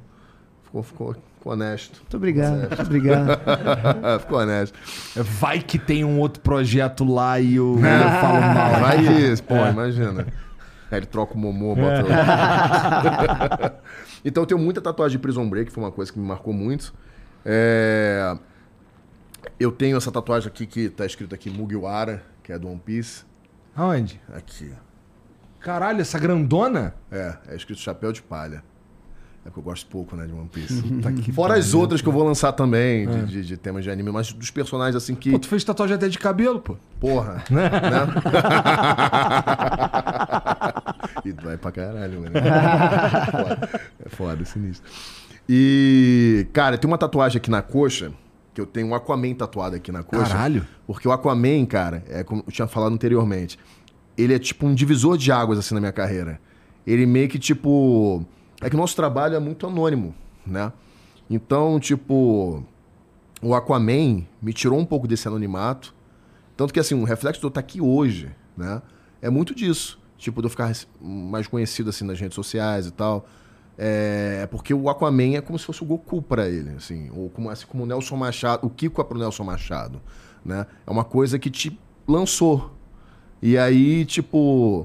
[0.65, 1.99] Ficou, ficou, ficou honesto.
[2.01, 3.41] Muito obrigado, muito obrigado.
[4.21, 4.79] ficou honesto.
[5.17, 7.81] Vai que tem um outro projeto lá e eu, eu
[8.21, 8.81] falo mal.
[8.81, 9.71] Vai que, pô, É.
[9.71, 10.27] imagina.
[10.91, 13.79] Aí ele troca o Momô, bota outro.
[14.25, 16.95] então eu tenho muita tatuagem de Prison Break, foi uma coisa que me marcou muito.
[17.45, 18.37] É,
[19.61, 23.25] Eu tenho essa tatuagem aqui que tá escrito aqui Mugiwara, que é do One Piece.
[23.77, 24.21] Aonde?
[24.35, 24.73] Aqui.
[25.61, 26.95] Caralho, essa grandona?
[27.11, 28.63] É, é escrito chapéu de palha.
[29.45, 30.83] É porque eu gosto pouco, né, de One Piece.
[31.01, 31.81] Tá que Fora as pariu.
[31.81, 34.97] outras que eu vou lançar também, de, de- de temas de anime, mas dos personagens
[34.97, 35.31] assim que.
[35.31, 36.77] Pô, tu fez tatuagem até de cabelo, pô.
[37.01, 37.43] Porra.
[37.51, 37.71] né?
[41.25, 42.37] e vai pra caralho, mano.
[42.37, 44.91] É foda, é foda, sinistro.
[45.49, 48.13] E, cara, tem uma tatuagem aqui na coxa,
[48.53, 50.33] que eu tenho um Aquaman tatuado aqui na coxa.
[50.35, 50.67] Caralho.
[50.87, 53.59] Porque o Aquaman, cara, é como eu tinha falado anteriormente,
[54.17, 56.39] ele é tipo um divisor de águas, assim, na minha carreira.
[56.87, 58.25] Ele meio que, tipo...
[58.61, 60.15] É que o nosso trabalho é muito anônimo,
[60.47, 60.73] né?
[61.31, 62.65] Então, tipo...
[63.41, 65.95] O Aquaman me tirou um pouco desse anonimato.
[66.57, 68.83] Tanto que, assim, um reflexo de eu estar aqui hoje, né?
[69.23, 70.01] É muito disso.
[70.17, 73.29] Tipo, de eu ficar mais conhecido, assim, nas redes sociais e tal.
[73.77, 77.11] É porque o Aquaman é como se fosse o Goku pra ele, assim.
[77.15, 78.67] Ou como, assim como o Nelson Machado...
[78.67, 80.01] O Kiko é pro Nelson Machado,
[80.45, 80.67] né?
[80.85, 81.79] É uma coisa que te
[82.09, 82.73] lançou.
[83.41, 84.85] E aí, tipo...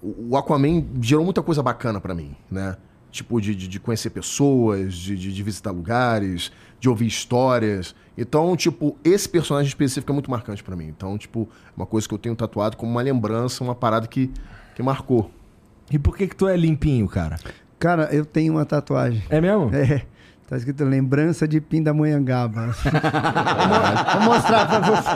[0.00, 2.76] O Aquaman gerou muita coisa bacana pra mim, né?
[3.12, 6.50] Tipo, de, de, de conhecer pessoas, de, de, de visitar lugares,
[6.80, 7.94] de ouvir histórias.
[8.18, 10.86] Então, tipo, esse personagem específico é muito marcante pra mim.
[10.86, 14.30] Então, tipo, é uma coisa que eu tenho tatuado como uma lembrança, uma parada que,
[14.74, 15.30] que marcou.
[15.90, 17.38] E por que que tu é limpinho, cara?
[17.78, 19.22] Cara, eu tenho uma tatuagem.
[19.28, 19.70] É mesmo?
[19.74, 20.06] É.
[20.52, 22.66] Tá escrito lembrança de Pindamonhangaba.
[22.84, 25.08] Vou vou mostrar pra você.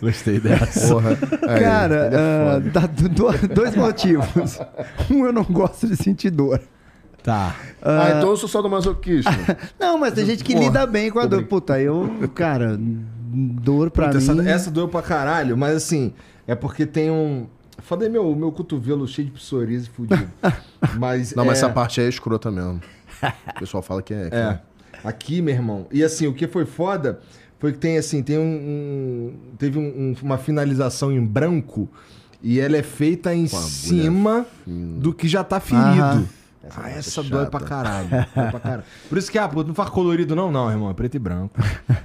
[0.00, 0.88] Gostei dessa.
[0.88, 1.10] Porra.
[1.10, 4.58] Aí, Cara, é ah, dá do- dois motivos.
[5.08, 6.60] Um, eu não gosto de sentir dor.
[7.22, 7.54] Tá.
[7.80, 9.30] Ah, então eu sou só do masoquista.
[9.78, 11.44] Não, mas tem gente que Porra, lida bem com a dor.
[11.44, 14.40] Puta, eu, cara, dor pra Puta, mim.
[14.40, 16.12] essa, essa doeu pra caralho, mas assim,
[16.44, 17.46] é porque tem um.
[17.78, 20.30] Foda aí meu, meu cotovelo cheio de psoríase fudido.
[20.98, 21.34] Mas.
[21.34, 21.60] Não, mas é...
[21.64, 22.80] essa parte é escrota mesmo.
[23.56, 24.30] O pessoal fala que é.
[24.30, 24.60] que É.
[25.02, 25.86] Aqui, meu irmão.
[25.92, 27.20] E assim, o que foi foda
[27.58, 28.42] foi que tem assim, tem um.
[28.42, 31.88] um- teve um- um- uma finalização em branco
[32.42, 35.00] e ela é feita em cima fina.
[35.00, 35.84] do que já tá ferido.
[36.00, 36.26] Aham.
[36.62, 37.50] Essa ah, parte é essa dói chata.
[37.50, 38.08] pra caralho.
[38.34, 38.84] dói pra caralho.
[39.08, 40.88] Por isso que, ah, pô, não faz colorido não, não, irmão.
[40.90, 41.54] É preto e branco.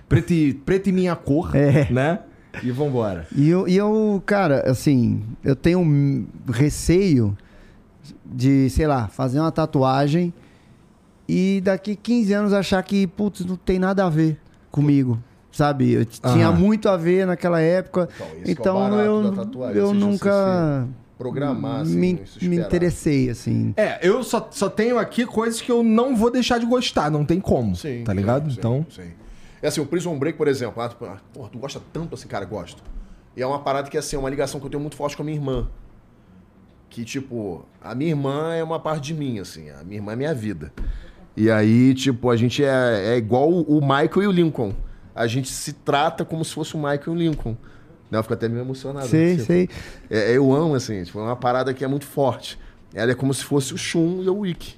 [0.09, 1.88] Preto e, preto e minha cor, É.
[1.91, 2.19] né?
[2.64, 3.28] E vambora.
[3.36, 7.38] E eu, e eu, cara, assim, eu tenho um receio
[8.26, 10.34] de, sei lá, fazer uma tatuagem
[11.28, 14.40] e daqui 15 anos achar que, putz, não tem nada a ver
[14.72, 15.19] comigo.
[15.52, 15.92] Sabe?
[15.92, 16.58] Eu tinha Aham.
[16.58, 18.08] muito a ver naquela época.
[18.11, 20.88] Então, é Então barato eu, tatuagem, eu nunca
[21.18, 23.74] Programar, assim, me, me interessei, assim.
[23.76, 27.26] É, eu só, só tenho aqui coisas que eu não vou deixar de gostar, não
[27.26, 27.76] tem como.
[27.76, 28.50] Sim, tá ligado?
[28.50, 28.86] sim, então.
[28.90, 29.18] Sim.
[29.62, 30.82] É assim, o Prison Break, por exemplo.
[30.82, 30.96] Ah, tu,
[31.34, 32.84] porra, tu gosta tanto assim, cara, gosto.
[33.36, 35.24] E é uma parada que assim, é uma ligação que eu tenho muito forte com
[35.24, 35.70] a minha irmã.
[36.90, 39.70] Que, tipo, a minha irmã é uma parte de mim, assim.
[39.70, 40.74] A minha irmã é minha vida.
[41.38, 44.74] E aí, tipo, a gente é, é igual o Michael e o Lincoln.
[45.14, 47.56] A gente se trata como se fosse o Michael e o Lincoln.
[48.10, 48.18] Né?
[48.18, 49.08] Eu fico até meio emocionado.
[49.08, 49.70] Sei, assim, sei.
[50.10, 52.58] é, eu amo, assim, tipo, é uma parada que é muito forte.
[52.94, 54.76] Ela é como se fosse o Shun e o Wick.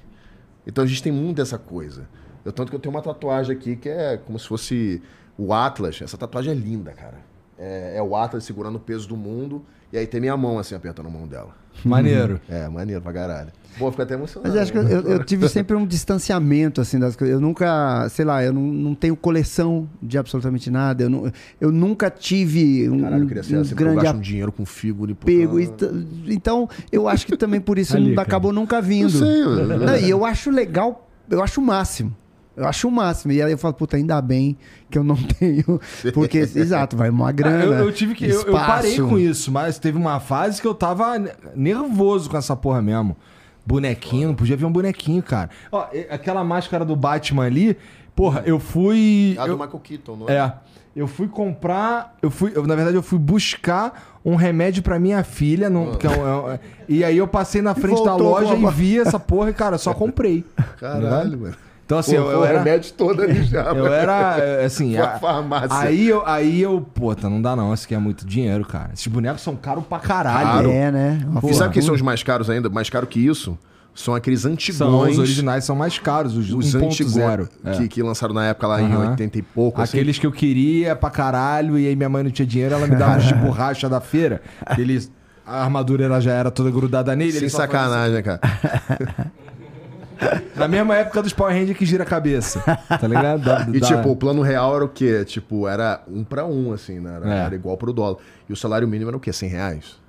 [0.66, 2.08] Então a gente tem muito dessa coisa.
[2.44, 5.00] Eu, tanto que eu tenho uma tatuagem aqui que é como se fosse
[5.38, 6.00] o Atlas.
[6.02, 7.18] Essa tatuagem é linda, cara.
[7.58, 9.64] É, é o Atlas segurando o peso do mundo.
[9.92, 11.54] E aí tem minha mão, assim, apertando a mão dela.
[11.84, 12.40] Maneiro.
[12.48, 13.50] É, maneiro pra caralho.
[13.78, 14.52] Pô, eu fico até emocionado.
[14.54, 17.34] Mas acho que eu, eu- eu tive sempre um distanciamento, assim, das coisas.
[17.34, 21.02] Eu nunca, sei lá, eu não, não tenho coleção de absolutamente nada.
[21.04, 24.02] Eu, não, eu nunca tive um, Caralho, eu queria ser um assim, porque eu grande
[24.04, 25.14] gasto um dinheiro com figura e.
[25.62, 25.90] E t-
[26.28, 28.28] Então, eu acho que também por isso Ali, não- cara.
[28.28, 29.04] acabou nunca vindo.
[29.04, 29.42] Eu sei,
[29.78, 32.14] Não, e eu acho legal, eu acho o máximo.
[32.56, 33.32] Eu acho o máximo.
[33.32, 34.56] E aí eu falo, puta, ainda bem
[34.90, 35.80] que eu não tenho.
[36.12, 37.62] Porque, exato, vai uma grana.
[37.62, 38.24] Ah, eu, eu tive que.
[38.26, 42.36] Eu, eu parei com isso, mas teve uma fase que eu tava ne- nervoso com
[42.36, 43.16] essa porra mesmo.
[43.64, 45.48] Bonequinho, não podia ver um bonequinho, cara.
[45.70, 47.76] Ó, aquela máscara do Batman ali,
[48.14, 49.36] porra, eu fui.
[49.38, 50.32] Ah, eu- do Michael Keaton, não é?
[50.36, 50.52] É.
[50.94, 52.16] Eu fui comprar.
[52.20, 52.52] Eu fui.
[52.54, 55.70] eu, na verdade, eu fui buscar um remédio pra minha filha.
[55.70, 56.58] Num, que é um- é um-
[56.88, 59.78] e aí eu passei na frente da loja a- e vi essa porra e, cara,
[59.78, 60.44] só comprei.
[60.78, 61.54] Caralho, mano.
[61.84, 62.58] Então, assim, Pô, eu, eu era.
[62.58, 63.64] remédio todo ali já.
[63.74, 63.86] Eu mano.
[63.94, 64.96] era, é, assim.
[64.96, 65.68] A farmácia.
[65.78, 68.90] Aí eu, aí eu, puta, não dá não, isso aqui é muito dinheiro, cara.
[68.94, 70.46] Esses bonecos são caros pra caralho.
[70.46, 70.70] Caro.
[70.70, 71.20] É, né?
[71.26, 72.70] Uma E sabe quem são os mais caros ainda?
[72.70, 73.58] Mais caro que isso?
[73.94, 74.78] São aqueles antigões.
[74.78, 76.86] São, os originais são mais caros, os, Os 1.0.
[76.86, 77.72] antigos É.
[77.76, 79.10] que, que lançaram na época lá em Aham.
[79.10, 79.82] 80 e pouco.
[79.82, 79.98] assim.
[79.98, 82.96] Aqueles que eu queria pra caralho, e aí minha mãe não tinha dinheiro, ela me
[82.96, 84.40] dava os de borracha da feira.
[84.78, 85.12] Eles,
[85.46, 87.32] a armadura ela já era toda grudada nele.
[87.32, 88.40] Sem sacanagem, né, cara?
[90.56, 92.60] na mesma época dos Power Rangers que gira a cabeça.
[92.88, 93.42] Tá ligado?
[93.44, 95.24] Da- E tipo, o plano real era o quê?
[95.24, 97.16] Tipo, era um pra um, assim, né?
[97.16, 97.38] Era, É.
[97.46, 98.18] era igual pro dólar.
[98.48, 99.32] E o salário mínimo era o quê?
[99.32, 100.00] 100 reais?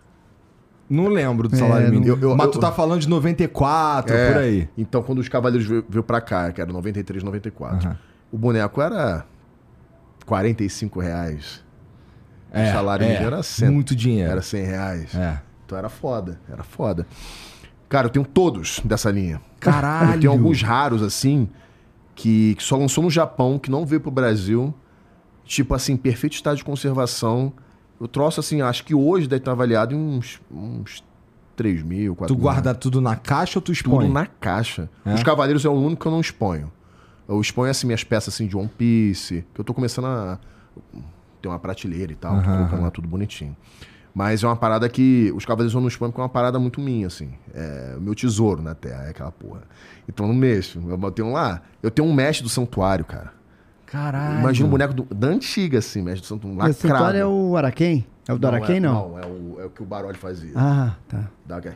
[0.89, 2.07] Não lembro do salário É, mínimo.
[2.07, 4.69] eu- eu- Mas tu tá falando de 94, É, por aí.
[4.77, 7.97] Então, quando os Cavaleiros veio, veio pra cá, que era 93, 94, Aham.
[8.31, 9.25] o boneco era
[10.25, 11.63] 45 reais.
[12.51, 13.69] É, o salário é, mínimo era 100.
[13.69, 14.31] muito dinheiro.
[14.31, 15.15] Era 100 reais.
[15.15, 15.39] É.
[15.65, 17.07] Então era foda, era foda.
[17.93, 19.39] Cara, eu tenho todos dessa linha.
[19.59, 20.15] Caralho.
[20.15, 21.47] Eu tenho alguns raros, assim,
[22.15, 24.73] que, que só lançou no Japão, que não veio pro Brasil.
[25.45, 27.53] Tipo assim, perfeito estado de conservação.
[28.01, 31.03] Eu trouxe, assim, acho que hoje deve estar avaliado em uns, uns
[31.55, 32.41] 3 mil, 4 Tu mil.
[32.41, 34.05] guarda tudo na caixa ou tu expõe?
[34.05, 34.89] Tudo na caixa.
[35.05, 35.13] É?
[35.13, 36.71] Os Cavaleiros é o único que eu não exponho.
[37.29, 40.39] Eu exponho, assim, minhas peças, assim, de One Piece, que eu tô começando a
[41.39, 43.55] ter uma prateleira e tal, tô Aham, colocando lá tudo bonitinho.
[44.15, 47.07] Mas é uma parada que os Cavaleiros não exponho porque é uma parada muito minha,
[47.07, 47.31] assim.
[47.53, 49.61] É o meu tesouro na Terra, é aquela porra.
[50.07, 50.79] Então eu não mexo.
[50.87, 53.31] Eu tenho lá, eu tenho um mestre do santuário, cara.
[53.87, 54.39] Caralho.
[54.39, 57.17] Imagina um boneco do- da antiga, assim, mestre do santuário, O santuário lacrado.
[57.17, 58.05] é o Araquém?
[58.27, 59.09] É o do Araquém, não?
[59.09, 60.53] Não, é o, é o que o Baroli fazia.
[60.55, 61.27] Ah, tá.
[61.45, 61.75] Dá aquela-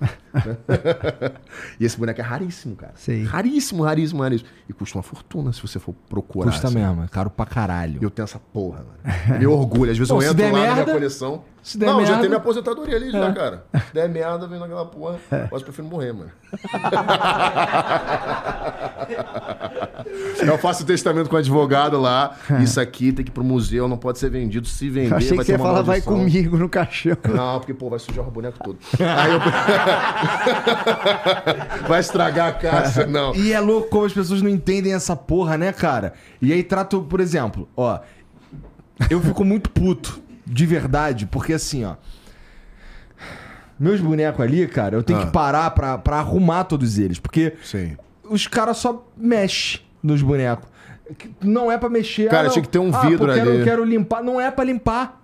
[1.78, 2.92] e esse boneco é raríssimo, cara.
[2.96, 3.24] Sei.
[3.24, 4.48] Raríssimo, raríssimo, raríssimo.
[4.68, 6.50] E custa uma fortuna se você for procurar.
[6.50, 6.78] Custa assim.
[6.78, 7.98] mesmo, é caro pra caralho.
[8.00, 9.38] E eu tenho essa porra, mano.
[9.38, 9.90] Meu orgulho.
[9.92, 11.44] Às vezes Pô, eu entro lá na merda- minha coleção.
[11.62, 13.32] se der não, já merda- tem minha aposentadoria ali, já, É.
[13.32, 13.64] cara.
[13.86, 15.18] Se der merda, vem naquela porra.
[15.30, 16.30] Mas eu prefiro morrer, mano.
[20.46, 22.36] eu faço testamento com o advogado lá.
[22.60, 24.66] Isso aqui tem que ir pro museu, não pode ser vendido.
[24.66, 26.68] Se vender, Eu achei vai que você ter ia uma falar, vai maldição." comigo no
[26.68, 27.16] caixão.
[27.32, 28.78] Não, porque, pô, vai sujar o boneco todo.
[29.00, 29.40] Aí eu...
[31.88, 33.34] vai estragar a caixa, não.
[33.34, 36.14] E é louco como as pessoas não entendem essa porra, né, cara?
[36.40, 37.98] E aí trato, por exemplo, ó.
[39.10, 41.94] Eu fico muito puto, de verdade, porque assim, ó.
[43.78, 45.26] Meus bonecos ali, cara, eu tenho Ah.
[45.26, 47.18] que parar pra, pra arrumar todos eles.
[47.18, 47.96] Porque Sim.
[48.30, 50.68] os caras só mexem nos bonecos.
[51.42, 52.30] Não é pra mexer.
[52.30, 53.64] Cara, ah, tinha que ter um Ah, vidro quero, ali.
[53.64, 54.22] quero limpar.
[54.22, 55.20] Não é pra limpar.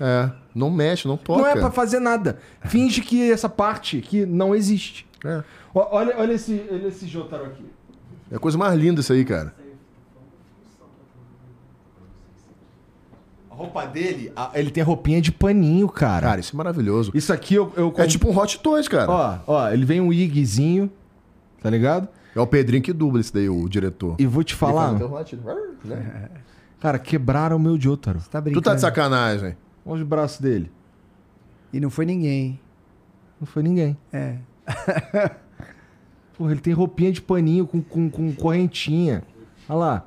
[0.00, 1.40] É, não mexe, não toca.
[1.42, 2.38] Não é pra fazer nada.
[2.66, 5.06] Finge que essa parte aqui não existe.
[5.24, 5.42] É.
[5.74, 7.64] Olha, olha esse, olha esse Jotaro aqui.
[8.30, 9.54] É a coisa mais linda isso aí, cara.
[13.50, 16.26] A roupa dele, a- ele tem roupinha de paninho, cara.
[16.26, 17.10] Cara, isso é maravilhoso.
[17.14, 19.10] Isso aqui eu, eu É tipo um Hot Toys, cara.
[19.10, 20.90] Ó, ó, ele vem um igzinho,
[21.62, 22.08] tá ligado?
[22.34, 24.16] É o Pedrinho que dubla esse daí, o diretor.
[24.18, 25.42] E vou te falar, Ele faz até o latido.
[25.84, 26.28] Né?
[26.78, 28.18] cara, quebraram o meu Jotaro.
[28.30, 28.62] Tá Tu brincando.
[28.62, 29.56] tá de sacanagem.
[29.86, 30.70] Olha os braços dele.
[31.72, 32.58] E não foi ninguém.
[33.40, 33.96] Não foi ninguém.
[34.12, 34.38] É.
[36.36, 39.22] Porra, ele tem roupinha de paninho com, com, com correntinha.
[39.68, 40.06] Olha lá.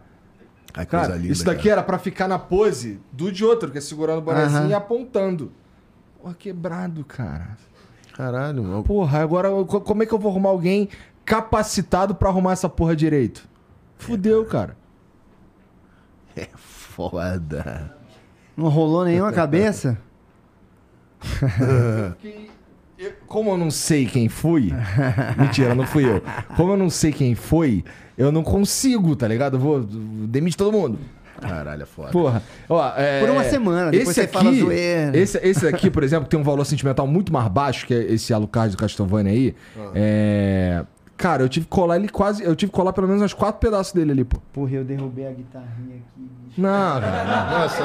[0.73, 1.73] Ai, Cara, linda, isso daqui cara.
[1.73, 5.51] era pra ficar na pose do Jotaro, que é segurando o bonezinho e apontando.
[6.21, 7.57] Porra, quebrado, cara.
[8.13, 8.83] Caralho, mano.
[8.83, 10.89] Porra, agora como é que eu vou arrumar alguém
[11.25, 13.47] capacitado pra arrumar essa porra direito?
[13.97, 14.77] Fudeu, cara.
[16.35, 17.98] É foda.
[18.59, 19.97] Não rolou nenhuma cabeça?
[22.21, 22.49] Que
[22.97, 24.71] eu- como eu não sei quem foi.
[25.37, 26.21] mentira, não fui eu.
[26.55, 27.83] Como eu não sei quem foi,
[28.17, 29.55] eu não consigo, tá ligado?
[29.55, 29.79] Eu vou.
[29.81, 30.99] Demite todo mundo.
[31.39, 32.11] Caralho, é foda.
[32.11, 32.43] Porra.
[32.67, 35.17] Ó, é, Por uma semana, depois esse você fala aqui, zoeira.
[35.17, 38.75] Esse, esse aqui, por exemplo, tem um valor sentimental muito mais baixo, que esse Alucard
[38.75, 39.55] do Castlevania aí.
[39.95, 40.83] É.
[41.19, 42.41] Cara, eu tive que colar ele quase.
[42.43, 44.37] Eu tive que colar pelo menos uns quatro pedaços dele ali, pô.
[44.53, 46.61] Porra, eu derrubei a guitarrinha aqui, bicho.
[46.61, 47.59] Não, cara.
[47.59, 47.83] Nossa.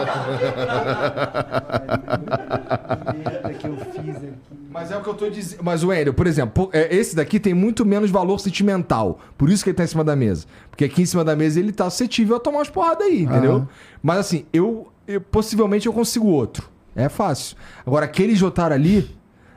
[3.59, 4.33] Que eu fiz aqui.
[4.71, 5.63] Mas é o que eu tô dizendo.
[5.63, 9.19] Mas o Wendel, por exemplo, é, esse daqui tem muito menos valor sentimental.
[9.37, 10.47] Por isso que ele tá em cima da mesa.
[10.71, 13.53] Porque aqui em cima da mesa ele tá suscetível a tomar umas porradas aí, entendeu?
[13.57, 13.69] Aham.
[14.03, 16.69] Mas assim, eu, eu- Possivelmente eu consigo outro.
[16.97, 17.57] É fácil.
[17.87, 19.11] Agora, aquele Jotaro ali.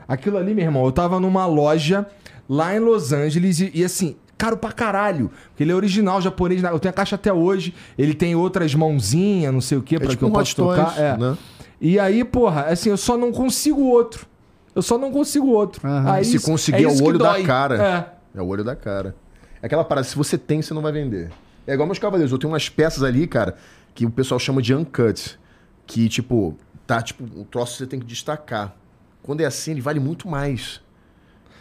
[0.06, 2.06] Aquilo ali, meu irmão, eu tava numa loja
[2.48, 4.16] lá em Los Angeles e, e, assim.
[4.36, 5.32] Caro pra caralho.
[5.48, 6.62] Porque ele é original japonês.
[6.62, 7.74] Eu tenho a caixa até hoje.
[7.98, 10.78] Ele tem outras mãozinhas, não sei o que, pra tipo que eu um possa Toys,
[10.78, 10.96] tocar.
[10.96, 11.16] É.
[11.16, 11.36] né?
[11.80, 14.26] E aí, porra, assim, eu só não consigo outro.
[14.74, 15.80] Eu só não consigo outro.
[16.06, 18.14] Aí, Se conseguir é, isso o olho da cara.
[18.34, 18.38] É.
[18.38, 18.42] É.
[18.42, 19.16] o olho da cara.
[19.60, 21.30] É aquela parada, se você tem, você não vai vender.
[21.66, 22.30] É igual meus cavaleiros.
[22.30, 23.56] Eu tenho umas peças ali, cara,
[23.92, 25.36] que o pessoal chama de uncut.
[25.84, 28.76] Que, tipo, tá, tipo, o troço você tem que destacar.
[29.22, 30.80] Quando é assim, ele vale muito mais.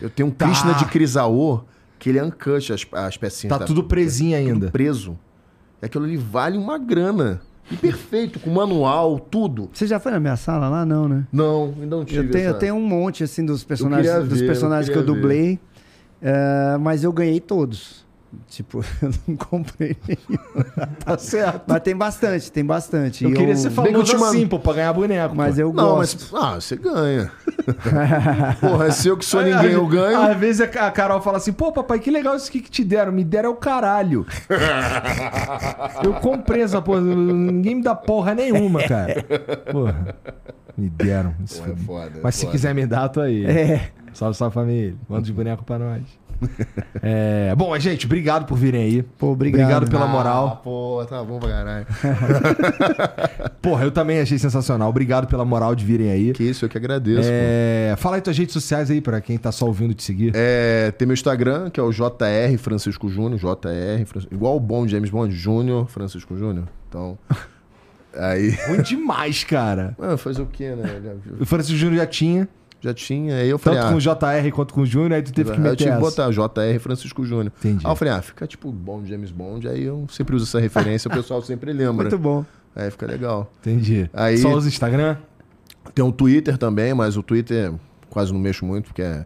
[0.02, 0.46] Eu tenho um Tá.
[0.46, 1.64] Krishna de Crisaor,
[2.00, 3.58] que ele é uncut, as, as pecinhas.
[3.58, 4.68] Tá tudo presinho ainda.
[4.68, 5.18] Tudo preso.
[5.82, 7.42] Aquilo ali vale uma grana.
[7.70, 9.70] E perfeito, com manual, tudo.
[9.74, 10.86] Você já foi na minha sala lá?
[10.86, 11.28] Não, né?
[11.34, 14.26] Não, ainda não tive Eu tenho, eu essa- tenho um monte assim dos personagens, queria
[14.26, 15.06] dos ver, eu personagens que eu ver.
[15.14, 15.60] dublei,
[16.22, 18.06] eh, mas eu ganhei todos.
[18.48, 20.40] Tipo, eu não comprei nenhum.
[21.04, 21.64] Tá certo.
[21.68, 23.24] Mas tem bastante, tem bastante.
[23.24, 25.36] Eu E queria ser famoso mando- assim, pô, pra ganhar boneco.
[25.36, 25.62] Mas pô.
[25.62, 26.28] eu Não, gosto.
[26.34, 26.44] mas.
[26.44, 27.32] Ah, você ganha.
[28.60, 30.22] Porra, se eu que sou Aí, ninguém, eu ganho.
[30.22, 33.12] Às vezes a Carol fala assim, pô, papai, que legal isso aqui que te deram.
[33.12, 34.26] Me deram é o caralho.
[36.04, 37.02] eu comprei essa porra.
[37.02, 39.24] Ninguém me dá porra nenhuma, cara.
[39.72, 40.16] Porra.
[40.78, 41.34] Me deram.
[41.44, 42.52] Isso Porra, é foda, é Mas se foda.
[42.52, 43.46] quiser me dar, tô aí.
[43.46, 43.92] É.
[44.14, 44.96] Salve, salve família.
[45.10, 46.02] Manda de boneco pra nós.
[47.02, 49.04] É, bom, mas, gente, obrigado por virem aí.
[49.04, 49.90] Pô, obrigado.
[49.90, 50.62] pela Ah, moral.
[50.64, 51.86] pô, tá bom pra caralho.
[53.62, 54.90] Porra, eu também achei sensacional.
[54.90, 56.34] Obrigado pela moral de virem aí.
[56.34, 57.30] Que isso, eu que agradeço.
[57.32, 60.32] É, fala aí tuas redes sociais aí pra quem tá só ouvindo te seguir.
[60.36, 64.88] É, tem meu Instagram, que é o JR Francisco Júnior, JR, Francisco- igual o bom
[64.88, 66.66] James Bond, Júnior Francisco Júnior.
[66.90, 67.18] Então,
[68.16, 68.52] aí...
[68.68, 69.96] Ruim demais, cara.
[69.98, 71.02] Mano, fazer o quê, né?
[71.04, 72.48] Já, O Francisco Júnior já tinha,
[72.88, 73.80] já tinha, aí eu falei...
[73.80, 75.76] tanto ah, com o JR quanto com o Júnior, aí tu teve que eu meter
[75.76, 77.52] tive que botar JR Francisco Júnior.
[77.60, 77.86] Entendi.
[77.86, 81.10] Aí eu falei, ah, fica tipo bom James Bond, aí eu sempre uso essa referência,
[81.10, 82.04] o pessoal sempre lembra.
[82.04, 82.46] Muito bom.
[82.76, 83.52] Aí fica legal.
[83.60, 84.10] Entendi.
[84.14, 85.18] Aí- Só usa Instagram?
[85.94, 87.74] Tem um Twitter também, mas o Twitter
[88.10, 89.26] quase não mexo muito, porque é,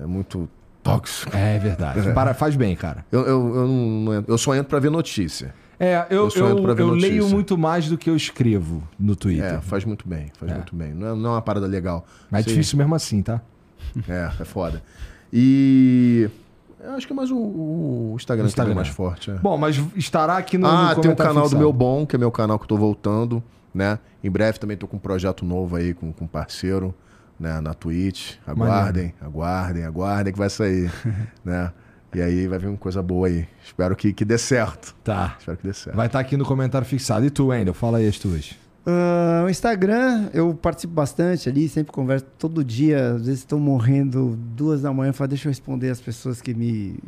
[0.00, 0.48] é muito
[0.82, 1.36] tóxico.
[1.36, 2.10] É verdade.
[2.14, 3.04] Para, faz bem, cara.
[3.10, 5.54] Eu, eu, eu, não, eu só entro pra ver notícia.
[5.80, 9.54] É, eu, Eu eu, eu leio muito mais do que eu escrevo no Twitter.
[9.54, 10.54] É, faz muito bem, faz É.
[10.56, 10.92] muito bem.
[10.92, 12.04] Não é, não é uma parada legal.
[12.30, 13.40] Mas é difícil mesmo assim, tá?
[14.08, 14.82] É, é foda.
[15.32, 16.28] E.
[16.82, 18.72] Eu acho que é mais o, o Instagram, Instagram.
[18.72, 19.30] que é mais forte.
[19.30, 19.34] é.
[19.34, 20.66] Bom, mas estará aqui no.
[20.66, 21.58] ah, no tem o comentário canal do fixado.
[21.60, 23.42] Meu Bom, que é meu canal que eu tô voltando,
[23.74, 23.98] né?
[24.22, 26.94] Em breve também tô com um projeto novo aí com, com um parceiro,
[27.38, 27.60] né?
[27.60, 28.34] Na Twitch.
[28.46, 30.90] Aguardem, aguardem, aguardem que vai sair,
[31.44, 31.72] né?
[32.14, 33.46] E aí vai vir uma coisa boa aí.
[33.64, 34.94] Espero que, que dê certo.
[35.04, 35.36] Tá.
[35.38, 35.96] Espero que dê certo.
[35.96, 37.24] Vai estar aqui no comentário fixado.
[37.26, 37.74] E tu, Wendel?
[37.74, 38.56] Fala aí as tuas.
[38.86, 43.10] Ah, o Instagram, eu participo bastante ali, sempre converso todo dia.
[43.16, 46.98] Às vezes estou morrendo duas da manhã, falo, deixa eu responder as pessoas que me.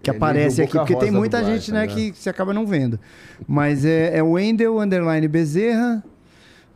[0.00, 1.92] que É aparecem aqui, porque tem muita gente né, né?
[1.92, 3.00] que você acaba não vendo.
[3.48, 6.04] Mas é, é o Wendel Underline Bezerra.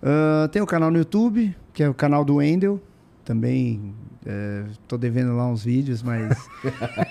[0.03, 2.81] Ah, tem o canal no YouTube, que é o canal do Wendel.
[3.25, 3.95] Também
[4.27, 6.49] é, tô devendo lá uns vídeos, mas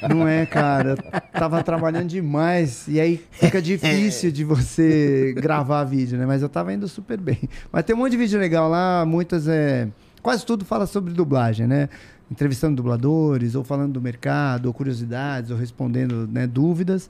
[0.09, 0.95] não é, cara.
[1.31, 6.25] Tava trabalhando demais e aí fica difícil de você gravar vídeo, né?
[6.25, 7.39] Mas eu tava indo super bem.
[7.71, 9.87] Mas tem um monte de vídeo legal lá, muitas é.
[10.23, 11.87] Quase tudo fala sobre dublagem, né?
[12.31, 17.09] Entrevistando dubladores, ou falando do mercado, ou curiosidades, ou respondendo né, dúvidas.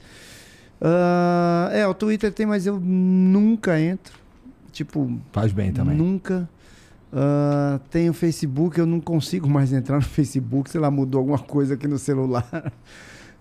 [0.82, 4.19] Ah, é, o Twitter tem, mas eu nunca entro.
[4.72, 5.95] Tipo, Faz bem também.
[5.95, 6.49] Nunca.
[7.16, 11.38] Ah, tem o Facebook, eu não consigo mais entrar no Facebook, sei lá, mudou alguma
[11.40, 12.48] coisa aqui no celular.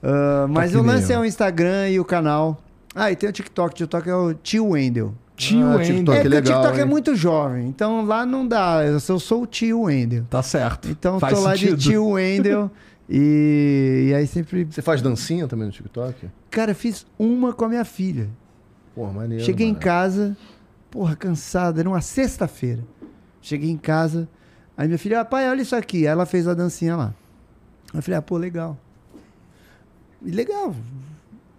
[0.05, 1.19] Ah, mas o lance eu.
[1.19, 2.61] é o Instagram e o canal.
[2.93, 3.73] Ah, e tem o TikTok.
[3.73, 5.15] O TikTok é o Tio Wendel.
[5.37, 5.87] Tio Ah, Wendel.
[5.87, 6.89] TikTok é, é porque legal, o TikTok é hein?
[6.91, 8.85] muito jovem, então lá não dá.
[8.85, 10.25] Eu sou, eu sou o Tio Wendel.
[10.29, 10.89] Tá certo.
[10.89, 11.77] Então Faz tô lá sentido.
[11.77, 12.69] de Tio Wendel.
[13.09, 14.65] e, e aí sempre.
[14.69, 16.29] Você faz dancinha também no TikTok?
[16.51, 18.29] Cara, eu fiz uma com a minha filha.
[18.97, 19.45] Porra, maneiro.
[19.45, 19.85] Cheguei em mano.
[19.85, 20.37] casa,
[20.91, 22.83] porra, cansada, era uma sexta-feira.
[23.43, 24.29] Cheguei em casa,
[24.77, 25.99] aí minha filha, ah, pai, olha isso aqui.
[25.99, 27.13] Aí ela fez a dancinha lá.
[27.93, 28.79] Aí eu falei, ah, pô, legal.
[30.25, 30.75] E legal.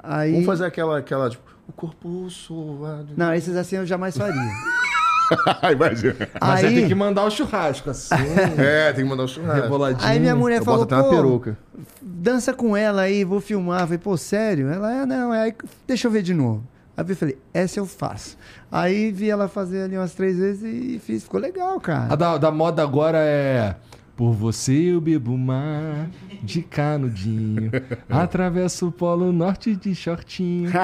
[0.01, 0.31] Aí.
[0.31, 3.09] Vamos fazer aquela, aquela tipo, o corpo suado.
[3.17, 4.33] Não, esses assim eu jamais faria.
[5.71, 6.15] Imagina.
[6.39, 8.15] Mas aí aí, tem que mandar o churrasco, assim.
[8.57, 9.61] É, tem que mandar o churrasco.
[9.61, 10.07] Reboladinho.
[10.07, 11.57] aí minha mulher Eu falou, boto até uma pô, peruca.
[12.01, 13.81] dança com ela aí, vou filmar.
[13.81, 14.69] Eu falei, pô, sério?
[14.69, 15.55] Ela, é, não, é, aí,
[15.87, 16.63] deixa eu ver de novo.
[16.95, 18.37] Aí eu falei, essa eu faço.
[18.71, 22.13] Aí vi ela fazer ali umas três vezes e fiz, ficou legal, cara.
[22.13, 23.75] A da, da moda agora é.
[24.15, 26.07] Por você eu bebo mar
[26.43, 27.71] de canudinho.
[28.07, 30.71] Atravesso o polo norte de shortinho.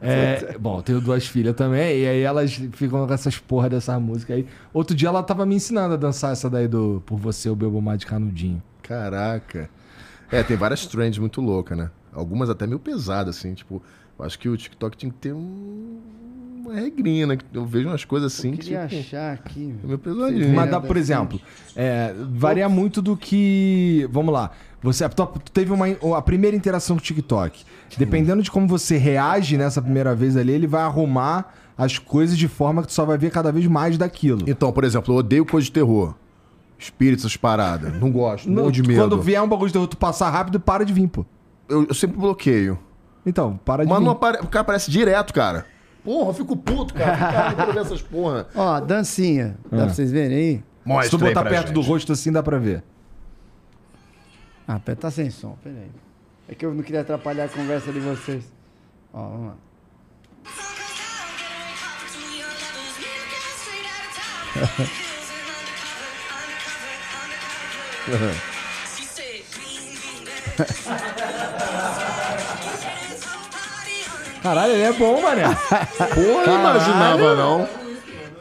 [0.00, 4.34] É, bom, tenho duas filhas também, e aí elas ficam com essas porra dessa música
[4.34, 4.46] aí.
[4.72, 7.80] Outro dia ela tava me ensinando a dançar essa daí do Por você eu bebo
[7.80, 8.62] mar de canudinho.
[8.82, 9.70] Caraca.
[10.30, 11.90] É, tem várias trends muito loucas, né?
[12.12, 13.54] Algumas até meio pesadas, assim.
[13.54, 13.82] Tipo,
[14.18, 15.98] eu acho que o TikTok tinha que ter um-
[16.64, 17.36] uma regrinha, né?
[17.36, 19.74] Que Eu vejo umas coisas assim Eu que queria tipo, achar aqui.
[19.82, 20.54] é meio pesadinho.
[20.54, 21.40] Mas dá, por exemplo,
[21.76, 24.08] é, varia muito do que.
[24.10, 24.50] Vamos lá.
[24.82, 25.86] Você tu, tu teve uma,
[26.16, 27.64] a primeira interação com o TikTok.
[27.98, 32.48] Dependendo de como você reage nessa primeira vez ali, ele vai arrumar as coisas de
[32.48, 34.42] forma que tu só vai ver cada vez mais daquilo.
[34.46, 36.14] Então, por exemplo, eu odeio coisa de terror.
[36.78, 37.98] Espíritos, essas paradas.
[38.00, 39.00] Não gosto, Não, morro de medo.
[39.00, 41.24] Quando vier um bagulho de terror, tu passar rápido, para de vir, pô.
[41.68, 42.78] Eu, eu sempre bloqueio.
[43.26, 44.04] Então, para de Mas vir.
[44.04, 44.38] não apare...
[44.38, 45.66] o cara aparece direto, cara.
[46.04, 47.16] Porra, eu fico puto, cara.
[47.16, 48.46] Cara, eu quero ver essas porra.
[48.54, 49.56] Ó, dancinha.
[49.70, 50.62] Dá pra vocês verem aí?
[51.04, 52.82] Se tu botar perto do rosto assim, dá pra ver.
[54.68, 55.90] Ah, pera, tá sem som, peraí.
[56.48, 58.44] É que eu não queria atrapalhar a conversa de vocês.
[59.12, 59.54] Ó, vamos lá.
[74.44, 75.44] Caralho, ele é bom, mané.
[76.14, 77.68] Porra, não imaginava, não.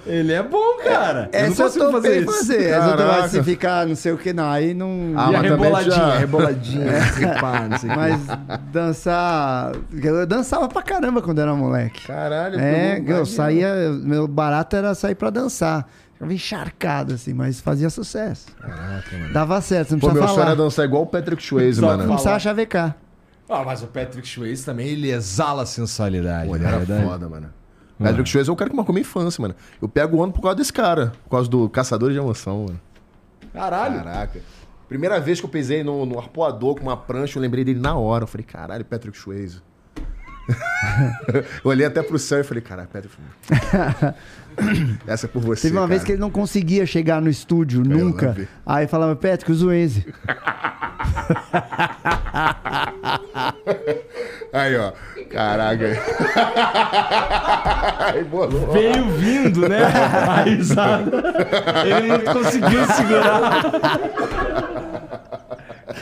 [0.06, 1.30] ele é bom, cara.
[1.32, 2.60] eu não eu fazer fazer.
[2.60, 2.74] isso.
[2.74, 3.22] Essa eu Caraca.
[3.24, 4.50] tô- se ficar não sei o que, não.
[4.52, 5.14] Aí não.
[5.16, 7.90] Ah, e mas reboladinha, já- reboladinha, assim, pá, não sei.
[7.90, 8.20] Mas
[8.72, 9.72] dançar.
[9.94, 12.06] Eu dançava pra caramba quando era moleque.
[12.06, 13.74] Caralho, É, pegou eu mais- saía.
[14.04, 15.88] Meu barato era sair pra dançar.
[16.14, 18.48] Ficava encharcado, assim, mas fazia sucesso.
[19.32, 20.66] Dava certo, não Pô, meu precisava sonho era falar.
[20.66, 22.04] dançar igual o Patrick Swayze, mano.
[22.04, 22.96] Não precisava chavecar.
[23.50, 26.48] Ah, mas o Patrick Swayze também, ele exala sensualidade.
[26.48, 27.06] Pô, ele era verdade.
[27.06, 27.54] foda, mano.
[27.98, 29.56] Patrick Swayze é o cara que marcou minha infância, mano.
[29.82, 31.14] Eu pego o ano por causa desse cara.
[31.24, 32.82] Por causa do Caçadores de Emoção, mano.
[33.54, 33.98] Caralho.
[33.98, 34.42] Caraca.
[34.88, 37.96] Primeira vez que eu pisei no, no arpoador com uma prancha, eu lembrei dele na
[37.96, 38.24] hora.
[38.24, 39.62] Eu falei, caralho, Patrick Swayze.
[41.64, 44.16] eu olhei até pro céu e falei, caralho, Patrick Swayze.
[45.08, 46.06] Essa é por você, Teve uma vez cara.
[46.08, 48.36] que ele não conseguia chegar no estúdio, Eu nunca.
[48.66, 50.06] Aí falava, Patrick, o Enze.
[54.54, 54.92] Aí, ó.
[55.32, 55.86] Caraca.
[58.14, 58.72] Aí, bolou.
[58.72, 59.80] Veio vindo, né?
[59.86, 61.12] A risada.
[61.86, 63.64] Ele não conseguiu segurar.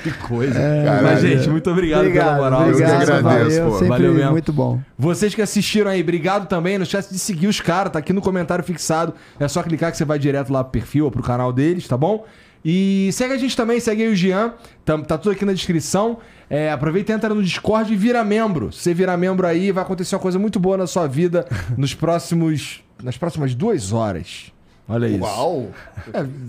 [0.03, 0.53] Que coisa.
[0.53, 1.03] Caralho.
[1.03, 2.68] Mas, gente, muito obrigado, pela moral.
[2.68, 3.86] Eu que obrigado, agradeço, valeu, pô.
[3.86, 4.32] Valeu mesmo.
[4.32, 4.80] muito bom.
[4.98, 6.78] Vocês que assistiram aí, obrigado também.
[6.78, 9.14] Não esquece de seguir os caras, tá aqui no comentário fixado.
[9.40, 11.98] É só clicar que você vai direto lá pro perfil ou pro canal deles, tá
[11.98, 12.26] bom?
[12.64, 14.53] E segue a gente também, segue aí o Jean,
[14.86, 16.20] tá, tá tudo aqui na descrição.
[16.50, 18.72] É, aproveita e entra no Discord e vira membro.
[18.72, 21.48] Se você virar membro aí, vai acontecer uma coisa muito boa na sua vida
[21.78, 22.84] nos próximos.
[23.02, 24.52] nas próximas duas horas.
[24.92, 25.24] Olha isso.
[25.24, 25.68] Uau.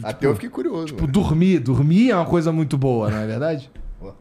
[0.02, 0.86] Até eu fiquei curioso.
[0.86, 1.60] Tipo, dormir.
[1.60, 3.70] Dormir é uma coisa muito boa, não é verdade?
[4.00, 4.14] mano.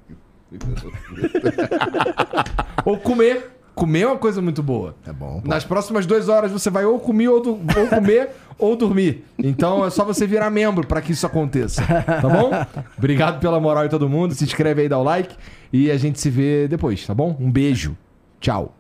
[2.86, 3.52] Ou comer.
[3.74, 4.96] Comer é uma coisa muito boa.
[5.08, 5.42] É bom.
[5.46, 9.24] Nas próximas duas horas você vai ou comer ou, du- ou comer ou dormir.
[9.40, 11.82] Então é só você virar membro para que isso aconteça.
[11.86, 12.52] Tá bom?
[12.98, 14.34] Obrigado pela moral de todo mundo.
[14.36, 15.36] Se inscreve aí, dá o like.
[15.72, 17.36] E a gente se vê depois, tá bom?
[17.40, 17.96] Um beijo.
[18.42, 18.76] Tchau.